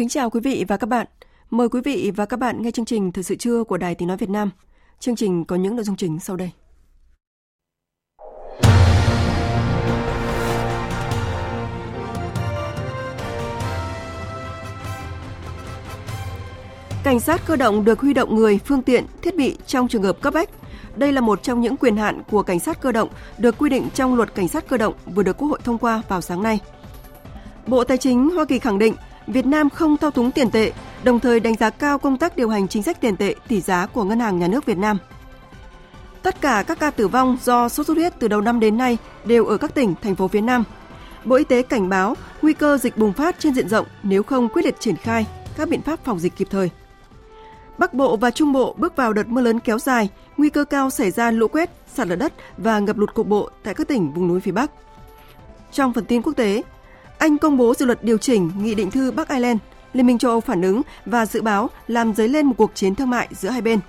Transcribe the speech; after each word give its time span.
Kính 0.00 0.08
chào 0.08 0.30
quý 0.30 0.40
vị 0.40 0.64
và 0.68 0.76
các 0.76 0.86
bạn. 0.86 1.06
Mời 1.50 1.68
quý 1.68 1.80
vị 1.84 2.12
và 2.16 2.26
các 2.26 2.36
bạn 2.38 2.62
nghe 2.62 2.70
chương 2.70 2.84
trình 2.84 3.12
Thời 3.12 3.24
sự 3.24 3.34
trưa 3.36 3.64
của 3.64 3.76
Đài 3.76 3.94
Tiếng 3.94 4.08
Nói 4.08 4.16
Việt 4.16 4.30
Nam. 4.30 4.50
Chương 5.00 5.16
trình 5.16 5.44
có 5.44 5.56
những 5.56 5.76
nội 5.76 5.84
dung 5.84 5.96
chính 5.96 6.18
sau 6.20 6.36
đây. 6.36 6.50
Cảnh 17.04 17.20
sát 17.20 17.40
cơ 17.46 17.56
động 17.56 17.84
được 17.84 18.00
huy 18.00 18.14
động 18.14 18.36
người, 18.36 18.58
phương 18.66 18.82
tiện, 18.82 19.04
thiết 19.22 19.36
bị 19.36 19.56
trong 19.66 19.88
trường 19.88 20.02
hợp 20.02 20.20
cấp 20.20 20.34
bách. 20.34 20.50
Đây 20.96 21.12
là 21.12 21.20
một 21.20 21.42
trong 21.42 21.60
những 21.60 21.76
quyền 21.76 21.96
hạn 21.96 22.22
của 22.30 22.42
cảnh 22.42 22.60
sát 22.60 22.80
cơ 22.80 22.92
động 22.92 23.08
được 23.38 23.58
quy 23.58 23.70
định 23.70 23.88
trong 23.94 24.14
luật 24.16 24.34
cảnh 24.34 24.48
sát 24.48 24.68
cơ 24.68 24.76
động 24.76 24.94
vừa 25.14 25.22
được 25.22 25.38
Quốc 25.38 25.48
hội 25.48 25.58
thông 25.64 25.78
qua 25.78 26.02
vào 26.08 26.20
sáng 26.20 26.42
nay. 26.42 26.58
Bộ 27.66 27.84
Tài 27.84 27.98
chính 27.98 28.30
Hoa 28.30 28.44
Kỳ 28.44 28.58
khẳng 28.58 28.78
định 28.78 28.94
Việt 29.30 29.46
Nam 29.46 29.70
không 29.70 29.96
thao 29.96 30.10
túng 30.10 30.30
tiền 30.30 30.50
tệ, 30.50 30.72
đồng 31.04 31.20
thời 31.20 31.40
đánh 31.40 31.56
giá 31.56 31.70
cao 31.70 31.98
công 31.98 32.16
tác 32.16 32.36
điều 32.36 32.48
hành 32.48 32.68
chính 32.68 32.82
sách 32.82 33.00
tiền 33.00 33.16
tệ, 33.16 33.34
tỷ 33.48 33.60
giá 33.60 33.86
của 33.86 34.04
Ngân 34.04 34.20
hàng 34.20 34.38
Nhà 34.38 34.48
nước 34.48 34.66
Việt 34.66 34.78
Nam. 34.78 34.98
Tất 36.22 36.40
cả 36.40 36.64
các 36.66 36.78
ca 36.78 36.90
tử 36.90 37.08
vong 37.08 37.36
do 37.44 37.68
sốt 37.68 37.86
xuất 37.86 37.96
huyết 37.96 38.12
từ 38.18 38.28
đầu 38.28 38.40
năm 38.40 38.60
đến 38.60 38.78
nay 38.78 38.96
đều 39.24 39.46
ở 39.46 39.56
các 39.56 39.74
tỉnh, 39.74 39.94
thành 40.02 40.14
phố 40.14 40.28
phía 40.28 40.40
Nam. 40.40 40.64
Bộ 41.24 41.36
Y 41.36 41.44
tế 41.44 41.62
cảnh 41.62 41.88
báo 41.88 42.14
nguy 42.42 42.52
cơ 42.52 42.76
dịch 42.78 42.96
bùng 42.98 43.12
phát 43.12 43.36
trên 43.38 43.54
diện 43.54 43.68
rộng 43.68 43.86
nếu 44.02 44.22
không 44.22 44.48
quyết 44.48 44.64
liệt 44.64 44.80
triển 44.80 44.96
khai 44.96 45.26
các 45.56 45.68
biện 45.68 45.82
pháp 45.82 45.98
phòng 46.04 46.18
dịch 46.18 46.36
kịp 46.36 46.48
thời. 46.50 46.70
Bắc 47.78 47.94
Bộ 47.94 48.16
và 48.16 48.30
Trung 48.30 48.52
Bộ 48.52 48.74
bước 48.78 48.96
vào 48.96 49.12
đợt 49.12 49.26
mưa 49.28 49.40
lớn 49.40 49.60
kéo 49.60 49.78
dài, 49.78 50.08
nguy 50.36 50.50
cơ 50.50 50.64
cao 50.64 50.90
xảy 50.90 51.10
ra 51.10 51.30
lũ 51.30 51.48
quét, 51.48 51.70
sạt 51.94 52.06
lở 52.06 52.16
đất 52.16 52.32
và 52.56 52.78
ngập 52.78 52.98
lụt 52.98 53.14
cục 53.14 53.26
bộ 53.26 53.50
tại 53.62 53.74
các 53.74 53.88
tỉnh 53.88 54.12
vùng 54.12 54.28
núi 54.28 54.40
phía 54.40 54.52
Bắc. 54.52 54.70
Trong 55.72 55.92
phần 55.92 56.04
tin 56.04 56.22
quốc 56.22 56.32
tế, 56.32 56.62
anh 57.20 57.38
công 57.38 57.56
bố 57.56 57.74
dự 57.74 57.86
luật 57.86 58.04
điều 58.04 58.18
chỉnh 58.18 58.50
nghị 58.62 58.74
định 58.74 58.90
thư 58.90 59.10
Bắc 59.10 59.28
Ireland, 59.28 59.58
Liên 59.92 60.06
minh 60.06 60.18
châu 60.18 60.30
Âu 60.30 60.40
phản 60.40 60.62
ứng 60.62 60.82
và 61.06 61.26
dự 61.26 61.42
báo 61.42 61.70
làm 61.86 62.14
dấy 62.14 62.28
lên 62.28 62.46
một 62.46 62.54
cuộc 62.56 62.70
chiến 62.74 62.94
thương 62.94 63.10
mại 63.10 63.28
giữa 63.30 63.48
hai 63.48 63.62
bên. 63.62 63.80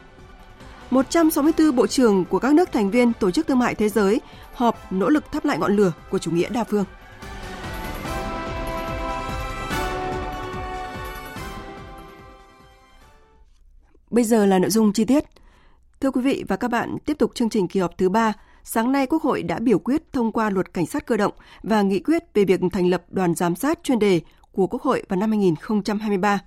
164 0.89 1.75
bộ 1.75 1.87
trưởng 1.87 2.25
của 2.25 2.39
các 2.39 2.53
nước 2.53 2.71
thành 2.71 2.89
viên 2.91 3.13
Tổ 3.13 3.31
chức 3.31 3.47
Thương 3.47 3.59
mại 3.59 3.75
Thế 3.75 3.89
giới 3.89 4.21
họp 4.53 4.91
nỗ 4.93 5.09
lực 5.09 5.31
thắp 5.31 5.45
lại 5.45 5.57
ngọn 5.57 5.75
lửa 5.75 5.93
của 6.09 6.17
chủ 6.19 6.31
nghĩa 6.31 6.49
đa 6.49 6.63
phương. 6.63 6.85
Bây 14.09 14.23
giờ 14.23 14.45
là 14.45 14.59
nội 14.59 14.69
dung 14.69 14.93
chi 14.93 15.05
tiết. 15.05 15.23
Thưa 16.01 16.11
quý 16.11 16.21
vị 16.21 16.43
và 16.47 16.55
các 16.55 16.67
bạn, 16.71 16.97
tiếp 17.05 17.17
tục 17.17 17.31
chương 17.35 17.49
trình 17.49 17.67
kỳ 17.67 17.79
họp 17.79 17.97
thứ 17.97 18.09
3 18.09 18.33
sáng 18.63 18.91
nay 18.91 19.07
Quốc 19.07 19.21
hội 19.21 19.43
đã 19.43 19.59
biểu 19.59 19.79
quyết 19.79 20.13
thông 20.13 20.31
qua 20.31 20.49
luật 20.49 20.73
cảnh 20.73 20.85
sát 20.85 21.05
cơ 21.05 21.17
động 21.17 21.33
và 21.63 21.81
nghị 21.81 21.99
quyết 21.99 22.23
về 22.33 22.45
việc 22.45 22.59
thành 22.71 22.89
lập 22.89 23.03
đoàn 23.09 23.35
giám 23.35 23.55
sát 23.55 23.79
chuyên 23.83 23.99
đề 23.99 24.21
của 24.51 24.67
Quốc 24.67 24.81
hội 24.81 25.03
vào 25.09 25.19
năm 25.19 25.29
2023. 25.29 26.39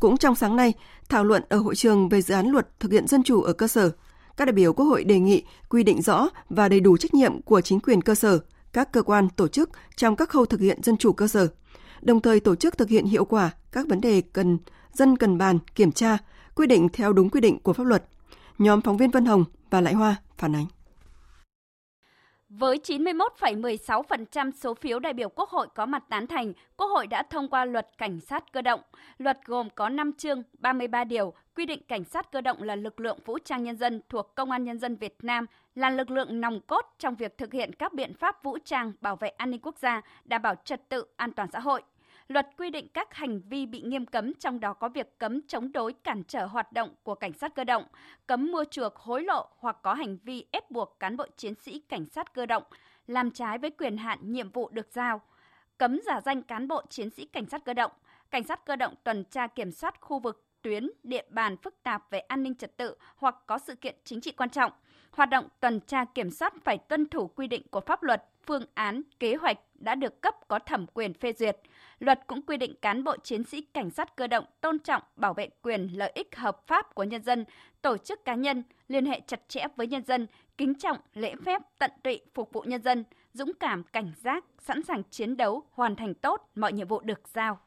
Cũng 0.00 0.16
trong 0.16 0.34
sáng 0.34 0.56
nay, 0.56 0.72
thảo 1.08 1.24
luận 1.24 1.42
ở 1.48 1.58
hội 1.58 1.74
trường 1.74 2.08
về 2.08 2.22
dự 2.22 2.34
án 2.34 2.46
luật 2.46 2.80
thực 2.80 2.92
hiện 2.92 3.06
dân 3.06 3.22
chủ 3.22 3.42
ở 3.42 3.52
cơ 3.52 3.68
sở, 3.68 3.90
các 4.36 4.44
đại 4.44 4.52
biểu 4.52 4.72
Quốc 4.72 4.86
hội 4.86 5.04
đề 5.04 5.18
nghị 5.18 5.42
quy 5.68 5.82
định 5.82 6.02
rõ 6.02 6.28
và 6.48 6.68
đầy 6.68 6.80
đủ 6.80 6.96
trách 6.96 7.14
nhiệm 7.14 7.42
của 7.42 7.60
chính 7.60 7.80
quyền 7.80 8.02
cơ 8.02 8.14
sở, 8.14 8.38
các 8.72 8.92
cơ 8.92 9.02
quan 9.02 9.28
tổ 9.28 9.48
chức 9.48 9.70
trong 9.96 10.16
các 10.16 10.28
khâu 10.28 10.46
thực 10.46 10.60
hiện 10.60 10.82
dân 10.82 10.96
chủ 10.96 11.12
cơ 11.12 11.28
sở, 11.28 11.48
đồng 12.02 12.20
thời 12.20 12.40
tổ 12.40 12.54
chức 12.54 12.78
thực 12.78 12.88
hiện 12.88 13.04
hiệu 13.06 13.24
quả 13.24 13.50
các 13.72 13.88
vấn 13.88 14.00
đề 14.00 14.20
cần 14.32 14.58
dân 14.92 15.16
cần 15.16 15.38
bàn, 15.38 15.58
kiểm 15.74 15.92
tra, 15.92 16.18
quy 16.56 16.66
định 16.66 16.88
theo 16.92 17.12
đúng 17.12 17.30
quy 17.30 17.40
định 17.40 17.58
của 17.62 17.72
pháp 17.72 17.86
luật. 17.86 18.04
Nhóm 18.58 18.80
phóng 18.80 18.96
viên 18.96 19.10
Vân 19.10 19.24
Hồng 19.26 19.44
và 19.70 19.80
Lại 19.80 19.94
Hoa 19.94 20.16
phản 20.38 20.54
ánh. 20.54 20.66
Với 22.58 22.76
91,16% 22.82 24.50
số 24.50 24.74
phiếu 24.74 24.98
đại 24.98 25.12
biểu 25.12 25.28
Quốc 25.28 25.48
hội 25.50 25.66
có 25.74 25.86
mặt 25.86 26.04
tán 26.08 26.26
thành, 26.26 26.52
Quốc 26.76 26.86
hội 26.86 27.06
đã 27.06 27.22
thông 27.22 27.48
qua 27.48 27.64
luật 27.64 27.88
cảnh 27.98 28.20
sát 28.20 28.52
cơ 28.52 28.62
động. 28.62 28.80
Luật 29.18 29.38
gồm 29.44 29.70
có 29.70 29.88
5 29.88 30.12
chương, 30.12 30.42
33 30.58 31.04
điều, 31.04 31.32
quy 31.56 31.66
định 31.66 31.82
cảnh 31.88 32.04
sát 32.04 32.32
cơ 32.32 32.40
động 32.40 32.62
là 32.62 32.76
lực 32.76 33.00
lượng 33.00 33.18
vũ 33.24 33.38
trang 33.44 33.62
nhân 33.62 33.76
dân 33.76 34.00
thuộc 34.08 34.34
Công 34.34 34.50
an 34.50 34.64
Nhân 34.64 34.78
dân 34.78 34.96
Việt 34.96 35.16
Nam, 35.22 35.46
là 35.74 35.90
lực 35.90 36.10
lượng 36.10 36.40
nòng 36.40 36.60
cốt 36.60 36.86
trong 36.98 37.14
việc 37.14 37.38
thực 37.38 37.52
hiện 37.52 37.70
các 37.74 37.92
biện 37.92 38.14
pháp 38.14 38.42
vũ 38.42 38.58
trang 38.64 38.92
bảo 39.00 39.16
vệ 39.16 39.28
an 39.28 39.50
ninh 39.50 39.60
quốc 39.62 39.78
gia, 39.78 40.00
đảm 40.24 40.42
bảo 40.42 40.54
trật 40.64 40.88
tự 40.88 41.04
an 41.16 41.32
toàn 41.32 41.48
xã 41.52 41.58
hội. 41.60 41.82
Luật 42.32 42.48
quy 42.58 42.70
định 42.70 42.88
các 42.88 43.14
hành 43.14 43.40
vi 43.48 43.66
bị 43.66 43.80
nghiêm 43.80 44.06
cấm 44.06 44.34
trong 44.34 44.60
đó 44.60 44.72
có 44.72 44.88
việc 44.88 45.18
cấm 45.18 45.40
chống 45.48 45.72
đối 45.72 45.92
cản 45.92 46.22
trở 46.24 46.46
hoạt 46.46 46.72
động 46.72 46.94
của 47.02 47.14
cảnh 47.14 47.32
sát 47.32 47.54
cơ 47.54 47.64
động, 47.64 47.84
cấm 48.26 48.52
mua 48.52 48.64
chuộc 48.70 48.96
hối 48.96 49.22
lộ 49.22 49.46
hoặc 49.58 49.76
có 49.82 49.94
hành 49.94 50.16
vi 50.22 50.46
ép 50.50 50.70
buộc 50.70 50.96
cán 51.00 51.16
bộ 51.16 51.24
chiến 51.36 51.54
sĩ 51.54 51.80
cảnh 51.88 52.06
sát 52.12 52.34
cơ 52.34 52.46
động 52.46 52.62
làm 53.06 53.30
trái 53.30 53.58
với 53.58 53.70
quyền 53.70 53.96
hạn 53.96 54.18
nhiệm 54.32 54.50
vụ 54.50 54.68
được 54.68 54.88
giao, 54.92 55.20
cấm 55.78 55.98
giả 56.06 56.20
danh 56.24 56.42
cán 56.42 56.68
bộ 56.68 56.82
chiến 56.90 57.10
sĩ 57.10 57.24
cảnh 57.26 57.46
sát 57.46 57.64
cơ 57.64 57.74
động, 57.74 57.92
cảnh 58.30 58.44
sát 58.44 58.64
cơ 58.66 58.76
động 58.76 58.94
tuần 59.04 59.24
tra 59.24 59.46
kiểm 59.46 59.72
soát 59.72 60.00
khu 60.00 60.18
vực 60.18 60.46
tuyến, 60.62 60.90
địa 61.02 61.22
bàn 61.30 61.56
phức 61.56 61.82
tạp 61.82 62.10
về 62.10 62.18
an 62.18 62.42
ninh 62.42 62.54
trật 62.54 62.76
tự 62.76 62.94
hoặc 63.16 63.36
có 63.46 63.58
sự 63.58 63.74
kiện 63.76 63.96
chính 64.04 64.20
trị 64.20 64.32
quan 64.36 64.50
trọng. 64.50 64.72
Hoạt 65.10 65.30
động 65.30 65.48
tuần 65.60 65.80
tra 65.80 66.04
kiểm 66.04 66.30
soát 66.30 66.54
phải 66.64 66.78
tuân 66.78 67.06
thủ 67.06 67.26
quy 67.26 67.46
định 67.46 67.62
của 67.70 67.80
pháp 67.80 68.02
luật 68.02 68.24
phương 68.46 68.62
án, 68.74 69.02
kế 69.20 69.34
hoạch 69.36 69.58
đã 69.74 69.94
được 69.94 70.20
cấp 70.22 70.34
có 70.48 70.58
thẩm 70.58 70.86
quyền 70.94 71.14
phê 71.14 71.32
duyệt. 71.32 71.56
Luật 71.98 72.20
cũng 72.26 72.42
quy 72.42 72.56
định 72.56 72.74
cán 72.82 73.04
bộ 73.04 73.16
chiến 73.16 73.44
sĩ 73.44 73.60
cảnh 73.60 73.90
sát 73.90 74.16
cơ 74.16 74.26
động 74.26 74.44
tôn 74.60 74.78
trọng 74.78 75.02
bảo 75.16 75.34
vệ 75.34 75.48
quyền 75.62 75.88
lợi 75.94 76.10
ích 76.14 76.36
hợp 76.36 76.66
pháp 76.66 76.94
của 76.94 77.04
nhân 77.04 77.22
dân, 77.22 77.44
tổ 77.82 77.96
chức 77.96 78.24
cá 78.24 78.34
nhân, 78.34 78.62
liên 78.88 79.06
hệ 79.06 79.20
chặt 79.26 79.40
chẽ 79.48 79.64
với 79.76 79.86
nhân 79.86 80.02
dân, 80.04 80.26
kính 80.58 80.74
trọng, 80.74 80.96
lễ 81.14 81.34
phép, 81.44 81.62
tận 81.78 81.90
tụy 82.02 82.20
phục 82.34 82.52
vụ 82.52 82.60
nhân 82.60 82.82
dân, 82.82 83.04
dũng 83.32 83.52
cảm, 83.60 83.82
cảnh 83.84 84.12
giác, 84.22 84.44
sẵn 84.60 84.82
sàng 84.82 85.02
chiến 85.10 85.36
đấu, 85.36 85.62
hoàn 85.70 85.96
thành 85.96 86.14
tốt 86.14 86.50
mọi 86.54 86.72
nhiệm 86.72 86.88
vụ 86.88 87.00
được 87.00 87.28
giao. 87.34 87.58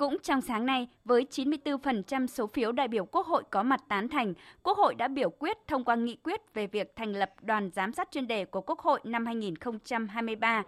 Cũng 0.00 0.16
trong 0.22 0.40
sáng 0.40 0.66
nay, 0.66 0.88
với 1.04 1.26
94% 1.30 2.26
số 2.26 2.46
phiếu 2.46 2.72
đại 2.72 2.88
biểu 2.88 3.04
Quốc 3.04 3.26
hội 3.26 3.42
có 3.50 3.62
mặt 3.62 3.80
tán 3.88 4.08
thành, 4.08 4.34
Quốc 4.62 4.78
hội 4.78 4.94
đã 4.94 5.08
biểu 5.08 5.30
quyết 5.38 5.56
thông 5.66 5.84
qua 5.84 5.94
nghị 5.96 6.16
quyết 6.22 6.40
về 6.54 6.66
việc 6.66 6.96
thành 6.96 7.12
lập 7.12 7.30
đoàn 7.42 7.70
giám 7.74 7.92
sát 7.92 8.08
chuyên 8.10 8.26
đề 8.26 8.44
của 8.44 8.60
Quốc 8.60 8.78
hội 8.80 9.00
năm 9.04 9.26
2023. 9.26 10.62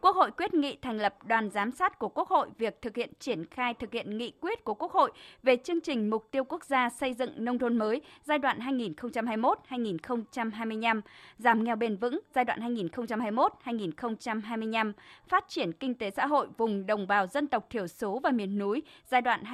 Quốc 0.00 0.16
hội 0.16 0.30
quyết 0.30 0.54
nghị 0.54 0.76
thành 0.82 0.98
lập 1.00 1.14
đoàn 1.26 1.50
giám 1.50 1.70
sát 1.70 1.98
của 1.98 2.08
Quốc 2.08 2.28
hội 2.28 2.48
việc 2.58 2.82
thực 2.82 2.96
hiện 2.96 3.10
triển 3.18 3.44
khai 3.46 3.74
thực 3.74 3.92
hiện 3.92 4.18
nghị 4.18 4.32
quyết 4.40 4.64
của 4.64 4.74
Quốc 4.74 4.92
hội 4.92 5.12
về 5.42 5.56
chương 5.64 5.80
trình 5.80 6.10
mục 6.10 6.28
tiêu 6.30 6.44
quốc 6.44 6.64
gia 6.64 6.90
xây 6.90 7.14
dựng 7.14 7.44
nông 7.44 7.58
thôn 7.58 7.78
mới 7.78 8.00
giai 8.24 8.38
đoạn 8.38 8.58
2021-2025, 8.58 11.00
giảm 11.38 11.64
nghèo 11.64 11.76
bền 11.76 11.96
vững 11.96 12.20
giai 12.34 12.44
đoạn 12.44 12.74
2021-2025, 12.76 14.92
phát 15.28 15.44
triển 15.48 15.72
kinh 15.72 15.94
tế 15.94 16.10
xã 16.10 16.26
hội 16.26 16.48
vùng 16.56 16.86
đồng 16.86 17.06
bào 17.06 17.26
dân 17.26 17.46
tộc 17.46 17.66
thiểu 17.70 17.86
số 17.86 18.20
và 18.22 18.30
miền 18.30 18.58
núi 18.58 18.82
giai 19.10 19.20
đoạn 19.20 19.44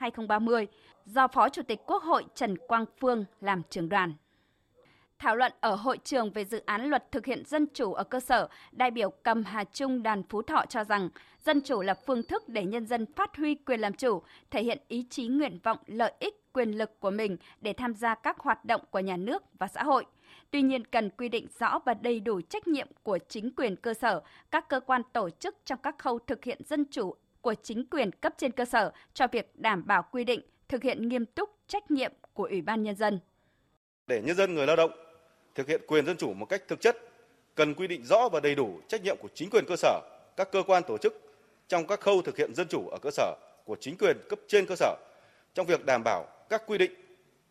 2021-2030 0.00 0.66
do 1.06 1.26
Phó 1.28 1.48
Chủ 1.48 1.62
tịch 1.62 1.78
Quốc 1.86 2.02
hội 2.02 2.24
Trần 2.34 2.58
Quang 2.58 2.84
Phương 3.00 3.24
làm 3.40 3.62
trưởng 3.70 3.88
đoàn. 3.88 4.14
Thảo 5.20 5.36
luận 5.36 5.52
ở 5.60 5.74
hội 5.74 5.98
trường 6.04 6.30
về 6.30 6.44
dự 6.44 6.62
án 6.66 6.86
luật 6.90 7.12
thực 7.12 7.26
hiện 7.26 7.42
dân 7.46 7.66
chủ 7.74 7.94
ở 7.94 8.04
cơ 8.04 8.20
sở, 8.20 8.48
đại 8.72 8.90
biểu 8.90 9.10
Cầm 9.10 9.44
Hà 9.44 9.64
Trung 9.64 10.02
Đàn 10.02 10.22
Phú 10.22 10.42
Thọ 10.42 10.64
cho 10.68 10.84
rằng 10.84 11.08
dân 11.44 11.60
chủ 11.60 11.82
là 11.82 11.94
phương 12.06 12.22
thức 12.22 12.48
để 12.48 12.64
nhân 12.64 12.86
dân 12.86 13.06
phát 13.16 13.36
huy 13.36 13.54
quyền 13.54 13.80
làm 13.80 13.92
chủ, 13.94 14.22
thể 14.50 14.62
hiện 14.62 14.78
ý 14.88 15.06
chí 15.10 15.26
nguyện 15.26 15.58
vọng 15.62 15.78
lợi 15.86 16.12
ích 16.18 16.52
quyền 16.52 16.78
lực 16.78 17.00
của 17.00 17.10
mình 17.10 17.36
để 17.60 17.72
tham 17.72 17.94
gia 17.94 18.14
các 18.14 18.38
hoạt 18.40 18.64
động 18.64 18.80
của 18.90 18.98
nhà 19.00 19.16
nước 19.16 19.42
và 19.58 19.68
xã 19.68 19.82
hội. 19.82 20.04
Tuy 20.50 20.62
nhiên 20.62 20.84
cần 20.84 21.10
quy 21.10 21.28
định 21.28 21.46
rõ 21.58 21.78
và 21.84 21.94
đầy 21.94 22.20
đủ 22.20 22.40
trách 22.48 22.68
nhiệm 22.68 22.88
của 23.02 23.18
chính 23.28 23.50
quyền 23.56 23.76
cơ 23.76 23.94
sở, 23.94 24.22
các 24.50 24.68
cơ 24.68 24.80
quan 24.80 25.02
tổ 25.12 25.30
chức 25.30 25.56
trong 25.64 25.78
các 25.82 25.98
khâu 25.98 26.18
thực 26.26 26.44
hiện 26.44 26.58
dân 26.66 26.84
chủ 26.84 27.14
của 27.40 27.54
chính 27.54 27.86
quyền 27.90 28.10
cấp 28.10 28.32
trên 28.38 28.52
cơ 28.52 28.64
sở 28.64 28.92
cho 29.14 29.26
việc 29.32 29.52
đảm 29.54 29.86
bảo 29.86 30.02
quy 30.12 30.24
định 30.24 30.40
thực 30.68 30.82
hiện 30.82 31.08
nghiêm 31.08 31.26
túc 31.26 31.50
trách 31.66 31.90
nhiệm 31.90 32.12
của 32.32 32.44
Ủy 32.44 32.62
ban 32.62 32.82
Nhân 32.82 32.94
dân. 32.96 33.20
Để 34.06 34.22
nhân 34.22 34.36
dân 34.36 34.54
người 34.54 34.66
lao 34.66 34.76
động 34.76 34.90
thực 35.60 35.68
hiện 35.68 35.80
quyền 35.86 36.06
dân 36.06 36.16
chủ 36.16 36.32
một 36.32 36.46
cách 36.46 36.62
thực 36.68 36.80
chất 36.80 36.98
cần 37.54 37.74
quy 37.74 37.86
định 37.86 38.04
rõ 38.04 38.28
và 38.32 38.40
đầy 38.40 38.54
đủ 38.54 38.80
trách 38.88 39.02
nhiệm 39.02 39.16
của 39.20 39.28
chính 39.34 39.50
quyền 39.50 39.64
cơ 39.68 39.76
sở, 39.76 40.00
các 40.36 40.52
cơ 40.52 40.62
quan 40.66 40.82
tổ 40.88 40.98
chức 40.98 41.36
trong 41.68 41.86
các 41.86 42.00
khâu 42.00 42.22
thực 42.22 42.36
hiện 42.36 42.54
dân 42.54 42.66
chủ 42.68 42.88
ở 42.88 42.98
cơ 43.02 43.10
sở 43.10 43.34
của 43.64 43.76
chính 43.80 43.96
quyền 43.98 44.16
cấp 44.28 44.38
trên 44.48 44.66
cơ 44.66 44.74
sở 44.76 44.96
trong 45.54 45.66
việc 45.66 45.84
đảm 45.86 46.02
bảo 46.04 46.26
các 46.48 46.62
quy 46.66 46.78
định, 46.78 46.92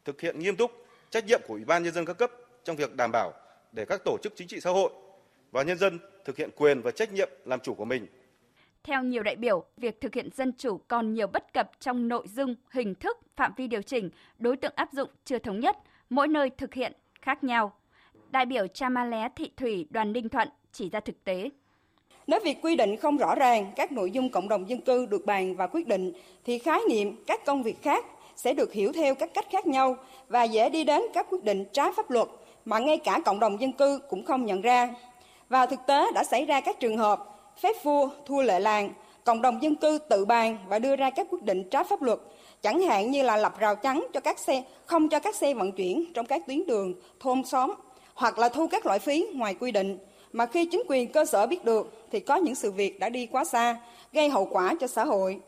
thực 0.05 0.21
hiện 0.21 0.39
nghiêm 0.39 0.55
túc 0.55 0.71
trách 1.09 1.25
nhiệm 1.25 1.41
của 1.47 1.53
Ủy 1.53 1.65
ban 1.65 1.83
nhân 1.83 1.93
dân 1.93 2.05
các 2.05 2.13
cấp 2.13 2.31
trong 2.63 2.75
việc 2.75 2.95
đảm 2.95 3.11
bảo 3.11 3.33
để 3.71 3.85
các 3.85 4.01
tổ 4.05 4.17
chức 4.23 4.33
chính 4.35 4.47
trị 4.47 4.59
xã 4.59 4.71
hội 4.71 4.91
và 5.51 5.63
nhân 5.63 5.77
dân 5.77 5.99
thực 6.25 6.37
hiện 6.37 6.49
quyền 6.57 6.81
và 6.81 6.91
trách 6.91 7.13
nhiệm 7.13 7.29
làm 7.45 7.59
chủ 7.59 7.73
của 7.73 7.85
mình. 7.85 8.07
Theo 8.83 9.03
nhiều 9.03 9.23
đại 9.23 9.35
biểu, 9.35 9.63
việc 9.77 10.01
thực 10.01 10.13
hiện 10.15 10.29
dân 10.35 10.53
chủ 10.57 10.77
còn 10.87 11.13
nhiều 11.13 11.27
bất 11.27 11.53
cập 11.53 11.71
trong 11.79 12.07
nội 12.07 12.27
dung, 12.27 12.55
hình 12.71 12.95
thức, 12.95 13.17
phạm 13.35 13.53
vi 13.57 13.67
điều 13.67 13.81
chỉnh, 13.81 14.09
đối 14.39 14.57
tượng 14.57 14.71
áp 14.75 14.89
dụng 14.93 15.09
chưa 15.25 15.39
thống 15.39 15.59
nhất, 15.59 15.77
mỗi 16.09 16.27
nơi 16.27 16.49
thực 16.49 16.73
hiện 16.73 16.93
khác 17.21 17.43
nhau 17.43 17.73
đại 18.31 18.45
biểu 18.45 18.67
Chamalé 18.67 19.29
Thị 19.35 19.51
Thủy 19.57 19.85
đoàn 19.89 20.13
Ninh 20.13 20.29
Thuận 20.29 20.47
chỉ 20.73 20.89
ra 20.89 20.99
thực 20.99 21.23
tế. 21.23 21.49
Nếu 22.27 22.39
việc 22.43 22.57
quy 22.61 22.75
định 22.75 22.97
không 22.97 23.17
rõ 23.17 23.35
ràng 23.35 23.71
các 23.75 23.91
nội 23.91 24.11
dung 24.11 24.29
cộng 24.29 24.49
đồng 24.49 24.69
dân 24.69 24.81
cư 24.81 25.05
được 25.05 25.25
bàn 25.25 25.55
và 25.55 25.67
quyết 25.67 25.87
định 25.87 26.13
thì 26.45 26.59
khái 26.59 26.79
niệm 26.89 27.23
các 27.27 27.45
công 27.45 27.63
việc 27.63 27.81
khác 27.83 28.05
sẽ 28.35 28.53
được 28.53 28.73
hiểu 28.73 28.91
theo 28.91 29.15
các 29.15 29.29
cách 29.33 29.45
khác 29.51 29.67
nhau 29.67 29.95
và 30.27 30.43
dễ 30.43 30.69
đi 30.69 30.83
đến 30.83 31.01
các 31.13 31.27
quyết 31.29 31.43
định 31.43 31.65
trái 31.71 31.91
pháp 31.95 32.09
luật 32.11 32.27
mà 32.65 32.79
ngay 32.79 32.97
cả 32.97 33.19
cộng 33.25 33.39
đồng 33.39 33.61
dân 33.61 33.71
cư 33.71 33.99
cũng 34.09 34.25
không 34.25 34.45
nhận 34.45 34.61
ra. 34.61 34.89
Và 35.49 35.65
thực 35.65 35.79
tế 35.87 36.11
đã 36.15 36.23
xảy 36.23 36.45
ra 36.45 36.61
các 36.61 36.79
trường 36.79 36.97
hợp 36.97 37.19
phép 37.61 37.73
vua 37.83 38.09
thua 38.25 38.41
lệ 38.41 38.59
làng, 38.59 38.89
cộng 39.23 39.41
đồng 39.41 39.63
dân 39.63 39.75
cư 39.75 39.99
tự 40.09 40.25
bàn 40.25 40.57
và 40.67 40.79
đưa 40.79 40.95
ra 40.95 41.09
các 41.09 41.27
quyết 41.29 41.43
định 41.43 41.69
trái 41.69 41.83
pháp 41.83 42.01
luật, 42.01 42.19
chẳng 42.61 42.81
hạn 42.81 43.11
như 43.11 43.23
là 43.23 43.37
lập 43.37 43.59
rào 43.59 43.75
chắn 43.75 44.07
cho 44.13 44.19
các 44.19 44.39
xe 44.39 44.63
không 44.85 45.09
cho 45.09 45.19
các 45.19 45.35
xe 45.35 45.53
vận 45.53 45.71
chuyển 45.71 46.13
trong 46.13 46.25
các 46.25 46.41
tuyến 46.47 46.65
đường 46.67 46.93
thôn 47.19 47.43
xóm 47.43 47.73
hoặc 48.19 48.39
là 48.39 48.49
thu 48.49 48.67
các 48.67 48.85
loại 48.85 48.99
phí 48.99 49.27
ngoài 49.33 49.55
quy 49.59 49.71
định 49.71 49.97
mà 50.33 50.45
khi 50.45 50.65
chính 50.71 50.81
quyền 50.89 51.11
cơ 51.11 51.25
sở 51.25 51.47
biết 51.47 51.65
được 51.65 51.93
thì 52.11 52.19
có 52.19 52.35
những 52.35 52.55
sự 52.55 52.71
việc 52.71 52.99
đã 52.99 53.09
đi 53.09 53.25
quá 53.27 53.43
xa, 53.45 53.79
gây 54.13 54.29
hậu 54.29 54.45
quả 54.51 54.73
cho 54.79 54.87
xã 54.87 55.05
hội. 55.05 55.39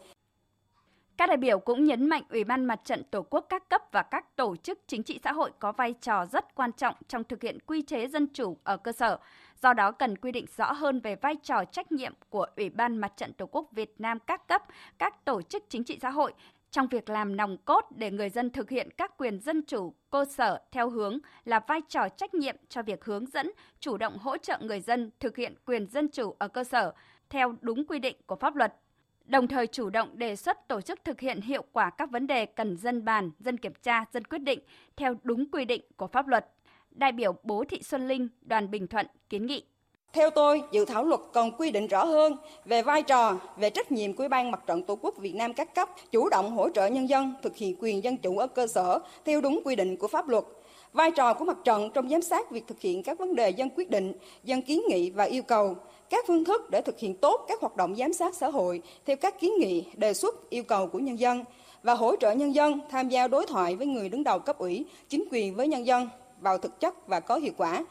Các 1.17 1.27
đại 1.29 1.37
biểu 1.37 1.59
cũng 1.59 1.85
nhấn 1.85 2.09
mạnh 2.09 2.23
Ủy 2.29 2.43
ban 2.43 2.65
Mặt 2.65 2.79
trận 2.85 3.03
Tổ 3.11 3.21
quốc 3.21 3.45
các 3.49 3.69
cấp 3.69 3.81
và 3.91 4.01
các 4.03 4.35
tổ 4.35 4.55
chức 4.55 4.79
chính 4.87 5.03
trị 5.03 5.19
xã 5.23 5.31
hội 5.31 5.51
có 5.59 5.71
vai 5.71 5.93
trò 6.01 6.25
rất 6.31 6.55
quan 6.55 6.71
trọng 6.71 6.95
trong 7.07 7.23
thực 7.23 7.41
hiện 7.41 7.57
quy 7.65 7.81
chế 7.81 8.07
dân 8.07 8.27
chủ 8.27 8.57
ở 8.63 8.77
cơ 8.77 8.91
sở. 8.91 9.19
Do 9.63 9.73
đó 9.73 9.91
cần 9.91 10.17
quy 10.17 10.31
định 10.31 10.45
rõ 10.57 10.71
hơn 10.71 10.99
về 10.99 11.15
vai 11.15 11.35
trò 11.35 11.65
trách 11.65 11.91
nhiệm 11.91 12.13
của 12.29 12.45
Ủy 12.57 12.69
ban 12.69 12.97
Mặt 12.97 13.13
trận 13.17 13.33
Tổ 13.33 13.45
quốc 13.45 13.67
Việt 13.71 13.95
Nam 13.97 14.19
các 14.19 14.47
cấp, 14.47 14.61
các 14.97 15.25
tổ 15.25 15.41
chức 15.41 15.63
chính 15.69 15.83
trị 15.83 15.99
xã 16.01 16.09
hội 16.09 16.33
trong 16.71 16.87
việc 16.87 17.09
làm 17.09 17.35
nòng 17.35 17.57
cốt 17.57 17.85
để 17.95 18.11
người 18.11 18.29
dân 18.29 18.49
thực 18.49 18.69
hiện 18.69 18.89
các 18.97 19.17
quyền 19.17 19.39
dân 19.39 19.61
chủ 19.67 19.93
cơ 20.11 20.25
sở 20.25 20.61
theo 20.71 20.89
hướng 20.89 21.17
là 21.45 21.59
vai 21.67 21.81
trò 21.89 22.09
trách 22.09 22.33
nhiệm 22.33 22.55
cho 22.69 22.81
việc 22.81 23.05
hướng 23.05 23.25
dẫn, 23.25 23.51
chủ 23.79 23.97
động 23.97 24.17
hỗ 24.17 24.37
trợ 24.37 24.57
người 24.61 24.81
dân 24.81 25.11
thực 25.19 25.37
hiện 25.37 25.55
quyền 25.65 25.87
dân 25.87 26.07
chủ 26.07 26.35
ở 26.39 26.47
cơ 26.47 26.63
sở 26.63 26.93
theo 27.29 27.53
đúng 27.61 27.85
quy 27.87 27.99
định 27.99 28.15
của 28.25 28.35
pháp 28.35 28.55
luật. 28.55 28.73
Đồng 29.25 29.47
thời 29.47 29.67
chủ 29.67 29.89
động 29.89 30.09
đề 30.17 30.35
xuất 30.35 30.67
tổ 30.67 30.81
chức 30.81 30.99
thực 31.03 31.19
hiện 31.19 31.41
hiệu 31.41 31.63
quả 31.71 31.89
các 31.89 32.11
vấn 32.11 32.27
đề 32.27 32.45
cần 32.45 32.77
dân 32.77 33.05
bàn, 33.05 33.31
dân 33.39 33.57
kiểm 33.57 33.73
tra, 33.83 34.05
dân 34.13 34.23
quyết 34.23 34.39
định 34.39 34.59
theo 34.95 35.15
đúng 35.23 35.51
quy 35.51 35.65
định 35.65 35.81
của 35.95 36.07
pháp 36.07 36.27
luật. 36.27 36.47
Đại 36.91 37.11
biểu 37.11 37.35
Bố 37.43 37.63
Thị 37.69 37.81
Xuân 37.83 38.07
Linh, 38.07 38.27
đoàn 38.41 38.71
Bình 38.71 38.87
Thuận 38.87 39.05
kiến 39.29 39.45
nghị 39.45 39.63
theo 40.13 40.29
tôi, 40.29 40.61
dự 40.71 40.85
thảo 40.85 41.03
luật 41.03 41.21
cần 41.33 41.51
quy 41.57 41.71
định 41.71 41.87
rõ 41.87 42.05
hơn 42.05 42.35
về 42.65 42.81
vai 42.81 43.03
trò, 43.03 43.37
về 43.57 43.69
trách 43.69 43.91
nhiệm 43.91 44.13
của 44.13 44.27
Ban 44.27 44.51
Mặt 44.51 44.61
trận 44.67 44.83
Tổ 44.83 44.97
quốc 45.01 45.17
Việt 45.17 45.35
Nam 45.35 45.53
các 45.53 45.75
cấp 45.75 45.89
chủ 46.11 46.29
động 46.29 46.51
hỗ 46.55 46.69
trợ 46.69 46.85
nhân 46.87 47.09
dân 47.09 47.33
thực 47.43 47.55
hiện 47.57 47.75
quyền 47.79 48.03
dân 48.03 48.17
chủ 48.17 48.37
ở 48.37 48.47
cơ 48.47 48.67
sở 48.67 48.99
theo 49.25 49.41
đúng 49.41 49.59
quy 49.65 49.75
định 49.75 49.97
của 49.97 50.07
pháp 50.07 50.29
luật. 50.29 50.43
Vai 50.93 51.11
trò 51.11 51.33
của 51.33 51.45
mặt 51.45 51.57
trận 51.63 51.89
trong 51.93 52.09
giám 52.09 52.21
sát 52.21 52.51
việc 52.51 52.67
thực 52.67 52.79
hiện 52.81 53.03
các 53.03 53.19
vấn 53.19 53.35
đề 53.35 53.49
dân 53.49 53.69
quyết 53.75 53.89
định, 53.89 54.13
dân 54.43 54.61
kiến 54.61 54.81
nghị 54.87 55.09
và 55.09 55.23
yêu 55.23 55.43
cầu, 55.43 55.75
các 56.09 56.25
phương 56.27 56.45
thức 56.45 56.69
để 56.71 56.81
thực 56.81 56.99
hiện 56.99 57.15
tốt 57.15 57.45
các 57.47 57.59
hoạt 57.61 57.75
động 57.77 57.95
giám 57.95 58.13
sát 58.13 58.35
xã 58.35 58.47
hội 58.49 58.81
theo 59.05 59.15
các 59.17 59.39
kiến 59.39 59.53
nghị, 59.59 59.85
đề 59.95 60.13
xuất, 60.13 60.49
yêu 60.49 60.63
cầu 60.63 60.87
của 60.87 60.99
nhân 60.99 61.19
dân 61.19 61.43
và 61.83 61.93
hỗ 61.93 62.15
trợ 62.15 62.31
nhân 62.31 62.55
dân 62.55 62.79
tham 62.89 63.09
gia 63.09 63.27
đối 63.27 63.45
thoại 63.45 63.75
với 63.75 63.87
người 63.87 64.09
đứng 64.09 64.23
đầu 64.23 64.39
cấp 64.39 64.57
ủy, 64.57 64.85
chính 65.09 65.23
quyền 65.31 65.55
với 65.55 65.67
nhân 65.67 65.85
dân 65.85 66.09
vào 66.41 66.57
thực 66.57 66.79
chất 66.79 67.07
và 67.07 67.19
có 67.19 67.35
hiệu 67.37 67.53
quả 67.57 67.83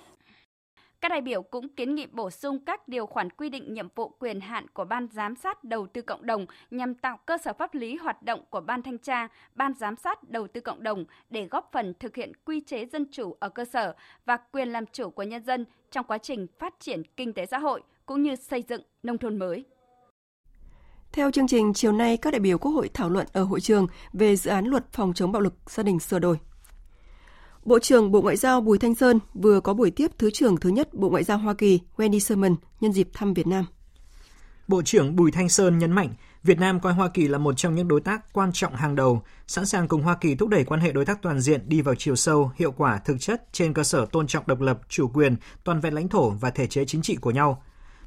các 1.00 1.08
đại 1.11 1.20
biểu 1.20 1.43
cũng 1.43 1.69
kiến 1.69 1.94
nghị 1.94 2.06
bổ 2.06 2.31
sung 2.31 2.58
các 2.67 2.88
điều 2.88 3.06
khoản 3.06 3.31
quy 3.31 3.49
định 3.50 3.75
nhiệm 3.75 3.88
vụ 3.94 4.08
quyền 4.08 4.41
hạn 4.41 4.67
của 4.69 4.85
Ban 4.85 5.06
giám 5.12 5.37
sát 5.37 5.64
đầu 5.64 5.87
tư 5.87 6.02
cộng 6.02 6.26
đồng 6.26 6.47
nhằm 6.70 6.94
tạo 6.94 7.19
cơ 7.26 7.38
sở 7.38 7.52
pháp 7.52 7.75
lý 7.75 7.97
hoạt 7.97 8.23
động 8.23 8.44
của 8.50 8.61
Ban 8.61 8.82
thanh 8.82 8.99
tra, 8.99 9.29
Ban 9.55 9.73
giám 9.75 9.97
sát 9.97 10.29
đầu 10.31 10.47
tư 10.49 10.61
cộng 10.61 10.82
đồng 10.82 11.05
để 11.31 11.47
góp 11.50 11.69
phần 11.73 11.94
thực 12.00 12.17
hiện 12.17 12.32
quy 12.44 12.61
chế 12.61 12.87
dân 12.87 13.06
chủ 13.12 13.37
ở 13.41 13.49
cơ 13.49 13.64
sở 13.64 13.94
và 14.26 14.37
quyền 14.37 14.69
làm 14.69 14.87
chủ 14.87 15.11
của 15.11 15.23
nhân 15.23 15.44
dân 15.44 15.64
trong 15.91 16.06
quá 16.06 16.19
trình 16.19 16.47
phát 16.58 16.75
triển 16.81 17.02
kinh 17.17 17.32
tế 17.32 17.47
xã 17.47 17.58
hội 17.58 17.82
cũng 18.06 18.23
như 18.23 18.37
xây 18.37 18.64
dựng 18.69 18.82
nông 19.02 19.19
thôn 19.19 19.38
mới. 19.38 19.64
Theo 21.12 21.31
chương 21.31 21.47
trình, 21.49 21.73
chiều 21.75 21.93
nay 21.93 22.17
các 22.17 22.31
đại 22.31 22.41
biểu 22.41 22.58
Quốc 22.58 22.73
hội 22.73 22.91
thảo 22.94 23.11
luận 23.11 23.26
ở 23.32 23.43
hội 23.44 23.61
trường 23.61 23.87
về 24.12 24.37
dự 24.37 24.50
án 24.50 24.67
luật 24.67 24.93
phòng 24.93 25.12
chống 25.14 25.32
bạo 25.32 25.43
lực 25.43 25.70
gia 25.70 25.82
đình 25.82 25.99
sửa 26.00 26.19
đổi. 26.19 26.38
Bộ 27.65 27.79
trưởng 27.79 28.11
Bộ 28.12 28.23
Ngoại 28.23 28.37
giao 28.37 28.61
Bùi 28.61 28.79
Thanh 28.79 28.95
Sơn 28.95 29.19
vừa 29.35 29.61
có 29.61 29.75
buổi 29.75 29.91
tiếp 29.91 30.11
Thứ 30.19 30.31
trưởng 30.31 30.57
thứ 30.57 30.71
nhất 30.71 30.95
Bộ 30.95 31.11
Ngoại 31.11 31.25
giao 31.25 31.39
Hoa 31.39 31.55
Kỳ 31.55 31.81
Wendy 31.97 32.19
Sherman 32.19 32.57
nhân 32.81 32.93
dịp 32.93 33.09
thăm 33.15 33.35
Việt 33.35 33.47
Nam. 33.47 33.67
Bộ 34.69 34.83
trưởng 34.83 35.17
Bùi 35.17 35.31
Thanh 35.31 35.49
Sơn 35.49 35.79
nhấn 35.79 35.93
mạnh, 35.93 36.15
Việt 36.43 36.59
Nam 36.59 36.81
coi 36.81 36.93
Hoa 36.93 37.09
Kỳ 37.09 37.29
là 37.29 37.39
một 37.39 37.53
trong 37.57 37.75
những 37.75 37.89
đối 37.89 38.01
tác 38.01 38.33
quan 38.33 38.51
trọng 38.53 38.75
hàng 38.75 38.95
đầu, 38.95 39.23
sẵn 39.47 39.67
sàng 39.67 39.89
cùng 39.89 40.03
Hoa 40.03 40.15
Kỳ 40.15 40.35
thúc 40.35 40.49
đẩy 40.49 40.65
quan 40.65 40.81
hệ 40.81 40.93
đối 40.93 41.05
tác 41.05 41.23
toàn 41.23 41.41
diện 41.41 41.61
đi 41.67 41.81
vào 41.81 41.95
chiều 41.95 42.17
sâu, 42.17 42.51
hiệu 42.57 42.73
quả, 42.73 42.99
thực 42.99 43.17
chất 43.21 43.47
trên 43.53 43.73
cơ 43.75 43.85
sở 43.85 44.07
tôn 44.07 44.27
trọng 44.27 44.45
độc 44.47 44.61
lập, 44.61 44.81
chủ 44.89 45.09
quyền, 45.09 45.37
toàn 45.65 45.81
vẹn 45.81 45.95
lãnh 45.95 46.09
thổ 46.09 46.31
và 46.31 46.51
thể 46.51 46.67
chế 46.67 46.85
chính 46.85 47.03
trị 47.03 47.17
của 47.17 47.31
nhau. 47.31 47.62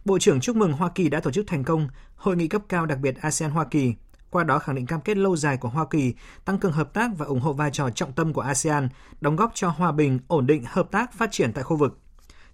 Bộ 0.05 0.19
trưởng 0.19 0.39
chúc 0.39 0.55
mừng 0.55 0.73
Hoa 0.73 0.89
Kỳ 0.95 1.09
đã 1.09 1.19
tổ 1.19 1.31
chức 1.31 1.47
thành 1.47 1.63
công 1.63 1.87
Hội 2.15 2.35
nghị 2.35 2.47
cấp 2.47 2.61
cao 2.69 2.85
đặc 2.85 2.99
biệt 3.01 3.15
ASEAN-Hoa 3.21 3.65
Kỳ 3.71 3.93
qua 4.33 4.43
đó 4.43 4.59
khẳng 4.59 4.75
định 4.75 4.85
cam 4.85 5.01
kết 5.01 5.17
lâu 5.17 5.35
dài 5.35 5.57
của 5.57 5.69
Hoa 5.69 5.85
Kỳ 5.91 6.13
tăng 6.45 6.57
cường 6.57 6.71
hợp 6.71 6.93
tác 6.93 7.11
và 7.17 7.25
ủng 7.25 7.39
hộ 7.39 7.53
vai 7.53 7.69
trò 7.73 7.89
trọng 7.89 8.11
tâm 8.13 8.33
của 8.33 8.41
ASEAN, 8.41 8.89
đóng 9.21 9.35
góp 9.35 9.51
cho 9.55 9.69
hòa 9.69 9.91
bình, 9.91 10.19
ổn 10.27 10.47
định, 10.47 10.63
hợp 10.67 10.91
tác, 10.91 11.13
phát 11.13 11.31
triển 11.31 11.53
tại 11.53 11.63
khu 11.63 11.75
vực. 11.77 11.99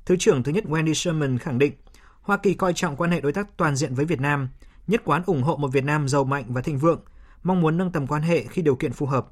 Thứ 0.05 0.15
trưởng 0.19 0.43
thứ 0.43 0.51
nhất 0.51 0.63
Wendy 0.67 0.93
Sherman 0.93 1.37
khẳng 1.37 1.59
định, 1.59 1.73
Hoa 2.21 2.37
Kỳ 2.37 2.53
coi 2.53 2.73
trọng 2.73 2.95
quan 2.95 3.11
hệ 3.11 3.21
đối 3.21 3.33
tác 3.33 3.57
toàn 3.57 3.75
diện 3.75 3.95
với 3.95 4.05
Việt 4.05 4.21
Nam, 4.21 4.49
nhất 4.87 5.01
quán 5.05 5.23
ủng 5.25 5.43
hộ 5.43 5.55
một 5.57 5.67
Việt 5.67 5.83
Nam 5.83 6.07
giàu 6.09 6.23
mạnh 6.23 6.45
và 6.47 6.61
thịnh 6.61 6.77
vượng, 6.79 7.01
mong 7.43 7.61
muốn 7.61 7.77
nâng 7.77 7.91
tầm 7.91 8.07
quan 8.07 8.21
hệ 8.21 8.43
khi 8.43 8.61
điều 8.61 8.75
kiện 8.75 8.93
phù 8.93 9.05
hợp. 9.05 9.27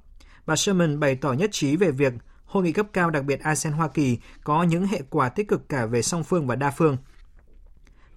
Bà 0.45 0.55
Sherman 0.55 0.99
bày 0.99 1.15
tỏ 1.15 1.33
nhất 1.33 1.49
trí 1.53 1.75
về 1.75 1.91
việc 1.91 2.13
hội 2.45 2.63
nghị 2.63 2.71
cấp 2.71 2.87
cao 2.93 3.09
đặc 3.09 3.25
biệt 3.25 3.41
ASEAN 3.43 3.73
Hoa 3.73 3.87
Kỳ 3.87 4.17
có 4.43 4.63
những 4.63 4.87
hệ 4.87 5.01
quả 5.09 5.29
tích 5.29 5.47
cực 5.47 5.69
cả 5.69 5.85
về 5.85 6.01
song 6.01 6.23
phương 6.23 6.47
và 6.47 6.55
đa 6.55 6.71
phương. 6.71 6.97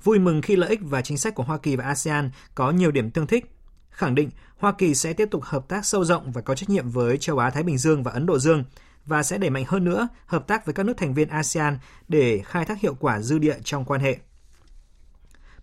Vui 0.05 0.19
mừng 0.19 0.43
khi 0.43 0.57
lợi 0.57 0.71
ích 0.71 0.81
và 0.83 1.03
chính 1.03 1.19
sách 1.19 1.35
của 1.35 1.43
Hoa 1.43 1.59
Kỳ 1.59 1.77
và 1.77 1.85
ASEAN 1.85 2.31
có 2.55 2.71
nhiều 2.71 2.91
điểm 2.91 3.11
tương 3.11 3.27
thích, 3.27 3.55
khẳng 4.01 4.15
định 4.15 4.31
Hoa 4.59 4.73
Kỳ 4.79 4.95
sẽ 4.95 5.13
tiếp 5.13 5.29
tục 5.31 5.43
hợp 5.45 5.69
tác 5.69 5.87
sâu 5.87 6.05
rộng 6.05 6.33
và 6.33 6.41
có 6.41 6.55
trách 6.55 6.71
nhiệm 6.71 6.91
với 6.91 7.19
châu 7.19 7.39
Á 7.39 7.51
Thái 7.51 7.63
Bình 7.63 7.79
Dương 7.79 8.03
và 8.03 8.13
Ấn 8.13 8.27
Độ 8.27 8.39
Dương 8.39 8.65
và 9.07 9.23
sẽ 9.23 9.39
đẩy 9.39 9.51
mạnh 9.51 9.65
hơn 9.67 9.85
nữa 9.85 10.09
hợp 10.27 10.47
tác 10.47 10.67
với 10.67 10.73
các 10.75 10.83
nước 10.87 10.93
thành 10.97 11.15
viên 11.15 11.29
ASEAN 11.29 11.79
để 12.09 12.43
khai 12.45 12.65
thác 12.65 12.81
hiệu 12.81 12.95
quả 13.01 13.21
dư 13.21 13.39
địa 13.39 13.57
trong 13.65 13.85
quan 13.85 14.01
hệ. 14.01 14.17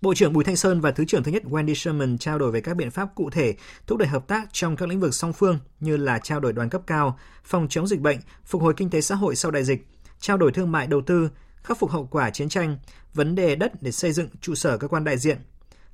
Bộ 0.02 0.14
trưởng 0.14 0.34
Bùi 0.34 0.44
Thanh 0.44 0.56
Sơn 0.56 0.82
và 0.82 0.92
Thứ 0.92 1.06
trưởng 1.06 1.24
thứ 1.24 1.32
nhất 1.32 1.44
Wendy 1.50 1.74
Sherman 1.74 2.18
trao 2.18 2.40
đổi 2.40 2.52
về 2.52 2.62
các 2.62 2.74
biện 2.76 2.92
pháp 2.92 3.10
cụ 3.16 3.30
thể 3.30 3.56
thúc 3.88 3.98
đẩy 3.98 4.08
hợp 4.08 4.28
tác 4.28 4.48
trong 4.52 4.76
các 4.76 4.90
lĩnh 4.90 5.00
vực 5.00 5.14
song 5.16 5.34
phương 5.34 5.60
như 5.80 5.98
là 5.98 6.20
trao 6.20 6.40
đổi 6.40 6.54
đoàn 6.54 6.70
cấp 6.70 6.82
cao, 6.88 7.20
phòng 7.44 7.68
chống 7.70 7.88
dịch 7.88 8.00
bệnh, 8.02 8.18
phục 8.46 8.62
hồi 8.62 8.74
kinh 8.78 8.90
tế 8.90 9.02
xã 9.02 9.16
hội 9.16 9.36
sau 9.36 9.52
đại 9.52 9.64
dịch, 9.64 9.88
trao 10.20 10.38
đổi 10.38 10.52
thương 10.52 10.72
mại 10.72 10.88
đầu 10.88 11.02
tư, 11.02 11.30
khắc 11.64 11.80
phục 11.80 11.92
hậu 11.92 12.08
quả 12.12 12.30
chiến 12.30 12.50
tranh, 12.50 12.78
vấn 13.14 13.36
đề 13.36 13.56
đất 13.56 13.84
để 13.84 13.92
xây 13.92 14.12
dựng 14.12 14.28
trụ 14.42 14.56
sở 14.56 14.78
cơ 14.78 14.88
quan 14.88 15.04
đại 15.04 15.18
diện, 15.18 15.38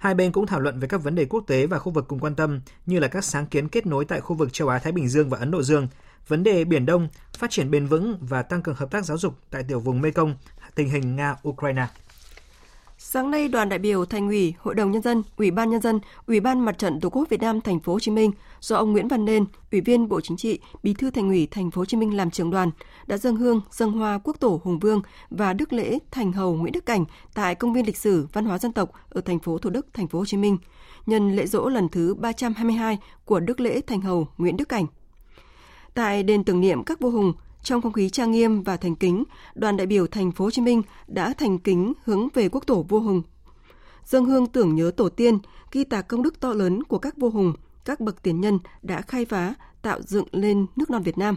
Hai 0.04 0.14
bên 0.16 0.32
cũng 0.32 0.46
thảo 0.48 0.60
luận 0.60 0.80
về 0.80 0.88
các 0.88 1.04
vấn 1.04 1.16
đề 1.16 1.26
quốc 1.26 1.44
tế 1.48 1.66
và 1.68 1.80
khu 1.80 1.92
vực 1.92 2.06
cùng 2.08 2.20
quan 2.20 2.36
tâm 2.36 2.62
như 2.86 3.00
là 3.00 3.08
các 3.08 3.24
sáng 3.24 3.46
kiến 3.46 3.68
kết 3.70 3.86
nối 3.86 4.06
tại 4.06 4.22
khu 4.22 4.36
vực 4.36 4.54
châu 4.54 4.68
Á 4.68 4.80
Thái 4.80 4.92
Bình 4.92 5.08
Dương 5.08 5.30
và 5.30 5.38
Ấn 5.38 5.52
Độ 5.52 5.64
Dương, 5.64 5.88
vấn 6.28 6.44
đề 6.44 6.64
Biển 6.66 6.86
Đông, 6.86 7.08
phát 7.38 7.52
triển 7.52 7.72
bền 7.72 7.88
vững 7.88 8.18
và 8.22 8.42
tăng 8.42 8.62
cường 8.62 8.76
hợp 8.76 8.92
tác 8.92 9.06
giáo 9.06 9.18
dục 9.18 9.36
tại 9.52 9.64
tiểu 9.64 9.80
vùng 9.80 10.02
Mekong, 10.02 10.36
tình 10.76 10.90
hình 10.90 11.16
Nga-Ukraine. 11.16 11.86
Sáng 13.06 13.32
nay, 13.32 13.48
đoàn 13.48 13.70
đại 13.70 13.80
biểu 13.80 14.06
Thành 14.06 14.28
ủy, 14.28 14.54
Hội 14.60 14.76
đồng 14.76 14.92
nhân 14.92 15.02
dân, 15.02 15.24
Ủy 15.38 15.52
ban 15.52 15.70
nhân 15.70 15.82
dân, 15.82 16.00
Ủy 16.28 16.40
ban 16.40 16.60
Mặt 16.60 16.78
trận 16.78 17.00
Tổ 17.00 17.10
quốc 17.10 17.30
Việt 17.30 17.42
Nam 17.42 17.62
thành 17.62 17.80
phố 17.80 17.94
Hồ 17.94 18.00
Chí 18.00 18.12
Minh 18.12 18.32
do 18.60 18.76
ông 18.76 18.92
Nguyễn 18.92 19.08
Văn 19.08 19.26
Nên, 19.26 19.46
Ủy 19.72 19.82
viên 19.82 20.08
Bộ 20.10 20.22
Chính 20.22 20.38
trị, 20.38 20.60
Bí 20.84 20.94
thư 20.94 21.12
Thành 21.12 21.30
ủy 21.30 21.48
thành 21.52 21.72
phố 21.72 21.80
Hồ 21.82 21.86
Chí 21.86 21.98
Minh 21.98 22.18
làm 22.18 22.32
trưởng 22.32 22.52
đoàn, 22.52 22.72
đã 23.08 23.18
dâng 23.18 23.36
hương, 23.36 23.62
dâng 23.72 23.92
hoa 23.92 24.20
quốc 24.24 24.40
tổ 24.40 24.62
Hùng 24.64 24.80
Vương 24.80 25.02
và 25.30 25.54
đức 25.54 25.74
lễ 25.74 25.98
Thành 26.12 26.32
hầu 26.34 26.56
Nguyễn 26.56 26.74
Đức 26.74 26.86
Cảnh 26.86 27.06
tại 27.34 27.56
công 27.56 27.74
viên 27.74 27.86
lịch 27.86 27.98
sử 27.98 28.28
văn 28.34 28.46
hóa 28.46 28.58
dân 28.58 28.72
tộc 28.72 28.92
ở 29.10 29.22
thành 29.22 29.40
phố 29.40 29.58
Thủ 29.58 29.70
Đức, 29.70 29.88
thành 29.94 30.08
phố 30.08 30.20
Hồ 30.20 30.26
Chí 30.26 30.38
Minh, 30.38 30.58
nhân 31.06 31.36
lễ 31.36 31.48
dỗ 31.48 31.70
lần 31.70 31.90
thứ 31.90 32.16
322 32.16 32.98
của 33.26 33.40
đức 33.40 33.60
lễ 33.60 33.82
Thành 33.88 34.02
hầu 34.02 34.28
Nguyễn 34.38 34.58
Đức 34.58 34.70
Cảnh. 34.70 34.86
Tại 35.94 36.24
đền 36.24 36.44
tưởng 36.44 36.62
niệm 36.62 36.84
các 36.84 37.00
vua 37.00 37.12
hùng, 37.12 37.34
trong 37.64 37.82
không 37.82 37.94
khí 37.94 38.10
trang 38.10 38.32
nghiêm 38.32 38.64
và 38.64 38.78
thành 38.78 38.96
kính, 38.96 39.24
đoàn 39.56 39.78
đại 39.78 39.88
biểu 39.88 40.08
thành 40.08 40.32
phố 40.32 40.46
Hồ 40.46 40.52
Chí 40.52 40.62
Minh 40.62 40.82
đã 41.08 41.34
thành 41.34 41.60
kính 41.60 41.94
hướng 42.04 42.28
về 42.34 42.50
quốc 42.50 42.68
tổ 42.68 42.84
vua 42.84 43.00
Hùng. 43.00 43.22
Dân 44.06 44.26
hương 44.26 44.48
tưởng 44.48 44.76
nhớ 44.76 44.92
tổ 44.98 45.10
tiên, 45.10 45.38
ghi 45.72 45.84
tạc 45.84 46.08
công 46.08 46.24
đức 46.24 46.40
to 46.40 46.54
lớn 46.54 46.84
của 46.84 46.98
các 46.98 47.18
vua 47.18 47.30
hùng, 47.30 47.54
các 47.86 48.00
bậc 48.00 48.24
tiền 48.24 48.42
nhân 48.42 48.60
đã 48.82 49.02
khai 49.02 49.26
phá, 49.26 49.54
tạo 49.82 50.02
dựng 50.02 50.26
lên 50.32 50.66
nước 50.76 50.90
non 50.90 51.04
Việt 51.04 51.18
Nam. 51.18 51.36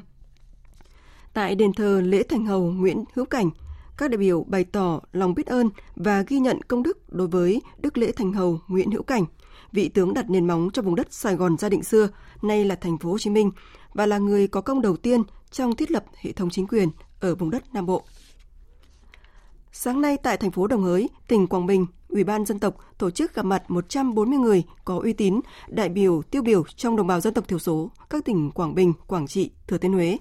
Tại 1.35 1.55
đền 1.55 1.73
thờ 1.73 2.01
lễ 2.05 2.23
Thành 2.29 2.47
Hầu 2.47 2.61
Nguyễn 2.73 3.05
Hữu 3.15 3.25
Cảnh, 3.25 3.51
các 3.99 4.11
đại 4.11 4.19
biểu 4.19 4.45
bày 4.49 4.65
tỏ 4.65 5.01
lòng 5.13 5.35
biết 5.35 5.47
ơn 5.47 5.71
và 5.97 6.25
ghi 6.29 6.39
nhận 6.39 6.63
công 6.63 6.83
đức 6.83 7.13
đối 7.13 7.27
với 7.29 7.63
Đức 7.79 7.99
Lễ 7.99 8.13
Thành 8.13 8.33
Hầu 8.33 8.61
Nguyễn 8.69 8.91
Hữu 8.91 9.03
Cảnh, 9.03 9.25
vị 9.73 9.89
tướng 9.89 10.15
đặt 10.15 10.31
nền 10.31 10.47
móng 10.47 10.69
cho 10.73 10.83
vùng 10.83 10.95
đất 10.95 11.07
Sài 11.13 11.35
Gòn 11.35 11.57
gia 11.59 11.69
định 11.69 11.83
xưa, 11.83 12.09
nay 12.43 12.65
là 12.65 12.75
thành 12.75 12.99
phố 12.99 13.11
Hồ 13.11 13.19
Chí 13.19 13.31
Minh 13.31 13.51
và 13.95 14.07
là 14.07 14.19
người 14.19 14.49
có 14.49 14.61
công 14.61 14.81
đầu 14.83 14.97
tiên 14.97 15.23
trong 15.57 15.75
thiết 15.77 15.91
lập 15.91 16.05
hệ 16.17 16.33
thống 16.33 16.51
chính 16.51 16.67
quyền 16.67 16.89
ở 17.21 17.35
vùng 17.35 17.51
đất 17.51 17.65
Nam 17.75 17.87
Bộ. 17.87 18.05
Sáng 19.73 20.01
nay 20.01 20.17
tại 20.23 20.37
thành 20.37 20.51
phố 20.51 20.67
Đồng 20.67 20.83
Hới, 20.83 21.09
tỉnh 21.29 21.47
Quảng 21.47 21.67
Bình, 21.67 21.87
Ủy 22.09 22.25
ban 22.25 22.45
dân 22.45 22.59
tộc 22.59 22.77
tổ 22.99 23.11
chức 23.11 23.35
gặp 23.35 23.45
mặt 23.45 23.63
140 23.71 24.39
người 24.39 24.63
có 24.85 25.01
uy 25.05 25.13
tín, 25.13 25.41
đại 25.69 25.89
biểu 25.89 26.23
tiêu 26.23 26.43
biểu 26.43 26.65
trong 26.77 26.97
đồng 26.97 27.07
bào 27.07 27.21
dân 27.21 27.35
tộc 27.35 27.49
thiểu 27.49 27.59
số 27.59 27.91
các 28.11 28.25
tỉnh 28.25 28.51
Quảng 28.51 28.75
Bình, 28.75 28.93
Quảng 29.07 29.27
Trị, 29.27 29.51
Thừa 29.67 29.79
Thiên 29.79 29.93
Huế. 29.93 30.19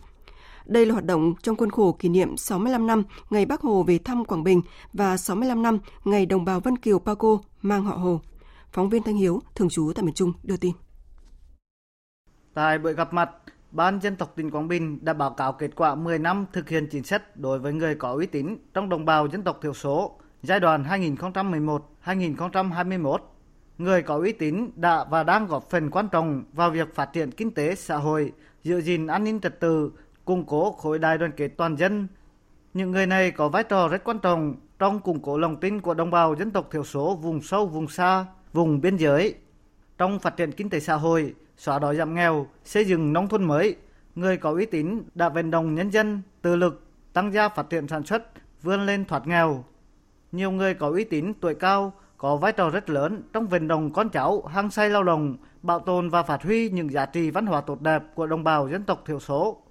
Đây 0.65 0.85
là 0.85 0.93
hoạt 0.93 1.05
động 1.05 1.33
trong 1.43 1.55
khuôn 1.55 1.69
khổ 1.69 1.91
kỷ 1.99 2.09
niệm 2.09 2.37
65 2.37 2.87
năm 2.87 3.03
ngày 3.29 3.45
Bác 3.45 3.61
Hồ 3.61 3.83
về 3.83 3.97
thăm 3.97 4.25
Quảng 4.25 4.43
Bình 4.43 4.61
và 4.93 5.17
65 5.17 5.63
năm 5.63 5.79
ngày 6.05 6.25
đồng 6.25 6.45
bào 6.45 6.59
Vân 6.59 6.77
Kiều 6.77 6.99
Paco 6.99 7.37
mang 7.61 7.83
họ 7.85 7.95
Hồ. 7.95 8.21
Phóng 8.71 8.89
viên 8.89 9.03
Thanh 9.03 9.17
Hiếu, 9.17 9.41
thường 9.55 9.69
trú 9.69 9.91
tại 9.95 10.05
miền 10.05 10.13
Trung, 10.13 10.33
đưa 10.43 10.57
tin. 10.57 10.71
Tại 12.53 12.77
buổi 12.77 12.93
gặp 12.93 13.13
mặt, 13.13 13.29
Ban 13.75 13.99
dân 13.99 14.15
tộc 14.15 14.33
tỉnh 14.35 14.51
Quảng 14.51 14.67
Bình 14.67 14.99
đã 15.05 15.13
báo 15.13 15.29
cáo 15.29 15.53
kết 15.53 15.75
quả 15.75 15.95
10 15.95 16.19
năm 16.19 16.45
thực 16.53 16.69
hiện 16.69 16.87
chính 16.91 17.03
sách 17.03 17.37
đối 17.37 17.59
với 17.59 17.73
người 17.73 17.95
có 17.95 18.11
uy 18.13 18.25
tín 18.25 18.55
trong 18.73 18.89
đồng 18.89 19.05
bào 19.05 19.27
dân 19.27 19.43
tộc 19.43 19.59
thiểu 19.61 19.73
số 19.73 20.19
giai 20.43 20.59
đoạn 20.59 20.83
2011-2021. 22.05 23.17
Người 23.77 24.01
có 24.01 24.15
uy 24.15 24.31
tín 24.31 24.69
đã 24.75 25.05
và 25.09 25.23
đang 25.23 25.47
góp 25.47 25.63
phần 25.69 25.89
quan 25.91 26.07
trọng 26.11 26.43
vào 26.53 26.69
việc 26.69 26.95
phát 26.95 27.05
triển 27.05 27.31
kinh 27.31 27.51
tế 27.51 27.75
xã 27.75 27.97
hội, 27.97 28.31
giữ 28.63 28.81
gìn 28.81 29.07
an 29.07 29.23
ninh 29.23 29.39
trật 29.39 29.59
tự, 29.59 29.91
củng 30.25 30.45
cố 30.45 30.71
khối 30.71 30.99
đại 30.99 31.17
đoàn 31.17 31.31
kết 31.37 31.47
toàn 31.47 31.75
dân. 31.75 32.07
Những 32.73 32.91
người 32.91 33.05
này 33.05 33.31
có 33.31 33.49
vai 33.49 33.63
trò 33.63 33.87
rất 33.87 34.03
quan 34.03 34.19
trọng 34.19 34.55
trong 34.79 34.99
củng 34.99 35.19
cố 35.21 35.37
lòng 35.37 35.55
tin 35.55 35.81
của 35.81 35.93
đồng 35.93 36.11
bào 36.11 36.35
dân 36.35 36.51
tộc 36.51 36.67
thiểu 36.71 36.83
số 36.83 37.15
vùng 37.15 37.41
sâu, 37.41 37.67
vùng 37.67 37.87
xa, 37.87 38.25
vùng 38.53 38.81
biên 38.81 38.95
giới. 38.95 39.35
Trong 39.97 40.19
phát 40.19 40.37
triển 40.37 40.51
kinh 40.51 40.69
tế 40.69 40.79
xã 40.79 40.95
hội, 40.95 41.33
xóa 41.57 41.79
đói 41.79 41.95
giảm 41.95 42.13
nghèo, 42.15 42.47
xây 42.63 42.85
dựng 42.85 43.13
nông 43.13 43.27
thôn 43.27 43.43
mới, 43.43 43.75
người 44.15 44.37
có 44.37 44.49
uy 44.51 44.65
tín 44.65 45.01
đã 45.15 45.29
vận 45.29 45.51
động 45.51 45.75
nhân 45.75 45.89
dân 45.89 46.21
tự 46.41 46.55
lực 46.55 46.81
tăng 47.13 47.33
gia 47.33 47.49
phát 47.49 47.69
triển 47.69 47.87
sản 47.87 48.03
xuất, 48.03 48.23
vươn 48.63 48.85
lên 48.85 49.05
thoát 49.05 49.27
nghèo. 49.27 49.63
Nhiều 50.31 50.51
người 50.51 50.73
có 50.73 50.87
uy 50.89 51.03
tín 51.03 51.33
tuổi 51.41 51.53
cao 51.55 51.93
có 52.17 52.35
vai 52.37 52.51
trò 52.51 52.69
rất 52.69 52.89
lớn 52.89 53.21
trong 53.33 53.47
vận 53.47 53.67
động 53.67 53.93
con 53.93 54.09
cháu 54.09 54.41
hăng 54.43 54.69
say 54.71 54.89
lao 54.89 55.03
động, 55.03 55.35
bảo 55.61 55.79
tồn 55.79 56.09
và 56.09 56.23
phát 56.23 56.43
huy 56.43 56.69
những 56.69 56.91
giá 56.91 57.05
trị 57.05 57.29
văn 57.31 57.45
hóa 57.45 57.61
tốt 57.61 57.81
đẹp 57.81 58.03
của 58.15 58.27
đồng 58.27 58.43
bào 58.43 58.67
dân 58.69 58.83
tộc 58.83 59.03
thiểu 59.05 59.19
số. 59.19 59.61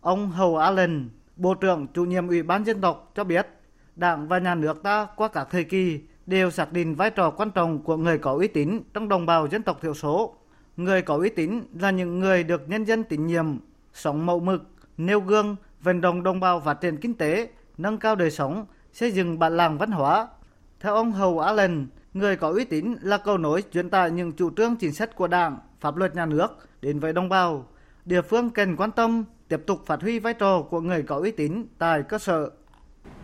Ông 0.00 0.30
Hầu 0.30 0.56
Allen, 0.56 1.08
Bộ 1.36 1.54
trưởng 1.54 1.86
chủ 1.86 2.04
nhiệm 2.04 2.28
Ủy 2.28 2.42
ban 2.42 2.64
dân 2.66 2.80
tộc 2.80 3.12
cho 3.14 3.24
biết, 3.24 3.46
Đảng 3.96 4.28
và 4.28 4.38
nhà 4.38 4.54
nước 4.54 4.82
ta 4.82 5.06
qua 5.16 5.28
các 5.28 5.48
thời 5.50 5.64
kỳ 5.64 6.00
đều 6.26 6.50
xác 6.50 6.72
định 6.72 6.94
vai 6.94 7.10
trò 7.10 7.30
quan 7.30 7.50
trọng 7.50 7.82
của 7.82 7.96
người 7.96 8.18
có 8.18 8.30
uy 8.32 8.48
tín 8.48 8.80
trong 8.94 9.08
đồng 9.08 9.26
bào 9.26 9.46
dân 9.48 9.62
tộc 9.62 9.80
thiểu 9.82 9.94
số 9.94 10.37
Người 10.78 11.02
có 11.02 11.14
uy 11.16 11.28
tín 11.30 11.60
là 11.80 11.90
những 11.90 12.18
người 12.20 12.44
được 12.44 12.68
nhân 12.68 12.84
dân 12.84 13.04
tín 13.04 13.26
nhiệm, 13.26 13.44
sống 13.92 14.26
mẫu 14.26 14.40
mực, 14.40 14.62
nêu 14.96 15.20
gương, 15.20 15.56
vận 15.80 16.00
động 16.00 16.22
đồng 16.22 16.40
bào 16.40 16.60
phát 16.60 16.74
triển 16.74 16.96
kinh 16.96 17.14
tế, 17.14 17.50
nâng 17.78 17.98
cao 17.98 18.16
đời 18.16 18.30
sống, 18.30 18.66
xây 18.92 19.10
dựng 19.10 19.38
bản 19.38 19.56
làng 19.56 19.78
văn 19.78 19.90
hóa. 19.90 20.28
Theo 20.80 20.94
ông 20.94 21.12
Hầu 21.12 21.38
Á 21.40 21.68
người 22.14 22.36
có 22.36 22.48
uy 22.50 22.64
tín 22.64 22.94
là 23.02 23.18
cầu 23.18 23.38
nối 23.38 23.62
truyền 23.72 23.90
tải 23.90 24.10
những 24.10 24.32
chủ 24.32 24.50
trương 24.56 24.76
chính 24.76 24.92
sách 24.92 25.16
của 25.16 25.26
Đảng, 25.28 25.58
pháp 25.80 25.96
luật 25.96 26.14
nhà 26.14 26.26
nước 26.26 26.48
đến 26.82 26.98
với 27.00 27.12
đồng 27.12 27.28
bào. 27.28 27.66
Địa 28.04 28.22
phương 28.22 28.50
cần 28.50 28.76
quan 28.76 28.90
tâm, 28.90 29.24
tiếp 29.48 29.60
tục 29.66 29.82
phát 29.86 30.00
huy 30.02 30.18
vai 30.18 30.34
trò 30.34 30.62
của 30.62 30.80
người 30.80 31.02
có 31.02 31.16
uy 31.16 31.30
tín 31.30 31.64
tại 31.78 32.02
cơ 32.02 32.18
sở 32.18 32.50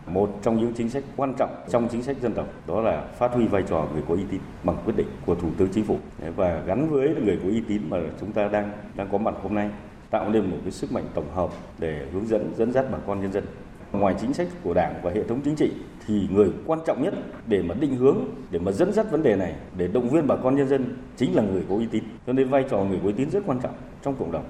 một 0.07 0.29
trong 0.41 0.57
những 0.57 0.73
chính 0.73 0.89
sách 0.89 1.03
quan 1.15 1.33
trọng 1.39 1.55
trong 1.69 1.87
chính 1.91 2.01
sách 2.03 2.17
dân 2.21 2.33
tộc 2.33 2.47
đó 2.67 2.81
là 2.81 3.01
phát 3.17 3.31
huy 3.33 3.47
vai 3.47 3.63
trò 3.69 3.85
người 3.93 4.03
có 4.07 4.13
uy 4.13 4.23
tín 4.31 4.41
bằng 4.63 4.77
quyết 4.85 4.93
định 4.97 5.07
của 5.25 5.35
thủ 5.35 5.49
tướng 5.57 5.69
chính 5.71 5.85
phủ 5.85 5.97
và 6.35 6.63
gắn 6.65 6.89
với 6.91 7.15
người 7.25 7.39
có 7.43 7.49
uy 7.49 7.61
tín 7.67 7.81
mà 7.89 7.97
chúng 8.19 8.31
ta 8.31 8.47
đang 8.47 8.71
đang 8.95 9.07
có 9.11 9.17
mặt 9.17 9.33
hôm 9.43 9.53
nay 9.55 9.69
tạo 10.09 10.29
nên 10.29 10.45
một 10.51 10.57
cái 10.63 10.71
sức 10.71 10.91
mạnh 10.91 11.05
tổng 11.13 11.31
hợp 11.35 11.49
để 11.79 12.05
hướng 12.13 12.27
dẫn 12.27 12.51
dẫn 12.55 12.71
dắt 12.71 12.85
bà 12.91 12.97
con 13.07 13.21
nhân 13.21 13.31
dân 13.31 13.43
ngoài 13.91 14.15
chính 14.21 14.33
sách 14.33 14.47
của 14.63 14.73
đảng 14.73 14.95
và 15.03 15.11
hệ 15.11 15.23
thống 15.23 15.41
chính 15.45 15.55
trị 15.55 15.71
thì 16.07 16.27
người 16.31 16.49
quan 16.65 16.79
trọng 16.85 17.03
nhất 17.03 17.13
để 17.47 17.61
mà 17.61 17.75
định 17.79 17.95
hướng 17.95 18.17
để 18.51 18.59
mà 18.59 18.71
dẫn 18.71 18.91
dắt 18.93 19.11
vấn 19.11 19.23
đề 19.23 19.35
này 19.35 19.53
để 19.77 19.87
động 19.87 20.09
viên 20.09 20.27
bà 20.27 20.35
con 20.43 20.55
nhân 20.55 20.67
dân 20.67 20.97
chính 21.17 21.35
là 21.35 21.43
người 21.43 21.63
có 21.69 21.75
uy 21.75 21.87
tín 21.91 22.03
cho 22.27 22.33
nên 22.33 22.49
vai 22.49 22.65
trò 22.69 22.77
người 22.77 22.99
có 23.03 23.05
uy 23.07 23.13
tín 23.17 23.29
rất 23.29 23.43
quan 23.45 23.59
trọng 23.59 23.73
trong 24.03 24.15
cộng 24.15 24.31
đồng 24.31 24.45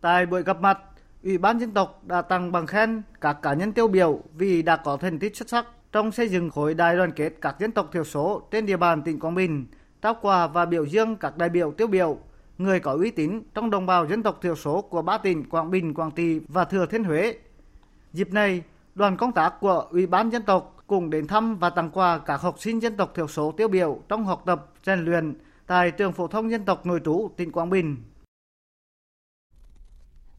tại 0.00 0.26
buổi 0.26 0.42
gặp 0.42 0.60
mặt 0.60 0.78
Ủy 1.24 1.38
ban 1.38 1.58
dân 1.58 1.70
tộc 1.70 2.02
đã 2.06 2.22
tặng 2.22 2.52
bằng 2.52 2.66
khen 2.66 3.02
các 3.20 3.32
cá 3.42 3.54
nhân 3.54 3.72
tiêu 3.72 3.88
biểu 3.88 4.20
vì 4.34 4.62
đã 4.62 4.76
có 4.76 4.96
thành 4.96 5.18
tích 5.18 5.36
xuất 5.36 5.48
sắc 5.48 5.66
trong 5.92 6.12
xây 6.12 6.28
dựng 6.28 6.50
khối 6.50 6.74
đại 6.74 6.96
đoàn 6.96 7.12
kết 7.12 7.32
các 7.40 7.56
dân 7.58 7.72
tộc 7.72 7.88
thiểu 7.92 8.04
số 8.04 8.42
trên 8.50 8.66
địa 8.66 8.76
bàn 8.76 9.02
tỉnh 9.02 9.20
Quảng 9.20 9.34
Bình, 9.34 9.66
trao 10.02 10.14
quà 10.22 10.46
và 10.46 10.66
biểu 10.66 10.84
dương 10.84 11.16
các 11.16 11.38
đại 11.38 11.48
biểu 11.48 11.72
tiêu 11.72 11.86
biểu, 11.86 12.18
người 12.58 12.80
có 12.80 12.92
uy 12.92 13.10
tín 13.10 13.40
trong 13.54 13.70
đồng 13.70 13.86
bào 13.86 14.06
dân 14.06 14.22
tộc 14.22 14.38
thiểu 14.42 14.56
số 14.56 14.82
của 14.82 15.02
ba 15.02 15.18
tỉnh 15.18 15.48
Quảng 15.48 15.70
Bình, 15.70 15.94
Quảng 15.94 16.10
Trị 16.10 16.40
và 16.48 16.64
Thừa 16.64 16.86
Thiên 16.86 17.04
Huế. 17.04 17.34
Dịp 18.12 18.32
này, 18.32 18.62
đoàn 18.94 19.16
công 19.16 19.32
tác 19.32 19.54
của 19.60 19.86
Ủy 19.90 20.06
ban 20.06 20.30
dân 20.30 20.42
tộc 20.42 20.82
cùng 20.86 21.10
đến 21.10 21.26
thăm 21.26 21.56
và 21.56 21.70
tặng 21.70 21.90
quà 21.92 22.18
các 22.18 22.36
học 22.40 22.54
sinh 22.58 22.82
dân 22.82 22.96
tộc 22.96 23.12
thiểu 23.14 23.28
số 23.28 23.52
tiêu 23.56 23.68
biểu 23.68 24.00
trong 24.08 24.24
học 24.24 24.42
tập, 24.46 24.66
rèn 24.86 25.04
luyện 25.04 25.34
tại 25.66 25.90
trường 25.90 26.12
phổ 26.12 26.26
thông 26.26 26.50
dân 26.50 26.64
tộc 26.64 26.86
nội 26.86 27.00
trú 27.04 27.30
tỉnh 27.36 27.52
Quảng 27.52 27.70
Bình. 27.70 27.96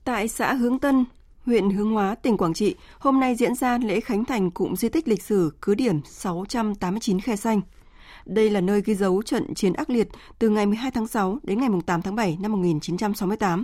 Tại 0.04 0.28
xã 0.28 0.54
Hướng 0.54 0.80
Tân, 0.80 1.06
huyện 1.46 1.70
Hướng 1.70 1.94
Hóa, 1.94 2.16
tỉnh 2.16 2.38
Quảng 2.38 2.54
Trị, 2.54 2.76
hôm 3.00 3.20
nay 3.20 3.36
diễn 3.36 3.56
ra 3.56 3.78
lễ 3.78 4.00
khánh 4.00 4.26
thành 4.26 4.52
cụm 4.52 4.74
di 4.74 4.90
tích 4.90 5.08
lịch 5.08 5.22
sử 5.24 5.52
cứ 5.62 5.76
điểm 5.76 6.02
689 6.06 7.20
Khe 7.20 7.36
Xanh. 7.36 7.62
Đây 8.26 8.50
là 8.50 8.62
nơi 8.62 8.82
ghi 8.86 8.96
dấu 8.96 9.22
trận 9.24 9.54
chiến 9.54 9.74
ác 9.74 9.90
liệt 9.90 10.08
từ 10.40 10.50
ngày 10.50 10.66
12 10.66 10.92
tháng 10.92 11.08
6 11.08 11.38
đến 11.44 11.60
ngày 11.60 11.70
8 11.86 12.02
tháng 12.02 12.16
7 12.16 12.38
năm 12.42 12.52
1968. 12.52 13.64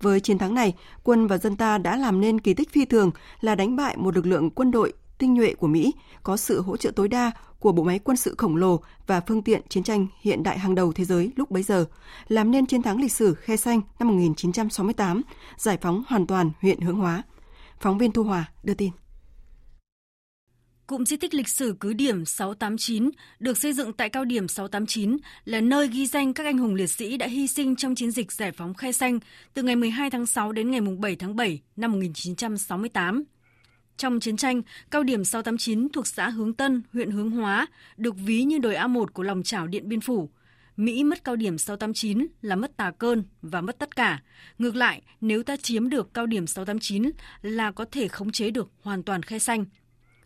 Với 0.00 0.20
chiến 0.20 0.38
thắng 0.38 0.54
này, 0.54 0.74
quân 1.02 1.26
và 1.26 1.38
dân 1.38 1.56
ta 1.56 1.78
đã 1.78 1.96
làm 1.96 2.20
nên 2.20 2.40
kỳ 2.40 2.54
tích 2.54 2.70
phi 2.70 2.84
thường 2.84 3.10
là 3.40 3.54
đánh 3.54 3.76
bại 3.76 3.96
một 3.96 4.14
lực 4.14 4.26
lượng 4.26 4.50
quân 4.50 4.70
đội 4.70 4.92
tinh 5.22 5.34
nhuệ 5.34 5.54
của 5.54 5.66
Mỹ, 5.66 5.94
có 6.22 6.36
sự 6.36 6.60
hỗ 6.62 6.76
trợ 6.76 6.90
tối 6.90 7.08
đa 7.08 7.30
của 7.60 7.72
bộ 7.72 7.82
máy 7.82 7.98
quân 7.98 8.16
sự 8.16 8.34
khổng 8.38 8.56
lồ 8.56 8.80
và 9.06 9.20
phương 9.20 9.42
tiện 9.42 9.60
chiến 9.68 9.82
tranh 9.82 10.06
hiện 10.20 10.42
đại 10.42 10.58
hàng 10.58 10.74
đầu 10.74 10.92
thế 10.92 11.04
giới 11.04 11.32
lúc 11.36 11.50
bấy 11.50 11.62
giờ, 11.62 11.84
làm 12.28 12.50
nên 12.50 12.66
chiến 12.66 12.82
thắng 12.82 13.00
lịch 13.00 13.12
sử 13.12 13.34
Khe 13.34 13.56
Xanh 13.56 13.80
năm 13.98 14.08
1968, 14.08 15.22
giải 15.56 15.78
phóng 15.82 16.02
hoàn 16.06 16.26
toàn 16.26 16.50
huyện 16.60 16.80
Hướng 16.80 16.96
Hóa. 16.96 17.22
Phóng 17.80 17.98
viên 17.98 18.12
Thu 18.12 18.22
Hòa 18.22 18.52
đưa 18.62 18.74
tin. 18.74 18.90
Cụm 20.86 21.04
di 21.04 21.16
tích 21.16 21.34
lịch 21.34 21.48
sử 21.48 21.76
cứ 21.80 21.92
điểm 21.92 22.24
689 22.24 23.10
được 23.38 23.58
xây 23.58 23.72
dựng 23.72 23.92
tại 23.92 24.08
cao 24.08 24.24
điểm 24.24 24.48
689 24.48 25.16
là 25.44 25.60
nơi 25.60 25.88
ghi 25.88 26.06
danh 26.06 26.32
các 26.32 26.44
anh 26.46 26.58
hùng 26.58 26.74
liệt 26.74 26.86
sĩ 26.90 27.16
đã 27.16 27.26
hy 27.26 27.46
sinh 27.46 27.76
trong 27.76 27.94
chiến 27.94 28.10
dịch 28.10 28.32
giải 28.32 28.52
phóng 28.52 28.74
Khe 28.74 28.92
Xanh 28.92 29.18
từ 29.54 29.62
ngày 29.62 29.76
12 29.76 30.10
tháng 30.10 30.26
6 30.26 30.52
đến 30.52 30.70
ngày 30.70 30.80
7 30.80 31.16
tháng 31.16 31.36
7 31.36 31.60
năm 31.76 31.92
1968. 31.92 33.24
Trong 33.96 34.20
chiến 34.20 34.36
tranh, 34.36 34.62
cao 34.90 35.02
điểm 35.02 35.24
689 35.24 35.88
thuộc 35.88 36.06
xã 36.06 36.28
Hướng 36.28 36.54
Tân, 36.54 36.82
huyện 36.92 37.10
Hướng 37.10 37.30
Hóa 37.30 37.66
được 37.96 38.16
ví 38.16 38.42
như 38.42 38.58
đồi 38.58 38.74
A1 38.74 39.06
của 39.06 39.22
lòng 39.22 39.42
chảo 39.42 39.66
Điện 39.66 39.88
Biên 39.88 40.00
Phủ. 40.00 40.30
Mỹ 40.76 41.04
mất 41.04 41.24
cao 41.24 41.36
điểm 41.36 41.58
689 41.58 42.26
là 42.42 42.56
mất 42.56 42.76
tà 42.76 42.90
cơn 42.98 43.24
và 43.42 43.60
mất 43.60 43.78
tất 43.78 43.96
cả. 43.96 44.22
Ngược 44.58 44.76
lại, 44.76 45.02
nếu 45.20 45.42
ta 45.42 45.56
chiếm 45.56 45.88
được 45.88 46.14
cao 46.14 46.26
điểm 46.26 46.46
689 46.46 47.10
là 47.42 47.70
có 47.72 47.84
thể 47.84 48.08
khống 48.08 48.30
chế 48.32 48.50
được 48.50 48.70
hoàn 48.82 49.02
toàn 49.02 49.22
khe 49.22 49.38
xanh. 49.38 49.64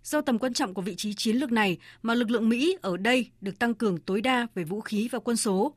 Do 0.04 0.20
tầm 0.20 0.38
quan 0.38 0.52
trọng 0.54 0.74
của 0.74 0.82
vị 0.82 0.94
trí 0.96 1.14
chiến 1.14 1.36
lược 1.36 1.52
này 1.52 1.78
mà 2.02 2.14
lực 2.14 2.30
lượng 2.30 2.48
Mỹ 2.48 2.76
ở 2.82 2.96
đây 2.96 3.30
được 3.40 3.58
tăng 3.58 3.74
cường 3.74 3.98
tối 3.98 4.20
đa 4.20 4.46
về 4.54 4.64
vũ 4.64 4.80
khí 4.80 5.08
và 5.12 5.18
quân 5.18 5.36
số. 5.36 5.74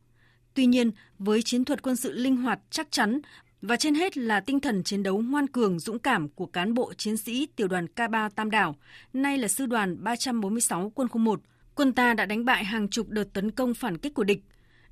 Tuy 0.53 0.65
nhiên, 0.65 0.91
với 1.19 1.41
chiến 1.41 1.65
thuật 1.65 1.81
quân 1.81 1.96
sự 1.96 2.12
linh 2.12 2.36
hoạt 2.38 2.60
chắc 2.72 2.91
chắn 2.91 3.19
và 3.61 3.77
trên 3.77 3.95
hết 3.95 4.17
là 4.17 4.39
tinh 4.39 4.59
thần 4.59 4.83
chiến 4.83 5.03
đấu 5.03 5.17
ngoan 5.21 5.47
cường 5.47 5.79
dũng 5.79 5.99
cảm 5.99 6.29
của 6.29 6.45
cán 6.45 6.73
bộ 6.73 6.93
chiến 6.93 7.17
sĩ 7.17 7.47
tiểu 7.55 7.67
đoàn 7.67 7.87
K3 7.95 8.29
Tam 8.29 8.51
Đảo, 8.51 8.75
nay 9.13 9.37
là 9.37 9.47
sư 9.47 9.65
đoàn 9.65 10.03
346 10.03 10.91
quân 10.95 11.07
khu 11.07 11.17
1. 11.17 11.41
Quân 11.75 11.93
ta 11.93 12.13
đã 12.13 12.25
đánh 12.25 12.45
bại 12.45 12.65
hàng 12.65 12.87
chục 12.87 13.09
đợt 13.09 13.23
tấn 13.33 13.51
công 13.51 13.73
phản 13.73 13.97
kích 13.97 14.13
của 14.13 14.23
địch. 14.23 14.41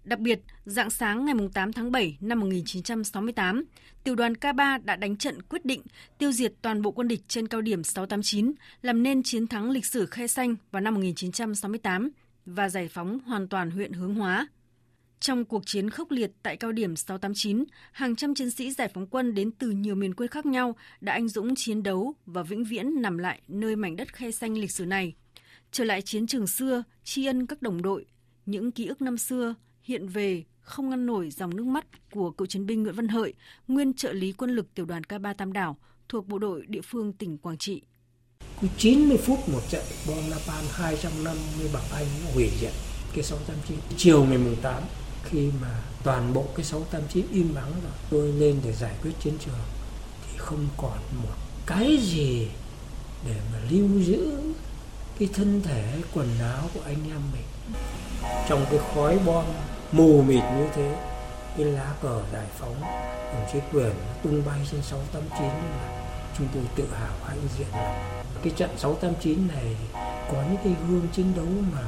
Đặc 0.04 0.20
biệt, 0.20 0.40
dạng 0.66 0.90
sáng 0.90 1.26
ngày 1.26 1.36
8 1.54 1.74
tháng 1.74 1.92
7 1.92 2.18
năm 2.22 2.40
1968, 2.40 3.66
tiểu 4.04 4.16
đoàn 4.16 4.34
K3 4.34 4.80
đã 4.84 4.96
đánh 4.96 5.18
trận 5.18 5.42
quyết 5.42 5.66
định 5.66 5.82
tiêu 6.18 6.32
diệt 6.32 6.54
toàn 6.62 6.82
bộ 6.82 6.92
quân 6.92 7.08
địch 7.08 7.22
trên 7.28 7.48
cao 7.48 7.62
điểm 7.62 7.84
689, 7.84 8.52
làm 8.82 9.04
nên 9.04 9.24
chiến 9.24 9.48
thắng 9.48 9.70
lịch 9.72 9.86
sử 9.86 10.06
Khe 10.06 10.28
Xanh 10.28 10.56
vào 10.72 10.82
năm 10.82 10.94
1968 10.96 12.10
và 12.46 12.70
giải 12.70 12.88
phóng 12.88 13.20
hoàn 13.20 13.48
toàn 13.48 13.72
huyện 13.72 13.92
Hướng 13.94 14.16
Hóa. 14.16 14.48
Trong 15.20 15.46
cuộc 15.46 15.66
chiến 15.66 15.90
khốc 15.90 16.12
liệt 16.12 16.32
tại 16.44 16.58
cao 16.58 16.72
điểm 16.72 16.96
689, 16.96 17.64
hàng 17.92 18.16
trăm 18.16 18.36
chiến 18.36 18.52
sĩ 18.52 18.72
giải 18.72 18.88
phóng 18.94 19.08
quân 19.08 19.34
đến 19.34 19.52
từ 19.52 19.70
nhiều 19.70 19.96
miền 19.96 20.14
quê 20.14 20.28
khác 20.28 20.46
nhau 20.46 20.76
đã 21.02 21.14
anh 21.14 21.28
dũng 21.28 21.56
chiến 21.56 21.84
đấu 21.84 22.14
và 22.26 22.44
vĩnh 22.44 22.64
viễn 22.64 23.02
nằm 23.02 23.18
lại 23.18 23.42
nơi 23.48 23.76
mảnh 23.76 23.96
đất 23.96 24.14
khe 24.14 24.32
xanh 24.32 24.58
lịch 24.58 24.72
sử 24.72 24.86
này. 24.86 25.14
Trở 25.72 25.84
lại 25.84 26.02
chiến 26.02 26.28
trường 26.28 26.48
xưa, 26.48 26.84
tri 27.04 27.26
ân 27.26 27.46
các 27.46 27.62
đồng 27.62 27.82
đội, 27.82 28.06
những 28.46 28.72
ký 28.72 28.86
ức 28.88 29.02
năm 29.02 29.18
xưa 29.18 29.56
hiện 29.82 30.08
về 30.08 30.44
không 30.62 30.90
ngăn 30.90 31.06
nổi 31.06 31.30
dòng 31.30 31.56
nước 31.56 31.66
mắt 31.66 31.86
của 32.12 32.32
cựu 32.32 32.46
chiến 32.46 32.66
binh 32.66 32.84
Nguyễn 32.84 32.96
Văn 32.96 33.08
Hợi, 33.08 33.34
nguyên 33.68 33.94
trợ 33.94 34.14
lý 34.14 34.32
quân 34.32 34.50
lực 34.52 34.74
tiểu 34.74 34.86
đoàn 34.86 35.02
K3 35.02 35.34
Tam 35.34 35.54
Đảo 35.54 35.78
thuộc 36.10 36.28
bộ 36.28 36.40
đội 36.40 36.66
địa 36.68 36.82
phương 36.82 37.14
tỉnh 37.14 37.38
Quảng 37.38 37.58
Trị. 37.58 37.82
Cứ 38.62 38.68
90 38.78 39.18
phút 39.18 39.40
một 39.50 39.62
trận 39.70 39.84
bom 40.08 40.30
Napalm 40.32 40.68
250 40.72 41.70
bằng 41.74 41.84
Anh 41.94 42.06
hủy 42.36 42.50
diệt 42.62 42.72
cái 43.16 43.24
609. 43.24 43.76
Chiều 43.98 44.24
ngày 44.26 44.38
mùng 44.38 44.56
8 44.62 44.84
khi 45.30 45.50
mà 45.62 45.68
toàn 46.04 46.34
bộ 46.34 46.46
cái 46.56 46.66
689 46.66 47.26
im 47.32 47.54
vắng 47.54 47.72
rồi 47.84 47.92
tôi 48.10 48.28
lên 48.32 48.60
để 48.66 48.74
giải 48.74 48.94
quyết 49.04 49.12
chiến 49.22 49.38
trường 49.46 49.60
thì 50.32 50.38
không 50.38 50.68
còn 50.78 51.00
một 51.24 51.30
cái 51.66 51.98
gì 52.02 52.48
để 53.28 53.34
mà 53.54 53.60
lưu 53.70 53.88
giữ 54.02 54.38
cái 55.20 55.30
thân 55.34 55.62
thể 55.64 55.94
quần 56.14 56.40
áo 56.40 56.64
của 56.74 56.80
anh 56.86 57.10
em 57.12 57.22
mình 57.34 57.44
trong 58.50 58.66
cái 58.70 58.80
khói 58.96 59.20
bom 59.26 59.46
mù 59.92 60.22
mịt 60.22 60.44
như 60.58 60.68
thế 60.76 61.14
cái 61.58 61.66
lá 61.66 61.94
cờ 62.02 62.22
giải 62.34 62.46
phóng 62.60 62.82
đồng 63.34 63.46
chí 63.54 63.60
quyền 63.74 63.92
tung 64.24 64.42
bay 64.48 64.60
trên 64.72 64.82
689 64.84 65.48
là 65.48 66.04
chúng 66.38 66.48
tôi 66.54 66.64
tự 66.76 66.86
hào 66.94 67.16
hãnh 67.26 67.42
diện 67.58 67.68
lắm 67.72 68.02
cái 68.44 68.54
trận 68.56 68.70
689 68.78 69.48
này 69.48 69.76
có 70.32 70.44
những 70.50 70.58
cái 70.64 70.74
gương 70.90 71.08
chiến 71.14 71.32
đấu 71.36 71.46
mà 71.76 71.82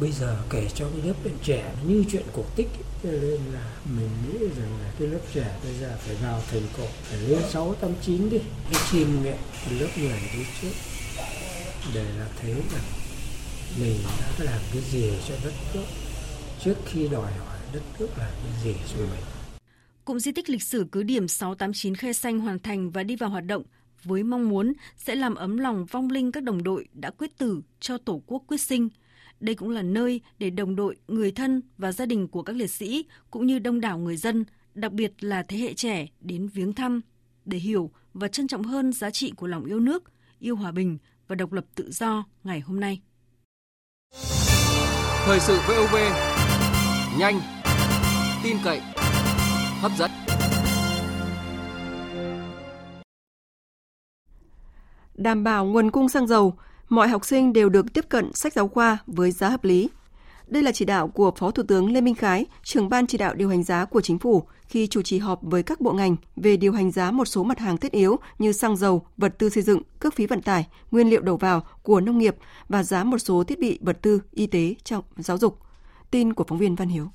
bây 0.00 0.12
giờ 0.12 0.36
kể 0.50 0.68
cho 0.74 0.86
cái 0.96 1.06
lớp 1.08 1.30
trẻ 1.44 1.72
như 1.88 2.04
chuyện 2.10 2.22
cổ 2.32 2.44
tích 2.56 2.68
cho 3.02 3.10
nên 3.10 3.40
là 3.52 3.76
mình 3.96 4.08
nghĩ 4.28 4.38
rằng 4.38 4.78
là 4.84 4.90
cái 4.98 5.08
lớp 5.08 5.20
trẻ 5.34 5.58
bây 5.64 5.74
giờ 5.80 5.96
phải 5.98 6.14
vào 6.22 6.42
thành 6.50 6.62
cổ 6.76 6.84
phải 7.02 7.18
lên 7.20 7.42
sáu 7.48 7.74
tám 7.74 7.90
chín 8.02 8.30
đi 8.30 8.38
cái 8.70 8.82
chim 8.90 9.22
nghệ 9.24 9.36
cái 9.64 9.80
lớp 9.80 9.88
người 10.00 10.20
đi 10.36 10.44
trước 10.62 10.68
để 11.94 12.04
là 12.18 12.28
thấy 12.42 12.52
rằng 12.52 12.84
mình 13.80 13.96
đã 14.20 14.44
làm 14.44 14.60
cái 14.72 14.82
gì 14.82 15.12
cho 15.28 15.34
đất 15.44 15.52
nước 15.74 15.84
trước 16.64 16.74
khi 16.86 17.08
đòi 17.08 17.32
hỏi 17.32 17.56
đất 17.72 17.82
nước 17.98 18.08
làm 18.18 18.30
cái 18.44 18.64
gì 18.64 18.78
cho 18.94 19.00
mình 19.00 19.22
Cụm 20.04 20.18
di 20.18 20.32
tích 20.32 20.50
lịch 20.50 20.62
sử 20.62 20.86
cứ 20.92 21.02
điểm 21.02 21.28
689 21.28 21.94
Khe 21.94 22.12
Xanh 22.12 22.40
hoàn 22.40 22.58
thành 22.58 22.90
và 22.90 23.02
đi 23.02 23.16
vào 23.16 23.30
hoạt 23.30 23.44
động 23.44 23.62
với 24.04 24.22
mong 24.22 24.48
muốn 24.48 24.72
sẽ 24.96 25.14
làm 25.14 25.34
ấm 25.34 25.58
lòng 25.58 25.86
vong 25.86 26.10
linh 26.10 26.32
các 26.32 26.42
đồng 26.42 26.62
đội 26.62 26.88
đã 26.92 27.10
quyết 27.10 27.38
tử 27.38 27.62
cho 27.80 27.98
Tổ 27.98 28.20
quốc 28.26 28.42
quyết 28.46 28.60
sinh– 28.60 28.88
đây 29.40 29.54
cũng 29.54 29.70
là 29.70 29.82
nơi 29.82 30.20
để 30.38 30.50
đồng 30.50 30.76
đội, 30.76 30.96
người 31.08 31.32
thân 31.32 31.62
và 31.78 31.92
gia 31.92 32.06
đình 32.06 32.28
của 32.28 32.42
các 32.42 32.56
liệt 32.56 32.70
sĩ 32.70 33.04
cũng 33.30 33.46
như 33.46 33.58
đông 33.58 33.80
đảo 33.80 33.98
người 33.98 34.16
dân, 34.16 34.44
đặc 34.74 34.92
biệt 34.92 35.12
là 35.20 35.42
thế 35.42 35.56
hệ 35.58 35.74
trẻ 35.74 36.06
đến 36.20 36.48
viếng 36.48 36.72
thăm 36.72 37.00
để 37.44 37.58
hiểu 37.58 37.90
và 38.14 38.28
trân 38.28 38.48
trọng 38.48 38.62
hơn 38.62 38.92
giá 38.92 39.10
trị 39.10 39.32
của 39.36 39.46
lòng 39.46 39.64
yêu 39.64 39.80
nước, 39.80 40.02
yêu 40.38 40.56
hòa 40.56 40.72
bình 40.72 40.98
và 41.28 41.34
độc 41.34 41.52
lập 41.52 41.64
tự 41.74 41.90
do 41.90 42.24
ngày 42.44 42.60
hôm 42.60 42.80
nay. 42.80 43.00
Thời 45.24 45.40
sự 45.40 45.58
VOV 45.68 45.94
nhanh, 47.18 47.40
tin 48.44 48.56
cậy, 48.64 48.80
hấp 49.80 49.92
dẫn. 49.98 50.10
Đảm 55.14 55.44
bảo 55.44 55.64
nguồn 55.66 55.90
cung 55.90 56.08
xăng 56.08 56.26
dầu, 56.26 56.54
mọi 56.88 57.08
học 57.08 57.24
sinh 57.24 57.52
đều 57.52 57.68
được 57.68 57.92
tiếp 57.92 58.04
cận 58.08 58.32
sách 58.34 58.52
giáo 58.52 58.68
khoa 58.68 58.98
với 59.06 59.30
giá 59.30 59.48
hợp 59.48 59.64
lý. 59.64 59.88
Đây 60.46 60.62
là 60.62 60.72
chỉ 60.72 60.84
đạo 60.84 61.08
của 61.08 61.30
Phó 61.38 61.50
Thủ 61.50 61.62
tướng 61.62 61.92
Lê 61.92 62.00
Minh 62.00 62.14
Khái, 62.14 62.46
trưởng 62.62 62.88
ban 62.88 63.06
chỉ 63.06 63.18
đạo 63.18 63.34
điều 63.34 63.48
hành 63.48 63.62
giá 63.64 63.84
của 63.84 64.00
chính 64.00 64.18
phủ 64.18 64.42
khi 64.68 64.86
chủ 64.86 65.02
trì 65.02 65.18
họp 65.18 65.38
với 65.42 65.62
các 65.62 65.80
bộ 65.80 65.92
ngành 65.92 66.16
về 66.36 66.56
điều 66.56 66.72
hành 66.72 66.90
giá 66.90 67.10
một 67.10 67.24
số 67.24 67.44
mặt 67.44 67.58
hàng 67.58 67.76
thiết 67.76 67.92
yếu 67.92 68.16
như 68.38 68.52
xăng 68.52 68.76
dầu, 68.76 69.06
vật 69.16 69.34
tư 69.38 69.48
xây 69.50 69.62
dựng, 69.62 69.82
cước 70.00 70.14
phí 70.14 70.26
vận 70.26 70.42
tải, 70.42 70.66
nguyên 70.90 71.10
liệu 71.10 71.20
đầu 71.20 71.36
vào 71.36 71.62
của 71.82 72.00
nông 72.00 72.18
nghiệp 72.18 72.36
và 72.68 72.82
giá 72.82 73.04
một 73.04 73.18
số 73.18 73.44
thiết 73.44 73.58
bị 73.58 73.78
vật 73.82 73.98
tư 74.02 74.22
y 74.30 74.46
tế 74.46 74.74
trong 74.84 75.02
giáo 75.16 75.38
dục. 75.38 75.58
Tin 76.10 76.32
của 76.34 76.44
phóng 76.48 76.58
viên 76.58 76.74
Văn 76.74 76.88
Hiếu. 76.88 77.06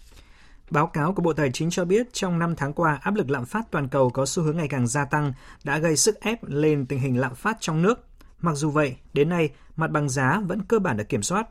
Báo 0.69 0.87
cáo 0.87 1.13
của 1.13 1.21
Bộ 1.21 1.33
Tài 1.33 1.49
chính 1.53 1.69
cho 1.69 1.85
biết 1.85 2.13
trong 2.13 2.39
5 2.39 2.55
tháng 2.55 2.73
qua, 2.73 2.99
áp 3.01 3.15
lực 3.15 3.29
lạm 3.29 3.45
phát 3.45 3.63
toàn 3.71 3.87
cầu 3.87 4.09
có 4.09 4.25
xu 4.25 4.43
hướng 4.43 4.57
ngày 4.57 4.67
càng 4.67 4.87
gia 4.87 5.05
tăng 5.05 5.33
đã 5.63 5.77
gây 5.77 5.97
sức 5.97 6.19
ép 6.21 6.43
lên 6.43 6.85
tình 6.85 6.99
hình 6.99 7.19
lạm 7.19 7.35
phát 7.35 7.57
trong 7.59 7.81
nước 7.81 8.05
Mặc 8.41 8.53
dù 8.55 8.69
vậy, 8.69 8.95
đến 9.13 9.29
nay, 9.29 9.49
mặt 9.75 9.91
bằng 9.91 10.09
giá 10.09 10.41
vẫn 10.47 10.61
cơ 10.67 10.79
bản 10.79 10.97
được 10.97 11.09
kiểm 11.09 11.21
soát. 11.21 11.47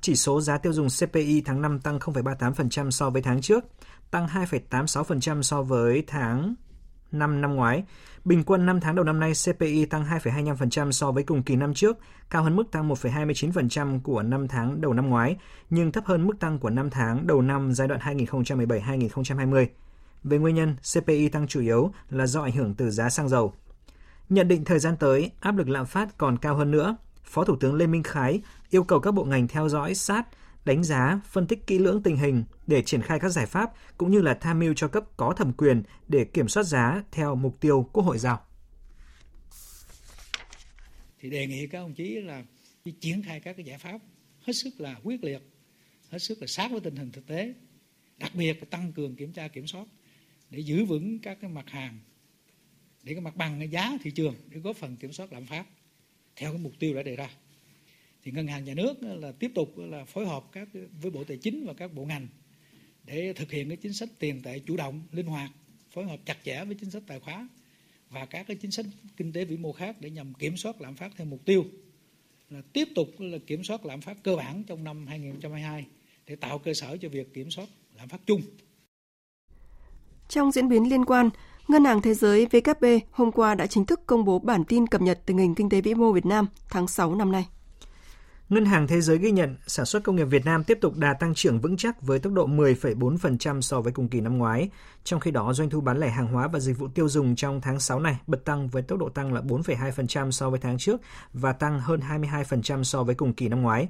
Chỉ 0.00 0.14
số 0.16 0.40
giá 0.40 0.58
tiêu 0.58 0.72
dùng 0.72 0.88
CPI 1.00 1.40
tháng 1.40 1.62
5 1.62 1.78
tăng 1.80 1.98
0,38% 1.98 2.90
so 2.90 3.10
với 3.10 3.22
tháng 3.22 3.40
trước, 3.40 3.64
tăng 4.10 4.26
2,86% 4.26 5.42
so 5.42 5.62
với 5.62 6.04
tháng 6.06 6.54
5 7.12 7.40
năm 7.40 7.54
ngoái. 7.54 7.84
Bình 8.24 8.44
quân 8.46 8.66
5 8.66 8.80
tháng 8.80 8.94
đầu 8.94 9.04
năm 9.04 9.20
nay 9.20 9.32
CPI 9.44 9.86
tăng 9.86 10.04
2,25% 10.04 10.90
so 10.90 11.12
với 11.12 11.22
cùng 11.24 11.42
kỳ 11.42 11.56
năm 11.56 11.74
trước, 11.74 11.96
cao 12.30 12.42
hơn 12.42 12.56
mức 12.56 12.64
tăng 12.70 12.88
1,29% 12.88 14.00
của 14.00 14.22
5 14.22 14.48
tháng 14.48 14.80
đầu 14.80 14.92
năm 14.92 15.08
ngoái, 15.08 15.36
nhưng 15.70 15.92
thấp 15.92 16.04
hơn 16.06 16.26
mức 16.26 16.34
tăng 16.40 16.58
của 16.58 16.70
5 16.70 16.90
tháng 16.90 17.26
đầu 17.26 17.42
năm 17.42 17.74
giai 17.74 17.88
đoạn 17.88 18.00
2017-2020. 18.00 19.66
Về 20.24 20.38
nguyên 20.38 20.54
nhân, 20.54 20.76
CPI 20.92 21.28
tăng 21.28 21.46
chủ 21.46 21.60
yếu 21.60 21.92
là 22.10 22.26
do 22.26 22.42
ảnh 22.42 22.52
hưởng 22.52 22.74
từ 22.74 22.90
giá 22.90 23.10
xăng 23.10 23.28
dầu. 23.28 23.52
Nhận 24.28 24.48
định 24.48 24.64
thời 24.64 24.78
gian 24.78 24.96
tới, 25.00 25.30
áp 25.40 25.56
lực 25.56 25.68
lạm 25.68 25.86
phát 25.86 26.18
còn 26.18 26.38
cao 26.38 26.56
hơn 26.56 26.70
nữa, 26.70 26.96
Phó 27.24 27.44
Thủ 27.44 27.56
tướng 27.60 27.74
Lê 27.74 27.86
Minh 27.86 28.02
Khái 28.02 28.40
yêu 28.70 28.84
cầu 28.84 29.00
các 29.00 29.10
bộ 29.10 29.24
ngành 29.24 29.48
theo 29.48 29.68
dõi 29.68 29.94
sát, 29.94 30.24
đánh 30.64 30.84
giá, 30.84 31.20
phân 31.26 31.46
tích 31.46 31.66
kỹ 31.66 31.78
lưỡng 31.78 32.02
tình 32.02 32.16
hình 32.16 32.44
để 32.66 32.82
triển 32.82 33.02
khai 33.02 33.20
các 33.20 33.28
giải 33.28 33.46
pháp 33.46 33.70
cũng 33.98 34.10
như 34.10 34.20
là 34.20 34.34
tham 34.34 34.58
mưu 34.58 34.74
cho 34.74 34.88
cấp 34.88 35.04
có 35.16 35.34
thẩm 35.36 35.52
quyền 35.52 35.82
để 36.08 36.24
kiểm 36.24 36.48
soát 36.48 36.62
giá 36.62 37.02
theo 37.12 37.34
mục 37.34 37.60
tiêu 37.60 37.90
Quốc 37.92 38.02
hội 38.04 38.18
giao. 38.18 38.40
Thì 41.20 41.30
đề 41.30 41.46
nghị 41.46 41.66
các 41.66 41.78
ông 41.80 41.94
chí 41.94 42.14
là 42.24 42.42
triển 43.00 43.22
khai 43.22 43.40
các 43.40 43.52
cái 43.56 43.64
giải 43.66 43.78
pháp 43.78 43.98
hết 44.46 44.52
sức 44.52 44.70
là 44.78 44.94
quyết 45.02 45.24
liệt, 45.24 45.42
hết 46.10 46.18
sức 46.18 46.38
là 46.40 46.46
sát 46.46 46.70
với 46.70 46.80
tình 46.80 46.96
hình 46.96 47.12
thực 47.12 47.26
tế, 47.26 47.54
đặc 48.18 48.30
biệt 48.34 48.52
là 48.60 48.66
tăng 48.70 48.92
cường 48.92 49.16
kiểm 49.16 49.32
tra 49.32 49.48
kiểm 49.48 49.66
soát 49.66 49.84
để 50.50 50.58
giữ 50.58 50.84
vững 50.84 51.18
các 51.18 51.38
cái 51.40 51.50
mặt 51.50 51.70
hàng 51.70 51.98
để 53.04 53.14
cái 53.14 53.20
mặt 53.20 53.36
bằng 53.36 53.68
giá 53.72 53.98
thị 54.02 54.10
trường 54.10 54.34
để 54.50 54.58
góp 54.60 54.76
phần 54.76 54.96
kiểm 54.96 55.12
soát 55.12 55.32
lạm 55.32 55.46
phát 55.46 55.64
theo 56.36 56.52
cái 56.52 56.60
mục 56.60 56.72
tiêu 56.78 56.94
đã 56.94 57.02
đề 57.02 57.16
ra 57.16 57.30
thì 58.22 58.32
ngân 58.32 58.46
hàng 58.46 58.64
nhà 58.64 58.74
nước 58.74 58.94
là 59.02 59.32
tiếp 59.38 59.50
tục 59.54 59.68
là 59.76 60.04
phối 60.04 60.26
hợp 60.26 60.44
các 60.52 60.68
với 61.02 61.10
bộ 61.10 61.24
tài 61.24 61.36
chính 61.36 61.64
và 61.66 61.72
các 61.74 61.94
bộ 61.94 62.04
ngành 62.04 62.28
để 63.06 63.32
thực 63.32 63.50
hiện 63.52 63.68
cái 63.68 63.76
chính 63.76 63.92
sách 63.92 64.08
tiền 64.18 64.42
tệ 64.42 64.58
chủ 64.58 64.76
động 64.76 65.02
linh 65.12 65.26
hoạt 65.26 65.50
phối 65.94 66.04
hợp 66.04 66.16
chặt 66.26 66.36
chẽ 66.44 66.64
với 66.64 66.74
chính 66.80 66.90
sách 66.90 67.02
tài 67.06 67.20
khoá 67.20 67.48
và 68.10 68.26
các 68.26 68.46
cái 68.46 68.56
chính 68.56 68.70
sách 68.70 68.86
kinh 69.16 69.32
tế 69.32 69.44
vĩ 69.44 69.56
mô 69.56 69.72
khác 69.72 69.96
để 70.00 70.10
nhằm 70.10 70.34
kiểm 70.34 70.56
soát 70.56 70.80
lạm 70.80 70.96
phát 70.96 71.10
theo 71.16 71.26
mục 71.26 71.44
tiêu 71.44 71.64
là 72.50 72.62
tiếp 72.72 72.88
tục 72.94 73.08
là 73.18 73.38
kiểm 73.46 73.64
soát 73.64 73.86
lạm 73.86 74.00
phát 74.00 74.16
cơ 74.22 74.36
bản 74.36 74.62
trong 74.66 74.84
năm 74.84 75.06
2022 75.06 75.86
để 76.26 76.36
tạo 76.36 76.58
cơ 76.58 76.74
sở 76.74 76.96
cho 77.00 77.08
việc 77.08 77.34
kiểm 77.34 77.50
soát 77.50 77.68
lạm 77.96 78.08
phát 78.08 78.20
chung. 78.26 78.40
Trong 80.28 80.52
diễn 80.52 80.68
biến 80.68 80.88
liên 80.88 81.04
quan, 81.04 81.30
Ngân 81.68 81.84
hàng 81.84 82.02
Thế 82.02 82.14
giới 82.14 82.46
VKB 82.46 82.84
hôm 83.10 83.32
qua 83.32 83.54
đã 83.54 83.66
chính 83.66 83.86
thức 83.86 84.00
công 84.06 84.24
bố 84.24 84.38
bản 84.38 84.64
tin 84.64 84.86
cập 84.86 85.00
nhật 85.02 85.20
tình 85.26 85.38
hình 85.38 85.54
kinh 85.54 85.68
tế 85.68 85.80
vĩ 85.80 85.94
mô 85.94 86.12
Việt 86.12 86.26
Nam 86.26 86.46
tháng 86.70 86.88
6 86.88 87.14
năm 87.14 87.32
nay. 87.32 87.48
Ngân 88.48 88.64
hàng 88.64 88.86
Thế 88.86 89.00
giới 89.00 89.18
ghi 89.18 89.30
nhận 89.30 89.56
sản 89.66 89.86
xuất 89.86 90.02
công 90.02 90.16
nghiệp 90.16 90.24
Việt 90.24 90.44
Nam 90.44 90.64
tiếp 90.64 90.78
tục 90.80 90.96
đà 90.96 91.14
tăng 91.14 91.34
trưởng 91.34 91.60
vững 91.60 91.76
chắc 91.76 92.02
với 92.02 92.18
tốc 92.18 92.32
độ 92.32 92.46
10,4% 92.46 93.60
so 93.60 93.80
với 93.80 93.92
cùng 93.92 94.08
kỳ 94.08 94.20
năm 94.20 94.38
ngoái. 94.38 94.68
Trong 95.04 95.20
khi 95.20 95.30
đó, 95.30 95.52
doanh 95.52 95.70
thu 95.70 95.80
bán 95.80 96.00
lẻ 96.00 96.10
hàng 96.10 96.26
hóa 96.26 96.48
và 96.48 96.58
dịch 96.58 96.78
vụ 96.78 96.88
tiêu 96.94 97.08
dùng 97.08 97.36
trong 97.36 97.60
tháng 97.60 97.80
6 97.80 98.00
này 98.00 98.16
bật 98.26 98.44
tăng 98.44 98.68
với 98.68 98.82
tốc 98.82 98.98
độ 98.98 99.08
tăng 99.08 99.32
là 99.32 99.40
4,2% 99.40 100.30
so 100.30 100.50
với 100.50 100.60
tháng 100.60 100.78
trước 100.78 101.00
và 101.32 101.52
tăng 101.52 101.80
hơn 101.80 102.00
22% 102.16 102.82
so 102.82 103.02
với 103.02 103.14
cùng 103.14 103.32
kỳ 103.32 103.48
năm 103.48 103.62
ngoái. 103.62 103.88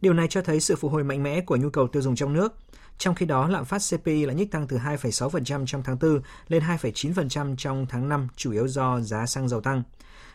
Điều 0.00 0.12
này 0.12 0.26
cho 0.30 0.42
thấy 0.42 0.60
sự 0.60 0.76
phục 0.76 0.92
hồi 0.92 1.04
mạnh 1.04 1.22
mẽ 1.22 1.40
của 1.40 1.56
nhu 1.56 1.68
cầu 1.70 1.86
tiêu 1.86 2.02
dùng 2.02 2.14
trong 2.14 2.32
nước. 2.32 2.54
Trong 2.98 3.14
khi 3.14 3.26
đó, 3.26 3.48
lạm 3.48 3.64
phát 3.64 3.82
CPI 3.90 4.26
là 4.26 4.32
nhích 4.32 4.50
tăng 4.50 4.66
từ 4.66 4.76
2,6% 4.78 5.66
trong 5.66 5.82
tháng 5.82 5.96
4 6.00 6.20
lên 6.48 6.62
2,9% 6.62 7.54
trong 7.58 7.86
tháng 7.88 8.08
5, 8.08 8.28
chủ 8.36 8.52
yếu 8.52 8.68
do 8.68 9.00
giá 9.00 9.26
xăng 9.26 9.48
dầu 9.48 9.60
tăng. 9.60 9.82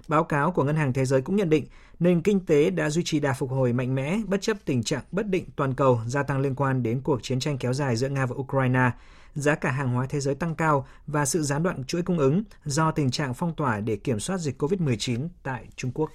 Báo 0.07 0.23
cáo 0.23 0.51
của 0.51 0.63
Ngân 0.63 0.75
hàng 0.75 0.93
Thế 0.93 1.05
giới 1.05 1.21
cũng 1.21 1.35
nhận 1.35 1.49
định 1.49 1.65
nền 1.99 2.21
kinh 2.21 2.45
tế 2.45 2.69
đã 2.69 2.89
duy 2.89 3.03
trì 3.05 3.19
đà 3.19 3.33
phục 3.33 3.49
hồi 3.49 3.73
mạnh 3.73 3.95
mẽ 3.95 4.17
bất 4.27 4.41
chấp 4.41 4.57
tình 4.65 4.83
trạng 4.83 5.03
bất 5.11 5.27
định 5.27 5.45
toàn 5.55 5.73
cầu 5.73 5.99
gia 6.07 6.23
tăng 6.23 6.39
liên 6.39 6.55
quan 6.55 6.83
đến 6.83 7.01
cuộc 7.03 7.19
chiến 7.23 7.39
tranh 7.39 7.57
kéo 7.57 7.73
dài 7.73 7.95
giữa 7.95 8.09
Nga 8.09 8.25
và 8.25 8.35
Ukraine, 8.37 8.91
giá 9.35 9.55
cả 9.55 9.71
hàng 9.71 9.89
hóa 9.93 10.05
thế 10.09 10.19
giới 10.19 10.35
tăng 10.35 10.55
cao 10.55 10.87
và 11.07 11.25
sự 11.25 11.43
gián 11.43 11.63
đoạn 11.63 11.83
chuỗi 11.83 12.01
cung 12.01 12.19
ứng 12.19 12.43
do 12.65 12.91
tình 12.91 13.11
trạng 13.11 13.33
phong 13.33 13.55
tỏa 13.55 13.79
để 13.79 13.95
kiểm 13.95 14.19
soát 14.19 14.37
dịch 14.37 14.61
COVID-19 14.61 15.27
tại 15.43 15.65
Trung 15.75 15.91
Quốc. 15.91 16.09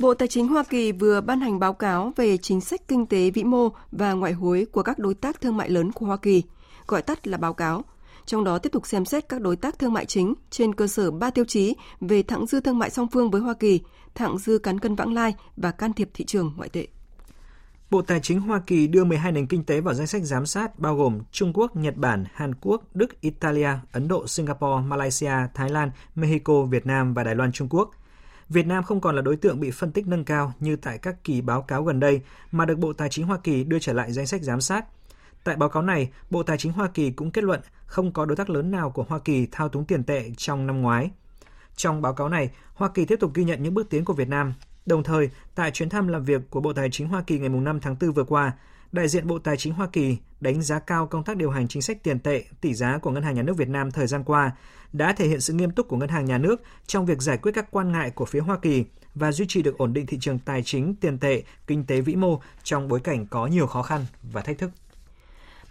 Bộ 0.00 0.14
Tài 0.14 0.28
chính 0.28 0.48
Hoa 0.48 0.64
Kỳ 0.70 0.92
vừa 0.92 1.20
ban 1.20 1.40
hành 1.40 1.58
báo 1.58 1.72
cáo 1.72 2.12
về 2.16 2.36
chính 2.36 2.60
sách 2.60 2.80
kinh 2.88 3.06
tế 3.06 3.30
vĩ 3.30 3.44
mô 3.44 3.68
và 3.92 4.12
ngoại 4.12 4.32
hối 4.32 4.66
của 4.72 4.82
các 4.82 4.98
đối 4.98 5.14
tác 5.14 5.40
thương 5.40 5.56
mại 5.56 5.70
lớn 5.70 5.92
của 5.92 6.06
Hoa 6.06 6.16
Kỳ, 6.16 6.42
gọi 6.86 7.02
tắt 7.02 7.28
là 7.28 7.38
báo 7.38 7.52
cáo. 7.54 7.82
Trong 8.26 8.44
đó 8.44 8.58
tiếp 8.58 8.70
tục 8.72 8.86
xem 8.86 9.04
xét 9.04 9.28
các 9.28 9.40
đối 9.40 9.56
tác 9.56 9.78
thương 9.78 9.92
mại 9.92 10.04
chính 10.06 10.34
trên 10.50 10.74
cơ 10.74 10.86
sở 10.86 11.10
3 11.10 11.30
tiêu 11.30 11.44
chí 11.44 11.74
về 12.00 12.22
thặng 12.22 12.46
dư 12.46 12.60
thương 12.60 12.78
mại 12.78 12.90
song 12.90 13.06
phương 13.12 13.30
với 13.30 13.40
Hoa 13.40 13.54
Kỳ, 13.54 13.80
thặng 14.14 14.38
dư 14.38 14.58
cán 14.58 14.78
cân 14.80 14.94
vãng 14.94 15.14
lai 15.14 15.34
và 15.56 15.70
can 15.70 15.92
thiệp 15.92 16.10
thị 16.14 16.24
trường 16.24 16.52
ngoại 16.56 16.68
tệ. 16.68 16.86
Bộ 17.90 18.02
Tài 18.02 18.20
chính 18.20 18.40
Hoa 18.40 18.62
Kỳ 18.66 18.86
đưa 18.86 19.04
12 19.04 19.32
nền 19.32 19.46
kinh 19.46 19.64
tế 19.64 19.80
vào 19.80 19.94
danh 19.94 20.06
sách 20.06 20.22
giám 20.22 20.46
sát 20.46 20.78
bao 20.78 20.96
gồm 20.96 21.20
Trung 21.32 21.52
Quốc, 21.54 21.76
Nhật 21.76 21.96
Bản, 21.96 22.24
Hàn 22.34 22.54
Quốc, 22.54 22.82
Đức, 22.94 23.20
Italia, 23.20 23.68
Ấn 23.92 24.08
Độ, 24.08 24.26
Singapore, 24.26 24.82
Malaysia, 24.86 25.32
Thái 25.54 25.68
Lan, 25.68 25.90
Mexico, 26.14 26.62
Việt 26.62 26.86
Nam 26.86 27.14
và 27.14 27.24
Đài 27.24 27.34
Loan 27.34 27.52
Trung 27.52 27.68
Quốc. 27.70 27.90
Việt 28.50 28.66
Nam 28.66 28.84
không 28.84 29.00
còn 29.00 29.16
là 29.16 29.22
đối 29.22 29.36
tượng 29.36 29.60
bị 29.60 29.70
phân 29.70 29.92
tích 29.92 30.06
nâng 30.06 30.24
cao 30.24 30.52
như 30.60 30.76
tại 30.76 30.98
các 30.98 31.24
kỳ 31.24 31.40
báo 31.40 31.62
cáo 31.62 31.82
gần 31.84 32.00
đây 32.00 32.20
mà 32.52 32.64
được 32.64 32.78
Bộ 32.78 32.92
Tài 32.92 33.08
chính 33.08 33.26
Hoa 33.26 33.38
Kỳ 33.38 33.64
đưa 33.64 33.78
trở 33.78 33.92
lại 33.92 34.12
danh 34.12 34.26
sách 34.26 34.42
giám 34.42 34.60
sát. 34.60 34.84
Tại 35.44 35.56
báo 35.56 35.68
cáo 35.68 35.82
này, 35.82 36.10
Bộ 36.30 36.42
Tài 36.42 36.58
chính 36.58 36.72
Hoa 36.72 36.88
Kỳ 36.94 37.10
cũng 37.10 37.30
kết 37.30 37.44
luận 37.44 37.60
không 37.86 38.12
có 38.12 38.24
đối 38.24 38.36
tác 38.36 38.50
lớn 38.50 38.70
nào 38.70 38.90
của 38.90 39.04
Hoa 39.08 39.18
Kỳ 39.18 39.46
thao 39.52 39.68
túng 39.68 39.84
tiền 39.84 40.04
tệ 40.04 40.30
trong 40.36 40.66
năm 40.66 40.82
ngoái. 40.82 41.10
Trong 41.76 42.02
báo 42.02 42.14
cáo 42.14 42.28
này, 42.28 42.50
Hoa 42.74 42.88
Kỳ 42.88 43.04
tiếp 43.04 43.16
tục 43.20 43.34
ghi 43.34 43.44
nhận 43.44 43.62
những 43.62 43.74
bước 43.74 43.90
tiến 43.90 44.04
của 44.04 44.12
Việt 44.12 44.28
Nam. 44.28 44.54
Đồng 44.86 45.02
thời, 45.02 45.30
tại 45.54 45.70
chuyến 45.70 45.88
thăm 45.88 46.08
làm 46.08 46.24
việc 46.24 46.42
của 46.50 46.60
Bộ 46.60 46.72
Tài 46.72 46.88
chính 46.92 47.08
Hoa 47.08 47.22
Kỳ 47.26 47.38
ngày 47.38 47.48
5 47.48 47.80
tháng 47.80 47.96
4 48.00 48.12
vừa 48.12 48.24
qua, 48.24 48.52
đại 48.92 49.08
diện 49.08 49.26
Bộ 49.26 49.38
Tài 49.38 49.56
chính 49.56 49.72
Hoa 49.72 49.86
Kỳ 49.92 50.16
đánh 50.40 50.62
giá 50.62 50.78
cao 50.78 51.06
công 51.06 51.24
tác 51.24 51.36
điều 51.36 51.50
hành 51.50 51.68
chính 51.68 51.82
sách 51.82 52.02
tiền 52.02 52.18
tệ, 52.18 52.44
tỷ 52.60 52.74
giá 52.74 52.98
của 52.98 53.10
Ngân 53.10 53.22
hàng 53.22 53.34
Nhà 53.34 53.42
nước 53.42 53.56
Việt 53.56 53.68
Nam 53.68 53.90
thời 53.90 54.06
gian 54.06 54.24
qua 54.24 54.52
đã 54.92 55.12
thể 55.12 55.28
hiện 55.28 55.40
sự 55.40 55.52
nghiêm 55.54 55.70
túc 55.70 55.88
của 55.88 55.96
Ngân 55.96 56.08
hàng 56.08 56.24
Nhà 56.24 56.38
nước 56.38 56.56
trong 56.86 57.06
việc 57.06 57.22
giải 57.22 57.38
quyết 57.38 57.52
các 57.54 57.70
quan 57.70 57.92
ngại 57.92 58.10
của 58.10 58.24
phía 58.24 58.40
Hoa 58.40 58.58
Kỳ 58.62 58.84
và 59.14 59.32
duy 59.32 59.44
trì 59.48 59.62
được 59.62 59.78
ổn 59.78 59.92
định 59.92 60.06
thị 60.06 60.18
trường 60.20 60.38
tài 60.38 60.62
chính, 60.62 60.94
tiền 61.00 61.18
tệ, 61.18 61.42
kinh 61.66 61.84
tế 61.84 62.00
vĩ 62.00 62.16
mô 62.16 62.40
trong 62.62 62.88
bối 62.88 63.00
cảnh 63.00 63.26
có 63.26 63.46
nhiều 63.46 63.66
khó 63.66 63.82
khăn 63.82 64.06
và 64.32 64.40
thách 64.42 64.58
thức. 64.58 64.70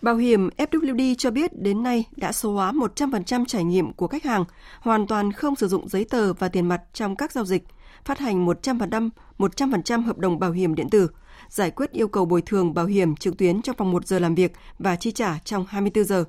Bảo 0.02 0.16
hiểm 0.16 0.50
FWD 0.58 1.16
cho 1.18 1.32
biết 1.32 1.62
đến 1.62 1.84
nay 1.84 2.04
đã 2.16 2.32
số 2.32 2.54
hóa 2.54 2.72
100% 2.72 3.46
trải 3.46 3.64
nghiệm 3.64 3.94
của 3.94 4.08
khách 4.08 4.26
hàng, 4.26 4.44
hoàn 4.80 5.08
toàn 5.08 5.32
không 5.32 5.56
sử 5.56 5.68
dụng 5.68 5.90
giấy 5.90 6.06
tờ 6.10 6.34
và 6.34 6.50
tiền 6.50 6.68
mặt 6.70 6.82
trong 6.94 7.16
các 7.16 7.32
giao 7.32 7.46
dịch, 7.46 7.64
phát 8.06 8.20
hành 8.20 8.46
100%, 8.48 9.10
100% 9.38 10.02
hợp 10.02 10.18
đồng 10.18 10.40
bảo 10.40 10.52
hiểm 10.52 10.76
điện 10.76 10.90
tử– 10.90 11.10
giải 11.50 11.72
quyết 11.72 11.92
yêu 11.92 12.08
cầu 12.08 12.26
bồi 12.26 12.42
thường 12.42 12.74
bảo 12.74 12.86
hiểm 12.86 13.16
trực 13.16 13.38
tuyến 13.38 13.62
trong 13.62 13.76
vòng 13.76 13.92
1 13.92 14.08
giờ 14.08 14.20
làm 14.20 14.36
việc 14.36 14.54
và 14.80 14.96
chi 14.96 15.12
trả 15.12 15.40
trong 15.46 15.66
24 15.70 16.04
giờ. 16.04 16.24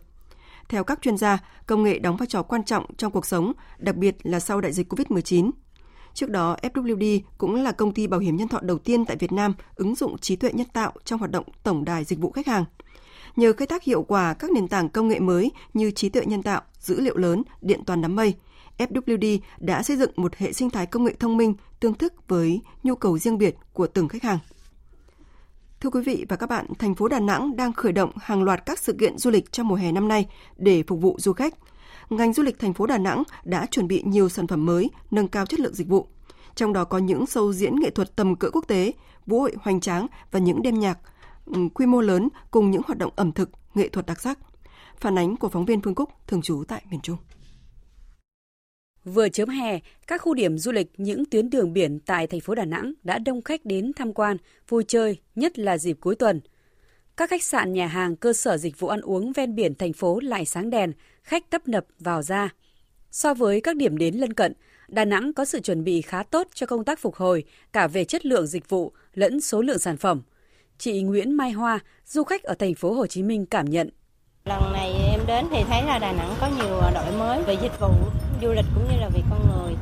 Theo 0.69 0.85
các 0.85 0.99
chuyên 1.03 1.17
gia, 1.17 1.39
công 1.67 1.83
nghệ 1.83 1.99
đóng 1.99 2.17
vai 2.17 2.27
trò 2.27 2.43
quan 2.43 2.65
trọng 2.65 2.85
trong 2.97 3.13
cuộc 3.13 3.27
sống, 3.27 3.53
đặc 3.79 3.97
biệt 3.97 4.17
là 4.23 4.41
sau 4.41 4.61
đại 4.61 4.73
dịch 4.73 4.93
COVID-19. 4.93 5.51
Trước 6.15 6.31
đó, 6.31 6.57
FWD 6.63 7.21
cũng 7.39 7.55
là 7.55 7.73
công 7.73 7.95
ty 7.95 8.07
bảo 8.07 8.21
hiểm 8.21 8.37
nhân 8.37 8.49
thọ 8.49 8.61
đầu 8.63 8.79
tiên 8.79 9.05
tại 9.05 9.17
Việt 9.17 9.33
Nam 9.33 9.55
ứng 9.75 9.95
dụng 9.95 10.19
trí 10.19 10.37
tuệ 10.37 10.51
nhân 10.53 10.67
tạo 10.73 10.93
trong 11.05 11.19
hoạt 11.19 11.31
động 11.31 11.45
tổng 11.63 11.85
đài 11.85 12.05
dịch 12.05 12.19
vụ 12.19 12.31
khách 12.31 12.47
hàng. 12.47 12.65
Nhờ 13.37 13.53
khai 13.57 13.67
thác 13.67 13.83
hiệu 13.85 14.03
quả 14.03 14.35
các 14.35 14.51
nền 14.51 14.69
tảng 14.69 14.89
công 14.89 15.09
nghệ 15.09 15.19
mới 15.21 15.51
như 15.75 15.91
trí 15.91 16.09
tuệ 16.09 16.23
nhân 16.27 16.43
tạo, 16.43 16.63
dữ 16.79 17.01
liệu 17.01 17.17
lớn, 17.17 17.43
điện 17.63 17.81
toàn 17.87 18.03
đám 18.03 18.17
mây, 18.17 18.35
FWD 18.79 19.39
đã 19.59 19.83
xây 19.83 19.97
dựng 19.97 20.11
một 20.17 20.35
hệ 20.37 20.53
sinh 20.53 20.71
thái 20.71 20.87
công 20.87 21.05
nghệ 21.05 21.15
thông 21.21 21.37
minh 21.37 21.55
tương 21.81 21.95
thức 21.95 22.15
với 22.29 22.61
nhu 22.83 22.95
cầu 22.95 23.19
riêng 23.19 23.39
biệt 23.39 23.55
của 23.73 23.87
từng 23.87 24.09
khách 24.09 24.23
hàng. 24.23 24.39
Thưa 25.81 25.91
quý 25.91 26.01
vị 26.07 26.27
và 26.29 26.37
các 26.37 26.49
bạn, 26.49 26.67
thành 26.79 26.95
phố 26.95 27.09
Đà 27.09 27.21
Nẵng 27.21 27.57
đang 27.57 27.73
khởi 27.73 27.93
động 27.93 28.11
hàng 28.21 28.43
loạt 28.43 28.67
các 28.67 28.79
sự 28.79 28.93
kiện 29.01 29.19
du 29.19 29.31
lịch 29.31 29.53
trong 29.53 29.69
mùa 29.69 29.75
hè 29.75 29.93
năm 29.93 30.09
nay 30.09 30.27
để 30.57 30.83
phục 30.87 31.01
vụ 31.01 31.17
du 31.19 31.33
khách. 31.33 31.55
Ngành 32.11 32.33
du 32.33 32.43
lịch 32.43 32.59
thành 32.59 32.73
phố 32.75 32.87
Đà 32.87 32.99
Nẵng 32.99 33.23
đã 33.45 33.67
chuẩn 33.67 33.88
bị 33.88 34.03
nhiều 34.07 34.29
sản 34.29 34.47
phẩm 34.47 34.67
mới, 34.67 34.91
nâng 35.11 35.29
cao 35.29 35.47
chất 35.47 35.61
lượng 35.61 35.75
dịch 35.75 35.88
vụ. 35.88 36.07
Trong 36.55 36.73
đó 36.73 36.85
có 36.85 36.99
những 36.99 37.25
show 37.25 37.53
diễn 37.53 37.81
nghệ 37.81 37.91
thuật 37.91 38.17
tầm 38.17 38.37
cỡ 38.37 38.51
quốc 38.51 38.64
tế, 38.69 38.93
vũ 39.27 39.41
hội 39.41 39.53
hoành 39.61 39.81
tráng 39.81 40.07
và 40.31 40.38
những 40.41 40.62
đêm 40.62 40.79
nhạc 40.81 40.99
ừ, 41.47 41.61
quy 41.75 41.87
mô 41.87 42.01
lớn 42.01 42.29
cùng 42.51 42.71
những 42.71 42.83
hoạt 42.87 42.99
động 42.99 43.11
ẩm 43.17 43.33
thực, 43.33 43.51
nghệ 43.75 43.88
thuật 43.88 44.07
đặc 44.07 44.21
sắc. 44.21 44.38
Phản 44.97 45.19
ánh 45.19 45.37
của 45.37 45.49
phóng 45.49 45.64
viên 45.64 45.81
Phương 45.83 45.95
Cúc 45.95 46.11
thường 46.27 46.43
trú 46.43 46.64
tại 46.69 46.83
miền 46.91 47.01
Trung. 47.01 47.17
Vừa 49.14 49.29
chớm 49.29 49.49
hè, 49.49 49.79
các 50.07 50.23
khu 50.23 50.35
điểm 50.35 50.59
du 50.59 50.73
lịch, 50.73 50.87
những 50.97 51.25
tuyến 51.27 51.51
đường 51.51 51.73
biển 51.73 52.01
tại 52.07 52.27
thành 52.27 52.40
phố 52.40 52.55
Đà 52.55 52.64
Nẵng 52.64 52.92
đã 53.03 53.18
đông 53.18 53.42
khách 53.42 53.64
đến 53.64 53.92
tham 53.97 54.12
quan, 54.12 54.37
vui 54.68 54.85
chơi, 54.88 55.16
nhất 55.35 55.59
là 55.59 55.79
dịp 55.79 55.97
cuối 56.01 56.14
tuần. 56.14 56.40
Các 57.16 57.31
khách 57.31 57.42
sạn, 57.42 57.73
nhà 57.73 57.87
hàng, 57.87 58.16
cơ 58.16 58.33
sở 58.33 58.57
dịch 58.57 58.81
vụ 58.81 58.88
ăn 58.88 59.01
uống 59.01 59.33
ven 59.33 59.55
biển 59.55 59.75
thành 59.75 59.92
phố 59.92 60.21
lại 60.21 60.44
sáng 60.44 60.71
đèn, 60.71 60.92
khách 61.23 61.51
tấp 61.51 61.68
nập 61.68 61.85
vào 61.99 62.23
ra. 62.23 62.49
So 63.11 63.35
với 63.35 63.61
các 63.61 63.77
điểm 63.77 63.99
đến 63.99 64.14
lân 64.14 64.33
cận, 64.33 64.53
Đà 64.88 65.05
Nẵng 65.05 65.33
có 65.33 65.44
sự 65.44 65.61
chuẩn 65.61 65.85
bị 65.85 66.01
khá 66.03 66.23
tốt 66.23 66.47
cho 66.55 66.66
công 66.66 66.85
tác 66.85 67.01
phục 67.01 67.14
hồi 67.16 67.44
cả 67.73 67.87
về 67.87 68.05
chất 68.05 68.27
lượng 68.27 68.47
dịch 68.47 68.68
vụ 68.68 68.92
lẫn 69.14 69.40
số 69.40 69.62
lượng 69.62 69.79
sản 69.79 69.97
phẩm. 69.97 70.23
Chị 70.79 71.03
Nguyễn 71.03 71.33
Mai 71.33 71.51
Hoa, 71.51 71.81
du 72.07 72.25
khách 72.25 72.42
ở 72.42 72.55
thành 72.55 72.75
phố 72.75 72.92
Hồ 72.92 73.07
Chí 73.07 73.23
Minh 73.23 73.47
cảm 73.47 73.64
nhận. 73.64 73.88
Lần 74.44 74.73
này 74.73 74.92
em 74.92 75.21
đến 75.27 75.47
thì 75.51 75.59
thấy 75.68 75.83
là 75.83 75.99
Đà 75.99 76.12
Nẵng 76.12 76.35
có 76.40 76.51
nhiều 76.57 76.68
đổi 76.94 77.18
mới 77.18 77.42
về 77.42 77.57
dịch 77.62 77.81
vụ 77.81 77.88
du 78.42 78.53
lịch 78.53 78.64
cũng 78.74 78.88
như 78.92 78.96
là 79.01 79.09
vì 79.09 79.20
con 79.31 79.38
người 79.48 79.74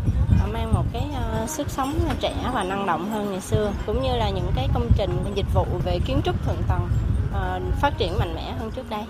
ờ, 0.43 0.47
mang 0.53 0.75
một 0.75 0.85
cái 0.93 1.03
ờ, 1.15 1.47
sức 1.47 1.71
sống 1.71 1.95
trẻ 2.21 2.35
và 2.55 2.65
năng 2.65 2.87
động 2.87 3.11
hơn 3.11 3.31
ngày 3.31 3.41
xưa 3.41 3.73
cũng 3.87 4.03
như 4.03 4.09
là 4.19 4.31
những 4.31 4.47
cái 4.57 4.69
công 4.75 4.89
trình 4.99 5.11
dịch 5.35 5.47
vụ 5.55 5.65
về 5.85 5.99
kiến 6.07 6.21
trúc 6.25 6.45
thượng 6.47 6.63
tầng 6.69 6.89
ờ, 7.33 7.61
phát 7.83 7.93
triển 7.99 8.19
mạnh 8.19 8.35
mẽ 8.35 8.55
hơn 8.59 8.71
trước 8.77 8.91
đây. 8.91 9.03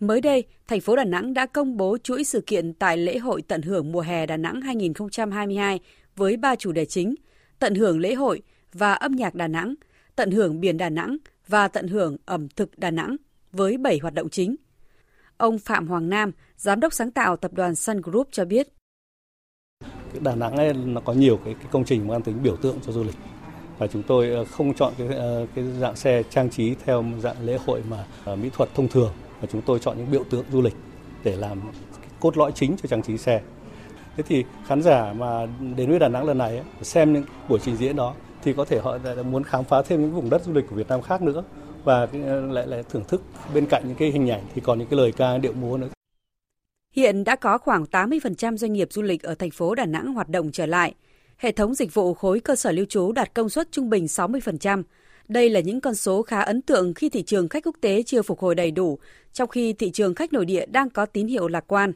Mới 0.00 0.20
đây, 0.20 0.44
thành 0.68 0.80
phố 0.80 0.96
Đà 0.96 1.04
Nẵng 1.04 1.34
đã 1.34 1.46
công 1.46 1.76
bố 1.76 1.98
chuỗi 2.02 2.24
sự 2.24 2.40
kiện 2.46 2.72
tại 2.72 2.96
lễ 2.96 3.18
hội 3.18 3.42
tận 3.42 3.62
hưởng 3.62 3.92
mùa 3.92 4.00
hè 4.00 4.26
Đà 4.26 4.36
Nẵng 4.36 4.60
2022 4.60 5.80
với 6.16 6.36
ba 6.36 6.56
chủ 6.56 6.72
đề 6.72 6.84
chính: 6.84 7.14
tận 7.58 7.74
hưởng 7.74 7.98
lễ 8.00 8.14
hội 8.14 8.42
và 8.72 8.92
âm 8.94 9.12
nhạc 9.12 9.34
Đà 9.34 9.48
Nẵng, 9.48 9.74
tận 10.16 10.30
hưởng 10.30 10.60
biển 10.60 10.76
Đà 10.76 10.88
Nẵng 10.90 11.16
và 11.48 11.68
tận 11.68 11.88
hưởng 11.88 12.16
ẩm 12.26 12.48
thực 12.48 12.78
Đà 12.78 12.90
Nẵng 12.90 13.16
với 13.52 13.78
7 13.78 13.98
hoạt 14.02 14.14
động 14.14 14.28
chính. 14.30 14.56
Ông 15.38 15.58
Phạm 15.58 15.86
Hoàng 15.86 16.08
Nam, 16.08 16.32
giám 16.56 16.80
đốc 16.80 16.92
sáng 16.92 17.10
tạo 17.10 17.36
tập 17.36 17.52
đoàn 17.54 17.74
Sun 17.74 18.00
Group 18.00 18.28
cho 18.32 18.44
biết. 18.44 18.68
Đà 20.20 20.34
Nẵng 20.34 20.56
ấy, 20.56 20.72
nó 20.74 21.00
có 21.00 21.12
nhiều 21.12 21.36
cái, 21.44 21.54
cái 21.54 21.66
công 21.70 21.84
trình 21.84 22.08
mang 22.08 22.22
tính 22.22 22.42
biểu 22.42 22.56
tượng 22.56 22.78
cho 22.86 22.92
du 22.92 23.04
lịch 23.04 23.14
và 23.78 23.86
chúng 23.86 24.02
tôi 24.02 24.30
ờ, 24.30 24.44
không 24.44 24.74
chọn 24.74 24.92
cái 24.98 25.06
ờ, 25.08 25.46
cái 25.54 25.64
dạng 25.80 25.96
xe 25.96 26.22
trang 26.30 26.50
trí 26.50 26.74
theo 26.84 27.04
dạng 27.20 27.44
lễ 27.44 27.58
hội 27.66 27.82
mà 27.90 28.04
ờ, 28.24 28.36
mỹ 28.36 28.50
thuật 28.54 28.68
thông 28.74 28.88
thường 28.88 29.12
mà 29.40 29.48
chúng 29.52 29.62
tôi 29.62 29.78
chọn 29.78 29.98
những 29.98 30.10
biểu 30.10 30.24
tượng 30.30 30.44
du 30.52 30.60
lịch 30.62 30.74
để 31.24 31.36
làm 31.36 31.60
cốt 32.20 32.36
lõi 32.36 32.52
chính 32.54 32.76
cho 32.82 32.86
trang 32.88 33.02
trí 33.02 33.18
xe. 33.18 33.40
Thế 34.16 34.22
thì 34.26 34.44
khán 34.66 34.82
giả 34.82 35.12
mà 35.12 35.46
đến 35.76 35.90
với 35.90 35.98
Đà 35.98 36.08
Nẵng 36.08 36.26
lần 36.26 36.38
này 36.38 36.56
ấy, 36.56 36.66
xem 36.82 37.12
những 37.14 37.24
buổi 37.48 37.58
trình 37.62 37.76
diễn 37.76 37.96
đó 37.96 38.14
thì 38.42 38.52
có 38.52 38.64
thể 38.64 38.78
họ 38.80 38.98
muốn 39.30 39.44
khám 39.44 39.64
phá 39.64 39.82
thêm 39.82 40.00
những 40.02 40.12
vùng 40.12 40.30
đất 40.30 40.42
du 40.44 40.52
lịch 40.52 40.64
của 40.70 40.76
Việt 40.76 40.88
Nam 40.88 41.02
khác 41.02 41.22
nữa 41.22 41.42
và 41.84 42.08
ờ, 42.26 42.46
lại 42.52 42.66
lại 42.66 42.82
thưởng 42.88 43.04
thức 43.08 43.22
bên 43.54 43.66
cạnh 43.66 43.82
những 43.86 43.96
cái 43.96 44.10
hình 44.10 44.28
ảnh 44.30 44.42
thì 44.54 44.60
còn 44.60 44.78
những 44.78 44.88
cái 44.88 44.96
lời 44.98 45.12
ca 45.16 45.38
điệu 45.38 45.52
múa 45.52 45.76
nữa. 45.76 45.88
Hiện 46.92 47.24
đã 47.24 47.36
có 47.36 47.58
khoảng 47.58 47.84
80% 47.84 48.56
doanh 48.56 48.72
nghiệp 48.72 48.92
du 48.92 49.02
lịch 49.02 49.22
ở 49.22 49.34
thành 49.34 49.50
phố 49.50 49.74
Đà 49.74 49.86
Nẵng 49.86 50.12
hoạt 50.14 50.28
động 50.28 50.52
trở 50.52 50.66
lại. 50.66 50.94
Hệ 51.38 51.52
thống 51.52 51.74
dịch 51.74 51.94
vụ 51.94 52.14
khối 52.14 52.40
cơ 52.40 52.56
sở 52.56 52.72
lưu 52.72 52.86
trú 52.88 53.12
đạt 53.12 53.34
công 53.34 53.48
suất 53.48 53.68
trung 53.70 53.90
bình 53.90 54.08
60%. 54.08 54.82
Đây 55.28 55.50
là 55.50 55.60
những 55.60 55.80
con 55.80 55.94
số 55.94 56.22
khá 56.22 56.40
ấn 56.40 56.62
tượng 56.62 56.94
khi 56.94 57.08
thị 57.08 57.22
trường 57.22 57.48
khách 57.48 57.62
quốc 57.64 57.76
tế 57.80 58.02
chưa 58.06 58.22
phục 58.22 58.40
hồi 58.40 58.54
đầy 58.54 58.70
đủ, 58.70 58.98
trong 59.32 59.48
khi 59.48 59.72
thị 59.72 59.90
trường 59.90 60.14
khách 60.14 60.32
nội 60.32 60.44
địa 60.46 60.66
đang 60.66 60.90
có 60.90 61.06
tín 61.06 61.26
hiệu 61.26 61.48
lạc 61.48 61.64
quan. 61.66 61.92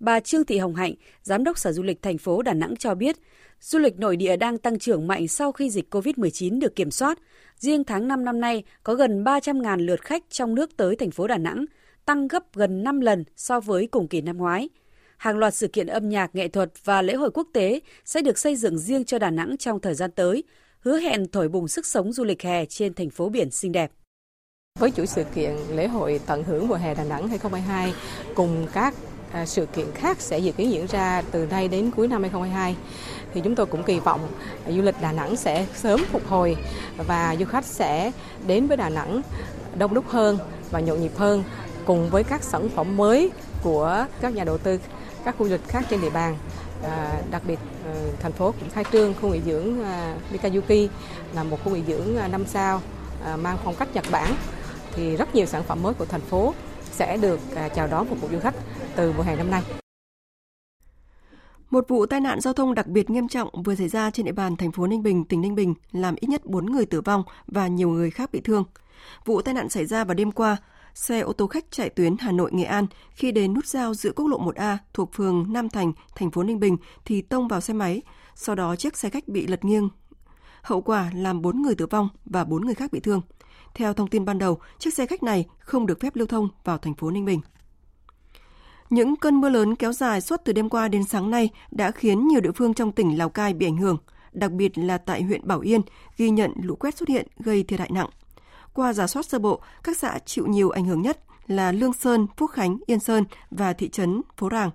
Bà 0.00 0.20
Trương 0.20 0.44
Thị 0.44 0.58
Hồng 0.58 0.74
Hạnh, 0.74 0.94
Giám 1.22 1.44
đốc 1.44 1.58
Sở 1.58 1.72
Du 1.72 1.82
lịch 1.82 2.02
thành 2.02 2.18
phố 2.18 2.42
Đà 2.42 2.52
Nẵng 2.54 2.76
cho 2.76 2.94
biết, 2.94 3.16
du 3.60 3.78
lịch 3.78 3.98
nội 3.98 4.16
địa 4.16 4.36
đang 4.36 4.58
tăng 4.58 4.78
trưởng 4.78 5.06
mạnh 5.06 5.28
sau 5.28 5.52
khi 5.52 5.70
dịch 5.70 5.90
COVID-19 5.90 6.60
được 6.60 6.76
kiểm 6.76 6.90
soát 6.90 7.18
Riêng 7.62 7.84
tháng 7.84 8.08
5 8.08 8.24
năm 8.24 8.40
nay 8.40 8.62
có 8.82 8.94
gần 8.94 9.24
300.000 9.24 9.84
lượt 9.86 10.00
khách 10.04 10.24
trong 10.30 10.54
nước 10.54 10.76
tới 10.76 10.96
thành 10.96 11.10
phố 11.10 11.26
Đà 11.26 11.38
Nẵng, 11.38 11.64
tăng 12.04 12.28
gấp 12.28 12.42
gần 12.54 12.82
5 12.84 13.00
lần 13.00 13.24
so 13.36 13.60
với 13.60 13.86
cùng 13.86 14.08
kỳ 14.08 14.20
năm 14.20 14.36
ngoái. 14.36 14.68
Hàng 15.16 15.38
loạt 15.38 15.54
sự 15.54 15.68
kiện 15.68 15.86
âm 15.86 16.08
nhạc, 16.08 16.34
nghệ 16.34 16.48
thuật 16.48 16.70
và 16.84 17.02
lễ 17.02 17.14
hội 17.14 17.30
quốc 17.34 17.46
tế 17.52 17.80
sẽ 18.04 18.22
được 18.22 18.38
xây 18.38 18.56
dựng 18.56 18.78
riêng 18.78 19.04
cho 19.04 19.18
Đà 19.18 19.30
Nẵng 19.30 19.56
trong 19.56 19.80
thời 19.80 19.94
gian 19.94 20.10
tới, 20.10 20.44
hứa 20.80 20.98
hẹn 20.98 21.26
thổi 21.32 21.48
bùng 21.48 21.68
sức 21.68 21.86
sống 21.86 22.12
du 22.12 22.24
lịch 22.24 22.42
hè 22.42 22.64
trên 22.66 22.94
thành 22.94 23.10
phố 23.10 23.28
biển 23.28 23.50
xinh 23.50 23.72
đẹp. 23.72 23.92
Với 24.78 24.90
chuỗi 24.90 25.06
sự 25.06 25.24
kiện 25.34 25.50
lễ 25.74 25.86
hội 25.88 26.20
tận 26.26 26.44
hưởng 26.44 26.68
mùa 26.68 26.74
hè 26.74 26.94
Đà 26.94 27.04
Nẵng 27.04 27.28
2022 27.28 27.92
cùng 28.34 28.66
các 28.72 28.94
à, 29.32 29.46
sự 29.46 29.66
kiện 29.66 29.86
khác 29.94 30.20
sẽ 30.20 30.38
dự 30.38 30.52
kiến 30.52 30.70
diễn 30.70 30.86
ra 30.86 31.22
từ 31.30 31.46
nay 31.46 31.68
đến 31.68 31.90
cuối 31.96 32.08
năm 32.08 32.22
2022 32.22 32.76
thì 33.34 33.40
chúng 33.44 33.54
tôi 33.54 33.66
cũng 33.66 33.82
kỳ 33.82 34.00
vọng 34.00 34.20
du 34.68 34.82
lịch 34.82 34.94
Đà 35.00 35.12
Nẵng 35.12 35.36
sẽ 35.36 35.66
sớm 35.74 36.04
phục 36.12 36.22
hồi 36.28 36.56
và 36.96 37.36
du 37.38 37.44
khách 37.44 37.64
sẽ 37.64 38.12
đến 38.46 38.66
với 38.66 38.76
Đà 38.76 38.88
Nẵng 38.88 39.22
đông 39.78 39.94
đúc 39.94 40.04
hơn 40.08 40.38
và 40.70 40.80
nhộn 40.80 41.00
nhịp 41.02 41.16
hơn 41.16 41.42
cùng 41.84 42.10
với 42.10 42.24
các 42.24 42.42
sản 42.42 42.68
phẩm 42.68 42.96
mới 42.96 43.30
của 43.62 44.06
các 44.20 44.32
nhà 44.32 44.44
đầu 44.44 44.58
tư 44.58 44.80
các 45.24 45.34
khu 45.38 45.44
du 45.44 45.50
lịch 45.52 45.68
khác 45.68 45.84
trên 45.90 46.00
địa 46.00 46.10
bàn 46.10 46.36
À, 46.90 47.12
đặc 47.30 47.42
biệt 47.46 47.58
ờ, 47.84 47.92
thành 48.22 48.32
phố 48.32 48.52
cũng 48.60 48.70
khai 48.70 48.84
trương 48.92 49.14
khu 49.20 49.28
nghỉ 49.34 49.40
dưỡng 49.46 49.84
à, 49.84 50.14
Mikayuki 50.32 50.90
là 51.34 51.42
một 51.42 51.58
khu 51.64 51.72
nghỉ 51.76 51.82
dưỡng 51.88 52.14
5 52.30 52.32
à, 52.32 52.38
sao 52.48 52.80
à, 53.24 53.36
mang 53.36 53.58
phong 53.64 53.74
cách 53.74 53.88
Nhật 53.94 54.04
Bản 54.10 54.34
thì 54.94 55.16
rất 55.16 55.34
nhiều 55.34 55.46
sản 55.46 55.62
phẩm 55.64 55.82
mới 55.82 55.94
của 55.94 56.04
thành 56.04 56.20
phố 56.20 56.54
sẽ 56.92 57.16
được 57.16 57.40
chào 57.74 57.86
đón 57.86 58.06
phục 58.06 58.20
vụ 58.20 58.28
du 58.32 58.40
khách 58.40 58.54
từ 58.96 59.12
mùa 59.16 59.22
hè 59.22 59.36
năm 59.36 59.50
nay. 59.50 59.62
Một 61.72 61.84
vụ 61.88 62.06
tai 62.06 62.20
nạn 62.20 62.40
giao 62.40 62.54
thông 62.54 62.74
đặc 62.74 62.86
biệt 62.86 63.10
nghiêm 63.10 63.28
trọng 63.28 63.62
vừa 63.62 63.74
xảy 63.74 63.88
ra 63.88 64.10
trên 64.10 64.26
địa 64.26 64.32
bàn 64.32 64.56
thành 64.56 64.72
phố 64.72 64.86
Ninh 64.86 65.02
Bình, 65.02 65.24
tỉnh 65.24 65.40
Ninh 65.40 65.54
Bình, 65.54 65.74
làm 65.92 66.14
ít 66.20 66.28
nhất 66.28 66.46
4 66.46 66.66
người 66.72 66.86
tử 66.86 67.00
vong 67.00 67.22
và 67.46 67.68
nhiều 67.68 67.88
người 67.90 68.10
khác 68.10 68.30
bị 68.32 68.40
thương. 68.40 68.64
Vụ 69.24 69.42
tai 69.42 69.54
nạn 69.54 69.68
xảy 69.68 69.86
ra 69.86 70.04
vào 70.04 70.14
đêm 70.14 70.32
qua, 70.32 70.56
xe 70.94 71.20
ô 71.20 71.32
tô 71.32 71.46
khách 71.46 71.70
chạy 71.70 71.88
tuyến 71.90 72.16
Hà 72.18 72.32
Nội 72.32 72.50
Nghệ 72.52 72.64
An 72.64 72.86
khi 73.10 73.32
đến 73.32 73.54
nút 73.54 73.66
giao 73.66 73.94
giữa 73.94 74.10
quốc 74.16 74.26
lộ 74.28 74.38
1A 74.40 74.76
thuộc 74.94 75.12
phường 75.14 75.52
Nam 75.52 75.68
Thành, 75.68 75.92
thành 76.14 76.30
phố 76.30 76.42
Ninh 76.42 76.60
Bình 76.60 76.76
thì 77.04 77.22
tông 77.22 77.48
vào 77.48 77.60
xe 77.60 77.74
máy, 77.74 78.02
sau 78.34 78.54
đó 78.54 78.76
chiếc 78.76 78.96
xe 78.96 79.10
khách 79.10 79.28
bị 79.28 79.46
lật 79.46 79.64
nghiêng. 79.64 79.88
Hậu 80.62 80.80
quả 80.82 81.10
làm 81.16 81.42
4 81.42 81.62
người 81.62 81.74
tử 81.74 81.86
vong 81.86 82.08
và 82.24 82.44
4 82.44 82.66
người 82.66 82.74
khác 82.74 82.92
bị 82.92 83.00
thương. 83.00 83.20
Theo 83.74 83.92
thông 83.94 84.08
tin 84.08 84.24
ban 84.24 84.38
đầu, 84.38 84.58
chiếc 84.78 84.94
xe 84.94 85.06
khách 85.06 85.22
này 85.22 85.46
không 85.58 85.86
được 85.86 86.00
phép 86.00 86.16
lưu 86.16 86.26
thông 86.26 86.48
vào 86.64 86.78
thành 86.78 86.94
phố 86.94 87.10
Ninh 87.10 87.24
Bình. 87.24 87.40
Những 88.92 89.16
cơn 89.16 89.40
mưa 89.40 89.48
lớn 89.48 89.76
kéo 89.76 89.92
dài 89.92 90.20
suốt 90.20 90.40
từ 90.44 90.52
đêm 90.52 90.68
qua 90.68 90.88
đến 90.88 91.04
sáng 91.04 91.30
nay 91.30 91.48
đã 91.70 91.90
khiến 91.90 92.28
nhiều 92.28 92.40
địa 92.40 92.50
phương 92.56 92.74
trong 92.74 92.92
tỉnh 92.92 93.18
Lào 93.18 93.28
Cai 93.28 93.54
bị 93.54 93.66
ảnh 93.66 93.76
hưởng, 93.76 93.96
đặc 94.32 94.52
biệt 94.52 94.78
là 94.78 94.98
tại 94.98 95.22
huyện 95.22 95.46
Bảo 95.46 95.60
Yên 95.60 95.80
ghi 96.16 96.30
nhận 96.30 96.52
lũ 96.62 96.74
quét 96.76 96.94
xuất 96.96 97.08
hiện 97.08 97.26
gây 97.38 97.62
thiệt 97.62 97.80
hại 97.80 97.90
nặng. 97.92 98.08
Qua 98.74 98.92
giả 98.92 99.06
soát 99.06 99.26
sơ 99.26 99.38
bộ, 99.38 99.60
các 99.84 99.96
xã 99.96 100.18
chịu 100.26 100.46
nhiều 100.46 100.70
ảnh 100.70 100.84
hưởng 100.84 101.02
nhất 101.02 101.20
là 101.46 101.72
Lương 101.72 101.92
Sơn, 101.92 102.26
Phúc 102.36 102.50
Khánh, 102.50 102.78
Yên 102.86 103.00
Sơn 103.00 103.24
và 103.50 103.72
thị 103.72 103.88
trấn 103.88 104.22
Phố 104.36 104.48
Ràng. 104.48 104.70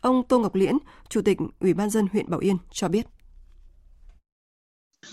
Ông 0.00 0.22
Tô 0.28 0.38
Ngọc 0.38 0.54
Liễn, 0.54 0.74
Chủ 1.08 1.22
tịch 1.22 1.38
Ủy 1.60 1.74
ban 1.74 1.90
dân 1.90 2.06
huyện 2.12 2.30
Bảo 2.30 2.40
Yên 2.40 2.58
cho 2.72 2.88
biết. 2.88 3.06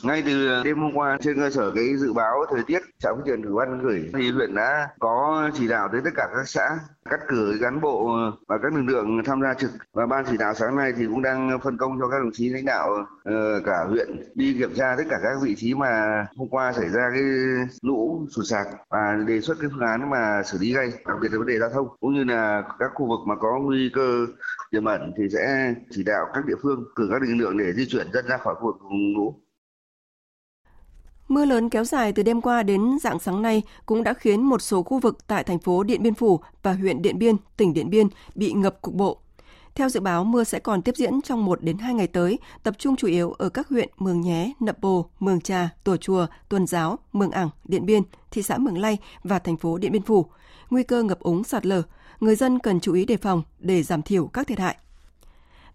Ngay 0.06 0.24
từ 0.26 0.64
đêm 0.64 0.78
hôm 0.82 0.92
qua 0.96 1.18
trên 1.22 1.36
cơ 1.38 1.50
sở 1.50 1.72
cái 1.76 1.98
dự 1.98 2.14
báo 2.14 2.46
thời 2.52 2.64
tiết 2.68 2.80
sóng 3.00 3.22
truyền 3.26 3.42
thủy 3.42 3.52
văn 3.56 3.80
gửi 3.84 4.10
thì 4.14 4.32
huyện 4.32 4.56
đã 4.56 4.90
có 5.00 5.50
chỉ 5.54 5.68
đạo 5.68 5.90
tới 5.92 6.02
tất 6.06 6.10
cả 6.16 6.28
các 6.36 6.48
xã 6.48 6.80
cắt 7.10 7.20
cử 7.28 7.58
cán 7.62 7.82
bộ 7.82 8.10
và 8.48 8.58
các 8.64 8.74
lực 8.74 8.82
lượng 8.82 9.22
tham 9.26 9.42
gia 9.42 9.54
trực 9.54 9.70
và 9.94 10.06
ban 10.06 10.26
chỉ 10.30 10.38
đạo 10.38 10.54
sáng 10.54 10.76
nay 10.76 10.92
thì 10.98 11.06
cũng 11.06 11.22
đang 11.22 11.60
phân 11.64 11.78
công 11.78 12.00
cho 12.00 12.08
các 12.12 12.18
đồng 12.24 12.32
chí 12.34 12.50
lãnh 12.50 12.66
đạo 12.66 12.90
ờ, 13.24 13.62
cả 13.66 13.84
huyện 13.90 14.08
đi 14.36 14.54
kiểm 14.54 14.74
tra 14.76 14.96
tất 14.98 15.04
cả 15.10 15.16
các 15.24 15.36
vị 15.44 15.56
trí 15.56 15.74
mà 15.76 16.26
hôm 16.36 16.48
qua 16.50 16.74
xảy 16.74 16.90
ra 16.90 17.10
cái 17.14 17.24
lũ 17.82 18.26
sụt 18.36 18.46
sạt 18.50 18.68
và 18.90 19.16
đề 19.28 19.42
xuất 19.42 19.58
cái 19.62 19.70
phương 19.74 19.88
án 19.88 20.10
mà 20.10 20.42
xử 20.46 20.58
lý 20.62 20.74
ngay 20.74 20.90
đặc 21.08 21.18
biệt 21.22 21.32
là 21.32 21.38
vấn 21.38 21.48
đề 21.48 21.60
giao 21.60 21.70
thông 21.70 21.88
cũng 22.00 22.14
như 22.14 22.24
là 22.24 22.64
các 22.80 22.92
khu 22.96 23.08
vực 23.08 23.20
mà 23.28 23.36
có 23.36 23.60
nguy 23.64 23.92
cơ 23.94 24.26
tiềm 24.72 24.86
ẩn 24.86 25.12
thì 25.18 25.24
sẽ 25.34 25.74
chỉ 25.92 26.04
đạo 26.04 26.26
các 26.34 26.46
địa 26.46 26.56
phương 26.62 26.84
cử 26.96 27.08
các 27.12 27.22
lực 27.22 27.36
lượng 27.36 27.58
để 27.58 27.74
di 27.74 27.86
chuyển 27.86 28.08
dân 28.14 28.26
ra 28.28 28.38
khỏi 28.38 28.56
khu 28.56 28.66
vực 28.68 28.76
vùng 28.82 29.16
lũ 29.18 29.42
Mưa 31.28 31.46
lớn 31.46 31.70
kéo 31.70 31.84
dài 31.84 32.14
từ 32.14 32.24
đêm 32.24 32.42
qua 32.42 32.64
đến 32.64 32.98
dạng 33.02 33.20
sáng 33.20 33.42
nay 33.42 33.62
cũng 33.86 34.04
đã 34.04 34.14
khiến 34.14 34.42
một 34.44 34.62
số 34.62 34.84
khu 34.84 35.00
vực 35.00 35.18
tại 35.28 35.44
thành 35.44 35.60
phố 35.60 35.84
Điện 35.84 36.04
Biên 36.04 36.14
Phủ 36.14 36.40
và 36.64 36.74
huyện 36.74 37.02
Điện 37.02 37.20
Biên, 37.20 37.36
tỉnh 37.58 37.74
Điện 37.74 37.90
Biên 37.90 38.08
bị 38.36 38.52
ngập 38.54 38.82
cục 38.82 38.94
bộ. 38.94 39.18
Theo 39.76 39.90
dự 39.90 40.00
báo, 40.00 40.24
mưa 40.24 40.44
sẽ 40.44 40.60
còn 40.60 40.82
tiếp 40.82 40.96
diễn 40.96 41.22
trong 41.22 41.46
1 41.46 41.62
đến 41.64 41.78
2 41.78 41.94
ngày 41.94 42.08
tới, 42.08 42.40
tập 42.64 42.76
trung 42.78 42.96
chủ 42.96 43.08
yếu 43.08 43.32
ở 43.32 43.50
các 43.50 43.70
huyện 43.70 43.90
Mường 43.98 44.22
Nhé, 44.22 44.52
Nậm 44.60 44.76
Bồ, 44.82 45.06
Mường 45.20 45.42
Trà, 45.42 45.70
Tùa 45.84 45.98
Chùa, 45.98 46.26
Tuần 46.50 46.68
Giáo, 46.68 47.00
Mường 47.14 47.32
Ảng, 47.32 47.50
Điện 47.66 47.86
Biên, 47.86 48.04
thị 48.32 48.42
xã 48.44 48.58
Mường 48.58 48.78
Lay 48.78 48.98
và 49.24 49.40
thành 49.40 49.58
phố 49.58 49.78
Điện 49.78 49.92
Biên 49.92 50.02
Phủ. 50.02 50.26
Nguy 50.70 50.84
cơ 50.84 51.04
ngập 51.04 51.20
úng 51.20 51.44
sạt 51.44 51.66
lở, 51.66 51.82
người 52.20 52.36
dân 52.36 52.60
cần 52.60 52.80
chú 52.80 52.94
ý 52.94 53.06
đề 53.06 53.18
phòng 53.18 53.42
để 53.60 53.84
giảm 53.84 54.02
thiểu 54.02 54.28
các 54.28 54.48
thiệt 54.48 54.60
hại. 54.60 54.76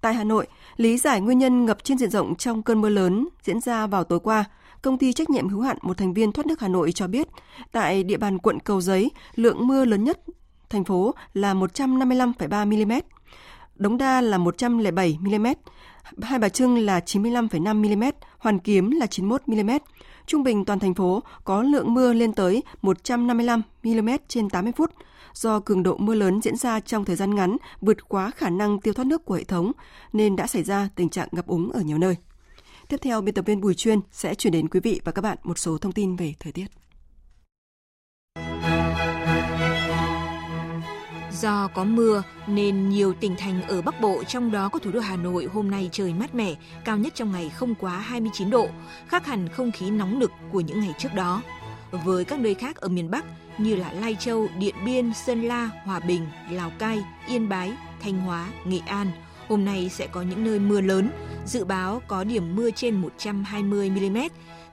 Tại 0.01 0.15
Hà 0.15 0.25
Nội, 0.25 0.47
lý 0.77 0.99
giải 0.99 1.21
nguyên 1.21 1.39
nhân 1.39 1.65
ngập 1.65 1.85
trên 1.85 1.99
diện 1.99 2.11
rộng 2.11 2.35
trong 2.35 2.63
cơn 2.63 2.81
mưa 2.81 2.89
lớn 2.89 3.29
diễn 3.43 3.61
ra 3.61 3.87
vào 3.87 4.05
tối 4.05 4.21
qua– 4.21 4.45
công 4.83 4.99
ty 4.99 5.13
trách 5.13 5.31
nhiệm 5.31 5.49
hữu 5.49 5.61
hạn 5.61 5.79
một 5.83 5.97
thành 5.99 6.15
viên 6.15 6.33
thoát 6.33 6.47
nước 6.47 6.61
Hà 6.61 6.69
Nội 6.69 6.93
cho 6.93 7.07
biết, 7.07 7.29
tại 7.73 8.03
địa 8.05 8.17
bàn 8.17 8.39
quận 8.39 8.61
Cầu 8.61 8.81
Giấy, 8.81 9.11
lượng 9.35 9.67
mưa 9.67 9.85
lớn 9.85 10.05
nhất 10.05 10.21
thành 10.71 10.85
phố 10.85 11.15
là 11.35 11.55
155,3 11.55 12.67
mm, 12.87 12.93
Đống 13.75 13.99
Đa 13.99 14.21
là 14.21 14.39
107 14.39 15.19
mm, 15.21 15.47
Hai 16.23 16.39
Bà 16.39 16.49
Trưng 16.49 16.79
là 16.87 17.01
95,5 17.01 17.97
mm, 17.97 18.05
Hoàn 18.39 18.59
Kiếm 18.59 18.91
là 18.91 19.07
91 19.07 19.49
mm. 19.49 19.71
Trung 20.27 20.43
bình 20.43 20.65
toàn 20.65 20.79
thành 20.79 20.95
phố 20.95 21.23
có 21.45 21.63
lượng 21.63 21.95
mưa 21.95 22.13
lên 22.13 22.33
tới 22.33 22.63
155 22.83 23.63
mm 23.83 24.09
trên 24.29 24.49
80 24.51 24.73
phút. 24.77 24.91
Do 25.35 25.61
cường 25.61 25.83
độ 25.83 25.97
mưa 25.97 26.15
lớn 26.15 26.41
diễn 26.43 26.57
ra 26.57 26.81
trong 26.81 27.05
thời 27.05 27.17
gian 27.17 27.35
ngắn 27.35 27.57
vượt 27.81 28.09
quá 28.09 28.31
khả 28.37 28.51
năng 28.51 28.81
tiêu 28.81 28.95
thoát 28.95 29.05
nước 29.07 29.25
của 29.25 29.35
hệ 29.35 29.45
thống 29.45 29.73
nên 30.13 30.37
đã 30.37 30.47
xảy 30.47 30.63
ra 30.63 30.89
tình 30.95 31.09
trạng 31.09 31.29
ngập 31.33 31.47
úng 31.47 31.73
ở 31.73 31.81
nhiều 31.81 31.99
nơi. 31.99 32.17
Tiếp 32.91 33.01
theo, 33.03 33.21
biên 33.21 33.35
tập 33.35 33.43
viên 33.47 33.61
Bùi 33.61 33.75
Chuyên 33.75 34.01
sẽ 34.13 34.35
chuyển 34.35 34.53
đến 34.53 34.69
quý 34.69 34.81
vị 34.81 35.01
và 35.05 35.13
các 35.13 35.23
bạn 35.23 35.39
một 35.43 35.59
số 35.59 35.79
thông 35.79 35.93
tin 35.93 36.17
về 36.17 36.35
thời 36.41 36.53
tiết. 36.53 36.67
Do 41.33 41.69
có 41.75 41.85
mưa 41.85 42.23
nên 42.47 42.89
nhiều 42.89 43.15
tỉnh 43.21 43.35
thành 43.39 43.63
ở 43.63 43.83
Bắc 43.83 44.01
Bộ 44.01 44.25
trong 44.25 44.53
đó 44.53 44.69
có 44.73 44.79
thủ 44.79 44.91
đô 44.91 45.01
Hà 45.01 45.17
Nội 45.17 45.49
hôm 45.53 45.71
nay 45.71 45.89
trời 45.93 46.15
mát 46.15 46.35
mẻ, 46.35 46.55
cao 46.85 46.97
nhất 46.99 47.15
trong 47.17 47.33
ngày 47.33 47.49
không 47.49 47.75
quá 47.75 47.99
29 47.99 48.51
độ, 48.51 48.67
khác 49.09 49.27
hẳn 49.27 49.49
không 49.49 49.71
khí 49.71 49.91
nóng 49.91 50.19
nực 50.19 50.31
của 50.53 50.61
những 50.61 50.81
ngày 50.81 50.95
trước 50.99 51.15
đó. 51.15 51.43
Với 51.91 52.25
các 52.25 52.39
nơi 52.39 52.55
khác 52.55 52.77
ở 52.77 52.89
miền 52.89 53.11
Bắc 53.11 53.25
như 53.59 53.75
là 53.75 53.93
Lai 53.93 54.17
Châu, 54.21 54.47
Điện 54.59 54.75
Biên, 54.85 55.15
Sơn 55.15 55.43
La, 55.43 55.71
Hòa 55.85 56.01
Bình, 56.01 56.27
Lào 56.51 56.71
Cai, 56.79 56.99
Yên 57.29 57.49
Bái, 57.49 57.73
Thanh 58.01 58.21
Hóa, 58.21 58.51
Nghệ 58.65 58.79
An– 58.79 59.07
Hôm 59.51 59.65
nay 59.65 59.89
sẽ 59.93 60.07
có 60.07 60.23
những 60.23 60.45
nơi 60.45 60.59
mưa 60.59 60.81
lớn, 60.81 61.11
dự 61.47 61.65
báo 61.65 62.03
có 62.09 62.25
điểm 62.25 62.57
mưa 62.57 62.71
trên 62.71 62.95
120 62.95 63.91
mm, 63.91 64.19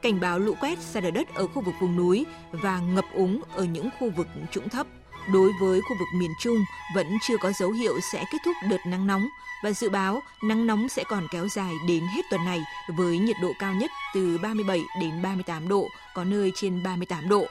cảnh 0.02 0.20
báo 0.20 0.40
lũ 0.40 0.54
quét 0.62 0.80
sạt 0.80 1.04
lở 1.04 1.12
đất 1.12 1.34
ở 1.36 1.48
khu 1.48 1.62
vực 1.62 1.76
vùng 1.82 1.96
núi 1.96 2.26
và 2.52 2.80
ngập 2.80 3.06
úng 3.14 3.42
ở 3.56 3.64
những 3.64 3.90
khu 4.00 4.12
vực 4.12 4.28
trũng 4.52 4.70
thấp. 4.70 4.88
Đối 5.34 5.52
với 5.62 5.82
khu 5.82 5.96
vực 6.00 6.08
miền 6.16 6.32
Trung 6.42 6.58
vẫn 6.96 7.08
chưa 7.28 7.38
có 7.38 7.52
dấu 7.52 7.72
hiệu 7.72 7.94
sẽ 8.14 8.24
kết 8.32 8.38
thúc 8.46 8.56
đợt 8.70 8.78
nắng 8.88 9.08
nóng 9.08 9.28
và 9.64 9.72
dự 9.72 9.90
báo 9.90 10.22
nắng 10.44 10.68
nóng 10.68 10.90
sẽ 10.90 11.04
còn 11.10 11.28
kéo 11.32 11.48
dài 11.48 11.74
đến 11.88 12.04
hết 12.16 12.22
tuần 12.30 12.46
này 12.46 12.60
với 12.98 13.18
nhiệt 13.18 13.36
độ 13.42 13.52
cao 13.60 13.74
nhất 13.74 13.92
từ 14.14 14.38
37 14.44 14.82
đến 15.02 15.22
38 15.22 15.68
độ, 15.70 15.88
có 16.16 16.24
nơi 16.24 16.52
trên 16.56 16.84
38 16.84 17.30
độ. 17.30 17.46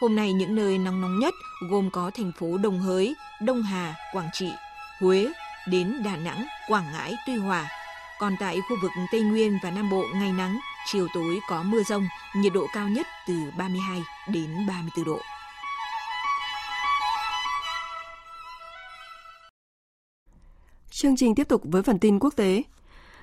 Hôm 0.00 0.16
nay 0.16 0.32
những 0.32 0.54
nơi 0.54 0.78
nắng 0.78 1.00
nóng 1.00 1.18
nhất 1.18 1.34
gồm 1.70 1.90
có 1.90 2.10
thành 2.14 2.32
phố 2.38 2.56
Đồng 2.58 2.80
Hới, 2.80 3.14
Đông 3.44 3.62
Hà, 3.62 3.94
Quảng 4.12 4.30
Trị, 4.32 4.48
Huế, 4.98 5.26
đến 5.68 5.94
Đà 6.04 6.16
Nẵng, 6.16 6.46
Quảng 6.68 6.84
Ngãi, 6.92 7.14
Tuy 7.26 7.36
Hòa. 7.36 7.68
Còn 8.18 8.34
tại 8.40 8.60
khu 8.68 8.76
vực 8.82 8.90
Tây 9.12 9.20
Nguyên 9.22 9.58
và 9.62 9.70
Nam 9.70 9.90
Bộ 9.90 10.04
ngày 10.14 10.32
nắng, 10.32 10.60
chiều 10.92 11.06
tối 11.14 11.40
có 11.48 11.62
mưa 11.62 11.82
rông, 11.82 12.08
nhiệt 12.36 12.52
độ 12.52 12.66
cao 12.74 12.88
nhất 12.88 13.06
từ 13.26 13.34
32 13.58 14.02
đến 14.28 14.66
34 14.68 15.04
độ. 15.04 15.18
Chương 20.90 21.16
trình 21.16 21.34
tiếp 21.34 21.48
tục 21.48 21.60
với 21.64 21.82
phần 21.82 21.98
tin 21.98 22.18
quốc 22.18 22.36
tế. 22.36 22.62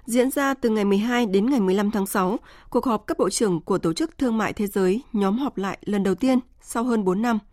Diễn 0.06 0.30
ra 0.32 0.54
từ 0.54 0.70
ngày 0.70 0.86
12 0.86 1.26
đến 1.26 1.52
ngày 1.52 1.60
15 1.60 1.92
tháng 1.92 2.06
6, 2.08 2.40
cuộc 2.70 2.86
họp 2.86 3.06
cấp 3.06 3.18
bộ 3.18 3.30
trưởng 3.30 3.62
của 3.62 3.78
Tổ 3.78 3.94
chức 3.94 4.18
Thương 4.18 4.38
mại 4.38 4.54
Thế 4.54 4.68
giới 4.68 5.02
nhóm 5.14 5.38
họp 5.40 5.58
lại 5.58 5.78
lần 5.86 6.04
đầu 6.04 6.16
tiên 6.16 6.40
sau 6.62 6.84
hơn 6.84 7.04
4 7.04 7.22
năm– 7.22 7.40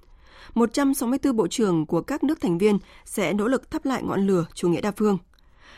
164 0.54 1.32
bộ 1.36 1.48
trưởng 1.48 1.86
của 1.86 2.00
các 2.00 2.24
nước 2.24 2.40
thành 2.40 2.58
viên 2.58 2.78
sẽ 3.04 3.32
nỗ 3.32 3.46
lực 3.48 3.70
thắp 3.70 3.84
lại 3.84 4.02
ngọn 4.02 4.26
lửa 4.26 4.46
chủ 4.54 4.68
nghĩa 4.68 4.80
đa 4.80 4.92
phương. 4.96 5.18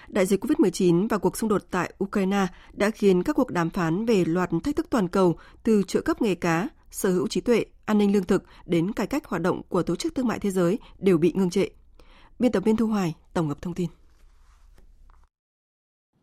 Đại 0.08 0.26
dịch 0.26 0.44
COVID-19 0.44 1.08
và 1.08 1.18
cuộc 1.18 1.36
xung 1.36 1.50
đột 1.50 1.62
tại 1.70 1.92
Ukraine 2.04 2.46
đã 2.72 2.90
khiến 2.90 3.22
các 3.22 3.36
cuộc 3.36 3.50
đàm 3.50 3.70
phán 3.70 4.06
về 4.06 4.24
loạt 4.24 4.50
thách 4.64 4.76
thức 4.76 4.86
toàn 4.90 5.08
cầu 5.08 5.36
từ 5.62 5.82
trợ 5.86 6.00
cấp 6.00 6.22
nghề 6.22 6.34
cá, 6.34 6.68
sở 6.90 7.10
hữu 7.12 7.26
trí 7.28 7.40
tuệ, 7.40 7.64
an 7.86 7.98
ninh 7.98 8.12
lương 8.12 8.24
thực 8.24 8.44
đến 8.66 8.92
cải 8.92 9.06
cách 9.06 9.26
hoạt 9.26 9.42
động 9.42 9.62
của 9.68 9.82
Tổ 9.82 9.96
chức 9.96 10.14
Thương 10.14 10.28
mại 10.28 10.38
Thế 10.38 10.50
giới 10.50 10.78
đều 10.98 11.18
bị 11.18 11.32
ngưng 11.34 11.50
trệ. 11.50 11.64
Biên 12.38 12.52
tập 12.52 12.60
viên 12.64 12.76
Thu 12.76 12.86
Hoài 12.86 13.14
tổng 13.34 13.48
hợp 13.48 13.62
thông 13.62 13.74
tin. 13.74 13.88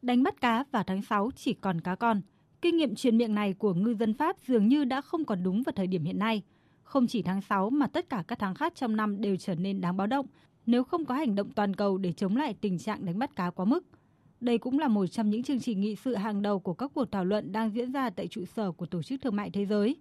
Đánh 0.01 0.23
bắt 0.23 0.41
cá 0.41 0.63
vào 0.71 0.83
tháng 0.87 1.01
6 1.09 1.29
chỉ 1.35 1.53
còn 1.53 1.81
cá 1.81 1.95
con. 1.95 2.21
Kinh 2.61 2.77
nghiệm 2.77 2.95
truyền 2.95 3.17
miệng 3.17 3.35
này 3.35 3.53
của 3.53 3.73
ngư 3.73 3.93
dân 3.99 4.13
Pháp 4.13 4.35
dường 4.47 4.67
như 4.67 4.83
đã 4.85 5.01
không 5.01 5.25
còn 5.25 5.43
đúng 5.43 5.63
vào 5.63 5.73
thời 5.75 5.87
điểm 5.87 6.03
hiện 6.03 6.19
nay– 6.19 6.41
không 6.83 7.07
chỉ 7.07 7.21
tháng 7.21 7.41
6 7.41 7.69
mà 7.69 7.87
tất 7.87 8.09
cả 8.09 8.23
các 8.27 8.39
tháng 8.39 8.55
khác 8.55 8.73
trong 8.75 8.95
năm 8.95 9.21
đều 9.21 9.35
trở 9.37 9.55
nên 9.55 9.81
đáng 9.81 9.97
báo 9.97 10.07
động 10.07 10.25
nếu 10.65 10.83
không 10.83 11.05
có 11.05 11.15
hành 11.15 11.35
động 11.35 11.49
toàn 11.55 11.75
cầu 11.75 11.97
để 11.97 12.11
chống 12.11 12.35
lại 12.37 12.53
tình 12.61 12.79
trạng 12.79 13.05
đánh 13.05 13.19
bắt 13.19 13.35
cá 13.35 13.49
quá 13.49 13.65
mức. 13.65 13.83
Đây 14.41 14.57
cũng 14.57 14.79
là 14.79 14.87
một 14.87 15.07
trong 15.07 15.29
những 15.29 15.43
chương 15.43 15.59
trình 15.59 15.79
nghị 15.81 15.95
sự 15.95 16.15
hàng 16.15 16.41
đầu 16.41 16.59
của 16.59 16.73
các 16.73 16.91
cuộc 16.95 17.05
thảo 17.11 17.25
luận 17.25 17.51
đang 17.51 17.71
diễn 17.73 17.91
ra 17.91 18.09
tại 18.09 18.27
trụ 18.27 18.41
sở 18.55 18.71
của 18.71 18.85
Tổ 18.85 19.01
chức 19.03 19.21
Thương 19.21 19.35
mại 19.35 19.49
Thế 19.49 19.65
giới. 19.65 19.95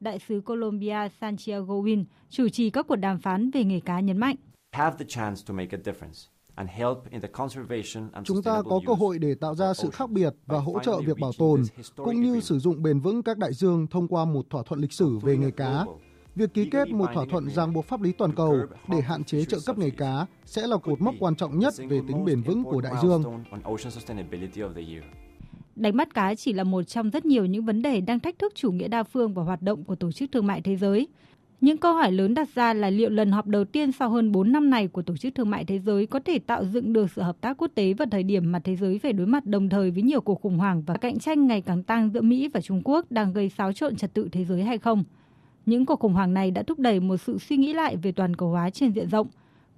Đại 0.00 0.18
sứ 0.18 0.40
Colombia 0.40 1.08
Santiago 1.20 1.74
Win 1.74 2.04
chủ 2.30 2.48
trì 2.48 2.70
các 2.70 2.86
cuộc 2.88 2.96
đàm 2.96 3.18
phán 3.18 3.50
về 3.50 3.64
nghề 3.64 3.80
cá 3.80 4.00
nhấn 4.00 4.16
mạnh. 4.16 4.36
Chúng 8.24 8.42
ta 8.44 8.62
có 8.62 8.80
cơ 8.86 8.92
hội 8.92 9.18
để 9.18 9.34
tạo 9.34 9.54
ra 9.54 9.74
sự 9.74 9.90
khác 9.90 10.10
biệt 10.10 10.34
và 10.46 10.58
hỗ 10.60 10.78
trợ 10.84 11.00
việc 11.00 11.18
bảo 11.20 11.32
tồn, 11.38 11.62
cũng 11.96 12.20
như 12.22 12.40
sử 12.40 12.58
dụng 12.58 12.82
bền 12.82 13.00
vững 13.00 13.22
các 13.22 13.38
đại 13.38 13.52
dương 13.54 13.86
thông 13.86 14.08
qua 14.08 14.24
một 14.24 14.50
thỏa 14.50 14.62
thuận 14.66 14.80
lịch 14.80 14.92
sử 14.92 15.18
về 15.18 15.36
nghề 15.36 15.50
cá 15.50 15.84
Việc 16.36 16.54
ký 16.54 16.64
kết 16.70 16.88
một 16.88 17.06
thỏa 17.14 17.24
thuận 17.30 17.50
ràng 17.50 17.72
buộc 17.72 17.84
pháp 17.84 18.02
lý 18.02 18.12
toàn 18.12 18.32
cầu 18.32 18.56
để 18.90 19.00
hạn 19.00 19.24
chế 19.24 19.44
trợ 19.44 19.58
cấp 19.66 19.78
nghề 19.78 19.90
cá 19.90 20.26
sẽ 20.44 20.66
là 20.66 20.76
cột 20.76 21.00
mốc 21.00 21.14
quan 21.18 21.36
trọng 21.36 21.58
nhất 21.58 21.74
về 21.88 22.00
tính 22.08 22.24
bền 22.24 22.42
vững 22.42 22.62
của 22.64 22.80
đại 22.80 22.92
dương. 23.02 23.24
Đánh 25.76 25.96
bắt 25.96 26.14
cá 26.14 26.34
chỉ 26.34 26.52
là 26.52 26.64
một 26.64 26.82
trong 26.82 27.10
rất 27.10 27.24
nhiều 27.26 27.46
những 27.46 27.64
vấn 27.64 27.82
đề 27.82 28.00
đang 28.00 28.20
thách 28.20 28.38
thức 28.38 28.52
chủ 28.54 28.72
nghĩa 28.72 28.88
đa 28.88 29.02
phương 29.02 29.34
và 29.34 29.42
hoạt 29.42 29.62
động 29.62 29.84
của 29.84 29.94
Tổ 29.94 30.12
chức 30.12 30.32
Thương 30.32 30.46
mại 30.46 30.62
Thế 30.62 30.76
giới. 30.76 31.08
Những 31.60 31.76
câu 31.76 31.94
hỏi 31.94 32.12
lớn 32.12 32.34
đặt 32.34 32.48
ra 32.54 32.74
là 32.74 32.90
liệu 32.90 33.10
lần 33.10 33.32
họp 33.32 33.46
đầu 33.46 33.64
tiên 33.64 33.92
sau 33.92 34.10
hơn 34.10 34.32
4 34.32 34.52
năm 34.52 34.70
này 34.70 34.88
của 34.88 35.02
Tổ 35.02 35.16
chức 35.16 35.34
Thương 35.34 35.50
mại 35.50 35.64
Thế 35.64 35.78
giới 35.78 36.06
có 36.06 36.20
thể 36.24 36.38
tạo 36.38 36.64
dựng 36.64 36.92
được 36.92 37.10
sự 37.16 37.22
hợp 37.22 37.36
tác 37.40 37.56
quốc 37.56 37.70
tế 37.74 37.92
vào 37.92 38.06
thời 38.10 38.22
điểm 38.22 38.52
mà 38.52 38.58
thế 38.58 38.76
giới 38.76 38.98
phải 38.98 39.12
đối 39.12 39.26
mặt 39.26 39.46
đồng 39.46 39.68
thời 39.68 39.90
với 39.90 40.02
nhiều 40.02 40.20
cuộc 40.20 40.40
khủng 40.40 40.58
hoảng 40.58 40.82
và 40.82 40.94
cạnh 40.96 41.18
tranh 41.18 41.46
ngày 41.46 41.60
càng 41.60 41.82
tăng 41.82 42.10
giữa 42.14 42.20
Mỹ 42.20 42.48
và 42.54 42.60
Trung 42.60 42.82
Quốc 42.84 43.06
đang 43.10 43.32
gây 43.32 43.48
xáo 43.48 43.72
trộn 43.72 43.96
trật 43.96 44.14
tự 44.14 44.28
thế 44.32 44.44
giới 44.44 44.62
hay 44.62 44.78
không? 44.78 45.04
Những 45.66 45.86
cuộc 45.86 46.00
khủng 46.00 46.12
hoảng 46.12 46.34
này 46.34 46.50
đã 46.50 46.62
thúc 46.62 46.78
đẩy 46.78 47.00
một 47.00 47.16
sự 47.16 47.38
suy 47.38 47.56
nghĩ 47.56 47.72
lại 47.72 47.96
về 47.96 48.12
toàn 48.12 48.36
cầu 48.36 48.48
hóa 48.50 48.70
trên 48.70 48.92
diện 48.92 49.08
rộng. 49.08 49.26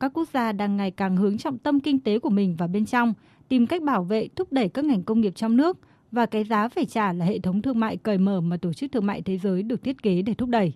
Các 0.01 0.13
quốc 0.15 0.29
gia 0.35 0.53
đang 0.53 0.77
ngày 0.77 0.91
càng 0.91 1.17
hướng 1.17 1.39
trọng 1.39 1.59
tâm 1.59 1.81
kinh 1.81 1.99
tế 2.01 2.19
của 2.19 2.31
mình 2.31 2.55
vào 2.59 2.69
bên 2.69 2.85
trong, 2.87 3.15
tìm 3.49 3.67
cách 3.67 3.83
bảo 3.83 4.03
vệ, 4.05 4.29
thúc 4.37 4.53
đẩy 4.53 4.69
các 4.69 4.85
ngành 4.85 5.03
công 5.03 5.21
nghiệp 5.21 5.33
trong 5.37 5.57
nước 5.57 5.79
và 6.13 6.27
cái 6.27 6.45
giá 6.45 6.69
phải 6.69 6.85
trả 6.85 7.13
là 7.13 7.25
hệ 7.25 7.39
thống 7.39 7.63
thương 7.63 7.81
mại 7.81 7.97
cởi 7.97 8.19
mở 8.19 8.41
mà 8.41 8.57
Tổ 8.57 8.73
chức 8.73 8.93
Thương 8.93 9.07
mại 9.07 9.23
Thế 9.23 9.39
giới 9.39 9.63
được 9.63 9.83
thiết 9.83 10.03
kế 10.03 10.23
để 10.23 10.35
thúc 10.35 10.49
đẩy. 10.49 10.73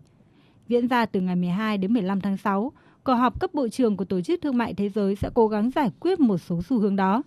Diễn 0.68 0.86
ra 0.86 1.06
từ 1.06 1.20
ngày 1.20 1.36
12 1.36 1.78
đến 1.78 1.92
15 1.92 2.20
tháng 2.20 2.36
6, 2.36 2.72
cuộc 3.04 3.14
họp 3.14 3.40
cấp 3.40 3.54
bộ 3.54 3.68
trưởng 3.68 3.96
của 3.96 4.04
Tổ 4.04 4.20
chức 4.20 4.40
Thương 4.42 4.58
mại 4.58 4.74
Thế 4.74 4.88
giới 4.88 5.16
sẽ 5.16 5.30
cố 5.34 5.48
gắng 5.48 5.70
giải 5.74 5.90
quyết 6.00 6.20
một 6.20 6.38
số 6.38 6.60
xu 6.68 6.78
hướng 6.78 6.96
đó. 6.96 7.22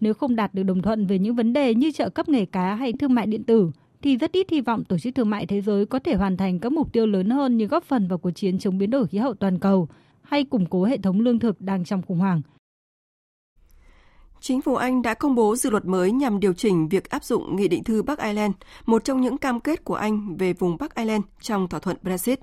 Nếu 0.00 0.14
không 0.14 0.36
đạt 0.36 0.54
được 0.54 0.62
đồng 0.62 0.82
thuận 0.82 1.06
về 1.06 1.18
những 1.18 1.34
vấn 1.34 1.52
đề 1.52 1.74
như 1.74 1.90
trợ 1.92 2.08
cấp 2.08 2.28
nghề 2.28 2.44
cá 2.44 2.74
hay 2.74 2.92
thương 2.92 3.14
mại 3.14 3.26
điện 3.26 3.42
tử, 3.44 3.70
thì 4.06 4.16
rất 4.16 4.32
ít 4.32 4.50
hy 4.50 4.60
vọng 4.60 4.84
Tổ 4.84 4.98
chức 4.98 5.14
Thương 5.14 5.30
mại 5.30 5.46
Thế 5.46 5.60
giới 5.60 5.86
có 5.86 5.98
thể 5.98 6.14
hoàn 6.14 6.36
thành 6.36 6.58
các 6.58 6.72
mục 6.72 6.92
tiêu 6.92 7.06
lớn 7.06 7.30
hơn 7.30 7.56
như 7.56 7.66
góp 7.66 7.84
phần 7.84 8.08
vào 8.08 8.18
cuộc 8.18 8.30
chiến 8.30 8.58
chống 8.58 8.78
biến 8.78 8.90
đổi 8.90 9.06
khí 9.06 9.18
hậu 9.18 9.34
toàn 9.34 9.58
cầu 9.58 9.88
hay 10.22 10.44
củng 10.44 10.66
cố 10.70 10.84
hệ 10.84 10.98
thống 10.98 11.20
lương 11.20 11.38
thực 11.38 11.60
đang 11.60 11.84
trong 11.84 12.02
khủng 12.08 12.18
hoảng. 12.18 12.42
Chính 14.40 14.60
phủ 14.60 14.74
Anh 14.74 15.02
đã 15.02 15.14
công 15.14 15.34
bố 15.34 15.56
dự 15.56 15.70
luật 15.70 15.84
mới 15.84 16.12
nhằm 16.12 16.40
điều 16.40 16.52
chỉnh 16.52 16.88
việc 16.88 17.10
áp 17.10 17.24
dụng 17.24 17.56
Nghị 17.56 17.68
định 17.68 17.84
thư 17.84 18.02
Bắc 18.02 18.18
Ireland, 18.18 18.52
một 18.86 19.04
trong 19.04 19.20
những 19.20 19.38
cam 19.38 19.60
kết 19.60 19.84
của 19.84 19.94
Anh 19.94 20.36
về 20.36 20.52
vùng 20.52 20.76
Bắc 20.80 20.94
Ireland 20.94 21.24
trong 21.40 21.68
thỏa 21.68 21.80
thuận 21.80 21.96
Brexit. 22.02 22.40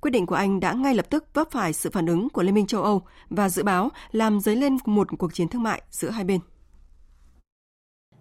Quyết 0.00 0.10
định 0.10 0.26
của 0.26 0.34
Anh 0.34 0.60
đã 0.60 0.72
ngay 0.72 0.94
lập 0.94 1.10
tức 1.10 1.24
vấp 1.34 1.50
phải 1.50 1.72
sự 1.72 1.90
phản 1.90 2.06
ứng 2.06 2.28
của 2.28 2.42
Liên 2.42 2.54
minh 2.54 2.66
châu 2.66 2.82
Âu 2.82 3.02
và 3.30 3.48
dự 3.48 3.62
báo 3.62 3.88
làm 4.12 4.40
dấy 4.40 4.56
lên 4.56 4.76
một 4.86 5.08
cuộc 5.18 5.34
chiến 5.34 5.48
thương 5.48 5.62
mại 5.62 5.82
giữa 5.90 6.10
hai 6.10 6.24
bên. 6.24 6.40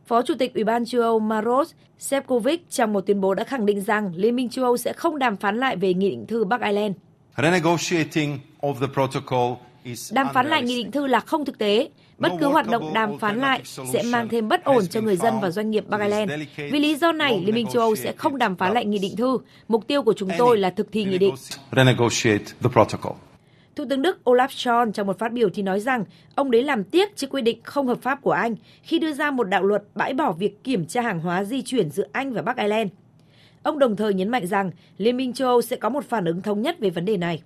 Phó 0.10 0.22
Chủ 0.22 0.34
tịch 0.39 0.54
Ủy 0.56 0.63
ban 0.63 0.86
châu 0.86 1.02
Âu 1.02 1.19
Maros 1.19 1.72
Sefcovic 2.00 2.58
trong 2.69 2.93
một 2.93 3.02
tuyên 3.02 3.22
bố 3.22 3.34
đã 3.34 3.43
khẳng 3.43 3.65
định 3.65 3.82
rằng 3.82 4.12
Liên 4.15 4.36
minh 4.36 4.50
châu 4.50 4.65
Âu 4.65 4.78
sẽ 4.78 4.93
không 4.93 5.19
đàm 5.19 5.38
phán 5.38 5.58
lại 5.58 5.76
về 5.76 5.93
nghị 5.93 6.10
định 6.10 6.26
thư 6.28 6.43
Bắc 6.43 6.62
Ireland. 6.62 6.95
Đàm 10.12 10.28
phán 10.34 10.48
lại 10.50 10.62
nghị 10.62 10.84
định 10.84 10.91
thư 10.91 11.08
là 11.08 11.19
không 11.19 11.45
thực 11.45 11.58
tế. 11.58 11.89
Bất 12.17 12.30
cứ 12.39 12.45
hoạt 12.48 12.67
động 12.69 12.93
đàm 12.93 13.17
phán 13.17 13.39
lại 13.39 13.62
sẽ 13.65 14.04
mang 14.04 14.30
thêm 14.30 14.48
bất 14.50 14.63
ổn 14.63 14.88
cho 14.88 15.02
người 15.02 15.15
dân 15.15 15.34
và 15.41 15.50
doanh 15.50 15.72
nghiệp 15.72 15.84
Bắc 15.89 16.02
Ireland. 16.02 16.32
Vì 16.72 16.80
lý 16.80 16.95
do 16.95 17.12
này, 17.12 17.43
Liên 17.45 17.56
minh 17.56 17.67
châu 17.72 17.82
Âu 17.84 17.95
sẽ 17.95 18.12
không 18.12 18.38
đàm 18.38 18.56
phán 18.56 18.74
lại 18.74 18.86
nghị 18.86 19.00
định 19.00 19.15
thư. 19.15 19.38
Mục 19.67 19.88
tiêu 19.88 20.04
của 20.04 20.13
chúng 20.13 20.30
tôi 20.38 20.58
là 20.58 20.69
thực 20.69 20.91
thi 20.91 21.04
nghị 21.06 21.17
định. 21.17 21.36
Thủ 23.80 23.86
tướng 23.89 24.02
Đức 24.02 24.20
Olaf 24.26 24.48
Scholz 24.48 24.92
trong 24.92 25.08
một 25.08 25.20
phát 25.20 25.32
biểu 25.32 25.50
thì 25.50 25.63
nói 25.63 25.80
rằng 25.80 26.06
ông 26.36 26.52
đấy 26.52 26.63
làm 26.63 26.84
tiếc 26.84 27.15
trước 27.15 27.28
quy 27.30 27.42
định 27.42 27.60
không 27.63 27.88
hợp 27.88 28.02
pháp 28.02 28.22
của 28.22 28.32
Anh 28.32 28.56
khi 28.84 29.00
đưa 29.00 29.13
ra 29.13 29.32
một 29.32 29.44
đạo 29.44 29.63
luật 29.63 29.84
bãi 29.96 30.13
bỏ 30.13 30.32
việc 30.32 30.63
kiểm 30.63 30.86
tra 30.86 31.02
hàng 31.02 31.20
hóa 31.20 31.44
di 31.44 31.62
chuyển 31.62 31.89
giữa 31.89 32.04
Anh 32.12 32.34
và 32.34 32.42
Bắc 32.42 32.58
Ireland. 32.58 32.89
Ông 33.63 33.80
đồng 33.80 33.96
thời 33.96 34.13
nhấn 34.13 34.30
mạnh 34.30 34.48
rằng 34.48 34.72
Liên 34.98 35.18
minh 35.18 35.34
châu 35.34 35.48
Âu 35.50 35.62
sẽ 35.62 35.76
có 35.76 35.89
một 35.89 36.04
phản 36.06 36.26
ứng 36.26 36.42
thống 36.42 36.62
nhất 36.62 36.80
về 36.80 36.89
vấn 36.89 37.06
đề 37.06 37.18
này. 37.18 37.42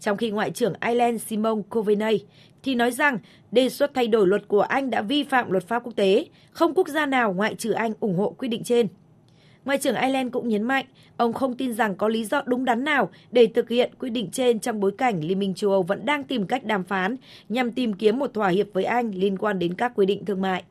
Trong 0.00 0.16
khi 0.16 0.30
Ngoại 0.30 0.50
trưởng 0.50 0.72
Ireland 0.86 1.22
Simon 1.22 1.62
Coveney 1.70 2.18
thì 2.62 2.74
nói 2.74 2.90
rằng 2.90 3.18
đề 3.52 3.68
xuất 3.68 3.90
thay 3.94 4.08
đổi 4.08 4.26
luật 4.26 4.48
của 4.48 4.60
Anh 4.62 4.90
đã 4.90 5.02
vi 5.02 5.24
phạm 5.24 5.50
luật 5.50 5.68
pháp 5.68 5.82
quốc 5.84 5.92
tế, 5.96 6.24
không 6.50 6.74
quốc 6.74 6.88
gia 6.88 7.06
nào 7.06 7.32
ngoại 7.32 7.54
trừ 7.54 7.70
Anh 7.72 7.92
ủng 8.00 8.18
hộ 8.18 8.34
quy 8.38 8.48
định 8.48 8.64
trên. 8.64 8.88
Ngoại 9.64 9.78
trưởng 9.78 9.94
Ireland 9.96 10.32
cũng 10.32 10.48
nhấn 10.48 10.62
mạnh, 10.62 10.84
ông 11.16 11.32
không 11.32 11.54
tin 11.56 11.72
rằng 11.72 11.94
có 11.94 12.08
lý 12.08 12.24
do 12.24 12.42
đúng 12.46 12.64
đắn 12.64 12.84
nào 12.84 13.10
để 13.32 13.46
thực 13.46 13.68
hiện 13.68 13.92
quy 13.98 14.10
định 14.10 14.28
trên 14.32 14.58
trong 14.60 14.80
bối 14.80 14.92
cảnh 14.98 15.20
Liên 15.24 15.38
minh 15.38 15.54
châu 15.54 15.70
Âu 15.70 15.82
vẫn 15.82 16.06
đang 16.06 16.24
tìm 16.24 16.46
cách 16.46 16.64
đàm 16.64 16.84
phán 16.84 17.16
nhằm 17.48 17.72
tìm 17.72 17.92
kiếm 17.92 18.18
một 18.18 18.34
thỏa 18.34 18.48
hiệp 18.48 18.66
với 18.72 18.84
Anh 18.84 19.10
liên 19.14 19.36
quan 19.38 19.58
đến 19.58 19.74
các 19.74 19.92
quy 19.94 20.06
định 20.06 20.24
thương 20.24 20.40
mại. 20.42 20.62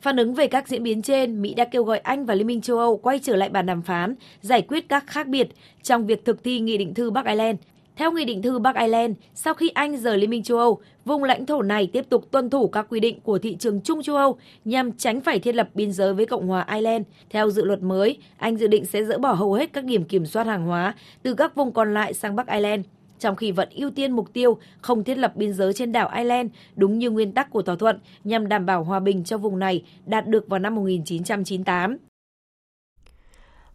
Phản 0.00 0.16
ứng 0.16 0.34
về 0.34 0.46
các 0.46 0.68
diễn 0.68 0.82
biến 0.82 1.02
trên, 1.02 1.42
Mỹ 1.42 1.54
đã 1.54 1.64
kêu 1.64 1.84
gọi 1.84 1.98
Anh 1.98 2.26
và 2.26 2.34
Liên 2.34 2.46
minh 2.46 2.60
châu 2.60 2.78
Âu 2.78 2.96
quay 2.96 3.18
trở 3.18 3.36
lại 3.36 3.48
bàn 3.48 3.66
đàm 3.66 3.82
phán, 3.82 4.14
giải 4.40 4.62
quyết 4.62 4.88
các 4.88 5.06
khác 5.06 5.26
biệt 5.26 5.48
trong 5.82 6.06
việc 6.06 6.24
thực 6.24 6.44
thi 6.44 6.60
Nghị 6.60 6.78
định 6.78 6.94
thư 6.94 7.10
Bắc 7.10 7.26
Ireland. 7.26 7.58
Theo 7.96 8.12
Nghị 8.12 8.24
định 8.24 8.42
thư 8.42 8.58
Bắc 8.58 8.76
Ireland, 8.76 9.16
sau 9.34 9.54
khi 9.54 9.68
Anh 9.68 9.96
rời 9.96 10.18
Liên 10.18 10.30
minh 10.30 10.42
châu 10.42 10.58
Âu, 10.58 10.80
vùng 11.04 11.24
lãnh 11.24 11.46
thổ 11.46 11.62
này 11.62 11.88
tiếp 11.92 12.04
tục 12.08 12.30
tuân 12.30 12.50
thủ 12.50 12.68
các 12.68 12.86
quy 12.90 13.00
định 13.00 13.20
của 13.20 13.38
thị 13.38 13.56
trường 13.56 13.80
chung 13.80 14.02
châu 14.02 14.16
Âu 14.16 14.36
nhằm 14.64 14.92
tránh 14.92 15.20
phải 15.20 15.38
thiết 15.38 15.54
lập 15.54 15.68
biên 15.74 15.92
giới 15.92 16.14
với 16.14 16.26
Cộng 16.26 16.46
hòa 16.48 16.66
Ireland. 16.70 17.06
Theo 17.30 17.50
dự 17.50 17.64
luật 17.64 17.82
mới, 17.82 18.16
Anh 18.38 18.56
dự 18.56 18.66
định 18.66 18.84
sẽ 18.84 19.04
dỡ 19.04 19.18
bỏ 19.18 19.32
hầu 19.32 19.52
hết 19.54 19.72
các 19.72 19.84
điểm 19.84 20.04
kiểm 20.04 20.26
soát 20.26 20.46
hàng 20.46 20.66
hóa 20.66 20.94
từ 21.22 21.34
các 21.34 21.54
vùng 21.54 21.72
còn 21.72 21.94
lại 21.94 22.14
sang 22.14 22.36
Bắc 22.36 22.46
Ireland 22.48 22.86
trong 23.18 23.36
khi 23.36 23.52
vẫn 23.52 23.68
ưu 23.74 23.90
tiên 23.90 24.12
mục 24.12 24.32
tiêu 24.32 24.58
không 24.80 25.04
thiết 25.04 25.18
lập 25.18 25.32
biên 25.36 25.52
giới 25.52 25.72
trên 25.72 25.92
đảo 25.92 26.10
Ireland 26.16 26.50
đúng 26.76 26.98
như 26.98 27.10
nguyên 27.10 27.32
tắc 27.32 27.50
của 27.50 27.62
thỏa 27.62 27.74
thuận 27.76 27.98
nhằm 28.24 28.48
đảm 28.48 28.66
bảo 28.66 28.84
hòa 28.84 29.00
bình 29.00 29.24
cho 29.24 29.38
vùng 29.38 29.58
này 29.58 29.82
đạt 30.06 30.26
được 30.26 30.48
vào 30.48 30.60
năm 30.60 30.74
1998. 30.74 31.96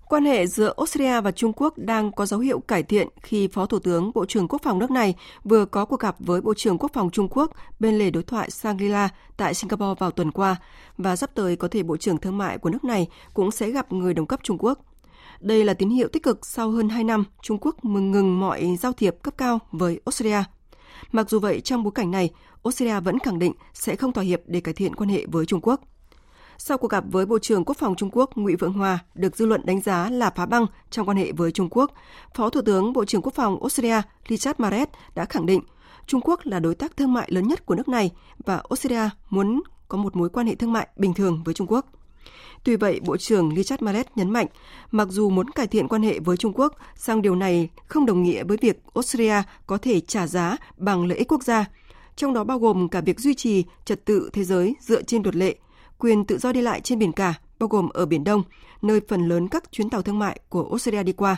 Quan 0.09 0.25
hệ 0.25 0.47
giữa 0.47 0.73
Australia 0.77 1.21
và 1.21 1.31
Trung 1.31 1.51
Quốc 1.55 1.73
đang 1.77 2.11
có 2.11 2.25
dấu 2.25 2.39
hiệu 2.39 2.59
cải 2.59 2.83
thiện 2.83 3.07
khi 3.23 3.47
Phó 3.47 3.65
Thủ 3.65 3.79
tướng 3.79 4.11
Bộ 4.13 4.25
trưởng 4.25 4.47
Quốc 4.47 4.59
phòng 4.63 4.79
nước 4.79 4.91
này 4.91 5.15
vừa 5.43 5.65
có 5.65 5.85
cuộc 5.85 5.99
gặp 5.99 6.15
với 6.19 6.41
Bộ 6.41 6.53
trưởng 6.53 6.77
Quốc 6.77 6.89
phòng 6.93 7.09
Trung 7.09 7.27
Quốc 7.31 7.51
bên 7.79 7.97
lề 7.97 8.09
đối 8.09 8.23
thoại 8.23 8.49
Shangri-La 8.49 9.09
tại 9.37 9.53
Singapore 9.53 9.97
vào 9.99 10.11
tuần 10.11 10.31
qua 10.31 10.55
và 10.97 11.15
sắp 11.15 11.29
tới 11.35 11.55
có 11.55 11.67
thể 11.67 11.83
Bộ 11.83 11.97
trưởng 11.97 12.17
Thương 12.17 12.37
mại 12.37 12.57
của 12.57 12.69
nước 12.69 12.83
này 12.83 13.07
cũng 13.33 13.51
sẽ 13.51 13.69
gặp 13.69 13.91
người 13.91 14.13
đồng 14.13 14.25
cấp 14.25 14.39
Trung 14.43 14.57
Quốc. 14.59 14.79
Đây 15.39 15.65
là 15.65 15.73
tín 15.73 15.89
hiệu 15.89 16.07
tích 16.07 16.23
cực 16.23 16.45
sau 16.45 16.71
hơn 16.71 16.89
2 16.89 17.03
năm 17.03 17.23
Trung 17.41 17.57
Quốc 17.61 17.85
mừng 17.85 18.11
ngừng 18.11 18.39
mọi 18.39 18.75
giao 18.81 18.93
thiệp 18.93 19.15
cấp 19.23 19.33
cao 19.37 19.59
với 19.71 19.99
Australia. 20.05 20.43
Mặc 21.11 21.29
dù 21.29 21.39
vậy, 21.39 21.61
trong 21.61 21.83
bối 21.83 21.91
cảnh 21.95 22.11
này, 22.11 22.29
Australia 22.63 22.99
vẫn 22.99 23.19
khẳng 23.19 23.39
định 23.39 23.53
sẽ 23.73 23.95
không 23.95 24.13
thỏa 24.13 24.23
hiệp 24.23 24.41
để 24.45 24.59
cải 24.61 24.73
thiện 24.73 24.95
quan 24.95 25.09
hệ 25.09 25.25
với 25.31 25.45
Trung 25.45 25.59
Quốc 25.63 25.79
sau 26.57 26.77
cuộc 26.77 26.87
gặp 26.91 27.03
với 27.11 27.25
Bộ 27.25 27.39
trưởng 27.39 27.65
Quốc 27.65 27.77
phòng 27.77 27.95
Trung 27.95 28.09
Quốc 28.13 28.29
Ngụy 28.37 28.55
Vượng 28.55 28.73
Hòa 28.73 28.99
được 29.15 29.35
dư 29.35 29.45
luận 29.45 29.65
đánh 29.65 29.81
giá 29.81 30.09
là 30.09 30.29
phá 30.29 30.45
băng 30.45 30.65
trong 30.89 31.07
quan 31.07 31.17
hệ 31.17 31.31
với 31.31 31.51
Trung 31.51 31.67
Quốc, 31.71 31.91
Phó 32.35 32.49
Thủ 32.49 32.61
tướng 32.61 32.93
Bộ 32.93 33.05
trưởng 33.05 33.21
Quốc 33.21 33.33
phòng 33.35 33.59
Australia 33.61 34.01
Richard 34.29 34.59
Mares 34.59 34.87
đã 35.15 35.25
khẳng 35.25 35.45
định 35.45 35.61
Trung 36.07 36.21
Quốc 36.23 36.39
là 36.43 36.59
đối 36.59 36.75
tác 36.75 36.97
thương 36.97 37.13
mại 37.13 37.29
lớn 37.31 37.47
nhất 37.47 37.65
của 37.65 37.75
nước 37.75 37.87
này 37.87 38.11
và 38.45 38.55
Australia 38.69 39.09
muốn 39.29 39.61
có 39.87 39.97
một 39.97 40.15
mối 40.15 40.29
quan 40.29 40.47
hệ 40.47 40.55
thương 40.55 40.73
mại 40.73 40.87
bình 40.95 41.13
thường 41.13 41.41
với 41.45 41.53
Trung 41.53 41.67
Quốc. 41.69 41.85
Tuy 42.63 42.75
vậy, 42.75 42.99
Bộ 43.05 43.17
trưởng 43.17 43.55
Richard 43.55 43.83
Malet 43.83 44.17
nhấn 44.17 44.29
mạnh, 44.29 44.47
mặc 44.91 45.07
dù 45.11 45.29
muốn 45.29 45.49
cải 45.49 45.67
thiện 45.67 45.87
quan 45.87 46.03
hệ 46.03 46.19
với 46.19 46.37
Trung 46.37 46.51
Quốc, 46.55 46.73
sang 46.95 47.21
điều 47.21 47.35
này 47.35 47.69
không 47.87 48.05
đồng 48.05 48.23
nghĩa 48.23 48.43
với 48.43 48.57
việc 48.61 48.79
Australia 48.95 49.35
có 49.67 49.77
thể 49.77 49.99
trả 49.99 50.27
giá 50.27 50.57
bằng 50.77 51.05
lợi 51.05 51.17
ích 51.17 51.31
quốc 51.31 51.43
gia, 51.43 51.65
trong 52.15 52.33
đó 52.33 52.43
bao 52.43 52.59
gồm 52.59 52.89
cả 52.89 53.01
việc 53.01 53.19
duy 53.19 53.33
trì 53.33 53.63
trật 53.85 54.05
tự 54.05 54.29
thế 54.33 54.43
giới 54.43 54.75
dựa 54.81 55.01
trên 55.01 55.23
luật 55.23 55.35
lệ, 55.35 55.55
quyền 55.99 56.25
tự 56.25 56.37
do 56.37 56.51
đi 56.51 56.61
lại 56.61 56.81
trên 56.81 56.99
biển 56.99 57.11
cả, 57.11 57.33
bao 57.59 57.67
gồm 57.69 57.89
ở 57.89 58.05
Biển 58.05 58.23
Đông, 58.23 58.43
nơi 58.81 58.99
phần 59.07 59.27
lớn 59.27 59.47
các 59.47 59.63
chuyến 59.71 59.89
tàu 59.89 60.01
thương 60.01 60.19
mại 60.19 60.39
của 60.49 60.67
Australia 60.69 61.03
đi 61.03 61.11
qua. 61.13 61.37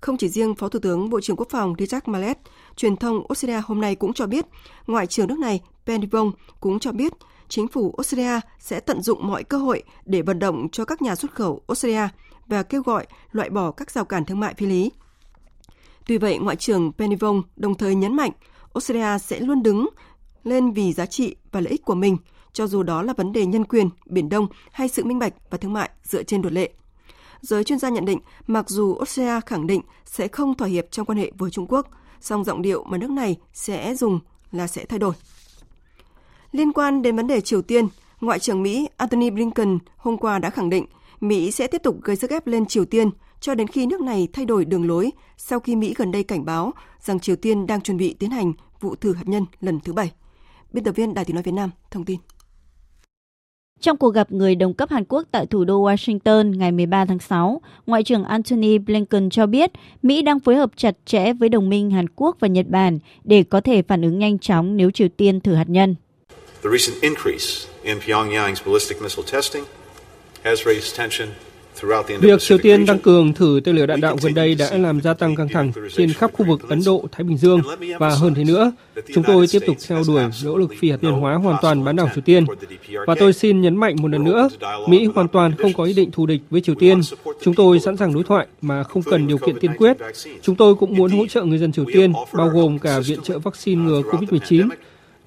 Không 0.00 0.16
chỉ 0.16 0.28
riêng 0.28 0.54
Phó 0.54 0.68
Thủ 0.68 0.78
tướng 0.78 1.10
Bộ 1.10 1.20
trưởng 1.20 1.36
Quốc 1.36 1.46
phòng 1.50 1.74
Richard 1.78 2.06
Mallet, 2.06 2.38
truyền 2.76 2.96
thông 2.96 3.26
Australia 3.28 3.60
hôm 3.66 3.80
nay 3.80 3.94
cũng 3.94 4.12
cho 4.12 4.26
biết, 4.26 4.46
Ngoại 4.86 5.06
trưởng 5.06 5.28
nước 5.28 5.38
này 5.38 5.60
Penny 5.86 6.06
Wong 6.08 6.30
cũng 6.60 6.78
cho 6.78 6.92
biết 6.92 7.12
chính 7.48 7.68
phủ 7.68 7.94
Australia 7.96 8.40
sẽ 8.58 8.80
tận 8.80 9.02
dụng 9.02 9.28
mọi 9.28 9.44
cơ 9.44 9.58
hội 9.58 9.82
để 10.04 10.22
vận 10.22 10.38
động 10.38 10.68
cho 10.72 10.84
các 10.84 11.02
nhà 11.02 11.14
xuất 11.14 11.30
khẩu 11.34 11.60
Australia 11.68 12.08
và 12.46 12.62
kêu 12.62 12.82
gọi 12.82 13.06
loại 13.32 13.50
bỏ 13.50 13.70
các 13.70 13.90
rào 13.90 14.04
cản 14.04 14.24
thương 14.24 14.40
mại 14.40 14.54
phi 14.54 14.66
lý. 14.66 14.90
Tuy 16.06 16.18
vậy, 16.18 16.38
Ngoại 16.38 16.56
trưởng 16.56 16.92
Penny 16.92 17.16
Wong 17.16 17.42
đồng 17.56 17.74
thời 17.74 17.94
nhấn 17.94 18.16
mạnh 18.16 18.30
Australia 18.74 19.18
sẽ 19.18 19.40
luôn 19.40 19.62
đứng 19.62 19.88
lên 20.44 20.70
vì 20.72 20.92
giá 20.92 21.06
trị 21.06 21.36
và 21.52 21.60
lợi 21.60 21.70
ích 21.70 21.84
của 21.84 21.94
mình– 21.94 22.16
cho 22.52 22.66
dù 22.66 22.82
đó 22.82 23.02
là 23.02 23.12
vấn 23.12 23.32
đề 23.32 23.46
nhân 23.46 23.64
quyền, 23.64 23.88
Biển 24.06 24.28
Đông 24.28 24.46
hay 24.72 24.88
sự 24.88 25.04
minh 25.04 25.18
bạch 25.18 25.32
và 25.50 25.58
thương 25.58 25.72
mại 25.72 25.90
dựa 26.02 26.22
trên 26.22 26.40
luật 26.42 26.52
lệ. 26.52 26.70
Giới 27.40 27.64
chuyên 27.64 27.78
gia 27.78 27.88
nhận 27.88 28.04
định, 28.04 28.18
mặc 28.46 28.68
dù 28.68 28.94
Australia 28.94 29.40
khẳng 29.46 29.66
định 29.66 29.80
sẽ 30.04 30.28
không 30.28 30.54
thỏa 30.56 30.68
hiệp 30.68 30.90
trong 30.90 31.06
quan 31.06 31.18
hệ 31.18 31.32
với 31.38 31.50
Trung 31.50 31.66
Quốc, 31.68 31.86
song 32.20 32.44
giọng 32.44 32.62
điệu 32.62 32.84
mà 32.84 32.98
nước 32.98 33.10
này 33.10 33.36
sẽ 33.52 33.94
dùng 33.94 34.20
là 34.52 34.66
sẽ 34.66 34.84
thay 34.84 34.98
đổi. 34.98 35.14
Liên 36.52 36.72
quan 36.72 37.02
đến 37.02 37.16
vấn 37.16 37.26
đề 37.26 37.40
Triều 37.40 37.62
Tiên, 37.62 37.86
Ngoại 38.20 38.38
trưởng 38.38 38.62
Mỹ 38.62 38.88
Antony 38.96 39.30
Blinken 39.30 39.78
hôm 39.96 40.16
qua 40.18 40.38
đã 40.38 40.50
khẳng 40.50 40.70
định 40.70 40.86
Mỹ 41.20 41.50
sẽ 41.50 41.66
tiếp 41.66 41.78
tục 41.82 41.96
gây 42.02 42.16
sức 42.16 42.30
ép 42.30 42.46
lên 42.46 42.66
Triều 42.66 42.84
Tiên 42.84 43.10
cho 43.40 43.54
đến 43.54 43.66
khi 43.66 43.86
nước 43.86 44.00
này 44.00 44.28
thay 44.32 44.44
đổi 44.44 44.64
đường 44.64 44.88
lối 44.88 45.10
sau 45.36 45.60
khi 45.60 45.76
Mỹ 45.76 45.94
gần 45.96 46.12
đây 46.12 46.22
cảnh 46.22 46.44
báo 46.44 46.72
rằng 47.02 47.20
Triều 47.20 47.36
Tiên 47.36 47.66
đang 47.66 47.80
chuẩn 47.80 47.96
bị 47.96 48.14
tiến 48.14 48.30
hành 48.30 48.52
vụ 48.80 48.94
thử 48.94 49.12
hạt 49.12 49.24
nhân 49.28 49.46
lần 49.60 49.80
thứ 49.80 49.92
bảy. 49.92 50.12
Biên 50.72 50.84
tập 50.84 50.92
viên 50.92 51.14
Đài 51.14 51.24
tiếng 51.24 51.34
nói 51.36 51.42
Việt 51.42 51.52
Nam 51.54 51.70
thông 51.90 52.04
tin. 52.04 52.18
Trong 53.80 53.96
cuộc 53.96 54.10
gặp 54.10 54.32
người 54.32 54.54
đồng 54.54 54.74
cấp 54.74 54.90
Hàn 54.90 55.04
Quốc 55.08 55.26
tại 55.30 55.46
thủ 55.46 55.64
đô 55.64 55.82
Washington 55.84 56.54
ngày 56.56 56.72
13 56.72 57.04
tháng 57.04 57.18
6, 57.18 57.60
Ngoại 57.86 58.04
trưởng 58.04 58.24
Antony 58.24 58.78
Blinken 58.78 59.30
cho 59.30 59.46
biết 59.46 59.70
Mỹ 60.02 60.22
đang 60.22 60.40
phối 60.40 60.56
hợp 60.56 60.70
chặt 60.76 60.96
chẽ 61.06 61.32
với 61.32 61.48
đồng 61.48 61.68
minh 61.68 61.90
Hàn 61.90 62.06
Quốc 62.16 62.36
và 62.40 62.48
Nhật 62.48 62.66
Bản 62.68 62.98
để 63.24 63.42
có 63.50 63.60
thể 63.60 63.82
phản 63.82 64.02
ứng 64.02 64.18
nhanh 64.18 64.38
chóng 64.38 64.76
nếu 64.76 64.90
Triều 64.90 65.08
Tiên 65.08 65.40
thử 65.40 65.54
hạt 65.54 65.68
nhân. 65.68 65.94
The 66.64 66.70
recent 66.72 67.02
increase 67.02 67.68
in 67.82 67.98
Pyongyang's 67.98 68.64
ballistic 68.66 69.02
missile 69.02 69.24
testing 69.32 69.64
has 70.44 70.62
raised 70.66 70.98
tension 70.98 71.28
Việc 72.20 72.40
Triều 72.40 72.58
Tiên 72.58 72.86
tăng 72.86 72.98
cường 72.98 73.32
thử 73.32 73.60
tên 73.64 73.76
lửa 73.76 73.86
đạn 73.86 74.00
đạo 74.00 74.16
gần 74.22 74.34
đây 74.34 74.54
đã 74.54 74.70
làm 74.78 75.00
gia 75.00 75.14
tăng 75.14 75.36
căng 75.36 75.48
thẳng 75.48 75.72
trên 75.96 76.12
khắp 76.12 76.30
khu 76.32 76.46
vực 76.46 76.68
Ấn 76.68 76.80
Độ, 76.86 77.04
Thái 77.12 77.24
Bình 77.24 77.38
Dương 77.38 77.60
và 77.98 78.10
hơn 78.10 78.34
thế 78.34 78.44
nữa, 78.44 78.72
chúng 79.14 79.24
tôi 79.24 79.46
tiếp 79.52 79.58
tục 79.66 79.76
theo 79.88 80.02
đuổi 80.06 80.22
nỗ 80.44 80.56
lực 80.56 80.72
phi 80.78 80.90
hạt 80.90 80.96
nhân 81.02 81.12
hóa 81.12 81.34
hoàn 81.34 81.56
toàn 81.62 81.84
bán 81.84 81.96
đảo 81.96 82.08
Triều 82.14 82.22
Tiên. 82.22 82.44
Và 83.06 83.14
tôi 83.18 83.32
xin 83.32 83.60
nhấn 83.60 83.76
mạnh 83.76 83.96
một 83.98 84.08
lần 84.08 84.24
nữa, 84.24 84.48
Mỹ 84.86 85.04
hoàn 85.14 85.28
toàn 85.28 85.52
không 85.58 85.72
có 85.72 85.84
ý 85.84 85.92
định 85.92 86.10
thù 86.12 86.26
địch 86.26 86.40
với 86.50 86.60
Triều 86.60 86.74
Tiên. 86.74 87.00
Chúng 87.42 87.54
tôi 87.54 87.80
sẵn 87.80 87.96
sàng 87.96 88.14
đối 88.14 88.22
thoại 88.24 88.46
mà 88.62 88.82
không 88.82 89.02
cần 89.02 89.26
điều 89.26 89.38
kiện 89.38 89.58
tiên 89.60 89.70
quyết. 89.78 89.96
Chúng 90.42 90.56
tôi 90.56 90.74
cũng 90.74 90.96
muốn 90.96 91.10
hỗ 91.10 91.26
trợ 91.26 91.42
người 91.42 91.58
dân 91.58 91.72
Triều 91.72 91.84
Tiên, 91.92 92.12
bao 92.32 92.48
gồm 92.48 92.78
cả 92.78 93.00
viện 93.00 93.18
trợ 93.22 93.36
uh, 93.36 93.44
vaccine 93.44 93.84
ngừa 93.84 94.00
COVID-19 94.02 94.68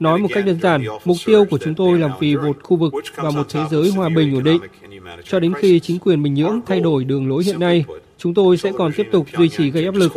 Nói 0.03 0.19
một 0.19 0.27
cách 0.33 0.45
đơn 0.45 0.59
giản, 0.61 0.83
mục 1.05 1.17
tiêu 1.25 1.45
của 1.49 1.57
chúng 1.57 1.75
tôi 1.75 1.99
là 1.99 2.09
vì 2.19 2.35
một 2.35 2.57
khu 2.63 2.77
vực 2.77 2.93
và 3.15 3.29
một 3.31 3.47
thế 3.49 3.59
giới 3.71 3.89
hòa 3.89 4.09
bình 4.15 4.35
ổn 4.35 4.43
định. 4.43 4.59
Cho 5.29 5.39
đến 5.39 5.53
khi 5.53 5.79
chính 5.79 5.99
quyền 5.99 6.23
Bình 6.23 6.33
Nhưỡng 6.33 6.61
thay 6.65 6.79
đổi 6.79 7.03
đường 7.03 7.29
lối 7.29 7.43
hiện 7.43 7.59
nay, 7.59 7.85
chúng 8.17 8.33
tôi 8.33 8.57
sẽ 8.57 8.71
còn 8.77 8.91
tiếp 8.97 9.07
tục 9.11 9.27
duy 9.37 9.49
trì 9.49 9.71
gây 9.71 9.85
áp 9.85 9.95
lực. 9.95 10.13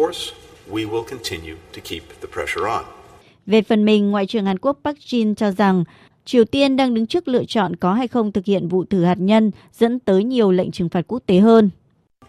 Về 3.47 3.63
phần 3.63 3.85
mình, 3.85 4.11
Ngoại 4.11 4.27
trưởng 4.27 4.47
Hàn 4.47 4.59
Quốc 4.59 4.79
Park 4.85 4.97
Jin 4.99 5.35
cho 5.35 5.51
rằng 5.51 5.85
Triều 6.25 6.45
Tiên 6.45 6.77
đang 6.77 6.95
đứng 6.95 7.07
trước 7.07 7.29
lựa 7.29 7.45
chọn 7.45 7.77
có 7.77 7.93
hay 7.95 8.09
không 8.09 8.33
thực 8.33 8.45
hiện 8.45 8.69
vụ 8.69 8.85
thử 8.85 9.05
hạt 9.05 9.19
nhân 9.19 9.51
dẫn 9.79 9.99
tới 10.01 10.25
nhiều 10.25 10.53
lệnh 10.53 10.71
trừng 10.71 10.89
phạt 10.89 11.03
quốc 11.07 11.23
tế 11.27 11.39
hơn. 11.39 11.71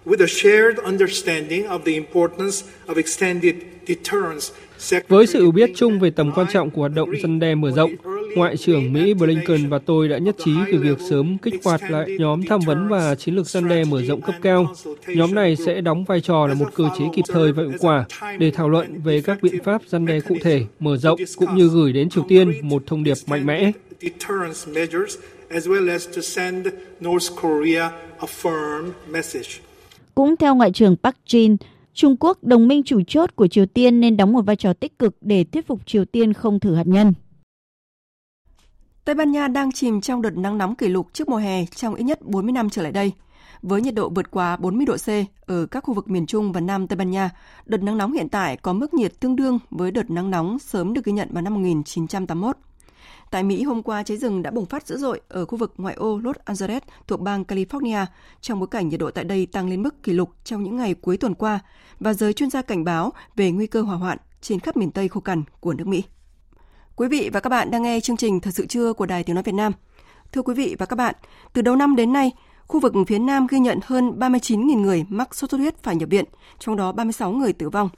With 0.05 0.23
a 0.23 0.27
shared 0.27 0.77
understanding 0.85 1.65
of 1.67 1.79
the 1.79 1.91
importance 1.91 2.55
of 2.87 2.95
extended 2.95 3.55
deterrence 3.87 4.45
với 5.07 5.27
sự 5.27 5.41
hiểu 5.41 5.51
biết 5.51 5.71
chung 5.75 5.99
về 5.99 6.09
tầm 6.09 6.31
quan 6.35 6.47
trọng 6.51 6.69
của 6.69 6.81
hoạt 6.81 6.91
động 6.95 7.09
dân 7.21 7.39
đe 7.39 7.55
mở 7.55 7.71
rộng, 7.71 7.91
Ngoại 8.35 8.57
trưởng 8.57 8.93
Mỹ 8.93 9.13
Blinken 9.13 9.69
và 9.69 9.79
tôi 9.85 10.07
đã 10.09 10.17
nhất 10.17 10.35
trí 10.45 10.51
về 10.71 10.77
việc 10.77 10.97
sớm 11.09 11.37
kích 11.37 11.53
hoạt 11.63 11.91
lại 11.91 12.07
nhóm 12.19 12.43
tham 12.43 12.59
vấn 12.65 12.87
và 12.87 13.15
chiến 13.15 13.35
lược 13.35 13.45
dân 13.47 13.67
đe 13.67 13.83
mở 13.83 14.01
rộng 14.03 14.21
cấp 14.21 14.35
cao. 14.41 14.73
Nhóm 15.07 15.35
này 15.35 15.55
sẽ 15.65 15.81
đóng 15.81 16.03
vai 16.03 16.21
trò 16.21 16.47
là 16.47 16.53
một 16.53 16.67
cơ 16.75 16.83
chế 16.99 17.05
kịp 17.13 17.21
thời 17.27 17.51
và 17.51 17.63
hiệu 17.63 17.73
quả 17.79 18.05
để 18.39 18.51
thảo 18.51 18.69
luận 18.69 19.01
về 19.01 19.21
các 19.21 19.37
biện 19.41 19.63
pháp 19.63 19.81
dân 19.87 20.05
đe 20.05 20.19
cụ 20.19 20.35
thể, 20.41 20.63
mở 20.79 20.97
rộng 20.97 21.19
cũng 21.35 21.55
như 21.55 21.69
gửi 21.73 21.93
đến 21.93 22.09
Triều 22.09 22.25
Tiên 22.27 22.53
một 22.63 22.83
thông 22.85 23.03
điệp 23.03 23.17
mạnh 23.27 23.45
mẽ. 23.45 23.71
Cũng 30.15 30.37
theo 30.37 30.55
Ngoại 30.55 30.71
trưởng 30.71 30.95
Park 31.03 31.15
Jin, 31.27 31.55
Trung 31.99 32.15
Quốc, 32.19 32.43
đồng 32.43 32.67
minh 32.67 32.81
chủ 32.85 33.01
chốt 33.07 33.29
của 33.35 33.47
Triều 33.47 33.65
Tiên 33.65 33.99
nên 33.99 34.17
đóng 34.17 34.33
một 34.33 34.41
vai 34.41 34.55
trò 34.55 34.73
tích 34.73 34.99
cực 34.99 35.17
để 35.21 35.43
thuyết 35.43 35.67
phục 35.67 35.81
Triều 35.85 36.05
Tiên 36.05 36.33
không 36.33 36.59
thử 36.59 36.75
hạt 36.75 36.87
nhân. 36.87 37.13
Tây 39.05 39.15
Ban 39.15 39.31
Nha 39.31 39.47
đang 39.47 39.71
chìm 39.71 40.01
trong 40.01 40.21
đợt 40.21 40.37
nắng 40.37 40.57
nóng 40.57 40.75
kỷ 40.75 40.87
lục 40.87 41.07
trước 41.13 41.29
mùa 41.29 41.37
hè 41.37 41.65
trong 41.65 41.95
ít 41.95 42.03
nhất 42.03 42.21
40 42.25 42.51
năm 42.51 42.69
trở 42.69 42.81
lại 42.81 42.91
đây. 42.91 43.13
Với 43.61 43.81
nhiệt 43.81 43.93
độ 43.95 44.09
vượt 44.09 44.31
quá 44.31 44.57
40 44.57 44.85
độ 44.85 44.97
C 44.97 45.09
ở 45.49 45.65
các 45.65 45.83
khu 45.83 45.93
vực 45.93 46.09
miền 46.09 46.25
Trung 46.25 46.51
và 46.51 46.61
Nam 46.61 46.87
Tây 46.87 46.97
Ban 46.97 47.11
Nha, 47.11 47.29
đợt 47.65 47.83
nắng 47.83 47.97
nóng 47.97 48.13
hiện 48.13 48.29
tại 48.29 48.57
có 48.57 48.73
mức 48.73 48.93
nhiệt 48.93 49.19
tương 49.19 49.35
đương 49.35 49.59
với 49.69 49.91
đợt 49.91 50.09
nắng 50.09 50.31
nóng 50.31 50.59
sớm 50.59 50.93
được 50.93 51.03
ghi 51.05 51.11
nhận 51.13 51.27
vào 51.31 51.41
năm 51.41 51.53
1981. 51.53 52.57
Tại 53.31 53.43
Mỹ 53.43 53.63
hôm 53.63 53.83
qua, 53.83 54.03
cháy 54.03 54.17
rừng 54.17 54.41
đã 54.41 54.51
bùng 54.51 54.65
phát 54.65 54.87
dữ 54.87 54.97
dội 54.97 55.21
ở 55.27 55.45
khu 55.45 55.57
vực 55.57 55.73
ngoại 55.77 55.95
ô 55.95 56.17
Los 56.19 56.35
Angeles 56.45 56.83
thuộc 57.07 57.19
bang 57.19 57.43
California 57.43 58.05
trong 58.41 58.59
bối 58.59 58.67
cảnh 58.71 58.89
nhiệt 58.89 58.99
độ 58.99 59.11
tại 59.11 59.23
đây 59.23 59.45
tăng 59.45 59.69
lên 59.69 59.83
mức 59.83 60.03
kỷ 60.03 60.13
lục 60.13 60.29
trong 60.43 60.63
những 60.63 60.77
ngày 60.77 60.93
cuối 60.93 61.17
tuần 61.17 61.33
qua 61.35 61.59
và 61.99 62.13
giới 62.13 62.33
chuyên 62.33 62.49
gia 62.49 62.61
cảnh 62.61 62.83
báo 62.83 63.13
về 63.35 63.51
nguy 63.51 63.67
cơ 63.67 63.81
hỏa 63.81 63.95
hoạn 63.95 64.17
trên 64.41 64.59
khắp 64.59 64.77
miền 64.77 64.91
Tây 64.91 65.07
khô 65.07 65.19
cằn 65.19 65.43
của 65.59 65.73
nước 65.73 65.87
Mỹ. 65.87 66.03
Quý 66.95 67.07
vị 67.07 67.29
và 67.33 67.39
các 67.39 67.49
bạn 67.49 67.71
đang 67.71 67.83
nghe 67.83 67.99
chương 67.99 68.17
trình 68.17 68.39
Thật 68.39 68.51
sự 68.53 68.65
trưa 68.65 68.93
của 68.93 69.05
Đài 69.05 69.23
Tiếng 69.23 69.33
Nói 69.35 69.43
Việt 69.43 69.55
Nam. 69.55 69.71
Thưa 70.33 70.41
quý 70.41 70.53
vị 70.53 70.75
và 70.79 70.85
các 70.85 70.95
bạn, 70.95 71.15
từ 71.53 71.61
đầu 71.61 71.75
năm 71.75 71.95
đến 71.95 72.13
nay, 72.13 72.31
khu 72.67 72.79
vực 72.79 72.93
phía 73.07 73.19
Nam 73.19 73.47
ghi 73.49 73.59
nhận 73.59 73.79
hơn 73.83 74.19
39.000 74.19 74.79
người 74.81 75.05
mắc 75.09 75.35
sốt 75.35 75.51
xuất 75.51 75.57
huyết 75.57 75.83
phải 75.83 75.95
nhập 75.95 76.09
viện, 76.09 76.25
trong 76.59 76.75
đó 76.75 76.91
36 76.91 77.31
người 77.31 77.53
tử 77.53 77.69
vong– 77.69 77.89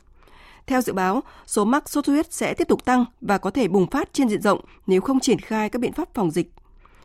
theo 0.68 0.82
dự 0.82 0.94
báo, 0.94 1.24
số 1.46 1.66
mắc 1.66 1.90
sốt 1.90 2.06
xuất 2.06 2.14
huyết 2.14 2.34
sẽ 2.34 2.54
tiếp 2.54 2.66
tục 2.68 2.86
tăng 2.86 3.06
và 3.22 3.38
có 3.38 3.50
thể 3.52 3.68
bùng 3.68 3.88
phát 3.90 4.14
trên 4.14 4.30
diện 4.30 4.42
rộng 4.42 4.60
nếu 4.88 5.02
không 5.02 5.20
triển 5.20 5.40
khai 5.40 5.70
các 5.70 5.80
biện 5.80 5.94
pháp 5.94 6.14
phòng 6.14 6.32
dịch. 6.32 6.52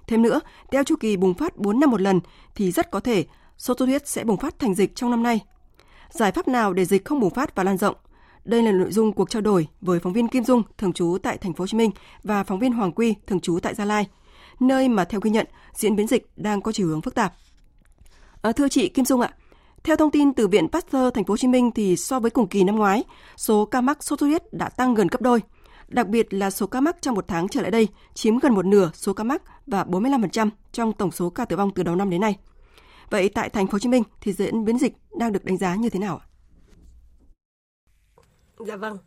Thêm 0.07 0.23
nữa, 0.23 0.41
theo 0.71 0.85
chu 0.85 0.95
kỳ 1.01 1.17
bùng 1.17 1.35
phát 1.35 1.57
4 1.57 1.81
năm 1.81 1.91
một 1.91 2.01
lần 2.01 2.21
thì 2.55 2.71
rất 2.73 2.91
có 2.91 3.01
thể 3.01 3.25
sốt 3.59 3.79
xuất 3.79 3.87
huyết 3.87 4.09
sẽ 4.09 4.25
bùng 4.25 4.37
phát 4.37 4.59
thành 4.59 4.75
dịch 4.75 4.95
trong 4.97 5.11
năm 5.11 5.23
nay. 5.23 5.41
Giải 6.11 6.33
pháp 6.33 6.49
nào 6.49 6.73
để 6.73 6.85
dịch 6.85 7.05
không 7.05 7.21
bùng 7.21 7.35
phát 7.35 7.55
và 7.55 7.63
lan 7.65 7.77
rộng? 7.79 7.97
Đây 8.45 8.63
là 8.63 8.73
nội 8.73 8.93
dung 8.93 9.13
cuộc 9.13 9.31
trao 9.31 9.43
đổi 9.43 9.67
với 9.81 9.99
phóng 9.99 10.13
viên 10.13 10.29
Kim 10.29 10.45
Dung 10.45 10.63
thường 10.79 10.93
trú 10.93 11.19
tại 11.23 11.39
thành 11.39 11.53
phố 11.53 11.63
Hồ 11.63 11.67
Chí 11.67 11.77
Minh 11.77 11.91
và 12.23 12.45
phóng 12.45 12.59
viên 12.59 12.73
Hoàng 12.73 12.93
Quy 12.93 13.15
thường 13.27 13.41
trú 13.41 13.59
tại 13.63 13.75
Gia 13.75 13.85
Lai, 13.85 14.09
nơi 14.61 14.89
mà 14.89 15.05
theo 15.05 15.21
ghi 15.21 15.31
nhận 15.31 15.47
diễn 15.73 15.97
biến 15.97 16.07
dịch 16.07 16.31
đang 16.37 16.61
có 16.63 16.73
chiều 16.73 16.87
hướng 16.89 17.01
phức 17.01 17.15
tạp. 17.15 17.33
À, 18.43 18.53
thưa 18.53 18.69
chị 18.69 18.89
Kim 18.89 19.05
Dung 19.05 19.21
ạ, 19.21 19.31
theo 19.85 19.97
thông 19.97 20.11
tin 20.11 20.35
từ 20.35 20.49
Viện 20.49 20.69
Pasteur 20.73 21.15
Thành 21.15 21.25
phố 21.25 21.33
Hồ 21.33 21.37
Chí 21.37 21.49
Minh 21.49 21.71
thì 21.75 21.97
so 21.97 22.21
với 22.21 22.31
cùng 22.31 22.47
kỳ 22.49 22.65
năm 22.65 22.77
ngoái, 22.77 23.05
số 23.37 23.65
ca 23.65 23.81
mắc 23.81 24.03
sốt 24.05 24.21
xuất 24.21 24.27
huyết 24.27 24.53
đã 24.53 24.69
tăng 24.69 24.95
gần 24.95 25.07
gấp 25.07 25.21
đôi. 25.23 25.41
Đặc 25.89 26.07
biệt 26.09 26.35
là 26.35 26.51
số 26.51 26.67
ca 26.67 26.81
mắc 26.81 26.97
trong 27.01 27.15
một 27.15 27.25
tháng 27.29 27.49
trở 27.49 27.61
lại 27.63 27.71
đây 27.71 27.89
chiếm 28.15 28.39
gần 28.39 28.55
một 28.55 28.67
nửa 28.67 28.91
số 28.95 29.13
ca 29.13 29.25
mắc 29.25 29.43
và 29.67 29.85
45% 29.85 30.49
trong 30.73 30.93
tổng 30.93 31.11
số 31.11 31.31
ca 31.31 31.45
tử 31.45 31.57
vong 31.57 31.71
từ 31.75 31.83
đầu 31.83 31.97
năm 31.97 32.11
đến 32.11 32.21
nay. 32.21 32.37
Vậy 33.11 33.29
tại 33.29 33.51
Thành 33.51 33.67
phố 33.67 33.73
Hồ 33.73 33.79
Chí 33.79 33.89
Minh 33.89 34.03
thì 34.21 34.33
diễn 34.33 34.65
biến 34.65 34.79
dịch 34.79 34.93
đang 35.17 35.33
được 35.33 35.45
đánh 35.45 35.57
giá 35.57 35.75
như 35.75 35.89
thế 35.91 35.99
nào 36.01 36.21
Dạ 38.59 38.77
vâng. 38.77 38.99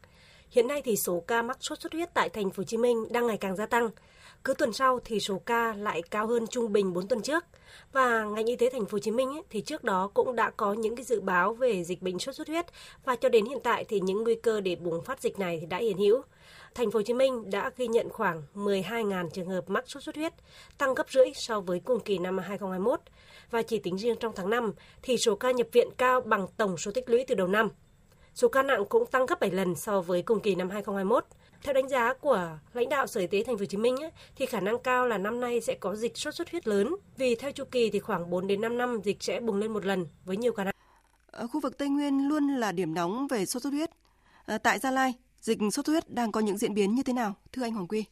Hiện 0.51 0.67
nay 0.67 0.81
thì 0.85 0.95
số 0.95 1.23
ca 1.27 1.41
mắc 1.41 1.57
sốt 1.59 1.79
xuất 1.81 1.93
huyết 1.93 2.13
tại 2.13 2.29
Thành 2.29 2.49
phố 2.49 2.53
Hồ 2.61 2.63
Chí 2.63 2.77
Minh 2.77 3.03
đang 3.11 3.27
ngày 3.27 3.37
càng 3.37 3.55
gia 3.55 3.65
tăng. 3.65 3.89
Cứ 4.43 4.53
tuần 4.53 4.73
sau 4.73 4.99
thì 5.05 5.19
số 5.19 5.41
ca 5.45 5.73
lại 5.73 6.01
cao 6.01 6.27
hơn 6.27 6.47
trung 6.47 6.73
bình 6.73 6.93
4 6.93 7.07
tuần 7.07 7.21
trước. 7.21 7.45
Và 7.91 8.23
ngành 8.23 8.45
y 8.45 8.55
tế 8.55 8.69
thành 8.71 8.85
phố 8.85 8.95
Hồ 8.95 8.99
Chí 8.99 9.11
Minh 9.11 9.29
ấy, 9.29 9.43
thì 9.49 9.61
trước 9.61 9.83
đó 9.83 10.07
cũng 10.13 10.35
đã 10.35 10.49
có 10.57 10.73
những 10.73 10.95
cái 10.95 11.03
dự 11.05 11.21
báo 11.21 11.53
về 11.53 11.83
dịch 11.83 12.01
bệnh 12.01 12.19
sốt 12.19 12.35
xuất 12.35 12.47
huyết 12.47 12.65
và 13.03 13.15
cho 13.15 13.29
đến 13.29 13.45
hiện 13.45 13.59
tại 13.63 13.85
thì 13.85 13.99
những 13.99 14.23
nguy 14.23 14.35
cơ 14.35 14.61
để 14.61 14.75
bùng 14.75 15.01
phát 15.03 15.21
dịch 15.21 15.39
này 15.39 15.57
thì 15.61 15.65
đã 15.65 15.77
hiện 15.77 15.97
hữu. 15.97 16.21
Thành 16.75 16.91
phố 16.91 16.99
Hồ 16.99 17.03
Chí 17.03 17.13
Minh 17.13 17.49
đã 17.49 17.71
ghi 17.77 17.87
nhận 17.87 18.09
khoảng 18.09 18.43
12.000 18.55 19.29
trường 19.29 19.49
hợp 19.49 19.69
mắc 19.69 19.89
sốt 19.89 20.03
xuất 20.03 20.15
huyết, 20.15 20.33
tăng 20.77 20.93
gấp 20.95 21.09
rưỡi 21.09 21.25
so 21.35 21.59
với 21.61 21.79
cùng 21.85 21.99
kỳ 21.99 22.17
năm 22.17 22.37
2021 22.37 22.99
và 23.51 23.61
chỉ 23.61 23.79
tính 23.79 23.97
riêng 23.97 24.15
trong 24.19 24.33
tháng 24.35 24.49
5 24.49 24.73
thì 25.03 25.17
số 25.17 25.35
ca 25.35 25.51
nhập 25.51 25.67
viện 25.71 25.87
cao 25.97 26.21
bằng 26.21 26.47
tổng 26.57 26.77
số 26.77 26.91
tích 26.91 27.09
lũy 27.09 27.25
từ 27.27 27.35
đầu 27.35 27.47
năm. 27.47 27.69
Số 28.33 28.47
ca 28.47 28.63
nặng 28.63 28.85
cũng 28.89 29.05
tăng 29.05 29.25
gấp 29.25 29.39
7 29.39 29.51
lần 29.51 29.75
so 29.75 30.01
với 30.01 30.21
cùng 30.21 30.39
kỳ 30.39 30.55
năm 30.55 30.69
2021 30.69 31.23
theo 31.63 31.73
đánh 31.73 31.89
giá 31.89 32.13
của 32.13 32.49
lãnh 32.73 32.89
đạo 32.89 33.07
Sở 33.07 33.21
Y 33.21 33.27
tế 33.27 33.43
Thành 33.43 33.55
phố 33.57 33.61
Hồ 33.61 33.65
Chí 33.65 33.77
Minh 33.77 33.95
thì 34.35 34.45
khả 34.45 34.59
năng 34.59 34.79
cao 34.83 35.07
là 35.07 35.17
năm 35.17 35.39
nay 35.39 35.61
sẽ 35.61 35.73
có 35.75 35.95
dịch 35.95 36.17
sốt 36.17 36.35
xuất 36.35 36.51
huyết 36.51 36.67
lớn 36.67 36.95
vì 37.17 37.35
theo 37.35 37.51
chu 37.51 37.63
kỳ 37.71 37.89
thì 37.89 37.99
khoảng 37.99 38.29
4 38.29 38.47
đến 38.47 38.61
5 38.61 38.77
năm 38.77 38.99
dịch 39.03 39.17
sẽ 39.23 39.39
bùng 39.39 39.57
lên 39.57 39.71
một 39.73 39.85
lần 39.85 40.05
với 40.25 40.37
nhiều 40.37 40.53
khả 40.53 40.63
năng. 40.63 40.73
Ở 41.27 41.47
khu 41.47 41.59
vực 41.59 41.77
Tây 41.77 41.89
Nguyên 41.89 42.27
luôn 42.27 42.47
là 42.47 42.71
điểm 42.71 42.93
nóng 42.93 43.27
về 43.27 43.45
sốt 43.45 43.63
xuất 43.63 43.73
huyết. 43.73 43.89
À, 44.45 44.57
tại 44.57 44.79
Gia 44.79 44.91
Lai, 44.91 45.13
dịch 45.41 45.57
sốt 45.61 45.73
xuất 45.85 45.87
huyết 45.87 46.09
đang 46.13 46.31
có 46.31 46.39
những 46.41 46.57
diễn 46.57 46.73
biến 46.73 46.95
như 46.95 47.03
thế 47.03 47.13
nào, 47.13 47.33
thưa 47.53 47.61
anh 47.63 47.73
Hoàng 47.73 47.87
Quy? 47.87 48.05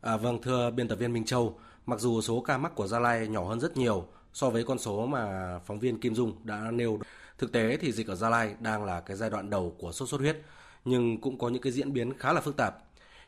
À, 0.00 0.16
vâng, 0.16 0.38
thưa 0.42 0.70
biên 0.70 0.88
tập 0.88 0.96
viên 0.96 1.12
Minh 1.12 1.24
Châu, 1.24 1.58
mặc 1.86 2.00
dù 2.00 2.20
số 2.20 2.40
ca 2.40 2.58
mắc 2.58 2.74
của 2.74 2.86
Gia 2.86 2.98
Lai 2.98 3.28
nhỏ 3.28 3.44
hơn 3.44 3.60
rất 3.60 3.76
nhiều 3.76 4.04
so 4.32 4.50
với 4.50 4.64
con 4.64 4.78
số 4.78 5.06
mà 5.06 5.58
phóng 5.66 5.78
viên 5.78 6.00
Kim 6.00 6.14
Dung 6.14 6.32
đã 6.44 6.70
nêu, 6.70 6.98
thực 7.38 7.52
tế 7.52 7.76
thì 7.80 7.92
dịch 7.92 8.06
ở 8.06 8.14
Gia 8.14 8.28
Lai 8.28 8.54
đang 8.60 8.84
là 8.84 9.00
cái 9.00 9.16
giai 9.16 9.30
đoạn 9.30 9.50
đầu 9.50 9.76
của 9.78 9.92
sốt 9.92 10.08
xuất 10.08 10.20
huyết 10.20 10.38
nhưng 10.84 11.20
cũng 11.20 11.38
có 11.38 11.48
những 11.48 11.62
cái 11.62 11.72
diễn 11.72 11.92
biến 11.92 12.18
khá 12.18 12.32
là 12.32 12.40
phức 12.40 12.56
tạp. 12.56 12.76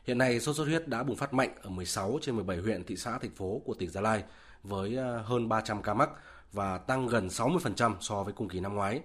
Hiện 0.03 0.17
nay 0.17 0.39
sốt 0.39 0.55
xuất 0.55 0.63
huyết 0.67 0.87
đã 0.87 1.03
bùng 1.03 1.15
phát 1.15 1.33
mạnh 1.33 1.49
ở 1.61 1.69
16 1.69 2.17
trên 2.21 2.35
17 2.35 2.57
huyện, 2.57 2.83
thị 2.83 2.95
xã, 2.95 3.17
thành 3.17 3.31
phố 3.35 3.61
của 3.65 3.73
tỉnh 3.73 3.89
Gia 3.89 4.01
Lai 4.01 4.23
với 4.63 4.97
à, 4.97 5.21
hơn 5.25 5.49
300 5.49 5.81
ca 5.81 5.93
mắc 5.93 6.09
và 6.53 6.77
tăng 6.77 7.07
gần 7.07 7.27
60% 7.27 7.95
so 8.01 8.23
với 8.23 8.33
cùng 8.33 8.49
kỳ 8.49 8.59
năm 8.59 8.75
ngoái. 8.75 9.01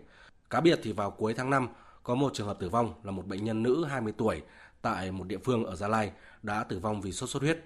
Cá 0.51 0.61
biệt 0.61 0.80
thì 0.82 0.92
vào 0.92 1.11
cuối 1.11 1.34
tháng 1.34 1.51
5 1.51 1.68
có 2.03 2.14
một 2.14 2.30
trường 2.34 2.46
hợp 2.46 2.57
tử 2.61 2.68
vong 2.68 2.94
là 3.03 3.11
một 3.11 3.26
bệnh 3.26 3.44
nhân 3.44 3.62
nữ 3.62 3.84
20 3.90 4.12
tuổi 4.16 4.42
tại 4.82 5.11
một 5.11 5.26
địa 5.26 5.38
phương 5.44 5.64
ở 5.64 5.76
Gia 5.76 5.88
Lai 5.88 6.12
đã 6.42 6.64
tử 6.64 6.78
vong 6.78 7.01
vì 7.01 7.12
sốt 7.12 7.30
xuất 7.30 7.42
huyết. 7.42 7.59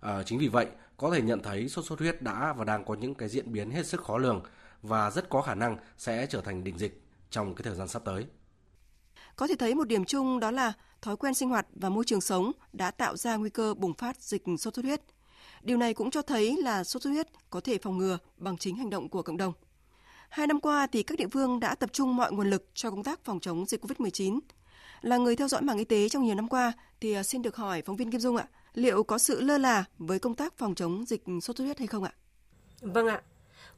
À, 0.00 0.22
chính 0.22 0.38
vì 0.38 0.48
vậy, 0.48 0.66
có 0.96 1.10
thể 1.14 1.22
nhận 1.22 1.42
thấy 1.42 1.68
sốt 1.68 1.84
xuất 1.84 1.98
huyết 1.98 2.22
đã 2.22 2.52
và 2.52 2.64
đang 2.64 2.84
có 2.84 2.94
những 2.94 3.14
cái 3.14 3.28
diễn 3.28 3.52
biến 3.52 3.70
hết 3.70 3.86
sức 3.86 4.00
khó 4.04 4.18
lường 4.18 4.42
và 4.82 5.10
rất 5.10 5.28
có 5.28 5.42
khả 5.42 5.54
năng 5.54 5.76
sẽ 5.98 6.26
trở 6.26 6.40
thành 6.40 6.64
đỉnh 6.64 6.78
dịch 6.78 7.02
trong 7.30 7.54
cái 7.54 7.62
thời 7.62 7.74
gian 7.74 7.88
sắp 7.88 8.02
tới. 8.04 8.26
Có 9.40 9.46
thể 9.46 9.54
thấy 9.58 9.74
một 9.74 9.88
điểm 9.88 10.04
chung 10.04 10.40
đó 10.40 10.50
là 10.50 10.72
thói 11.02 11.16
quen 11.16 11.34
sinh 11.34 11.48
hoạt 11.48 11.66
và 11.74 11.88
môi 11.88 12.04
trường 12.04 12.20
sống 12.20 12.52
đã 12.72 12.90
tạo 12.90 13.16
ra 13.16 13.36
nguy 13.36 13.50
cơ 13.50 13.74
bùng 13.74 13.94
phát 13.94 14.22
dịch 14.22 14.42
sốt 14.58 14.74
xuất 14.74 14.84
huyết. 14.84 15.00
Điều 15.62 15.76
này 15.76 15.94
cũng 15.94 16.10
cho 16.10 16.22
thấy 16.22 16.56
là 16.62 16.84
sốt 16.84 17.02
xuất 17.02 17.10
huyết 17.10 17.26
có 17.50 17.60
thể 17.60 17.78
phòng 17.78 17.98
ngừa 17.98 18.18
bằng 18.36 18.56
chính 18.58 18.76
hành 18.76 18.90
động 18.90 19.08
của 19.08 19.22
cộng 19.22 19.36
đồng. 19.36 19.52
Hai 20.28 20.46
năm 20.46 20.60
qua 20.60 20.86
thì 20.92 21.02
các 21.02 21.18
địa 21.18 21.28
phương 21.32 21.60
đã 21.60 21.74
tập 21.74 21.90
trung 21.92 22.16
mọi 22.16 22.32
nguồn 22.32 22.50
lực 22.50 22.68
cho 22.74 22.90
công 22.90 23.02
tác 23.04 23.24
phòng 23.24 23.40
chống 23.40 23.66
dịch 23.66 23.82
COVID-19. 23.84 24.38
Là 25.00 25.16
người 25.16 25.36
theo 25.36 25.48
dõi 25.48 25.62
mạng 25.62 25.78
y 25.78 25.84
tế 25.84 26.08
trong 26.08 26.24
nhiều 26.24 26.34
năm 26.34 26.48
qua 26.48 26.72
thì 27.00 27.12
à, 27.12 27.22
xin 27.22 27.42
được 27.42 27.56
hỏi 27.56 27.82
phóng 27.82 27.96
viên 27.96 28.10
Kim 28.10 28.20
Dung 28.20 28.36
ạ, 28.36 28.46
liệu 28.74 29.02
có 29.02 29.18
sự 29.18 29.40
lơ 29.40 29.58
là 29.58 29.84
với 29.98 30.18
công 30.18 30.34
tác 30.34 30.58
phòng 30.58 30.74
chống 30.74 31.04
dịch 31.06 31.22
sốt 31.26 31.42
xuất 31.56 31.64
huyết 31.64 31.78
hay 31.78 31.86
không 31.86 32.04
ạ? 32.04 32.12
Vâng 32.80 33.06
ạ, 33.06 33.22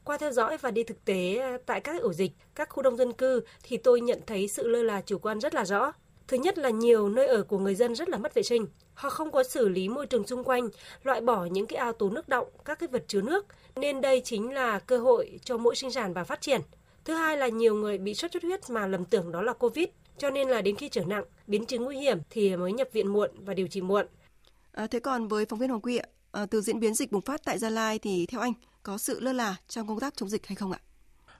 qua 0.05 0.17
theo 0.17 0.31
dõi 0.31 0.57
và 0.57 0.71
đi 0.71 0.83
thực 0.83 1.05
tế 1.05 1.35
ờ, 1.37 1.57
tại 1.65 1.81
các 1.81 2.01
ổ 2.01 2.13
dịch, 2.13 2.31
các 2.55 2.69
khu 2.69 2.83
đông 2.83 2.97
dân 2.97 3.13
cư 3.13 3.41
thì 3.63 3.77
tôi 3.77 4.01
nhận 4.01 4.19
thấy 4.27 4.47
sự 4.47 4.67
lơ 4.67 4.83
là 4.83 5.01
chủ 5.01 5.17
quan 5.17 5.39
rất 5.39 5.53
là 5.55 5.65
rõ. 5.65 5.91
Thứ 6.27 6.37
nhất 6.37 6.57
là 6.57 6.69
nhiều 6.69 7.09
nơi 7.09 7.27
ở 7.27 7.43
của 7.43 7.57
người 7.59 7.75
dân 7.75 7.95
rất 7.95 8.09
là 8.09 8.17
mất 8.17 8.33
vệ 8.33 8.43
sinh. 8.43 8.67
Họ 8.93 9.09
không 9.09 9.31
có 9.31 9.43
xử 9.43 9.69
lý 9.69 9.89
môi 9.89 10.07
trường 10.07 10.27
xung 10.27 10.43
quanh, 10.43 10.69
loại 11.03 11.21
bỏ 11.21 11.45
những 11.45 11.67
cái 11.67 11.77
ao 11.77 11.93
tù 11.93 12.09
nước 12.09 12.29
động, 12.29 12.47
các 12.65 12.79
cái 12.79 12.87
vật 12.91 13.03
chứa 13.07 13.21
nước. 13.21 13.45
Nên 13.75 14.01
đây 14.01 14.21
chính 14.25 14.51
là 14.53 14.79
cơ 14.79 14.97
hội 14.97 15.39
cho 15.45 15.57
mũi 15.57 15.75
sinh 15.75 15.91
sản 15.91 16.13
và 16.13 16.23
phát 16.23 16.41
triển. 16.41 16.61
Thứ 17.05 17.13
hai 17.13 17.37
là 17.37 17.47
nhiều 17.47 17.75
người 17.75 17.97
bị 17.97 18.13
sốt 18.13 18.31
xuất 18.31 18.43
huyết 18.43 18.69
mà 18.69 18.87
lầm 18.87 19.05
tưởng 19.05 19.31
đó 19.31 19.41
là 19.41 19.53
COVID, 19.53 19.85
cho 20.17 20.29
nên 20.29 20.49
là 20.49 20.61
đến 20.61 20.75
khi 20.75 20.89
trở 20.89 21.01
nặng, 21.05 21.23
biến 21.47 21.65
chứng 21.65 21.83
nguy 21.83 21.97
hiểm 21.97 22.17
thì 22.29 22.55
mới 22.55 22.71
nhập 22.71 22.89
viện 22.93 23.07
muộn 23.07 23.31
và 23.45 23.53
điều 23.53 23.67
trị 23.67 23.81
muộn. 23.81 24.05
À, 24.71 24.87
thế 24.87 24.99
còn 24.99 25.27
với 25.27 25.45
phóng 25.45 25.59
viên 25.59 25.69
Hoàng 25.69 25.81
Quy 25.81 25.97
ạ, 25.97 26.07
à, 26.31 26.45
từ 26.45 26.61
diễn 26.61 26.79
biến 26.79 26.93
dịch 26.93 27.11
bùng 27.11 27.21
phát 27.21 27.41
tại 27.45 27.57
Gia 27.57 27.69
Lai 27.69 27.99
thì 27.99 28.25
theo 28.25 28.41
anh, 28.41 28.53
có 28.83 28.97
sự 28.97 29.19
lơ 29.19 29.31
là 29.31 29.55
trong 29.67 29.87
công 29.87 29.99
tác 29.99 30.13
chống 30.17 30.29
dịch 30.29 30.47
hay 30.47 30.55
không 30.55 30.71
ạ? 30.71 30.79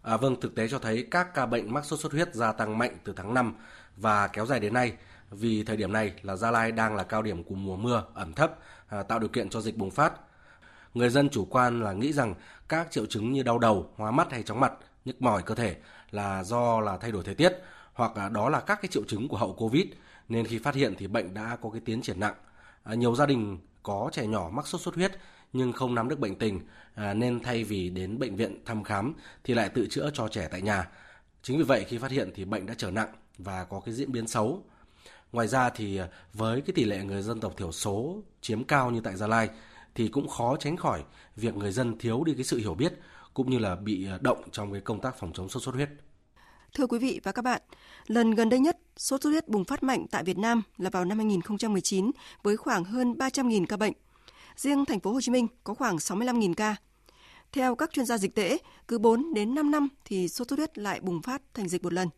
À, 0.01 0.17
vâng, 0.17 0.35
thực 0.41 0.55
tế 0.55 0.67
cho 0.67 0.79
thấy 0.79 1.07
các 1.11 1.33
ca 1.33 1.45
bệnh 1.45 1.73
mắc 1.73 1.85
sốt 1.85 1.99
xuất 1.99 2.11
huyết 2.11 2.35
gia 2.35 2.51
tăng 2.51 2.77
mạnh 2.77 2.97
từ 3.03 3.13
tháng 3.15 3.33
5 3.33 3.53
và 3.97 4.27
kéo 4.27 4.45
dài 4.45 4.59
đến 4.59 4.73
nay 4.73 4.93
vì 5.31 5.63
thời 5.63 5.77
điểm 5.77 5.91
này 5.91 6.13
là 6.21 6.35
Gia 6.35 6.51
Lai 6.51 6.71
đang 6.71 6.95
là 6.95 7.03
cao 7.03 7.21
điểm 7.21 7.43
của 7.43 7.55
mùa 7.55 7.75
mưa 7.77 8.03
ẩm 8.13 8.33
thấp 8.33 8.55
à, 8.87 9.03
tạo 9.03 9.19
điều 9.19 9.29
kiện 9.29 9.49
cho 9.49 9.61
dịch 9.61 9.77
bùng 9.77 9.91
phát. 9.91 10.13
Người 10.93 11.09
dân 11.09 11.29
chủ 11.29 11.45
quan 11.49 11.79
là 11.83 11.93
nghĩ 11.93 12.13
rằng 12.13 12.33
các 12.67 12.91
triệu 12.91 13.05
chứng 13.05 13.33
như 13.33 13.43
đau 13.43 13.59
đầu, 13.59 13.91
hóa 13.97 14.11
mắt 14.11 14.31
hay 14.31 14.43
chóng 14.43 14.59
mặt, 14.59 14.73
nhức 15.05 15.21
mỏi 15.21 15.43
cơ 15.43 15.55
thể 15.55 15.75
là 16.11 16.43
do 16.43 16.79
là 16.79 16.97
thay 16.97 17.11
đổi 17.11 17.23
thời 17.23 17.35
tiết 17.35 17.53
hoặc 17.93 18.17
là 18.17 18.29
đó 18.29 18.49
là 18.49 18.59
các 18.59 18.79
cái 18.81 18.89
triệu 18.91 19.03
chứng 19.07 19.27
của 19.27 19.37
hậu 19.37 19.53
Covid 19.53 19.85
nên 20.29 20.47
khi 20.47 20.57
phát 20.59 20.75
hiện 20.75 20.95
thì 20.97 21.07
bệnh 21.07 21.33
đã 21.33 21.57
có 21.61 21.69
cái 21.69 21.81
tiến 21.85 22.01
triển 22.01 22.19
nặng. 22.19 22.35
À, 22.83 22.93
nhiều 22.95 23.15
gia 23.15 23.25
đình 23.25 23.57
có 23.83 24.09
trẻ 24.13 24.27
nhỏ 24.27 24.49
mắc 24.53 24.67
sốt 24.67 24.81
xuất 24.81 24.95
huyết 24.95 25.11
nhưng 25.53 25.73
không 25.73 25.95
nắm 25.95 26.09
được 26.09 26.19
bệnh 26.19 26.35
tình 26.35 26.59
à, 26.95 27.13
nên 27.13 27.39
thay 27.39 27.63
vì 27.63 27.89
đến 27.89 28.19
bệnh 28.19 28.35
viện 28.35 28.61
thăm 28.65 28.83
khám 28.83 29.13
thì 29.43 29.53
lại 29.53 29.69
tự 29.69 29.87
chữa 29.87 30.09
cho 30.13 30.27
trẻ 30.27 30.47
tại 30.51 30.61
nhà. 30.61 30.87
Chính 31.41 31.57
vì 31.57 31.63
vậy 31.63 31.85
khi 31.87 31.97
phát 31.97 32.11
hiện 32.11 32.31
thì 32.35 32.45
bệnh 32.45 32.65
đã 32.65 32.73
trở 32.77 32.91
nặng 32.91 33.09
và 33.37 33.63
có 33.65 33.79
cái 33.79 33.95
diễn 33.95 34.11
biến 34.11 34.27
xấu. 34.27 34.63
Ngoài 35.31 35.47
ra 35.47 35.69
thì 35.69 35.97
à, 35.97 36.07
với 36.33 36.61
cái 36.61 36.73
tỷ 36.75 36.83
lệ 36.83 37.03
người 37.03 37.21
dân 37.21 37.39
tộc 37.39 37.57
thiểu 37.57 37.71
số 37.71 38.21
chiếm 38.41 38.63
cao 38.63 38.91
như 38.91 39.01
tại 39.03 39.15
Gia 39.15 39.27
Lai 39.27 39.49
thì 39.95 40.07
cũng 40.07 40.27
khó 40.29 40.55
tránh 40.57 40.77
khỏi 40.77 41.03
việc 41.35 41.55
người 41.55 41.71
dân 41.71 41.97
thiếu 41.97 42.23
đi 42.25 42.33
cái 42.33 42.43
sự 42.43 42.57
hiểu 42.57 42.73
biết 42.75 42.93
cũng 43.33 43.49
như 43.49 43.59
là 43.59 43.75
bị 43.75 44.07
à, 44.07 44.17
động 44.21 44.41
trong 44.51 44.71
cái 44.71 44.81
công 44.81 45.01
tác 45.01 45.19
phòng 45.19 45.31
chống 45.33 45.49
sốt 45.49 45.63
xuất 45.63 45.75
huyết. 45.75 45.89
Thưa 46.73 46.87
quý 46.87 46.99
vị 46.99 47.19
và 47.23 47.31
các 47.31 47.41
bạn, 47.41 47.61
lần 48.07 48.31
gần 48.31 48.49
đây 48.49 48.59
nhất 48.59 48.77
sốt 48.97 49.21
xuất 49.23 49.29
huyết 49.29 49.47
bùng 49.47 49.63
phát 49.65 49.83
mạnh 49.83 50.05
tại 50.11 50.23
Việt 50.23 50.37
Nam 50.37 50.61
là 50.77 50.89
vào 50.89 51.05
năm 51.05 51.17
2019 51.17 52.11
với 52.43 52.57
khoảng 52.57 52.83
hơn 52.83 53.13
300.000 53.13 53.65
ca 53.65 53.77
bệnh 53.77 53.93
riêng 54.57 54.85
thành 54.85 54.99
phố 54.99 55.11
Hồ 55.13 55.21
Chí 55.21 55.31
Minh 55.31 55.47
có 55.63 55.73
khoảng 55.73 55.95
65.000 55.95 56.53
ca. 56.53 56.75
Theo 57.51 57.75
các 57.75 57.91
chuyên 57.93 58.05
gia 58.05 58.17
dịch 58.17 58.35
tễ, 58.35 58.57
cứ 58.87 58.99
4 58.99 59.33
đến 59.33 59.55
5 59.55 59.71
năm 59.71 59.87
thì 60.05 60.29
sốt 60.29 60.49
xuất 60.49 60.59
huyết 60.59 60.77
lại 60.77 60.99
bùng 61.01 61.21
phát 61.21 61.41
thành 61.53 61.67
dịch 61.67 61.83
một 61.83 61.93
lần. 61.93 62.09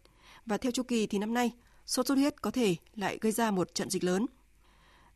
Và 0.45 0.57
theo 0.57 0.71
chu 0.71 0.83
kỳ 0.83 1.07
thì 1.07 1.17
năm 1.17 1.33
nay, 1.33 1.51
sốt 1.85 2.07
xuất 2.07 2.15
huyết 2.17 2.41
có 2.41 2.51
thể 2.51 2.75
lại 2.95 3.17
gây 3.21 3.31
ra 3.31 3.51
một 3.51 3.75
trận 3.75 3.89
dịch 3.89 4.03
lớn. 4.03 4.25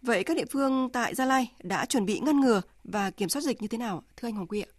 Vậy 0.02 0.24
các 0.24 0.38
địa 0.38 0.46
phương 0.52 0.90
tại 0.94 1.16
Gia 1.16 1.26
Lai 1.26 1.52
đã 1.64 1.86
chuẩn 1.86 2.06
bị 2.06 2.20
ngăn 2.20 2.40
ngừa 2.40 2.62
và 2.84 3.10
kiểm 3.12 3.30
soát 3.30 3.42
dịch 3.42 3.62
như 3.62 3.68
thế 3.68 3.78
nào, 3.78 4.04
thưa 4.18 4.28
anh 4.28 4.36
Hoàng 4.36 4.48
Quy 4.48 4.62
ạ? 4.62 4.70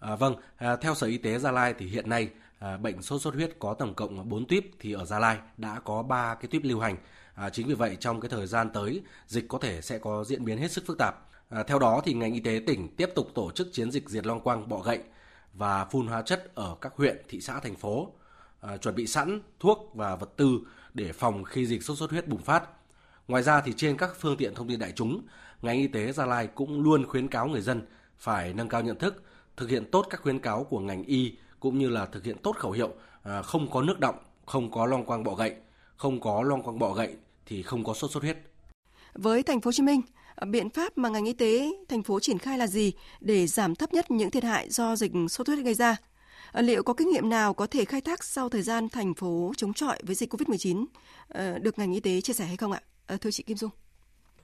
À, 0.00 0.16
vâng, 0.16 0.34
à, 0.56 0.76
theo 0.76 0.94
Sở 0.94 1.06
Y 1.06 1.18
tế 1.18 1.38
Gia 1.38 1.50
Lai 1.50 1.74
thì 1.78 1.86
hiện 1.86 2.08
nay 2.08 2.28
à, 2.58 2.76
bệnh 2.76 3.02
sốt 3.02 3.22
xuất 3.22 3.34
huyết 3.34 3.56
có 3.58 3.74
tổng 3.74 3.94
cộng 3.94 4.28
4 4.28 4.46
tuyếp 4.46 4.62
thì 4.80 4.92
ở 4.92 5.04
Gia 5.04 5.18
Lai 5.18 5.38
đã 5.56 5.80
có 5.84 6.02
3 6.02 6.34
cái 6.34 6.48
tuyếp 6.52 6.62
lưu 6.64 6.80
hành. 6.80 6.96
À, 7.34 7.50
chính 7.50 7.66
vì 7.68 7.74
vậy 7.74 7.96
trong 8.00 8.20
cái 8.20 8.28
thời 8.28 8.46
gian 8.46 8.70
tới 8.72 9.02
dịch 9.26 9.48
có 9.48 9.58
thể 9.58 9.80
sẽ 9.80 9.98
có 9.98 10.24
diễn 10.24 10.44
biến 10.44 10.58
hết 10.58 10.72
sức 10.72 10.84
phức 10.86 10.98
tạp. 10.98 11.14
À, 11.52 11.62
theo 11.62 11.78
đó 11.78 12.00
thì 12.04 12.14
ngành 12.14 12.32
y 12.32 12.40
tế 12.40 12.60
tỉnh 12.66 12.88
tiếp 12.88 13.08
tục 13.14 13.28
tổ 13.34 13.50
chức 13.54 13.68
chiến 13.72 13.90
dịch 13.90 14.08
diệt 14.08 14.26
loang 14.26 14.40
quang 14.40 14.68
bọ 14.68 14.78
gậy 14.80 14.98
và 15.54 15.84
phun 15.84 16.06
hóa 16.06 16.22
chất 16.22 16.54
ở 16.54 16.76
các 16.80 16.92
huyện, 16.96 17.16
thị 17.28 17.40
xã, 17.40 17.60
thành 17.60 17.76
phố, 17.76 18.12
à, 18.60 18.76
chuẩn 18.76 18.94
bị 18.94 19.06
sẵn 19.06 19.40
thuốc 19.60 19.90
và 19.94 20.16
vật 20.16 20.30
tư 20.36 20.60
để 20.94 21.12
phòng 21.12 21.44
khi 21.44 21.66
dịch 21.66 21.82
sốt 21.84 21.98
xuất 21.98 22.10
huyết 22.10 22.28
bùng 22.28 22.42
phát. 22.42 22.62
Ngoài 23.28 23.42
ra 23.42 23.60
thì 23.60 23.72
trên 23.76 23.96
các 23.96 24.10
phương 24.20 24.36
tiện 24.36 24.54
thông 24.54 24.68
tin 24.68 24.78
đại 24.80 24.92
chúng, 24.96 25.22
ngành 25.62 25.78
y 25.78 25.86
tế 25.86 26.12
Gia 26.12 26.26
Lai 26.26 26.46
cũng 26.46 26.82
luôn 26.82 27.06
khuyến 27.08 27.28
cáo 27.28 27.48
người 27.48 27.60
dân 27.62 27.82
phải 28.18 28.52
nâng 28.54 28.68
cao 28.68 28.82
nhận 28.82 28.98
thức, 28.98 29.22
thực 29.56 29.70
hiện 29.70 29.90
tốt 29.90 30.06
các 30.10 30.20
khuyến 30.22 30.38
cáo 30.38 30.64
của 30.64 30.80
ngành 30.80 31.04
y 31.04 31.36
cũng 31.60 31.78
như 31.78 31.88
là 31.88 32.06
thực 32.06 32.24
hiện 32.24 32.36
tốt 32.42 32.56
khẩu 32.58 32.72
hiệu 32.72 32.90
à, 33.22 33.42
không 33.42 33.70
có 33.70 33.82
nước 33.82 34.00
động, 34.00 34.16
không 34.46 34.70
có 34.70 34.86
loang 34.86 35.04
quang 35.04 35.24
bọ 35.24 35.34
gậy, 35.34 35.54
không 35.96 36.20
có 36.20 36.42
loang 36.42 36.62
quang 36.62 36.78
bọ 36.78 36.92
gậy 36.92 37.16
thì 37.46 37.62
không 37.62 37.84
có 37.84 37.94
sốt 37.94 38.10
xuất 38.10 38.22
huyết. 38.22 38.38
Với 39.14 39.42
thành 39.42 39.60
phố 39.60 39.68
Hồ 39.68 39.72
Chí 39.72 39.82
Minh, 39.82 40.00
biện 40.44 40.70
pháp 40.70 40.98
mà 40.98 41.08
ngành 41.08 41.24
y 41.24 41.32
tế 41.32 41.70
thành 41.88 42.02
phố 42.02 42.20
triển 42.20 42.38
khai 42.38 42.58
là 42.58 42.66
gì 42.66 42.92
để 43.20 43.46
giảm 43.46 43.74
thấp 43.74 43.92
nhất 43.92 44.10
những 44.10 44.30
thiệt 44.30 44.44
hại 44.44 44.70
do 44.70 44.96
dịch 44.96 45.12
sốt 45.12 45.30
xuất 45.46 45.46
huyết 45.48 45.64
gây 45.64 45.74
ra? 45.74 45.96
À, 46.52 46.62
liệu 46.62 46.82
có 46.82 46.92
kinh 46.94 47.10
nghiệm 47.10 47.28
nào 47.30 47.54
có 47.54 47.66
thể 47.66 47.84
khai 47.84 48.00
thác 48.00 48.24
sau 48.24 48.48
thời 48.48 48.62
gian 48.62 48.88
thành 48.88 49.14
phố 49.14 49.52
chống 49.56 49.72
chọi 49.74 49.98
với 50.02 50.14
dịch 50.14 50.32
COVID-19 50.32 50.84
à, 51.28 51.58
được 51.62 51.78
ngành 51.78 51.92
y 51.92 52.00
tế 52.00 52.20
chia 52.20 52.32
sẻ 52.32 52.44
hay 52.44 52.56
không 52.56 52.72
ạ? 52.72 52.80
À, 53.06 53.16
thưa 53.20 53.30
chị 53.30 53.42
Kim 53.42 53.56
Dung. 53.56 53.70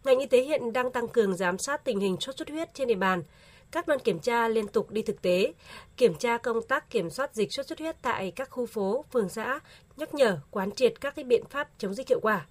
Ngành 0.05 0.19
y 0.19 0.27
tế 0.27 0.43
hiện 0.43 0.73
đang 0.73 0.93
tăng 0.93 1.09
cường 1.09 1.37
giám 1.37 1.59
sát 1.59 1.85
tình 1.85 2.01
hình 2.01 2.17
sốt 2.21 2.35
xuất 2.39 2.51
huyết 2.51 2.75
trên 2.75 2.89
địa 2.89 2.95
bàn. 2.95 3.23
Các 3.71 3.89
đoàn 3.89 4.01
kiểm 4.05 4.19
tra 4.19 4.49
liên 4.49 4.69
tục 4.69 4.91
đi 4.91 5.03
thực 5.03 5.23
tế, 5.23 5.53
kiểm 5.97 6.15
tra 6.19 6.39
công 6.39 6.61
tác 6.69 6.91
kiểm 6.91 7.11
soát 7.11 7.35
dịch 7.35 7.53
sốt 7.53 7.67
xuất 7.67 7.79
huyết 7.79 7.97
tại 8.03 8.31
các 8.37 8.51
khu 8.51 8.67
phố, 8.67 9.05
phường 9.13 9.29
xã, 9.29 9.59
nhắc 9.97 10.15
nhở, 10.15 10.39
quán 10.51 10.71
triệt 10.73 11.01
các 11.01 11.15
cái 11.15 11.25
biện 11.25 11.45
pháp 11.51 11.69
chống 11.79 11.95
dịch 11.95 12.09
hiệu 12.09 12.21
quả. 12.23 12.47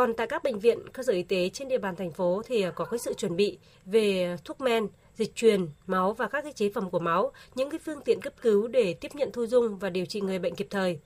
Còn 0.00 0.14
tại 0.14 0.26
các 0.26 0.42
bệnh 0.44 0.58
viện, 0.58 0.78
cơ 0.92 1.02
sở 1.02 1.12
y 1.12 1.22
tế 1.22 1.48
trên 1.48 1.68
địa 1.68 1.78
bàn 1.78 1.96
thành 1.96 2.10
phố 2.12 2.42
thì 2.46 2.66
có 2.74 2.84
cái 2.84 2.98
sự 2.98 3.14
chuẩn 3.14 3.36
bị 3.36 3.58
về 3.86 4.36
thuốc 4.44 4.60
men, 4.60 4.86
dịch 5.16 5.34
truyền, 5.34 5.66
máu 5.86 6.12
và 6.12 6.28
các 6.28 6.40
cái 6.42 6.52
chế 6.52 6.70
phẩm 6.74 6.90
của 6.90 6.98
máu, 6.98 7.32
những 7.54 7.70
cái 7.70 7.80
phương 7.84 8.00
tiện 8.04 8.20
cấp 8.20 8.32
cứu 8.42 8.68
để 8.68 8.94
tiếp 9.00 9.10
nhận 9.14 9.30
thu 9.32 9.46
dung 9.46 9.78
và 9.78 9.90
điều 9.90 10.06
trị 10.06 10.20
người 10.20 10.38
bệnh 10.38 10.54
kịp 10.54 10.66
thời. 10.70 10.98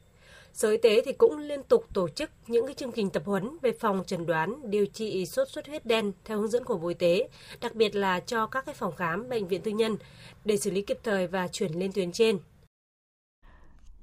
Sở 0.52 0.70
Y 0.70 0.76
tế 0.76 1.02
thì 1.04 1.12
cũng 1.12 1.38
liên 1.38 1.62
tục 1.62 1.84
tổ 1.94 2.08
chức 2.08 2.30
những 2.46 2.66
cái 2.66 2.74
chương 2.74 2.92
trình 2.92 3.10
tập 3.10 3.22
huấn 3.26 3.56
về 3.62 3.72
phòng 3.72 4.02
chẩn 4.06 4.26
đoán, 4.26 4.54
điều 4.64 4.86
trị 4.86 5.26
sốt 5.26 5.48
xuất 5.48 5.66
huyết 5.66 5.86
đen 5.86 6.12
theo 6.24 6.38
hướng 6.38 6.50
dẫn 6.50 6.64
của 6.64 6.78
Bộ 6.78 6.88
Y 6.88 6.94
tế, 6.94 7.28
đặc 7.60 7.74
biệt 7.74 7.96
là 7.96 8.20
cho 8.20 8.46
các 8.46 8.66
cái 8.66 8.74
phòng 8.74 8.96
khám 8.96 9.28
bệnh 9.28 9.48
viện 9.48 9.60
tư 9.60 9.70
nhân 9.70 9.96
để 10.44 10.56
xử 10.56 10.70
lý 10.70 10.82
kịp 10.82 10.98
thời 11.02 11.26
và 11.26 11.48
chuyển 11.48 11.72
lên 11.78 11.92
tuyến 11.92 12.12
trên. 12.12 12.38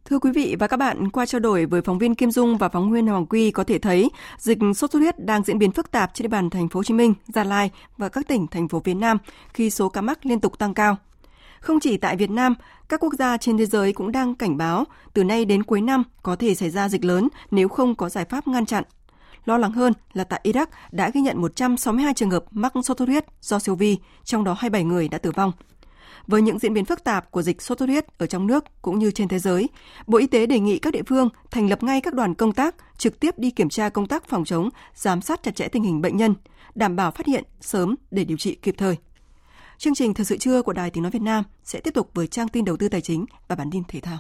Thưa 0.05 0.19
quý 0.19 0.31
vị 0.31 0.55
và 0.59 0.67
các 0.67 0.77
bạn, 0.77 1.09
qua 1.09 1.25
trao 1.25 1.39
đổi 1.39 1.65
với 1.65 1.81
phóng 1.81 1.97
viên 1.99 2.15
Kim 2.15 2.31
Dung 2.31 2.57
và 2.57 2.69
phóng 2.69 2.91
viên 2.91 3.07
Hoàng 3.07 3.25
Quy 3.25 3.51
có 3.51 3.63
thể 3.63 3.79
thấy 3.79 4.09
dịch 4.37 4.57
sốt 4.75 4.91
xuất 4.91 4.99
huyết 4.99 5.19
đang 5.25 5.43
diễn 5.43 5.59
biến 5.59 5.71
phức 5.71 5.91
tạp 5.91 6.11
trên 6.13 6.23
địa 6.23 6.29
bàn 6.29 6.49
thành 6.49 6.67
phố 6.69 6.79
Hồ 6.79 6.83
Chí 6.83 6.93
Minh, 6.93 7.13
Gia 7.27 7.43
Lai 7.43 7.71
và 7.97 8.09
các 8.09 8.27
tỉnh 8.27 8.47
thành 8.47 8.67
phố 8.67 8.79
phía 8.85 8.93
Nam 8.93 9.17
khi 9.53 9.69
số 9.69 9.89
ca 9.89 10.01
mắc 10.01 10.25
liên 10.25 10.39
tục 10.39 10.59
tăng 10.59 10.73
cao. 10.73 10.95
Không 11.59 11.79
chỉ 11.79 11.97
tại 11.97 12.15
Việt 12.17 12.29
Nam, 12.29 12.53
các 12.89 12.99
quốc 12.99 13.13
gia 13.19 13.37
trên 13.37 13.57
thế 13.57 13.65
giới 13.65 13.93
cũng 13.93 14.11
đang 14.11 14.35
cảnh 14.35 14.57
báo 14.57 14.83
từ 15.13 15.23
nay 15.23 15.45
đến 15.45 15.63
cuối 15.63 15.81
năm 15.81 16.03
có 16.23 16.35
thể 16.35 16.55
xảy 16.55 16.69
ra 16.69 16.89
dịch 16.89 17.05
lớn 17.05 17.27
nếu 17.51 17.67
không 17.69 17.95
có 17.95 18.09
giải 18.09 18.25
pháp 18.25 18.47
ngăn 18.47 18.65
chặn. 18.65 18.83
Lo 19.45 19.57
lắng 19.57 19.71
hơn 19.71 19.93
là 20.13 20.23
tại 20.23 20.41
Iraq 20.43 20.65
đã 20.91 21.09
ghi 21.09 21.21
nhận 21.21 21.41
162 21.41 22.13
trường 22.13 22.29
hợp 22.29 22.45
mắc 22.51 22.73
sốt 22.83 22.97
xuất 22.99 23.07
huyết 23.07 23.25
do 23.41 23.59
siêu 23.59 23.75
vi, 23.75 23.97
trong 24.23 24.43
đó 24.43 24.53
27 24.53 24.83
người 24.83 25.07
đã 25.07 25.17
tử 25.17 25.31
vong. 25.31 25.51
Với 26.27 26.41
những 26.41 26.59
diễn 26.59 26.73
biến 26.73 26.85
phức 26.85 27.03
tạp 27.03 27.31
của 27.31 27.41
dịch 27.41 27.61
sốt 27.61 27.79
xuất 27.79 27.87
huyết 27.89 28.17
ở 28.17 28.25
trong 28.25 28.47
nước 28.47 28.65
cũng 28.81 28.99
như 28.99 29.11
trên 29.11 29.27
thế 29.27 29.39
giới, 29.39 29.69
Bộ 30.07 30.17
Y 30.17 30.27
tế 30.27 30.45
đề 30.45 30.59
nghị 30.59 30.79
các 30.79 30.93
địa 30.93 31.03
phương 31.07 31.29
thành 31.51 31.69
lập 31.69 31.83
ngay 31.83 32.01
các 32.01 32.13
đoàn 32.13 32.35
công 32.35 32.53
tác 32.53 32.75
trực 32.97 33.19
tiếp 33.19 33.39
đi 33.39 33.51
kiểm 33.51 33.69
tra 33.69 33.89
công 33.89 34.07
tác 34.07 34.29
phòng 34.29 34.45
chống, 34.45 34.69
giám 34.95 35.21
sát 35.21 35.43
chặt 35.43 35.55
chẽ 35.55 35.67
tình 35.67 35.83
hình 35.83 36.01
bệnh 36.01 36.17
nhân, 36.17 36.35
đảm 36.75 36.95
bảo 36.95 37.11
phát 37.11 37.27
hiện 37.27 37.43
sớm 37.61 37.95
để 38.11 38.23
điều 38.25 38.37
trị 38.37 38.55
kịp 38.55 38.75
thời. 38.77 38.95
Chương 39.77 39.95
trình 39.95 40.13
Thời 40.13 40.25
sự 40.25 40.37
trưa 40.37 40.61
của 40.61 40.73
Đài 40.73 40.89
Tiếng 40.89 41.03
Nói 41.03 41.11
Việt 41.11 41.21
Nam 41.21 41.43
sẽ 41.63 41.79
tiếp 41.79 41.91
tục 41.93 42.11
với 42.13 42.27
trang 42.27 42.47
tin 42.47 42.65
đầu 42.65 42.77
tư 42.77 42.89
tài 42.89 43.01
chính 43.01 43.25
và 43.47 43.55
bản 43.55 43.69
tin 43.71 43.83
thể 43.87 43.99
thao. 43.99 44.17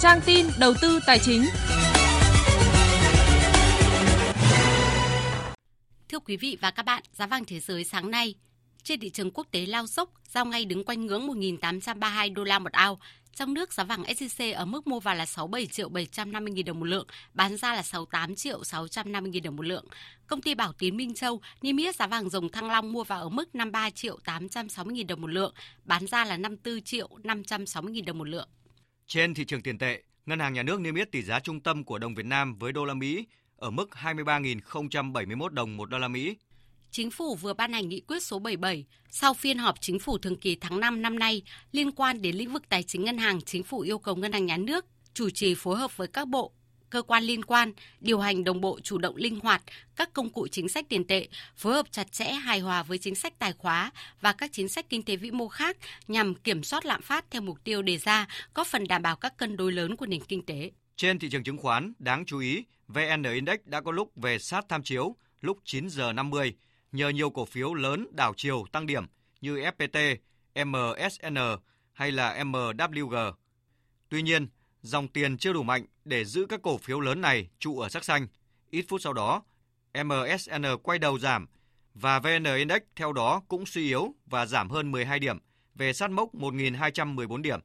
Trang 0.00 0.20
tin 0.26 0.46
đầu 0.58 0.74
tư 0.82 1.00
tài 1.06 1.18
chính 1.18 1.42
Thưa 6.12 6.18
quý 6.18 6.36
vị 6.36 6.58
và 6.60 6.70
các 6.70 6.82
bạn, 6.82 7.02
giá 7.12 7.26
vàng 7.26 7.44
thế 7.44 7.60
giới 7.60 7.84
sáng 7.84 8.10
nay 8.10 8.34
trên 8.82 9.00
thị 9.00 9.10
trường 9.10 9.30
quốc 9.34 9.46
tế 9.50 9.66
lao 9.66 9.86
dốc, 9.86 10.10
giao 10.28 10.46
ngay 10.46 10.64
đứng 10.64 10.84
quanh 10.84 11.06
ngưỡng 11.06 11.28
1.832 11.28 12.34
đô 12.34 12.44
la 12.44 12.58
một 12.58 12.72
ao. 12.72 13.00
Trong 13.34 13.54
nước, 13.54 13.72
giá 13.72 13.84
vàng 13.84 14.02
SJC 14.02 14.54
ở 14.54 14.64
mức 14.64 14.86
mua 14.86 15.00
vào 15.00 15.14
là 15.14 15.26
67 15.26 15.66
triệu 15.66 15.88
750 15.88 16.52
000 16.56 16.64
đồng 16.64 16.80
một 16.80 16.84
lượng, 16.86 17.06
bán 17.34 17.56
ra 17.56 17.74
là 17.74 17.82
68 17.82 18.34
triệu 18.34 18.64
650 18.64 19.30
000 19.34 19.42
đồng 19.42 19.56
một 19.56 19.62
lượng. 19.62 19.84
Công 20.26 20.42
ty 20.42 20.54
Bảo 20.54 20.72
Tín 20.72 20.96
Minh 20.96 21.14
Châu 21.14 21.40
niêm 21.62 21.76
yết 21.76 21.96
giá 21.96 22.06
vàng 22.06 22.30
dòng 22.30 22.48
thăng 22.48 22.70
long 22.70 22.92
mua 22.92 23.04
vào 23.04 23.22
ở 23.22 23.28
mức 23.28 23.54
53 23.54 23.90
triệu 23.90 24.18
860 24.24 24.94
000 24.98 25.06
đồng 25.06 25.20
một 25.20 25.30
lượng, 25.30 25.54
bán 25.84 26.06
ra 26.06 26.24
là 26.24 26.36
54 26.36 26.82
triệu 26.82 27.08
560 27.24 27.94
000 27.98 28.04
đồng 28.04 28.18
một 28.18 28.28
lượng. 28.28 28.48
Trên 29.06 29.34
thị 29.34 29.44
trường 29.44 29.62
tiền 29.62 29.78
tệ, 29.78 30.02
Ngân 30.26 30.38
hàng 30.40 30.52
Nhà 30.52 30.62
nước 30.62 30.80
niêm 30.80 30.94
yết 30.94 31.12
tỷ 31.12 31.22
giá 31.22 31.40
trung 31.40 31.60
tâm 31.60 31.84
của 31.84 31.98
đồng 31.98 32.14
Việt 32.14 32.26
Nam 32.26 32.56
với 32.58 32.72
đô 32.72 32.84
la 32.84 32.94
Mỹ 32.94 33.26
ở 33.62 33.70
mức 33.70 33.90
23.071 34.02 35.48
đồng 35.48 35.76
một 35.76 35.90
đô 35.90 35.98
la 35.98 36.08
Mỹ. 36.08 36.36
Chính 36.90 37.10
phủ 37.10 37.34
vừa 37.34 37.54
ban 37.54 37.72
hành 37.72 37.88
nghị 37.88 38.00
quyết 38.00 38.22
số 38.22 38.38
77 38.38 38.86
sau 39.10 39.34
phiên 39.34 39.58
họp 39.58 39.74
chính 39.80 39.98
phủ 39.98 40.18
thường 40.18 40.36
kỳ 40.40 40.56
tháng 40.56 40.80
5 40.80 41.02
năm 41.02 41.18
nay 41.18 41.42
liên 41.72 41.92
quan 41.92 42.22
đến 42.22 42.36
lĩnh 42.36 42.52
vực 42.52 42.68
tài 42.68 42.82
chính 42.82 43.04
ngân 43.04 43.18
hàng, 43.18 43.40
chính 43.42 43.62
phủ 43.62 43.80
yêu 43.80 43.98
cầu 43.98 44.16
ngân 44.16 44.32
hàng 44.32 44.46
nhà 44.46 44.56
nước 44.56 44.86
chủ 45.14 45.30
trì 45.30 45.54
phối 45.54 45.76
hợp 45.78 45.96
với 45.96 46.08
các 46.08 46.28
bộ, 46.28 46.52
cơ 46.90 47.02
quan 47.02 47.22
liên 47.24 47.44
quan 47.44 47.72
điều 48.00 48.18
hành 48.18 48.44
đồng 48.44 48.60
bộ 48.60 48.80
chủ 48.82 48.98
động 48.98 49.16
linh 49.16 49.40
hoạt 49.40 49.62
các 49.96 50.12
công 50.12 50.30
cụ 50.30 50.46
chính 50.48 50.68
sách 50.68 50.88
tiền 50.88 51.04
tệ 51.04 51.28
phối 51.56 51.74
hợp 51.74 51.86
chặt 51.92 52.12
chẽ 52.12 52.32
hài 52.32 52.60
hòa 52.60 52.82
với 52.82 52.98
chính 52.98 53.14
sách 53.14 53.38
tài 53.38 53.52
khóa 53.52 53.90
và 54.20 54.32
các 54.32 54.50
chính 54.52 54.68
sách 54.68 54.86
kinh 54.88 55.02
tế 55.02 55.16
vĩ 55.16 55.30
mô 55.30 55.48
khác 55.48 55.76
nhằm 56.08 56.34
kiểm 56.34 56.64
soát 56.64 56.86
lạm 56.86 57.02
phát 57.02 57.24
theo 57.30 57.42
mục 57.42 57.58
tiêu 57.64 57.82
đề 57.82 57.96
ra 57.98 58.26
góp 58.54 58.66
phần 58.66 58.88
đảm 58.88 59.02
bảo 59.02 59.16
các 59.16 59.36
cân 59.36 59.56
đối 59.56 59.72
lớn 59.72 59.96
của 59.96 60.06
nền 60.06 60.20
kinh 60.28 60.42
tế 60.46 60.70
trên 60.96 61.18
thị 61.18 61.28
trường 61.30 61.44
chứng 61.44 61.56
khoán 61.58 61.92
đáng 61.98 62.24
chú 62.26 62.38
ý 62.38 62.64
VN 62.94 63.22
Index 63.22 63.60
đã 63.64 63.80
có 63.80 63.92
lúc 63.92 64.16
về 64.16 64.38
sát 64.38 64.64
tham 64.68 64.82
chiếu 64.82 65.16
lúc 65.40 65.58
9 65.64 65.88
giờ 65.88 66.12
50 66.12 66.56
nhờ 66.92 67.08
nhiều 67.08 67.30
cổ 67.30 67.44
phiếu 67.44 67.74
lớn 67.74 68.06
đảo 68.16 68.34
chiều 68.36 68.64
tăng 68.72 68.86
điểm 68.86 69.04
như 69.40 69.56
FPT, 69.56 70.16
MSN 70.64 71.36
hay 71.92 72.12
là 72.12 72.44
MWG. 72.44 73.32
Tuy 74.08 74.22
nhiên, 74.22 74.48
dòng 74.82 75.08
tiền 75.08 75.38
chưa 75.38 75.52
đủ 75.52 75.62
mạnh 75.62 75.86
để 76.04 76.24
giữ 76.24 76.46
các 76.48 76.62
cổ 76.62 76.78
phiếu 76.78 77.00
lớn 77.00 77.20
này 77.20 77.48
trụ 77.58 77.80
ở 77.80 77.88
sắc 77.88 78.04
xanh. 78.04 78.26
Ít 78.70 78.84
phút 78.88 79.00
sau 79.00 79.12
đó, 79.12 79.42
MSN 79.94 80.64
quay 80.82 80.98
đầu 80.98 81.18
giảm 81.18 81.46
và 81.94 82.18
VN 82.18 82.44
Index 82.56 82.82
theo 82.96 83.12
đó 83.12 83.42
cũng 83.48 83.66
suy 83.66 83.84
yếu 83.86 84.14
và 84.26 84.46
giảm 84.46 84.70
hơn 84.70 84.90
12 84.92 85.18
điểm 85.18 85.38
về 85.74 85.92
sát 85.92 86.10
mốc 86.10 86.34
1.214 86.34 87.42
điểm. 87.42 87.60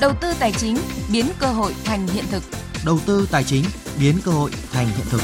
Đầu 0.00 0.12
tư 0.22 0.32
tài 0.40 0.52
chính 0.52 0.76
biến 1.12 1.26
cơ 1.40 1.46
hội 1.46 1.74
thành 1.84 2.06
hiện 2.06 2.24
thực 2.30 2.42
đầu 2.86 2.98
tư 3.06 3.28
tài 3.30 3.44
chính 3.44 3.64
biến 4.00 4.18
cơ 4.24 4.30
hội 4.30 4.50
thành 4.72 4.86
hiện 4.86 5.06
thực. 5.10 5.20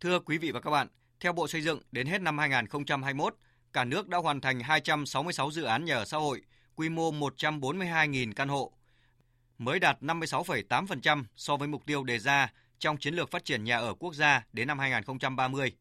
Thưa 0.00 0.20
quý 0.20 0.38
vị 0.38 0.52
và 0.52 0.60
các 0.60 0.70
bạn, 0.70 0.88
theo 1.20 1.32
Bộ 1.32 1.48
Xây 1.48 1.62
dựng, 1.62 1.80
đến 1.92 2.06
hết 2.06 2.20
năm 2.20 2.38
2021, 2.38 3.36
cả 3.72 3.84
nước 3.84 4.08
đã 4.08 4.18
hoàn 4.18 4.40
thành 4.40 4.60
266 4.60 5.50
dự 5.50 5.62
án 5.62 5.84
nhà 5.84 5.94
ở 5.94 6.04
xã 6.04 6.18
hội, 6.18 6.42
quy 6.76 6.88
mô 6.88 7.10
142.000 7.10 8.32
căn 8.32 8.48
hộ, 8.48 8.72
mới 9.58 9.78
đạt 9.78 10.02
56,8% 10.02 11.24
so 11.36 11.56
với 11.56 11.68
mục 11.68 11.82
tiêu 11.86 12.04
đề 12.04 12.18
ra 12.18 12.52
trong 12.78 12.96
chiến 12.96 13.14
lược 13.14 13.30
phát 13.30 13.44
triển 13.44 13.64
nhà 13.64 13.76
ở 13.78 13.94
quốc 13.94 14.14
gia 14.14 14.44
đến 14.52 14.68
năm 14.68 14.78
2030. 14.78 15.72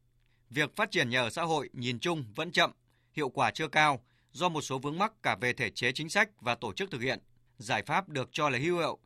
Việc 0.50 0.76
phát 0.76 0.92
triển 0.92 1.10
nhà 1.10 1.22
ở 1.22 1.30
xã 1.30 1.44
hội 1.44 1.70
nhìn 1.74 2.00
chung 2.00 2.26
vẫn 2.36 2.52
chậm, 2.52 2.72
hiệu 3.14 3.30
quả 3.30 3.52
chưa 3.52 3.68
cao 3.68 4.00
do 4.32 4.50
một 4.50 4.62
số 4.62 4.80
vướng 4.80 5.00
mắc 5.00 5.14
cả 5.24 5.38
về 5.42 5.54
thể 5.54 5.70
chế 5.70 5.92
chính 5.92 6.10
sách 6.10 6.30
và 6.42 6.56
tổ 6.56 6.74
chức 6.74 6.92
thực 6.92 7.02
hiện– 7.02 7.20
Giải 7.62 7.82
pháp 7.84 8.10
được 8.10 8.30
cho 8.32 8.50
là 8.50 8.58
hữu 8.58 8.78
hiệu 8.78 8.98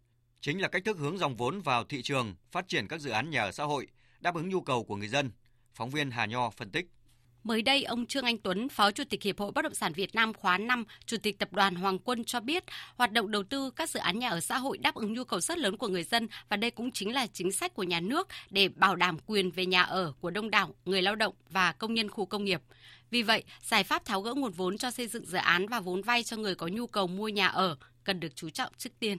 chính 0.42 0.62
là 0.62 0.68
cách 0.68 0.82
thức 0.86 0.98
hướng 0.98 1.18
dòng 1.18 1.36
vốn 1.36 1.62
vào 1.62 1.84
thị 1.84 2.02
trường, 2.02 2.36
phát 2.52 2.68
triển 2.68 2.88
các 2.88 3.02
dự 3.02 3.10
án 3.10 3.30
nhà 3.30 3.42
ở 3.42 3.52
xã 3.52 3.64
hội, 3.64 3.88
đáp 4.20 4.36
ứng 4.36 4.50
nhu 4.50 4.62
cầu 4.62 4.84
của 4.84 4.96
người 4.96 5.08
dân. 5.08 5.32
Phóng 5.74 5.90
viên 5.90 6.12
Hà 6.12 6.26
Nho 6.26 6.50
phân 6.50 6.70
tích. 6.70 6.86
Mới 7.44 7.62
đây, 7.62 7.84
ông 7.84 8.06
Trương 8.06 8.26
Anh 8.26 8.38
Tuấn, 8.38 8.70
Phó 8.70 8.92
Chủ 8.92 9.04
tịch 9.10 9.24
Hiệp 9.24 9.40
hội 9.40 9.52
Bất 9.52 9.62
động 9.62 9.74
sản 9.74 9.94
Việt 9.94 10.16
Nam 10.16 10.34
khóa 10.34 10.58
5, 10.58 10.84
Chủ 11.06 11.18
tịch 11.24 11.40
Tập 11.40 11.50
đoàn 11.54 11.76
Hoàng 11.76 12.00
Quân 12.00 12.24
cho 12.24 12.40
biết, 12.40 12.64
hoạt 12.96 13.12
động 13.12 13.32
đầu 13.32 13.44
tư 13.44 13.72
các 13.76 13.90
dự 13.90 14.00
án 14.00 14.20
nhà 14.20 14.30
ở 14.30 14.40
xã 14.40 14.58
hội 14.58 14.78
đáp 14.78 14.96
ứng 14.96 15.14
nhu 15.14 15.24
cầu 15.24 15.40
rất 15.40 15.58
lớn 15.58 15.78
của 15.78 15.88
người 15.88 16.04
dân 16.04 16.28
và 16.50 16.58
đây 16.58 16.72
cũng 16.72 16.92
chính 16.92 17.14
là 17.14 17.28
chính 17.28 17.52
sách 17.52 17.74
của 17.74 17.84
nhà 17.84 18.00
nước 18.00 18.28
để 18.50 18.68
bảo 18.68 18.96
đảm 18.96 19.18
quyền 19.26 19.52
về 19.52 19.66
nhà 19.66 19.82
ở 19.82 20.14
của 20.22 20.30
đông 20.32 20.50
đảo 20.50 20.76
người 20.86 21.02
lao 21.02 21.16
động 21.16 21.34
và 21.50 21.72
công 21.72 21.94
nhân 21.94 22.10
khu 22.10 22.26
công 22.26 22.44
nghiệp. 22.44 22.62
Vì 23.10 23.24
vậy, 23.24 23.44
giải 23.62 23.84
pháp 23.84 24.06
tháo 24.06 24.22
gỡ 24.22 24.34
nguồn 24.34 24.52
vốn 24.52 24.78
cho 24.78 24.92
xây 24.92 25.08
dựng 25.08 25.26
dự 25.26 25.38
án 25.38 25.68
và 25.68 25.80
vốn 25.80 26.02
vay 26.02 26.24
cho 26.24 26.38
người 26.38 26.56
có 26.56 26.68
nhu 26.68 26.88
cầu 26.88 27.08
mua 27.08 27.28
nhà 27.28 27.48
ở 27.48 27.78
cần 28.06 28.20
được 28.20 28.36
chú 28.36 28.50
trọng 28.50 28.72
trước 28.78 28.90
tiên. 29.00 29.18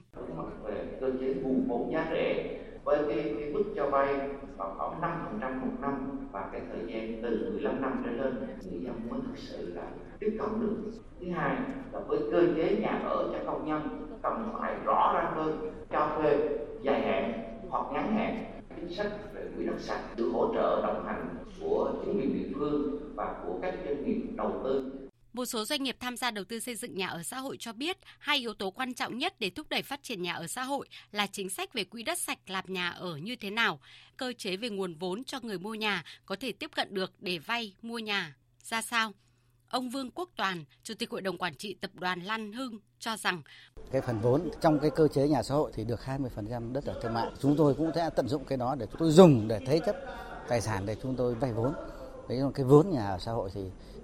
Về 0.63 0.85
cơ 1.01 1.11
chế 1.21 1.33
bù 1.33 1.55
vốn 1.67 1.91
giá 1.93 2.05
rẻ 2.11 2.59
với 2.83 2.97
cái, 3.09 3.33
cái 3.39 3.49
mức 3.49 3.63
cho 3.75 3.89
vay 3.89 4.15
vào 4.57 4.75
khoảng 4.77 5.01
5% 5.41 5.61
một 5.61 5.71
năm 5.81 6.19
và 6.31 6.49
cái 6.51 6.61
thời 6.71 6.81
gian 6.93 7.19
từ 7.23 7.47
15 7.53 7.81
năm 7.81 8.03
trở 8.05 8.11
lên 8.11 8.35
người 8.71 8.79
dân 8.81 8.99
mới 9.09 9.19
thực 9.27 9.37
sự 9.37 9.73
là 9.75 9.83
tiếp 10.19 10.37
cận 10.39 10.49
được. 10.61 10.91
Thứ 11.19 11.31
hai 11.31 11.57
là 11.91 11.99
với 11.99 12.19
cơ 12.31 12.43
chế 12.55 12.75
nhà 12.81 12.99
ở 13.03 13.29
cho 13.33 13.39
công 13.51 13.67
nhân 13.67 14.07
cần 14.23 14.49
phải 14.59 14.75
rõ 14.85 15.11
ràng 15.15 15.33
hơn 15.35 15.71
cho 15.91 16.15
thuê 16.17 16.37
dài 16.81 17.01
hạn 17.01 17.33
hoặc 17.69 17.85
ngắn 17.93 18.15
hạn 18.15 18.45
chính 18.75 18.93
sách 18.95 19.11
về 19.33 19.41
quỹ 19.57 19.65
đất 19.65 19.79
sạch 19.79 20.03
sự 20.17 20.31
hỗ 20.31 20.53
trợ 20.53 20.81
đồng 20.87 21.03
hành 21.05 21.35
của 21.61 21.93
chính 22.05 22.17
quyền 22.19 22.33
địa 22.33 22.49
phương 22.59 22.99
và 23.15 23.35
của 23.47 23.59
các 23.61 23.75
doanh 23.85 24.05
nghiệp 24.05 24.21
đầu 24.37 24.61
tư 24.63 25.06
một 25.37 25.45
số 25.45 25.65
doanh 25.65 25.83
nghiệp 25.83 25.97
tham 25.99 26.17
gia 26.17 26.31
đầu 26.31 26.45
tư 26.45 26.59
xây 26.59 26.75
dựng 26.75 26.95
nhà 26.95 27.07
ở 27.07 27.23
xã 27.23 27.37
hội 27.39 27.57
cho 27.59 27.73
biết 27.73 27.97
hai 28.19 28.37
yếu 28.37 28.53
tố 28.53 28.71
quan 28.71 28.93
trọng 28.93 29.17
nhất 29.17 29.35
để 29.39 29.49
thúc 29.49 29.69
đẩy 29.69 29.81
phát 29.81 30.03
triển 30.03 30.21
nhà 30.21 30.33
ở 30.33 30.47
xã 30.47 30.63
hội 30.63 30.87
là 31.11 31.27
chính 31.27 31.49
sách 31.49 31.73
về 31.73 31.83
quỹ 31.83 32.03
đất 32.03 32.19
sạch 32.19 32.39
làm 32.49 32.63
nhà 32.67 32.89
ở 32.89 33.15
như 33.17 33.35
thế 33.35 33.49
nào, 33.49 33.79
cơ 34.17 34.33
chế 34.37 34.57
về 34.57 34.69
nguồn 34.69 34.95
vốn 34.95 35.23
cho 35.23 35.39
người 35.43 35.59
mua 35.59 35.73
nhà 35.73 36.03
có 36.25 36.35
thể 36.39 36.51
tiếp 36.51 36.71
cận 36.75 36.93
được 36.93 37.11
để 37.19 37.37
vay 37.37 37.73
mua 37.81 37.99
nhà 37.99 38.35
ra 38.63 38.81
sao. 38.81 39.11
Ông 39.69 39.89
Vương 39.89 40.11
Quốc 40.11 40.29
Toàn, 40.35 40.65
Chủ 40.83 40.93
tịch 40.99 41.09
Hội 41.09 41.21
đồng 41.21 41.37
Quản 41.37 41.55
trị 41.55 41.73
Tập 41.73 41.91
đoàn 41.93 42.21
Lan 42.23 42.53
Hưng 42.53 42.79
cho 42.99 43.17
rằng 43.17 43.41
cái 43.91 44.01
phần 44.01 44.19
vốn 44.21 44.49
trong 44.61 44.79
cái 44.79 44.91
cơ 44.95 45.07
chế 45.13 45.27
nhà 45.27 45.43
xã 45.43 45.55
hội 45.55 45.71
thì 45.75 45.83
được 45.83 45.99
20% 46.05 46.73
đất 46.73 46.85
ở 46.85 46.99
thương 47.03 47.13
mại. 47.13 47.27
Chúng 47.41 47.55
tôi 47.57 47.73
cũng 47.75 47.91
sẽ 47.95 48.09
tận 48.15 48.27
dụng 48.27 48.45
cái 48.45 48.57
đó 48.57 48.75
để 48.79 48.85
chúng 48.91 48.99
tôi 48.99 49.11
dùng 49.11 49.47
để 49.47 49.59
thế 49.67 49.79
chấp 49.85 49.95
tài 50.47 50.61
sản 50.61 50.85
để 50.85 50.95
chúng 51.03 51.15
tôi 51.15 51.35
vay 51.35 51.53
vốn. 51.53 51.73
Đấy 52.29 52.37
là 52.37 52.47
cái 52.55 52.65
vốn 52.65 52.87
nhà 52.89 53.07
ở 53.07 53.19
xã 53.19 53.31
hội 53.31 53.49
thì 53.53 53.61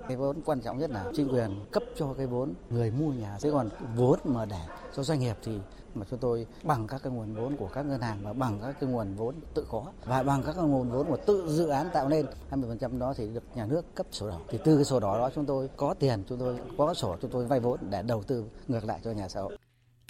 cái 0.08 0.18
vốn 0.18 0.42
quan 0.46 0.62
trọng 0.62 0.78
nhất 0.78 0.90
là 0.92 1.06
chính 1.14 1.28
quyền 1.30 1.66
cấp 1.72 1.84
cho 1.96 2.14
cái 2.18 2.28
vốn 2.28 2.54
người 2.70 2.92
mua 2.92 3.12
nhà. 3.12 3.38
Thế 3.42 3.52
còn 3.52 3.70
vốn 3.96 4.20
mà 4.26 4.46
để 4.46 4.62
cho 4.96 5.04
doanh 5.04 5.20
nghiệp 5.20 5.36
thì 5.44 5.58
mà 5.96 6.06
chúng 6.10 6.20
tôi 6.20 6.48
bằng 6.64 6.88
các 6.88 7.02
cái 7.04 7.14
nguồn 7.14 7.36
vốn 7.36 7.58
của 7.58 7.68
các 7.74 7.86
ngân 7.86 8.02
hàng 8.02 8.20
và 8.24 8.34
bằng 8.34 8.60
các 8.62 8.80
cái 8.80 8.90
nguồn 8.90 9.16
vốn 9.16 9.36
tự 9.54 9.66
có 9.70 9.84
và 10.06 10.24
bằng 10.24 10.44
các 10.44 10.54
cái 10.58 10.64
nguồn 10.66 10.92
vốn 10.92 11.08
của 11.08 11.18
tự 11.26 11.44
dự 11.50 11.68
án 11.68 11.90
tạo 11.94 12.10
nên 12.10 12.26
20% 12.52 13.00
đó 13.00 13.14
thì 13.18 13.28
được 13.34 13.44
nhà 13.56 13.66
nước 13.66 13.96
cấp 13.96 14.08
sổ 14.12 14.28
đỏ 14.30 14.40
thì 14.50 14.60
từ 14.64 14.76
cái 14.76 14.86
sổ 14.86 15.00
đỏ 15.00 15.18
đó 15.18 15.30
chúng 15.36 15.46
tôi 15.46 15.70
có 15.78 15.94
tiền 16.00 16.24
chúng 16.30 16.40
tôi 16.40 16.60
có 16.78 16.94
sổ 16.94 17.16
chúng 17.22 17.32
tôi 17.32 17.46
vay 17.46 17.60
vốn 17.60 17.80
để 17.90 18.02
đầu 18.02 18.24
tư 18.24 18.46
ngược 18.68 18.86
lại 18.86 19.00
cho 19.04 19.12
nhà 19.12 19.28
xã 19.28 19.42
hội 19.42 19.58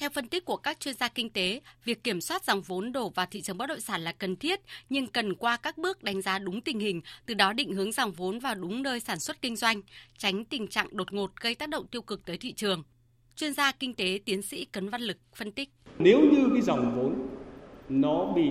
theo 0.04 0.10
phân 0.10 0.28
tích 0.28 0.46
của 0.46 0.58
các 0.58 0.80
chuyên 0.80 0.94
gia 0.96 1.08
kinh 1.08 1.30
tế, 1.30 1.62
việc 1.86 2.04
kiểm 2.04 2.22
soát 2.22 2.44
dòng 2.46 2.62
vốn 2.62 2.92
đổ 2.92 3.10
vào 3.10 3.26
thị 3.32 3.42
trường 3.42 3.58
bất 3.58 3.66
động 3.68 3.80
sản 3.80 4.02
là 4.04 4.12
cần 4.12 4.36
thiết, 4.36 4.60
nhưng 4.90 5.08
cần 5.08 5.34
qua 5.36 5.58
các 5.58 5.78
bước 5.78 6.04
đánh 6.04 6.22
giá 6.22 6.40
đúng 6.40 6.62
tình 6.62 6.80
hình, 6.80 7.02
từ 7.26 7.34
đó 7.34 7.54
định 7.54 7.74
hướng 7.74 7.92
dòng 7.92 8.12
vốn 8.12 8.40
vào 8.40 8.56
đúng 8.56 8.84
nơi 8.84 9.00
sản 9.00 9.20
xuất 9.20 9.42
kinh 9.42 9.56
doanh, 9.56 9.82
tránh 10.18 10.46
tình 10.46 10.68
trạng 10.68 10.88
đột 10.92 11.14
ngột 11.14 11.32
gây 11.42 11.56
tác 11.56 11.70
động 11.70 11.88
tiêu 11.88 12.02
cực 12.02 12.26
tới 12.26 12.38
thị 12.38 12.54
trường. 12.54 12.84
Chuyên 13.36 13.54
gia 13.54 13.72
kinh 13.72 13.94
tế 13.94 14.20
tiến 14.26 14.42
sĩ 14.42 14.66
Cấn 14.66 14.90
Văn 14.90 15.02
Lực 15.02 15.18
phân 15.36 15.52
tích. 15.52 15.70
Nếu 16.00 16.20
như 16.22 16.50
cái 16.54 16.62
dòng 16.62 16.96
vốn 16.96 17.16
nó 17.90 18.26
bị 18.26 18.50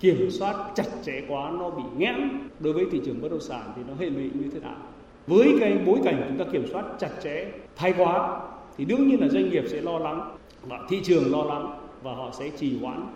kiểm 0.00 0.30
soát 0.30 0.72
chặt 0.76 0.86
chẽ 1.06 1.22
quá, 1.28 1.50
nó 1.58 1.70
bị 1.70 1.82
nghẽn 1.96 2.30
đối 2.60 2.72
với 2.72 2.84
thị 2.92 3.00
trường 3.06 3.20
bất 3.22 3.28
động 3.30 3.42
sản 3.48 3.72
thì 3.76 3.82
nó 3.88 3.94
hệ 3.94 4.06
lụy 4.10 4.22
như 4.34 4.50
thế 4.52 4.60
nào? 4.60 4.92
Với 5.26 5.48
cái 5.60 5.72
bối 5.86 5.98
cảnh 6.04 6.24
chúng 6.28 6.38
ta 6.38 6.44
kiểm 6.52 6.66
soát 6.72 6.84
chặt 7.00 7.10
chẽ, 7.24 7.46
thái 7.76 7.94
quá 7.98 8.40
thì 8.76 8.84
đương 8.84 9.08
nhiên 9.08 9.20
là 9.20 9.28
doanh 9.28 9.48
nghiệp 9.50 9.64
sẽ 9.70 9.80
lo 9.82 9.98
lắng 9.98 10.36
và 10.68 10.86
thị 10.88 11.00
trường 11.04 11.32
lo 11.32 11.42
lắng 11.54 11.78
và 12.02 12.14
họ 12.14 12.30
sẽ 12.32 12.50
trì 12.50 12.78
hoãn 12.78 13.06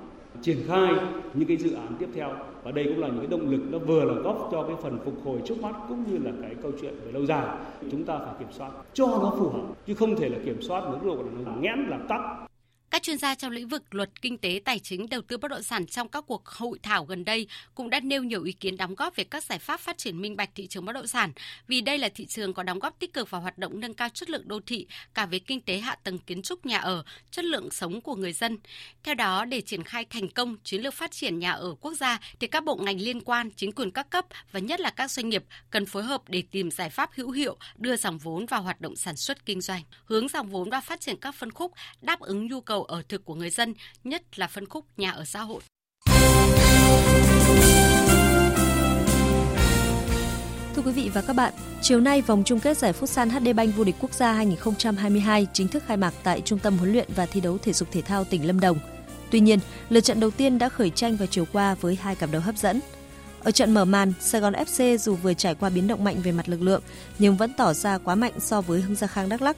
triển 0.42 0.58
khai 0.66 0.90
những 1.34 1.48
cái 1.48 1.56
dự 1.56 1.74
án 1.74 1.86
tiếp 1.98 2.08
theo 2.14 2.30
và 2.62 2.70
đây 2.70 2.84
cũng 2.84 2.98
là 3.00 3.08
những 3.08 3.18
cái 3.18 3.26
động 3.26 3.50
lực 3.50 3.60
nó 3.70 3.78
vừa 3.78 4.04
là 4.04 4.14
góp 4.14 4.48
cho 4.52 4.62
cái 4.62 4.76
phần 4.82 4.98
phục 5.04 5.14
hồi 5.24 5.40
trước 5.46 5.62
mắt 5.62 5.72
cũng 5.88 6.04
như 6.10 6.18
là 6.24 6.30
cái 6.42 6.54
câu 6.62 6.72
chuyện 6.80 6.94
về 7.06 7.12
lâu 7.12 7.26
dài 7.26 7.46
chúng 7.90 8.04
ta 8.04 8.18
phải 8.18 8.34
kiểm 8.38 8.48
soát 8.52 8.70
cho 8.92 9.06
nó 9.06 9.32
phù 9.38 9.48
hợp 9.48 9.62
chứ 9.86 9.94
không 9.94 10.16
thể 10.16 10.28
là 10.28 10.38
kiểm 10.44 10.62
soát 10.62 10.80
nó 10.84 10.94
độ 11.04 11.16
là 11.16 11.42
nó 11.46 11.50
ngẽn 11.60 11.78
làm 11.88 12.06
tắt 12.08 12.20
các 12.90 13.02
chuyên 13.02 13.18
gia 13.18 13.34
trong 13.34 13.50
lĩnh 13.50 13.68
vực 13.68 13.94
luật 13.94 14.22
kinh 14.22 14.38
tế 14.38 14.60
tài 14.64 14.78
chính 14.78 15.08
đầu 15.08 15.22
tư 15.22 15.36
bất 15.36 15.48
động 15.50 15.62
sản 15.62 15.86
trong 15.86 16.08
các 16.08 16.24
cuộc 16.26 16.46
hội 16.46 16.78
thảo 16.82 17.04
gần 17.04 17.24
đây 17.24 17.46
cũng 17.74 17.90
đã 17.90 18.00
nêu 18.00 18.22
nhiều 18.22 18.42
ý 18.42 18.52
kiến 18.52 18.76
đóng 18.76 18.94
góp 18.94 19.16
về 19.16 19.24
các 19.24 19.44
giải 19.44 19.58
pháp 19.58 19.80
phát 19.80 19.98
triển 19.98 20.20
minh 20.20 20.36
bạch 20.36 20.50
thị 20.54 20.66
trường 20.66 20.84
bất 20.84 20.92
động 20.92 21.06
sản, 21.06 21.32
vì 21.68 21.80
đây 21.80 21.98
là 21.98 22.08
thị 22.14 22.26
trường 22.26 22.54
có 22.54 22.62
đóng 22.62 22.78
góp 22.78 22.98
tích 22.98 23.12
cực 23.12 23.30
vào 23.30 23.40
hoạt 23.40 23.58
động 23.58 23.80
nâng 23.80 23.94
cao 23.94 24.08
chất 24.08 24.30
lượng 24.30 24.48
đô 24.48 24.60
thị 24.66 24.86
cả 25.14 25.26
về 25.26 25.38
kinh 25.38 25.60
tế 25.60 25.78
hạ 25.78 25.94
tầng 25.94 26.18
kiến 26.18 26.42
trúc 26.42 26.66
nhà 26.66 26.78
ở, 26.78 27.04
chất 27.30 27.44
lượng 27.44 27.70
sống 27.70 28.00
của 28.00 28.14
người 28.16 28.32
dân. 28.32 28.58
Theo 29.02 29.14
đó, 29.14 29.44
để 29.44 29.60
triển 29.60 29.82
khai 29.84 30.04
thành 30.04 30.28
công 30.28 30.56
chiến 30.64 30.82
lược 30.82 30.94
phát 30.94 31.10
triển 31.12 31.38
nhà 31.38 31.50
ở 31.50 31.74
quốc 31.80 31.94
gia 31.94 32.20
thì 32.40 32.46
các 32.46 32.64
bộ 32.64 32.76
ngành 32.76 33.00
liên 33.00 33.20
quan, 33.20 33.50
chính 33.56 33.72
quyền 33.72 33.90
các 33.90 34.10
cấp 34.10 34.24
và 34.52 34.60
nhất 34.60 34.80
là 34.80 34.90
các 34.90 35.10
doanh 35.10 35.28
nghiệp 35.28 35.44
cần 35.70 35.86
phối 35.86 36.02
hợp 36.02 36.22
để 36.28 36.42
tìm 36.50 36.70
giải 36.70 36.90
pháp 36.90 37.10
hữu 37.14 37.30
hiệu 37.30 37.56
đưa 37.76 37.96
dòng 37.96 38.18
vốn 38.18 38.46
vào 38.46 38.62
hoạt 38.62 38.80
động 38.80 38.96
sản 38.96 39.16
xuất 39.16 39.46
kinh 39.46 39.60
doanh, 39.60 39.82
hướng 40.04 40.28
dòng 40.28 40.50
vốn 40.50 40.70
vào 40.70 40.80
phát 40.80 41.00
triển 41.00 41.16
các 41.20 41.34
phân 41.34 41.50
khúc 41.52 41.72
đáp 42.02 42.20
ứng 42.20 42.46
nhu 42.46 42.60
cầu 42.60 42.79
cầu 42.80 42.84
ở 42.84 43.02
thực 43.08 43.24
của 43.24 43.34
người 43.34 43.50
dân, 43.50 43.74
nhất 44.04 44.22
là 44.38 44.46
phân 44.46 44.68
khúc 44.68 44.84
nhà 44.96 45.10
ở 45.10 45.24
xã 45.24 45.40
hội. 45.40 45.60
Thưa 50.74 50.82
quý 50.82 50.92
vị 50.92 51.10
và 51.14 51.22
các 51.22 51.36
bạn, 51.36 51.52
chiều 51.82 52.00
nay 52.00 52.22
vòng 52.22 52.42
chung 52.46 52.60
kết 52.60 52.78
giải 52.78 52.92
Futsal 53.00 53.28
HD 53.30 53.48
Bank 53.56 53.76
vô 53.76 53.84
địch 53.84 53.94
quốc 54.00 54.12
gia 54.14 54.32
2022 54.32 55.46
chính 55.52 55.68
thức 55.68 55.82
khai 55.86 55.96
mạc 55.96 56.14
tại 56.22 56.40
Trung 56.40 56.58
tâm 56.58 56.76
huấn 56.78 56.92
luyện 56.92 57.08
và 57.16 57.26
thi 57.26 57.40
đấu 57.40 57.58
thể 57.58 57.72
dục 57.72 57.88
thể 57.92 58.02
thao 58.02 58.24
tỉnh 58.24 58.46
Lâm 58.46 58.60
Đồng. 58.60 58.78
Tuy 59.30 59.40
nhiên, 59.40 59.58
lượt 59.90 60.00
trận 60.00 60.20
đầu 60.20 60.30
tiên 60.30 60.58
đã 60.58 60.68
khởi 60.68 60.90
tranh 60.90 61.16
vào 61.16 61.26
chiều 61.26 61.44
qua 61.52 61.74
với 61.74 61.98
hai 62.02 62.14
cặp 62.14 62.30
đấu 62.32 62.42
hấp 62.42 62.56
dẫn. 62.56 62.80
Ở 63.42 63.50
trận 63.50 63.74
mở 63.74 63.84
màn, 63.84 64.12
Sài 64.20 64.40
Gòn 64.40 64.52
FC 64.52 64.96
dù 64.96 65.14
vừa 65.14 65.34
trải 65.34 65.54
qua 65.54 65.68
biến 65.70 65.86
động 65.86 66.04
mạnh 66.04 66.16
về 66.22 66.32
mặt 66.32 66.48
lực 66.48 66.62
lượng 66.62 66.82
nhưng 67.18 67.36
vẫn 67.36 67.52
tỏ 67.56 67.72
ra 67.72 67.98
quá 67.98 68.14
mạnh 68.14 68.32
so 68.40 68.60
với 68.60 68.80
Hưng 68.80 68.94
Gia 68.94 69.06
Khang 69.06 69.28
Đắk 69.28 69.42
Lắk 69.42 69.56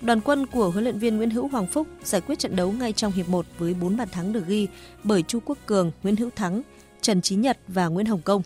Đoàn 0.00 0.20
quân 0.20 0.46
của 0.46 0.70
huấn 0.70 0.84
luyện 0.84 0.98
viên 0.98 1.16
Nguyễn 1.16 1.30
Hữu 1.30 1.48
Hoàng 1.48 1.66
Phúc 1.66 1.86
giải 2.04 2.20
quyết 2.20 2.38
trận 2.38 2.56
đấu 2.56 2.72
ngay 2.72 2.92
trong 2.92 3.12
hiệp 3.12 3.28
1 3.28 3.46
với 3.58 3.74
4 3.74 3.96
bàn 3.96 4.08
thắng 4.08 4.32
được 4.32 4.46
ghi 4.46 4.66
bởi 5.04 5.22
Chu 5.22 5.40
Quốc 5.44 5.58
Cường, 5.66 5.90
Nguyễn 6.02 6.16
Hữu 6.16 6.30
Thắng, 6.30 6.62
Trần 7.00 7.22
Chí 7.22 7.34
Nhật 7.36 7.58
và 7.68 7.86
Nguyễn 7.88 8.06
Hồng 8.06 8.20
Công. 8.24 8.42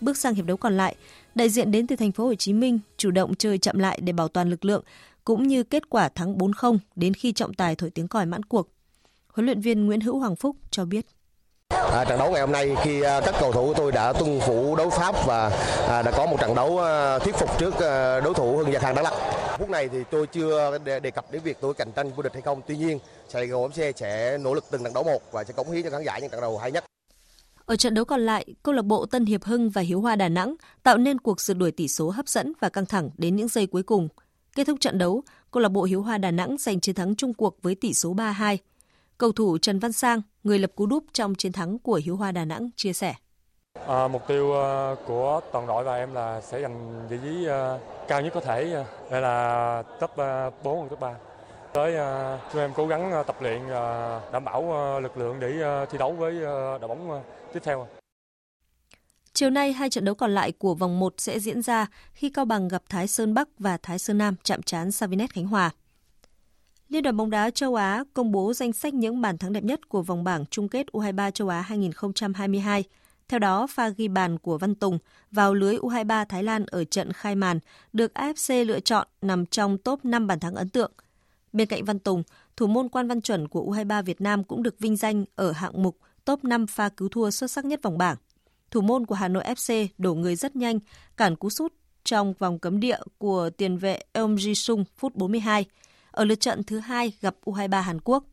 Bước 0.00 0.16
sang 0.16 0.34
hiệp 0.34 0.44
đấu 0.46 0.56
còn 0.56 0.76
lại, 0.76 0.96
đại 1.34 1.48
diện 1.48 1.70
đến 1.70 1.86
từ 1.86 1.96
thành 1.96 2.12
phố 2.12 2.24
Hồ 2.26 2.34
Chí 2.34 2.52
Minh 2.52 2.78
chủ 2.96 3.10
động 3.10 3.34
chơi 3.34 3.58
chậm 3.58 3.78
lại 3.78 3.98
để 4.02 4.12
bảo 4.12 4.28
toàn 4.28 4.50
lực 4.50 4.64
lượng 4.64 4.82
cũng 5.24 5.46
như 5.48 5.62
kết 5.62 5.90
quả 5.90 6.08
thắng 6.08 6.38
4-0 6.38 6.78
đến 6.96 7.14
khi 7.14 7.32
trọng 7.32 7.54
tài 7.54 7.76
thổi 7.76 7.90
tiếng 7.90 8.08
còi 8.08 8.26
mãn 8.26 8.42
cuộc. 8.42 8.68
Huấn 9.28 9.46
luyện 9.46 9.60
viên 9.60 9.86
Nguyễn 9.86 10.00
Hữu 10.00 10.18
Hoàng 10.18 10.36
Phúc 10.36 10.56
cho 10.70 10.84
biết. 10.84 11.06
À, 11.68 12.04
trận 12.04 12.18
đấu 12.18 12.30
ngày 12.30 12.40
hôm 12.40 12.52
nay 12.52 12.76
khi 12.82 13.00
à, 13.00 13.20
các 13.20 13.34
cầu 13.40 13.52
thủ 13.52 13.66
của 13.66 13.74
tôi 13.76 13.92
đã 13.92 14.12
tuân 14.12 14.40
phủ 14.46 14.76
đấu 14.76 14.90
pháp 14.90 15.14
và 15.26 15.48
à, 15.88 16.02
đã 16.02 16.10
có 16.10 16.26
một 16.26 16.36
trận 16.40 16.54
đấu 16.54 16.78
à, 16.84 17.18
thuyết 17.18 17.34
phục 17.36 17.58
trước 17.58 17.74
à, 17.82 18.20
đối 18.20 18.34
thủ 18.34 18.56
Hưng 18.56 18.72
Gia 18.72 18.78
Khang 18.80 18.94
Đắk 18.94 19.04
Lắk. 19.04 19.12
Phút 19.58 19.70
này 19.70 19.88
thì 19.88 19.98
tôi 20.10 20.26
chưa 20.26 20.78
đề 21.02 21.10
cập 21.10 21.32
đến 21.32 21.42
việc 21.42 21.56
tôi 21.60 21.74
cạnh 21.74 21.92
tranh 21.96 22.10
vô 22.10 22.22
địch 22.22 22.32
hay 22.32 22.42
không. 22.42 22.62
Tuy 22.66 22.76
nhiên, 22.76 22.98
Sài 23.28 23.46
Gòn 23.46 23.70
FC 23.70 23.92
sẽ 23.96 24.38
nỗ 24.38 24.54
lực 24.54 24.64
từng 24.70 24.84
trận 24.84 24.92
đấu 24.94 25.02
một 25.04 25.32
và 25.32 25.44
sẽ 25.44 25.52
cống 25.52 25.70
hiến 25.70 25.82
cho 25.82 25.90
khán 25.90 26.04
giả 26.04 26.18
những 26.18 26.30
trận 26.30 26.40
đấu 26.40 26.58
hay 26.58 26.72
nhất. 26.72 26.84
Ở 27.66 27.76
trận 27.76 27.94
đấu 27.94 28.04
còn 28.04 28.20
lại, 28.20 28.46
câu 28.62 28.74
lạc 28.74 28.84
bộ 28.84 29.06
Tân 29.06 29.26
Hiệp 29.26 29.44
Hưng 29.44 29.70
và 29.70 29.82
Hiếu 29.82 30.00
Hoa 30.00 30.16
Đà 30.16 30.28
Nẵng 30.28 30.54
tạo 30.82 30.96
nên 30.98 31.18
cuộc 31.18 31.40
sượt 31.40 31.56
đuổi 31.58 31.70
tỷ 31.70 31.88
số 31.88 32.10
hấp 32.10 32.28
dẫn 32.28 32.52
và 32.60 32.68
căng 32.68 32.86
thẳng 32.86 33.10
đến 33.18 33.36
những 33.36 33.48
giây 33.48 33.66
cuối 33.66 33.82
cùng. 33.82 34.08
Kết 34.56 34.66
thúc 34.66 34.80
trận 34.80 34.98
đấu, 34.98 35.22
câu 35.50 35.62
lạc 35.62 35.68
bộ 35.68 35.82
Hiếu 35.82 36.02
Hoa 36.02 36.18
Đà 36.18 36.30
Nẵng 36.30 36.56
giành 36.58 36.80
chiến 36.80 36.94
thắng 36.94 37.14
chung 37.16 37.34
cuộc 37.34 37.62
với 37.62 37.74
tỷ 37.74 37.94
số 37.94 38.14
3-2. 38.14 38.56
Cầu 39.18 39.32
thủ 39.32 39.58
Trần 39.58 39.78
Văn 39.78 39.92
Sang, 39.92 40.22
người 40.44 40.58
lập 40.58 40.70
cú 40.74 40.86
đúp 40.86 41.04
trong 41.12 41.34
chiến 41.34 41.52
thắng 41.52 41.78
của 41.78 42.00
Hiếu 42.04 42.16
Hoa 42.16 42.32
Đà 42.32 42.44
Nẵng 42.44 42.70
chia 42.76 42.92
sẻ. 42.92 43.14
À, 43.88 44.08
mục 44.08 44.22
tiêu 44.28 44.62
à, 44.62 44.94
của 45.06 45.40
toàn 45.52 45.66
đội 45.66 45.84
và 45.84 45.96
em 45.96 46.12
là 46.14 46.40
sẽ 46.40 46.62
giành 46.62 47.08
vị 47.08 47.16
trí 47.22 47.46
à, 47.46 47.78
cao 48.08 48.22
nhất 48.22 48.30
có 48.34 48.40
thể, 48.40 48.72
à, 48.74 48.84
đây 49.10 49.20
là 49.22 49.82
top 50.00 50.10
4 50.64 50.78
hoặc 50.78 50.88
top 50.90 51.00
3 51.00 51.14
tới 51.72 51.92
chúng 52.52 52.60
em 52.62 52.70
cố 52.76 52.86
gắng 52.86 53.24
tập 53.26 53.36
luyện 53.42 53.60
đảm 54.32 54.44
bảo 54.44 54.62
lực 55.00 55.18
lượng 55.18 55.36
để 55.40 55.52
thi 55.90 55.98
đấu 55.98 56.12
với 56.12 56.40
đội 56.80 56.88
bóng 56.88 57.22
tiếp 57.54 57.60
theo. 57.62 57.88
Chiều 59.32 59.50
nay, 59.50 59.72
hai 59.72 59.90
trận 59.90 60.04
đấu 60.04 60.14
còn 60.14 60.34
lại 60.34 60.52
của 60.52 60.74
vòng 60.74 60.98
1 60.98 61.14
sẽ 61.18 61.38
diễn 61.38 61.62
ra 61.62 61.86
khi 62.12 62.30
Cao 62.30 62.44
Bằng 62.44 62.68
gặp 62.68 62.82
Thái 62.88 63.06
Sơn 63.08 63.34
Bắc 63.34 63.48
và 63.58 63.76
Thái 63.82 63.98
Sơn 63.98 64.18
Nam 64.18 64.34
chạm 64.42 64.62
trán 64.62 64.92
Savinet 64.92 65.30
Khánh 65.30 65.46
Hòa. 65.46 65.70
Liên 66.88 67.02
đoàn 67.02 67.16
bóng 67.16 67.30
đá 67.30 67.50
châu 67.50 67.74
Á 67.74 68.04
công 68.14 68.32
bố 68.32 68.52
danh 68.52 68.72
sách 68.72 68.94
những 68.94 69.20
bàn 69.20 69.38
thắng 69.38 69.52
đẹp 69.52 69.64
nhất 69.64 69.88
của 69.88 70.02
vòng 70.02 70.24
bảng 70.24 70.44
chung 70.50 70.68
kết 70.68 70.86
U23 70.92 71.30
châu 71.30 71.48
Á 71.48 71.60
2022. 71.60 72.84
Theo 73.28 73.38
đó, 73.38 73.66
pha 73.70 73.88
ghi 73.88 74.08
bàn 74.08 74.38
của 74.38 74.58
Văn 74.58 74.74
Tùng 74.74 74.98
vào 75.32 75.54
lưới 75.54 75.76
U23 75.76 76.24
Thái 76.28 76.42
Lan 76.42 76.66
ở 76.66 76.84
trận 76.84 77.12
khai 77.12 77.34
màn 77.34 77.58
được 77.92 78.12
AFC 78.14 78.64
lựa 78.64 78.80
chọn 78.80 79.06
nằm 79.22 79.46
trong 79.46 79.78
top 79.78 80.04
5 80.04 80.26
bàn 80.26 80.38
thắng 80.40 80.54
ấn 80.54 80.68
tượng. 80.68 80.92
Bên 81.52 81.68
cạnh 81.68 81.84
Văn 81.84 81.98
Tùng, 81.98 82.22
thủ 82.56 82.66
môn 82.66 82.88
Quan 82.88 83.08
Văn 83.08 83.20
Chuẩn 83.20 83.48
của 83.48 83.60
U23 83.62 84.02
Việt 84.02 84.20
Nam 84.20 84.44
cũng 84.44 84.62
được 84.62 84.78
vinh 84.78 84.96
danh 84.96 85.24
ở 85.34 85.52
hạng 85.52 85.82
mục 85.82 85.96
top 86.24 86.44
5 86.44 86.66
pha 86.66 86.88
cứu 86.88 87.08
thua 87.08 87.30
xuất 87.30 87.50
sắc 87.50 87.64
nhất 87.64 87.80
vòng 87.82 87.98
bảng. 87.98 88.16
Thủ 88.70 88.80
môn 88.80 89.06
của 89.06 89.14
Hà 89.14 89.28
Nội 89.28 89.44
FC 89.46 89.86
đổ 89.98 90.14
người 90.14 90.36
rất 90.36 90.56
nhanh, 90.56 90.78
cản 91.16 91.36
cú 91.36 91.50
sút 91.50 91.72
trong 92.04 92.32
vòng 92.38 92.58
cấm 92.58 92.80
địa 92.80 92.98
của 93.18 93.50
tiền 93.56 93.78
vệ 93.78 94.00
Eom 94.12 94.34
Ji 94.36 94.54
Sung 94.54 94.84
phút 94.96 95.14
42, 95.16 95.64
ở 96.16 96.24
lượt 96.24 96.40
trận 96.40 96.64
thứ 96.64 96.78
hai 96.78 97.12
gặp 97.20 97.36
U23 97.44 97.82
Hàn 97.82 97.98
Quốc. 98.04 98.24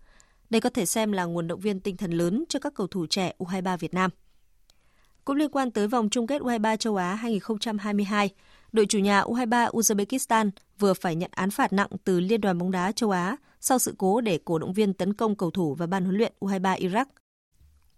Đây 0.50 0.62
có 0.62 0.70
thể 0.70 0.86
xem 0.86 1.12
là 1.12 1.24
nguồn 1.26 1.48
động 1.48 1.60
viên 1.60 1.80
tinh 1.80 1.98
thần 1.98 2.12
lớn 2.12 2.44
cho 2.50 2.60
các 2.60 2.74
cầu 2.76 2.88
thủ 2.88 3.06
trẻ 3.10 3.32
U23 3.40 3.78
Việt 3.78 3.94
Nam. 3.94 4.10
Cũng 5.26 5.36
liên 5.36 5.50
quan 5.52 5.72
tới 5.72 5.88
vòng 5.88 6.10
chung 6.10 6.28
kết 6.28 6.42
U23 6.42 6.78
châu 6.78 6.96
Á 6.96 7.16
2022, 7.16 8.30
đội 8.72 8.86
chủ 8.86 9.00
nhà 9.00 9.22
U23 9.22 9.72
Uzbekistan 9.72 10.50
vừa 10.80 10.94
phải 10.94 11.16
nhận 11.16 11.32
án 11.34 11.50
phạt 11.52 11.74
nặng 11.74 11.88
từ 12.04 12.20
Liên 12.20 12.42
đoàn 12.42 12.58
bóng 12.58 12.72
đá 12.72 12.92
châu 12.92 13.12
Á 13.12 13.36
sau 13.60 13.80
sự 13.80 13.96
cố 13.98 14.22
để 14.22 14.40
cổ 14.46 14.58
động 14.60 14.74
viên 14.74 14.94
tấn 14.94 15.14
công 15.14 15.36
cầu 15.36 15.52
thủ 15.52 15.76
và 15.76 15.88
ban 15.88 16.04
huấn 16.06 16.16
luyện 16.18 16.34
U23 16.40 16.78
Iraq. 16.80 17.06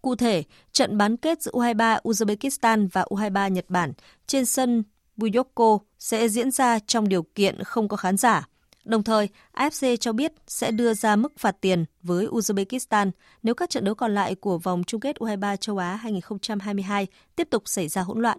Cụ 0.02 0.16
thể, 0.16 0.44
trận 0.72 0.98
bán 0.98 1.18
kết 1.18 1.42
giữa 1.42 1.52
U23 1.52 2.02
Uzbekistan 2.02 2.88
và 2.94 3.04
U23 3.04 3.48
Nhật 3.50 3.66
Bản 3.70 3.94
trên 4.28 4.46
sân 4.46 4.84
Buyoko 5.16 5.80
sẽ 6.00 6.28
diễn 6.30 6.52
ra 6.52 6.80
trong 6.80 7.08
điều 7.08 7.24
kiện 7.24 7.64
không 7.64 7.88
có 7.88 7.98
khán 7.98 8.18
giả 8.18 8.48
Đồng 8.86 9.04
thời, 9.04 9.30
AFC 9.54 9.98
cho 9.98 10.14
biết 10.14 10.34
sẽ 10.48 10.72
đưa 10.72 10.94
ra 10.94 11.16
mức 11.16 11.34
phạt 11.40 11.56
tiền 11.62 11.86
với 12.04 12.28
Uzbekistan 12.28 13.12
nếu 13.44 13.56
các 13.56 13.70
trận 13.70 13.84
đấu 13.84 13.96
còn 13.96 14.14
lại 14.16 14.36
của 14.36 14.58
vòng 14.58 14.84
chung 14.84 15.02
kết 15.02 15.16
U23 15.20 15.56
châu 15.56 15.78
Á 15.78 15.96
2022 15.96 17.08
tiếp 17.36 17.48
tục 17.52 17.64
xảy 17.66 17.88
ra 17.88 18.02
hỗn 18.02 18.20
loạn. 18.22 18.38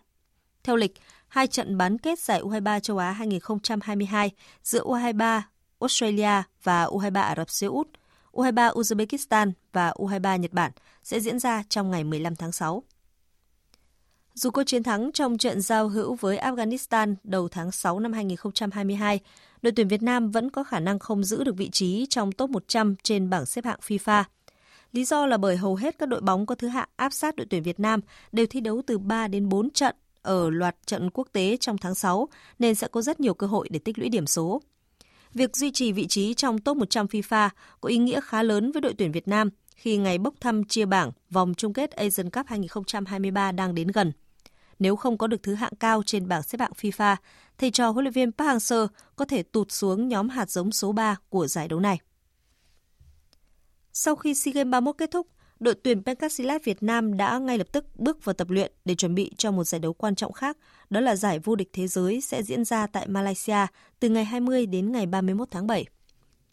Theo 0.62 0.76
lịch, 0.76 0.94
hai 1.28 1.46
trận 1.46 1.76
bán 1.78 1.98
kết 1.98 2.18
giải 2.20 2.40
U23 2.42 2.80
châu 2.80 2.98
Á 2.98 3.10
2022 3.12 4.30
giữa 4.62 4.82
U23 4.84 5.40
Australia 5.80 6.42
và 6.62 6.86
U23 6.86 7.22
Ả 7.22 7.34
Rập 7.36 7.50
Xê 7.50 7.66
Út, 7.66 7.88
U23 8.32 8.72
Uzbekistan 8.72 9.52
và 9.72 9.90
U23 9.90 10.36
Nhật 10.36 10.52
Bản 10.52 10.72
sẽ 11.02 11.20
diễn 11.20 11.38
ra 11.38 11.62
trong 11.68 11.90
ngày 11.90 12.04
15 12.04 12.36
tháng 12.36 12.52
6. 12.52 12.82
Dù 14.34 14.50
có 14.50 14.64
chiến 14.64 14.82
thắng 14.82 15.10
trong 15.12 15.38
trận 15.38 15.60
giao 15.60 15.88
hữu 15.88 16.14
với 16.14 16.38
Afghanistan 16.38 17.14
đầu 17.24 17.48
tháng 17.48 17.72
6 17.72 18.00
năm 18.00 18.12
2022, 18.12 19.20
đội 19.62 19.72
tuyển 19.72 19.88
Việt 19.88 20.02
Nam 20.02 20.30
vẫn 20.30 20.50
có 20.50 20.64
khả 20.64 20.80
năng 20.80 20.98
không 20.98 21.24
giữ 21.24 21.44
được 21.44 21.56
vị 21.56 21.70
trí 21.70 22.06
trong 22.10 22.32
top 22.32 22.50
100 22.50 22.94
trên 23.02 23.30
bảng 23.30 23.46
xếp 23.46 23.64
hạng 23.64 23.78
FIFA. 23.86 24.24
Lý 24.92 25.04
do 25.04 25.26
là 25.26 25.36
bởi 25.36 25.56
hầu 25.56 25.74
hết 25.74 25.98
các 25.98 26.08
đội 26.08 26.20
bóng 26.20 26.46
có 26.46 26.54
thứ 26.54 26.68
hạng 26.68 26.88
áp 26.96 27.10
sát 27.12 27.36
đội 27.36 27.46
tuyển 27.50 27.62
Việt 27.62 27.80
Nam 27.80 28.00
đều 28.32 28.46
thi 28.46 28.60
đấu 28.60 28.82
từ 28.86 28.98
3 28.98 29.28
đến 29.28 29.48
4 29.48 29.70
trận 29.70 29.94
ở 30.22 30.50
loạt 30.50 30.76
trận 30.86 31.10
quốc 31.14 31.28
tế 31.32 31.56
trong 31.60 31.78
tháng 31.78 31.94
6 31.94 32.28
nên 32.58 32.74
sẽ 32.74 32.88
có 32.88 33.02
rất 33.02 33.20
nhiều 33.20 33.34
cơ 33.34 33.46
hội 33.46 33.68
để 33.70 33.78
tích 33.78 33.98
lũy 33.98 34.08
điểm 34.08 34.26
số. 34.26 34.62
Việc 35.34 35.56
duy 35.56 35.70
trì 35.72 35.92
vị 35.92 36.06
trí 36.06 36.34
trong 36.34 36.58
top 36.58 36.76
100 36.76 37.06
FIFA 37.06 37.48
có 37.80 37.88
ý 37.88 37.96
nghĩa 37.98 38.20
khá 38.20 38.42
lớn 38.42 38.72
với 38.72 38.80
đội 38.80 38.94
tuyển 38.98 39.12
Việt 39.12 39.28
Nam 39.28 39.50
khi 39.76 39.96
ngày 39.96 40.18
bốc 40.18 40.34
thăm 40.40 40.64
chia 40.64 40.84
bảng 40.86 41.10
vòng 41.30 41.54
chung 41.54 41.72
kết 41.72 41.90
Asian 41.90 42.30
Cup 42.30 42.46
2023 42.46 43.52
đang 43.52 43.74
đến 43.74 43.88
gần 43.88 44.12
nếu 44.78 44.96
không 44.96 45.18
có 45.18 45.26
được 45.26 45.42
thứ 45.42 45.54
hạng 45.54 45.72
cao 45.80 46.02
trên 46.06 46.28
bảng 46.28 46.42
xếp 46.42 46.60
hạng 46.60 46.72
FIFA, 46.80 47.16
thầy 47.58 47.70
trò 47.70 47.90
huấn 47.90 48.04
luyện 48.04 48.12
viên 48.12 48.32
Park 48.32 48.48
Hang-seo 48.48 48.86
có 49.16 49.24
thể 49.24 49.42
tụt 49.42 49.70
xuống 49.72 50.08
nhóm 50.08 50.28
hạt 50.28 50.50
giống 50.50 50.72
số 50.72 50.92
3 50.92 51.16
của 51.28 51.46
giải 51.46 51.68
đấu 51.68 51.80
này. 51.80 51.98
Sau 53.92 54.16
khi 54.16 54.34
SEA 54.34 54.52
Games 54.52 54.70
31 54.72 54.94
kết 54.98 55.10
thúc, 55.10 55.26
đội 55.60 55.74
tuyển 55.74 56.02
Pencastilat 56.04 56.64
Việt 56.64 56.82
Nam 56.82 57.16
đã 57.16 57.38
ngay 57.38 57.58
lập 57.58 57.66
tức 57.72 57.96
bước 57.96 58.24
vào 58.24 58.32
tập 58.32 58.50
luyện 58.50 58.72
để 58.84 58.94
chuẩn 58.94 59.14
bị 59.14 59.30
cho 59.36 59.50
một 59.50 59.64
giải 59.64 59.78
đấu 59.78 59.92
quan 59.92 60.14
trọng 60.14 60.32
khác, 60.32 60.56
đó 60.90 61.00
là 61.00 61.16
giải 61.16 61.38
vô 61.38 61.54
địch 61.54 61.70
thế 61.72 61.86
giới 61.86 62.20
sẽ 62.20 62.42
diễn 62.42 62.64
ra 62.64 62.86
tại 62.86 63.06
Malaysia 63.08 63.66
từ 64.00 64.08
ngày 64.08 64.24
20 64.24 64.66
đến 64.66 64.92
ngày 64.92 65.06
31 65.06 65.48
tháng 65.50 65.66
7. 65.66 65.84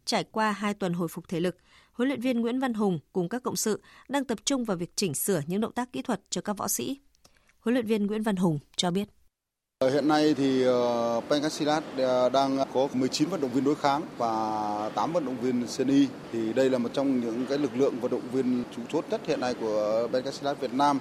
Trải 0.05 0.23
qua 0.23 0.51
2 0.51 0.73
tuần 0.73 0.93
hồi 0.93 1.07
phục 1.07 1.27
thể 1.27 1.39
lực, 1.39 1.57
huấn 1.93 2.07
luyện 2.07 2.21
viên 2.21 2.41
Nguyễn 2.41 2.59
Văn 2.59 2.73
Hùng 2.73 2.99
cùng 3.13 3.29
các 3.29 3.43
cộng 3.43 3.55
sự 3.55 3.81
đang 4.09 4.25
tập 4.25 4.37
trung 4.45 4.63
vào 4.65 4.77
việc 4.77 4.91
chỉnh 4.95 5.13
sửa 5.13 5.41
những 5.47 5.61
động 5.61 5.73
tác 5.73 5.91
kỹ 5.91 6.01
thuật 6.01 6.21
cho 6.29 6.41
các 6.41 6.57
võ 6.57 6.67
sĩ 6.67 6.99
huấn 7.65 7.73
luyện 7.73 7.85
viên 7.87 8.07
Nguyễn 8.07 8.23
Văn 8.23 8.35
Hùng 8.35 8.59
cho 8.75 8.91
biết. 8.91 9.03
Ờ, 9.79 9.89
hiện 9.89 10.07
nay 10.07 10.33
thì 10.37 10.63
ờ, 10.63 11.21
Pencastilat 11.29 11.83
ờ, 11.97 12.29
đang 12.29 12.57
có 12.73 12.87
19 12.93 13.29
vận 13.29 13.41
động 13.41 13.51
viên 13.51 13.63
đối 13.63 13.75
kháng 13.75 14.01
và 14.17 14.27
8 14.95 15.13
vận 15.13 15.25
động 15.25 15.37
viên 15.41 15.67
seni. 15.67 16.07
Thì 16.33 16.53
đây 16.53 16.69
là 16.69 16.77
một 16.77 16.89
trong 16.93 17.21
những 17.21 17.45
cái 17.49 17.57
lực 17.57 17.71
lượng 17.77 17.99
vận 18.01 18.11
động 18.11 18.27
viên 18.33 18.63
chủ 18.75 18.81
chốt 18.93 19.05
nhất 19.09 19.21
hiện 19.27 19.39
nay 19.39 19.53
của 19.59 20.07
Pencastilat 20.13 20.59
Việt 20.59 20.73
Nam. 20.73 20.99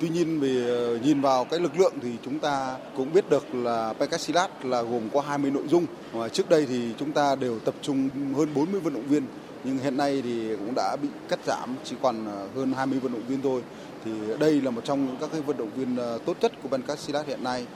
tuy 0.00 0.08
nhiên 0.08 0.40
vì 0.40 0.64
nhìn 1.04 1.20
vào 1.20 1.44
cái 1.44 1.60
lực 1.60 1.78
lượng 1.80 1.94
thì 2.02 2.08
chúng 2.24 2.38
ta 2.40 2.78
cũng 2.96 3.12
biết 3.12 3.30
được 3.30 3.54
là 3.54 3.92
Pencastilat 3.98 4.64
là 4.64 4.82
gồm 4.82 5.08
có 5.12 5.20
20 5.20 5.50
nội 5.50 5.62
dung. 5.68 5.86
Và 6.12 6.28
trước 6.28 6.48
đây 6.48 6.66
thì 6.66 6.94
chúng 6.98 7.12
ta 7.12 7.34
đều 7.34 7.58
tập 7.58 7.74
trung 7.82 8.08
hơn 8.36 8.48
40 8.54 8.80
vận 8.80 8.94
động 8.94 9.06
viên 9.08 9.22
nhưng 9.64 9.78
hiện 9.78 9.96
nay 9.96 10.22
thì 10.22 10.56
cũng 10.56 10.74
đã 10.76 10.96
bị 11.02 11.08
cắt 11.28 11.38
giảm 11.46 11.76
chỉ 11.84 11.96
còn 12.02 12.24
hơn 12.54 12.72
20 12.72 13.00
vận 13.00 13.12
động 13.12 13.24
viên 13.28 13.42
thôi 13.42 13.62
thì 14.04 14.10
đây 14.40 14.60
là 14.60 14.70
một 14.70 14.80
trong 14.84 15.16
các 15.20 15.32
cái 15.32 15.40
vận 15.40 15.56
động 15.56 15.70
viên 15.76 15.96
ờ, 15.96 16.18
tốt 16.26 16.36
nhất 16.40 16.52
của 16.62 16.68
Bancat 16.68 16.98
Silat 16.98 17.26
hiện 17.26 17.44
nay. 17.44 17.66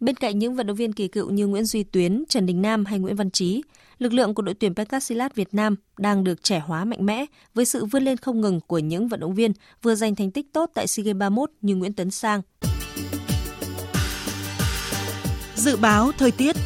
Bên 0.00 0.14
cạnh 0.14 0.38
những 0.38 0.56
vận 0.56 0.66
động 0.66 0.76
viên 0.76 0.92
kỳ 0.92 1.08
cựu 1.08 1.30
như 1.30 1.46
Nguyễn 1.46 1.64
Duy 1.64 1.82
Tuyến, 1.82 2.24
Trần 2.28 2.46
Đình 2.46 2.62
Nam 2.62 2.84
hay 2.86 2.98
Nguyễn 2.98 3.16
Văn 3.16 3.30
Trí, 3.30 3.62
lực 3.98 4.12
lượng 4.12 4.34
của 4.34 4.42
đội 4.42 4.54
tuyển 4.54 4.72
Bancat 4.76 5.02
Silat 5.02 5.34
Việt 5.34 5.54
Nam 5.54 5.76
đang 5.98 6.24
được 6.24 6.42
trẻ 6.42 6.58
hóa 6.66 6.84
mạnh 6.84 7.06
mẽ 7.06 7.24
với 7.54 7.64
sự 7.64 7.84
vươn 7.84 8.02
lên 8.02 8.16
không 8.16 8.40
ngừng 8.40 8.60
của 8.66 8.78
những 8.78 9.08
vận 9.08 9.20
động 9.20 9.34
viên 9.34 9.52
vừa 9.82 9.94
giành 9.94 10.14
thành 10.14 10.30
tích 10.30 10.46
tốt 10.52 10.70
tại 10.74 10.86
SEA 10.86 11.04
Games 11.04 11.18
31 11.18 11.50
như 11.62 11.74
Nguyễn 11.76 11.92
Tấn 11.92 12.10
Sang. 12.10 12.42
Dự 15.56 15.76
báo 15.76 16.10
thời 16.18 16.30
tiết 16.30 16.56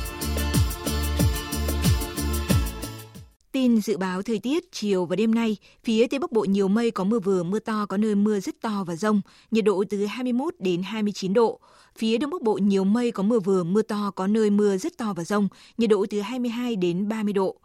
Tin 3.56 3.80
dự 3.80 3.96
báo 3.96 4.22
thời 4.22 4.38
tiết 4.38 4.72
chiều 4.72 5.04
và 5.06 5.16
đêm 5.16 5.34
nay, 5.34 5.56
phía 5.84 6.06
Tây 6.06 6.18
Bắc 6.18 6.32
Bộ 6.32 6.44
nhiều 6.44 6.68
mây 6.68 6.90
có 6.90 7.04
mưa 7.04 7.18
vừa, 7.18 7.42
mưa 7.42 7.58
to, 7.58 7.86
có 7.86 7.96
nơi 7.96 8.14
mưa 8.14 8.40
rất 8.40 8.60
to 8.60 8.84
và 8.86 8.96
rông, 8.96 9.20
nhiệt 9.50 9.64
độ 9.64 9.84
từ 9.90 10.06
21 10.06 10.54
đến 10.58 10.82
29 10.82 11.32
độ. 11.34 11.60
Phía 11.98 12.18
Đông 12.18 12.30
Bắc 12.30 12.42
Bộ 12.42 12.54
nhiều 12.54 12.84
mây 12.84 13.10
có 13.10 13.22
mưa 13.22 13.38
vừa, 13.40 13.64
mưa 13.64 13.82
to, 13.82 14.10
có 14.16 14.26
nơi 14.26 14.50
mưa 14.50 14.76
rất 14.76 14.92
to 14.98 15.12
và 15.16 15.24
rông, 15.24 15.48
nhiệt 15.78 15.90
độ 15.90 16.06
từ 16.10 16.20
22 16.20 16.76
đến 16.76 17.08
30 17.08 17.32
độ. 17.32 17.56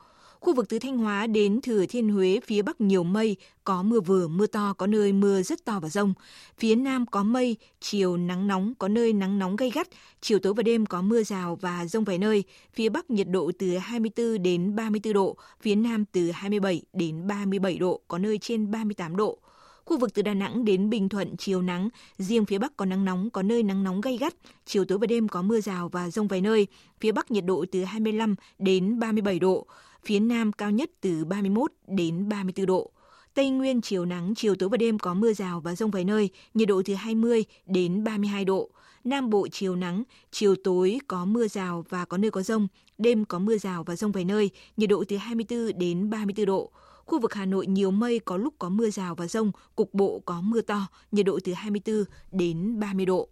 Khu 0.41 0.53
vực 0.55 0.69
từ 0.69 0.79
Thanh 0.79 0.97
Hóa 0.97 1.27
đến 1.27 1.59
Thừa 1.61 1.85
Thiên 1.85 2.09
Huế 2.09 2.39
phía 2.45 2.61
Bắc 2.61 2.81
nhiều 2.81 3.03
mây, 3.03 3.37
có 3.63 3.83
mưa 3.83 3.99
vừa, 3.99 4.27
mưa 4.27 4.47
to, 4.47 4.73
có 4.77 4.87
nơi 4.87 5.13
mưa 5.13 5.41
rất 5.41 5.65
to 5.65 5.79
và 5.79 5.89
rông. 5.89 6.13
Phía 6.59 6.75
Nam 6.75 7.05
có 7.05 7.23
mây, 7.23 7.57
chiều 7.79 8.17
nắng 8.17 8.47
nóng, 8.47 8.73
có 8.79 8.87
nơi 8.87 9.13
nắng 9.13 9.39
nóng 9.39 9.55
gay 9.55 9.69
gắt, 9.73 9.87
chiều 10.21 10.39
tối 10.39 10.53
và 10.53 10.63
đêm 10.63 10.85
có 10.85 11.01
mưa 11.01 11.23
rào 11.23 11.55
và 11.61 11.85
rông 11.85 12.03
vài 12.03 12.17
nơi. 12.17 12.43
Phía 12.73 12.89
Bắc 12.89 13.09
nhiệt 13.09 13.27
độ 13.29 13.51
từ 13.59 13.77
24 13.77 14.43
đến 14.43 14.75
34 14.75 15.13
độ, 15.13 15.37
phía 15.61 15.75
Nam 15.75 16.05
từ 16.11 16.31
27 16.31 16.81
đến 16.93 17.27
37 17.27 17.77
độ, 17.77 18.01
có 18.07 18.17
nơi 18.17 18.37
trên 18.37 18.71
38 18.71 19.15
độ. 19.15 19.37
Khu 19.85 19.99
vực 19.99 20.13
từ 20.13 20.21
Đà 20.21 20.33
Nẵng 20.33 20.65
đến 20.65 20.89
Bình 20.89 21.09
Thuận 21.09 21.37
chiều 21.37 21.61
nắng, 21.61 21.89
riêng 22.17 22.45
phía 22.45 22.57
Bắc 22.57 22.77
có 22.77 22.85
nắng 22.85 23.05
nóng, 23.05 23.29
có 23.29 23.41
nơi 23.41 23.63
nắng 23.63 23.83
nóng 23.83 24.01
gay 24.01 24.17
gắt, 24.17 24.33
chiều 24.65 24.85
tối 24.85 24.97
và 24.97 25.07
đêm 25.07 25.27
có 25.27 25.41
mưa 25.41 25.61
rào 25.61 25.89
và 25.89 26.09
rông 26.09 26.27
vài 26.27 26.41
nơi. 26.41 26.67
Phía 26.99 27.11
Bắc 27.11 27.31
nhiệt 27.31 27.45
độ 27.45 27.65
từ 27.71 27.83
25 27.83 28.35
đến 28.59 28.99
37 28.99 29.39
độ, 29.39 29.65
phía 30.05 30.19
Nam 30.19 30.51
cao 30.51 30.71
nhất 30.71 30.91
từ 31.01 31.25
31 31.25 31.71
đến 31.87 32.29
34 32.29 32.65
độ. 32.65 32.91
Tây 33.33 33.49
Nguyên 33.49 33.81
chiều 33.81 34.05
nắng, 34.05 34.33
chiều 34.35 34.55
tối 34.55 34.69
và 34.69 34.77
đêm 34.77 34.99
có 34.99 35.13
mưa 35.13 35.33
rào 35.33 35.61
và 35.61 35.75
rông 35.75 35.91
vài 35.91 36.03
nơi, 36.03 36.29
nhiệt 36.53 36.67
độ 36.67 36.81
từ 36.85 36.93
20 36.93 37.43
đến 37.67 38.03
32 38.03 38.45
độ. 38.45 38.69
Nam 39.03 39.29
Bộ 39.29 39.47
chiều 39.51 39.75
nắng, 39.75 40.03
chiều 40.31 40.55
tối 40.63 40.99
có 41.07 41.25
mưa 41.25 41.47
rào 41.47 41.85
và 41.89 42.05
có 42.05 42.17
nơi 42.17 42.31
có 42.31 42.41
rông, 42.41 42.67
đêm 42.97 43.25
có 43.25 43.39
mưa 43.39 43.57
rào 43.57 43.83
và 43.83 43.95
rông 43.95 44.11
vài 44.11 44.25
nơi, 44.25 44.49
nhiệt 44.77 44.89
độ 44.89 45.03
từ 45.07 45.17
24 45.17 45.79
đến 45.79 46.09
34 46.09 46.45
độ. 46.45 46.71
Khu 47.05 47.19
vực 47.19 47.33
Hà 47.33 47.45
Nội 47.45 47.67
nhiều 47.67 47.91
mây 47.91 48.19
có 48.19 48.37
lúc 48.37 48.53
có 48.59 48.69
mưa 48.69 48.89
rào 48.89 49.15
và 49.15 49.27
rông, 49.27 49.51
cục 49.75 49.93
bộ 49.93 50.19
có 50.25 50.41
mưa 50.41 50.61
to, 50.61 50.87
nhiệt 51.11 51.25
độ 51.25 51.39
từ 51.43 51.53
24 51.53 52.03
đến 52.31 52.79
30 52.79 53.05
độ. 53.05 53.29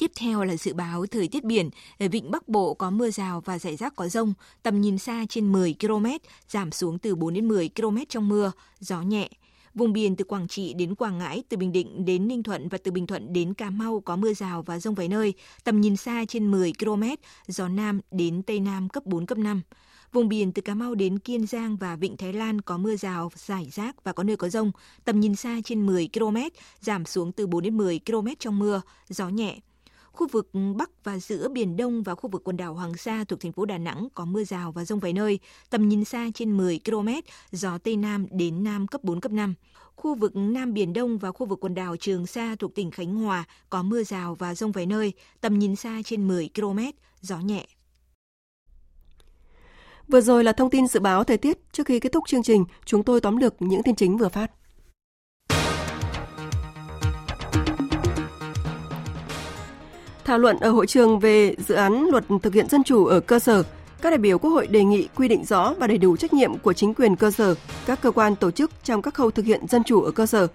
Tiếp 0.00 0.12
theo 0.16 0.44
là 0.44 0.56
dự 0.56 0.74
báo 0.74 1.06
thời 1.10 1.28
tiết 1.28 1.44
biển, 1.44 1.70
ở 1.98 2.08
vịnh 2.08 2.30
Bắc 2.30 2.48
Bộ 2.48 2.74
có 2.74 2.90
mưa 2.90 3.10
rào 3.10 3.40
và 3.44 3.58
rải 3.58 3.76
rác 3.76 3.96
có 3.96 4.08
rông, 4.08 4.34
tầm 4.62 4.80
nhìn 4.80 4.98
xa 4.98 5.24
trên 5.28 5.52
10 5.52 5.74
km, 5.80 6.06
giảm 6.48 6.72
xuống 6.72 6.98
từ 6.98 7.16
4 7.16 7.34
đến 7.34 7.48
10 7.48 7.70
km 7.76 7.96
trong 8.08 8.28
mưa, 8.28 8.52
gió 8.78 9.02
nhẹ. 9.02 9.28
Vùng 9.74 9.92
biển 9.92 10.16
từ 10.16 10.24
Quảng 10.24 10.48
Trị 10.48 10.74
đến 10.74 10.94
Quảng 10.94 11.18
Ngãi, 11.18 11.42
từ 11.48 11.56
Bình 11.56 11.72
Định 11.72 12.04
đến 12.04 12.28
Ninh 12.28 12.42
Thuận 12.42 12.68
và 12.68 12.78
từ 12.84 12.90
Bình 12.90 13.06
Thuận 13.06 13.32
đến 13.32 13.54
Cà 13.54 13.70
Mau 13.70 14.00
có 14.00 14.16
mưa 14.16 14.32
rào 14.32 14.62
và 14.62 14.78
rông 14.78 14.94
vài 14.94 15.08
nơi, 15.08 15.34
tầm 15.64 15.80
nhìn 15.80 15.96
xa 15.96 16.24
trên 16.28 16.50
10 16.50 16.72
km, 16.78 17.02
gió 17.46 17.68
Nam 17.68 18.00
đến 18.10 18.42
Tây 18.42 18.60
Nam 18.60 18.88
cấp 18.88 19.06
4, 19.06 19.26
cấp 19.26 19.38
5. 19.38 19.62
Vùng 20.12 20.28
biển 20.28 20.52
từ 20.52 20.62
Cà 20.62 20.74
Mau 20.74 20.94
đến 20.94 21.18
Kiên 21.18 21.46
Giang 21.46 21.76
và 21.76 21.96
Vịnh 21.96 22.16
Thái 22.16 22.32
Lan 22.32 22.60
có 22.60 22.78
mưa 22.78 22.96
rào, 22.96 23.32
rải 23.36 23.68
rác 23.72 24.04
và 24.04 24.12
có 24.12 24.22
nơi 24.22 24.36
có 24.36 24.48
rông, 24.48 24.72
tầm 25.04 25.20
nhìn 25.20 25.36
xa 25.36 25.60
trên 25.64 25.86
10 25.86 26.08
km, 26.12 26.36
giảm 26.80 27.04
xuống 27.04 27.32
từ 27.32 27.46
4 27.46 27.62
đến 27.62 27.76
10 27.76 28.00
km 28.06 28.28
trong 28.38 28.58
mưa, 28.58 28.82
gió 29.08 29.28
nhẹ. 29.28 29.60
Khu 30.20 30.26
vực 30.28 30.50
Bắc 30.76 30.90
và 31.04 31.18
giữa 31.18 31.48
Biển 31.48 31.76
Đông 31.76 32.02
và 32.02 32.14
khu 32.14 32.30
vực 32.30 32.44
quần 32.44 32.56
đảo 32.56 32.74
Hoàng 32.74 32.96
Sa 32.96 33.24
thuộc 33.24 33.40
thành 33.40 33.52
phố 33.52 33.64
Đà 33.64 33.78
Nẵng 33.78 34.08
có 34.14 34.24
mưa 34.24 34.44
rào 34.44 34.72
và 34.72 34.84
rông 34.84 34.98
vài 35.00 35.12
nơi, 35.12 35.38
tầm 35.70 35.88
nhìn 35.88 36.04
xa 36.04 36.26
trên 36.34 36.56
10 36.56 36.80
km, 36.84 37.08
gió 37.52 37.78
Tây 37.78 37.96
Nam 37.96 38.26
đến 38.30 38.64
Nam 38.64 38.86
cấp 38.86 39.04
4, 39.04 39.20
cấp 39.20 39.32
5. 39.32 39.54
Khu 39.96 40.14
vực 40.14 40.32
Nam 40.34 40.74
Biển 40.74 40.92
Đông 40.92 41.18
và 41.18 41.32
khu 41.32 41.46
vực 41.46 41.58
quần 41.60 41.74
đảo 41.74 41.96
Trường 41.96 42.26
Sa 42.26 42.56
thuộc 42.58 42.74
tỉnh 42.74 42.90
Khánh 42.90 43.14
Hòa 43.14 43.44
có 43.70 43.82
mưa 43.82 44.02
rào 44.02 44.34
và 44.34 44.54
rông 44.54 44.72
vài 44.72 44.86
nơi, 44.86 45.12
tầm 45.40 45.58
nhìn 45.58 45.76
xa 45.76 46.00
trên 46.04 46.28
10 46.28 46.50
km, 46.54 46.78
gió 47.20 47.38
nhẹ. 47.38 47.66
Vừa 50.08 50.20
rồi 50.20 50.44
là 50.44 50.52
thông 50.52 50.70
tin 50.70 50.86
dự 50.86 51.00
báo 51.00 51.24
thời 51.24 51.38
tiết. 51.38 51.58
Trước 51.72 51.86
khi 51.86 52.00
kết 52.00 52.12
thúc 52.12 52.24
chương 52.28 52.42
trình, 52.42 52.64
chúng 52.84 53.02
tôi 53.04 53.20
tóm 53.20 53.36
lược 53.36 53.54
những 53.62 53.82
tin 53.82 53.94
chính 53.94 54.16
vừa 54.18 54.28
phát. 54.28 54.50
Thảo 60.30 60.38
luận 60.38 60.56
ở 60.60 60.70
hội 60.70 60.86
trường 60.86 61.18
về 61.18 61.54
dự 61.68 61.74
án 61.74 62.06
luật 62.10 62.24
thực 62.42 62.54
hiện 62.54 62.68
dân 62.68 62.84
chủ 62.84 63.06
ở 63.06 63.20
cơ 63.20 63.38
sở, 63.38 63.62
các 64.02 64.10
đại 64.10 64.18
biểu 64.18 64.38
Quốc 64.38 64.50
hội 64.50 64.66
đề 64.66 64.84
nghị 64.84 65.08
quy 65.16 65.28
định 65.28 65.44
rõ 65.44 65.74
và 65.78 65.86
đầy 65.86 65.98
đủ 65.98 66.16
trách 66.16 66.32
nhiệm 66.34 66.58
của 66.58 66.72
chính 66.72 66.94
quyền 66.94 67.16
cơ 67.16 67.30
sở, 67.30 67.54
các 67.86 68.02
cơ 68.02 68.10
quan 68.10 68.36
tổ 68.36 68.50
chức 68.50 68.70
trong 68.84 69.02
các 69.02 69.14
khâu 69.14 69.30
thực 69.30 69.44
hiện 69.44 69.66
dân 69.68 69.82
chủ 69.84 70.02
ở 70.02 70.10
cơ 70.10 70.26
sở, 70.26 70.46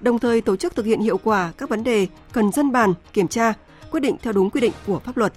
đồng 0.00 0.18
thời 0.18 0.40
tổ 0.40 0.56
chức 0.56 0.74
thực 0.74 0.86
hiện 0.86 1.00
hiệu 1.00 1.18
quả 1.24 1.52
các 1.58 1.68
vấn 1.68 1.84
đề 1.84 2.06
cần 2.32 2.52
dân 2.52 2.72
bàn, 2.72 2.94
kiểm 3.12 3.28
tra, 3.28 3.52
quyết 3.90 4.00
định 4.00 4.16
theo 4.22 4.32
đúng 4.32 4.50
quy 4.50 4.60
định 4.60 4.72
của 4.86 4.98
pháp 4.98 5.16
luật. 5.16 5.32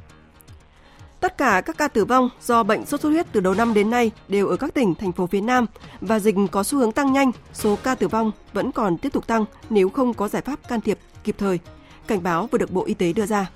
Tất 1.19 1.37
cả 1.37 1.61
các 1.65 1.77
ca 1.77 1.87
tử 1.87 2.05
vong 2.05 2.29
do 2.45 2.63
bệnh 2.63 2.85
sốt 2.85 3.01
xuất 3.01 3.09
huyết 3.09 3.25
từ 3.31 3.39
đầu 3.39 3.53
năm 3.53 3.73
đến 3.73 3.89
nay 3.89 4.11
đều 4.27 4.47
ở 4.47 4.57
các 4.57 4.73
tỉnh, 4.73 4.95
thành 4.95 5.11
phố 5.11 5.27
phía 5.27 5.41
Nam 5.41 5.65
và 6.01 6.19
dịch 6.19 6.35
có 6.51 6.63
xu 6.63 6.77
hướng 6.77 6.91
tăng 6.91 7.13
nhanh, 7.13 7.31
số 7.53 7.77
ca 7.83 7.95
tử 7.95 8.07
vong 8.07 8.31
vẫn 8.53 8.71
còn 8.71 8.97
tiếp 8.97 9.09
tục 9.13 9.27
tăng 9.27 9.45
nếu 9.69 9.89
không 9.89 10.13
có 10.13 10.27
giải 10.27 10.41
pháp 10.41 10.59
can 10.69 10.81
thiệp 10.81 10.99
kịp 11.23 11.35
thời. 11.37 11.59
Cảnh 12.07 12.23
báo 12.23 12.47
vừa 12.51 12.57
được 12.57 12.71
Bộ 12.71 12.83
Y 12.85 12.93
tế 12.93 13.13
đưa 13.13 13.25
ra. 13.25 13.49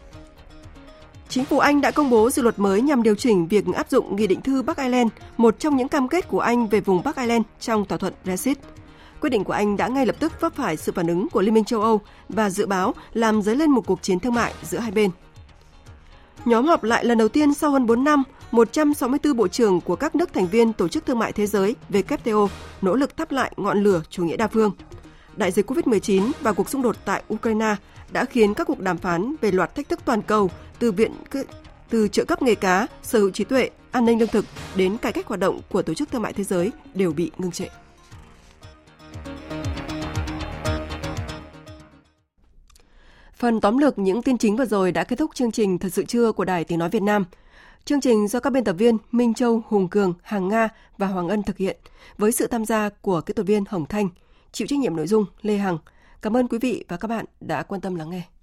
Chính 1.30 1.45
phủ 1.45 1.59
Anh 1.59 1.82
đã 1.82 1.91
công 1.91 2.09
bố 2.09 2.30
dự 2.30 2.41
luật 2.41 2.59
mới 2.59 2.82
nhằm 2.82 3.03
điều 3.03 3.15
chỉnh 3.15 3.47
việc 3.47 3.65
áp 3.75 3.89
dụng 3.89 4.15
Nghị 4.15 4.27
định 4.27 4.41
thư 4.41 4.61
Bắc 4.61 4.77
Ireland, 4.77 5.07
một 5.38 5.59
trong 5.59 5.75
những 5.75 5.88
cam 5.88 6.07
kết 6.07 6.27
của 6.27 6.39
Anh 6.39 6.67
về 6.67 6.80
vùng 6.80 7.01
Bắc 7.03 7.15
Ireland 7.15 7.43
trong 7.59 7.86
thỏa 7.86 7.97
thuận 7.97 8.13
Brexit. 8.23 8.57
Quyết 9.21 9.30
định 9.30 9.43
của 9.43 9.53
Anh 9.53 9.77
đã 9.77 9.88
ngay 9.88 10.05
lập 10.05 10.15
tức 10.19 10.41
vấp 10.41 10.53
phải 10.55 10.77
sự 10.77 10.91
phản 10.91 11.07
ứng 11.07 11.30
của 11.30 11.41
Liên 11.41 11.53
minh 11.53 11.63
châu 11.63 11.82
Âu 11.82 11.99
và 12.30 12.49
dự 12.49 12.65
báo 12.65 12.93
làm 13.13 13.41
dấy 13.41 13.55
lên 13.55 13.71
một 13.71 13.82
cuộc 13.88 14.01
chiến 14.01 14.19
thương 14.19 14.34
mại 14.34 14.53
giữa 14.63 14.77
hai 14.77 14.91
bên. 14.91 15.11
Nhóm 16.45 16.65
họp 16.65 16.84
lại 16.84 17.05
lần 17.05 17.17
đầu 17.17 17.27
tiên 17.27 17.53
sau 17.53 17.71
hơn 17.71 17.86
4 17.86 18.03
năm, 18.03 18.23
164 18.51 19.36
bộ 19.38 19.47
trưởng 19.47 19.82
của 19.82 19.95
các 19.95 20.15
nước 20.15 20.34
thành 20.34 20.47
viên 20.47 20.73
Tổ 20.73 20.88
chức 20.88 21.05
Thương 21.05 21.19
mại 21.19 21.32
Thế 21.32 21.47
giới 21.47 21.75
WTO 21.89 22.47
nỗ 22.82 22.95
lực 22.95 23.17
thắp 23.17 23.32
lại 23.32 23.51
ngọn 23.57 23.84
lửa 23.84 24.01
chủ 24.09 24.23
nghĩa 24.25 24.38
đa 24.38 24.47
phương. 24.47 24.71
Đại 25.36 25.51
dịch 25.51 25.71
COVID-19 25.71 26.32
và 26.41 26.51
cuộc 26.53 26.69
xung 26.69 26.82
đột 26.82 26.95
tại 27.05 27.23
Ukraine 27.34 27.75
đã 28.14 28.26
khiến 28.26 28.53
các 28.53 28.68
cuộc 28.68 28.80
đàm 28.80 28.97
phán 28.97 29.36
về 29.41 29.51
loạt 29.51 29.76
thách 29.76 29.89
thức 29.89 29.99
toàn 30.05 30.22
cầu 30.22 30.49
từ 30.80 30.91
viện 30.91 31.12
từ 31.89 32.07
trợ 32.07 32.26
cấp 32.26 32.41
nghề 32.41 32.55
cá, 32.55 32.88
sở 33.03 33.20
hữu 33.20 33.32
trí 33.32 33.43
tuệ, 33.43 33.70
an 33.91 34.05
ninh 34.05 34.20
lương 34.20 34.28
thực 34.30 34.45
đến 34.76 34.97
cải 34.97 35.12
cách 35.12 35.26
hoạt 35.28 35.39
động 35.39 35.62
của 35.70 35.82
Tổ 35.82 35.93
chức 35.93 36.12
Thương 36.12 36.22
mại 36.22 36.34
Thế 36.34 36.43
giới 36.43 36.72
đều 36.93 37.14
bị 37.14 37.32
ngưng 37.38 37.51
trệ. 37.51 37.66
Phần 43.36 43.62
tóm 43.62 43.78
lược 43.78 43.99
những 43.99 44.22
tin 44.22 44.38
chính 44.38 44.55
vừa 44.55 44.66
rồi 44.66 44.91
đã 44.91 45.03
kết 45.03 45.16
thúc 45.20 45.32
chương 45.36 45.51
trình 45.51 45.78
Thật 45.80 45.89
sự 45.91 46.03
trưa 46.05 46.32
của 46.32 46.45
Đài 46.45 46.64
Tiếng 46.64 46.80
Nói 46.80 46.89
Việt 46.89 47.01
Nam. 47.01 47.26
Chương 47.86 48.01
trình 48.01 48.28
do 48.28 48.39
các 48.39 48.53
biên 48.53 48.64
tập 48.64 48.74
viên 48.74 48.97
Minh 49.12 49.34
Châu, 49.34 49.62
Hùng 49.68 49.88
Cường, 49.89 50.14
Hàng 50.24 50.47
Nga 50.47 50.70
và 50.97 51.07
Hoàng 51.07 51.28
Ân 51.28 51.43
thực 51.43 51.57
hiện 51.57 51.78
với 52.18 52.32
sự 52.32 52.47
tham 52.47 52.66
gia 52.66 52.89
của 52.89 53.22
kỹ 53.22 53.34
thuật 53.34 53.47
viên 53.47 53.64
Hồng 53.70 53.86
Thanh, 53.86 54.10
chịu 54.51 54.68
trách 54.68 54.80
nhiệm 54.80 54.95
nội 54.95 55.07
dung 55.07 55.26
Lê 55.41 55.57
Hằng– 55.57 55.78
Cảm 56.22 56.38
ơn 56.38 56.47
quý 56.47 56.57
vị 56.61 56.86
và 56.88 56.97
các 56.97 57.07
bạn 57.07 57.26
đã 57.41 57.63
quan 57.63 57.82
tâm 57.82 57.95
lắng 57.95 58.09
nghe. 58.09 58.38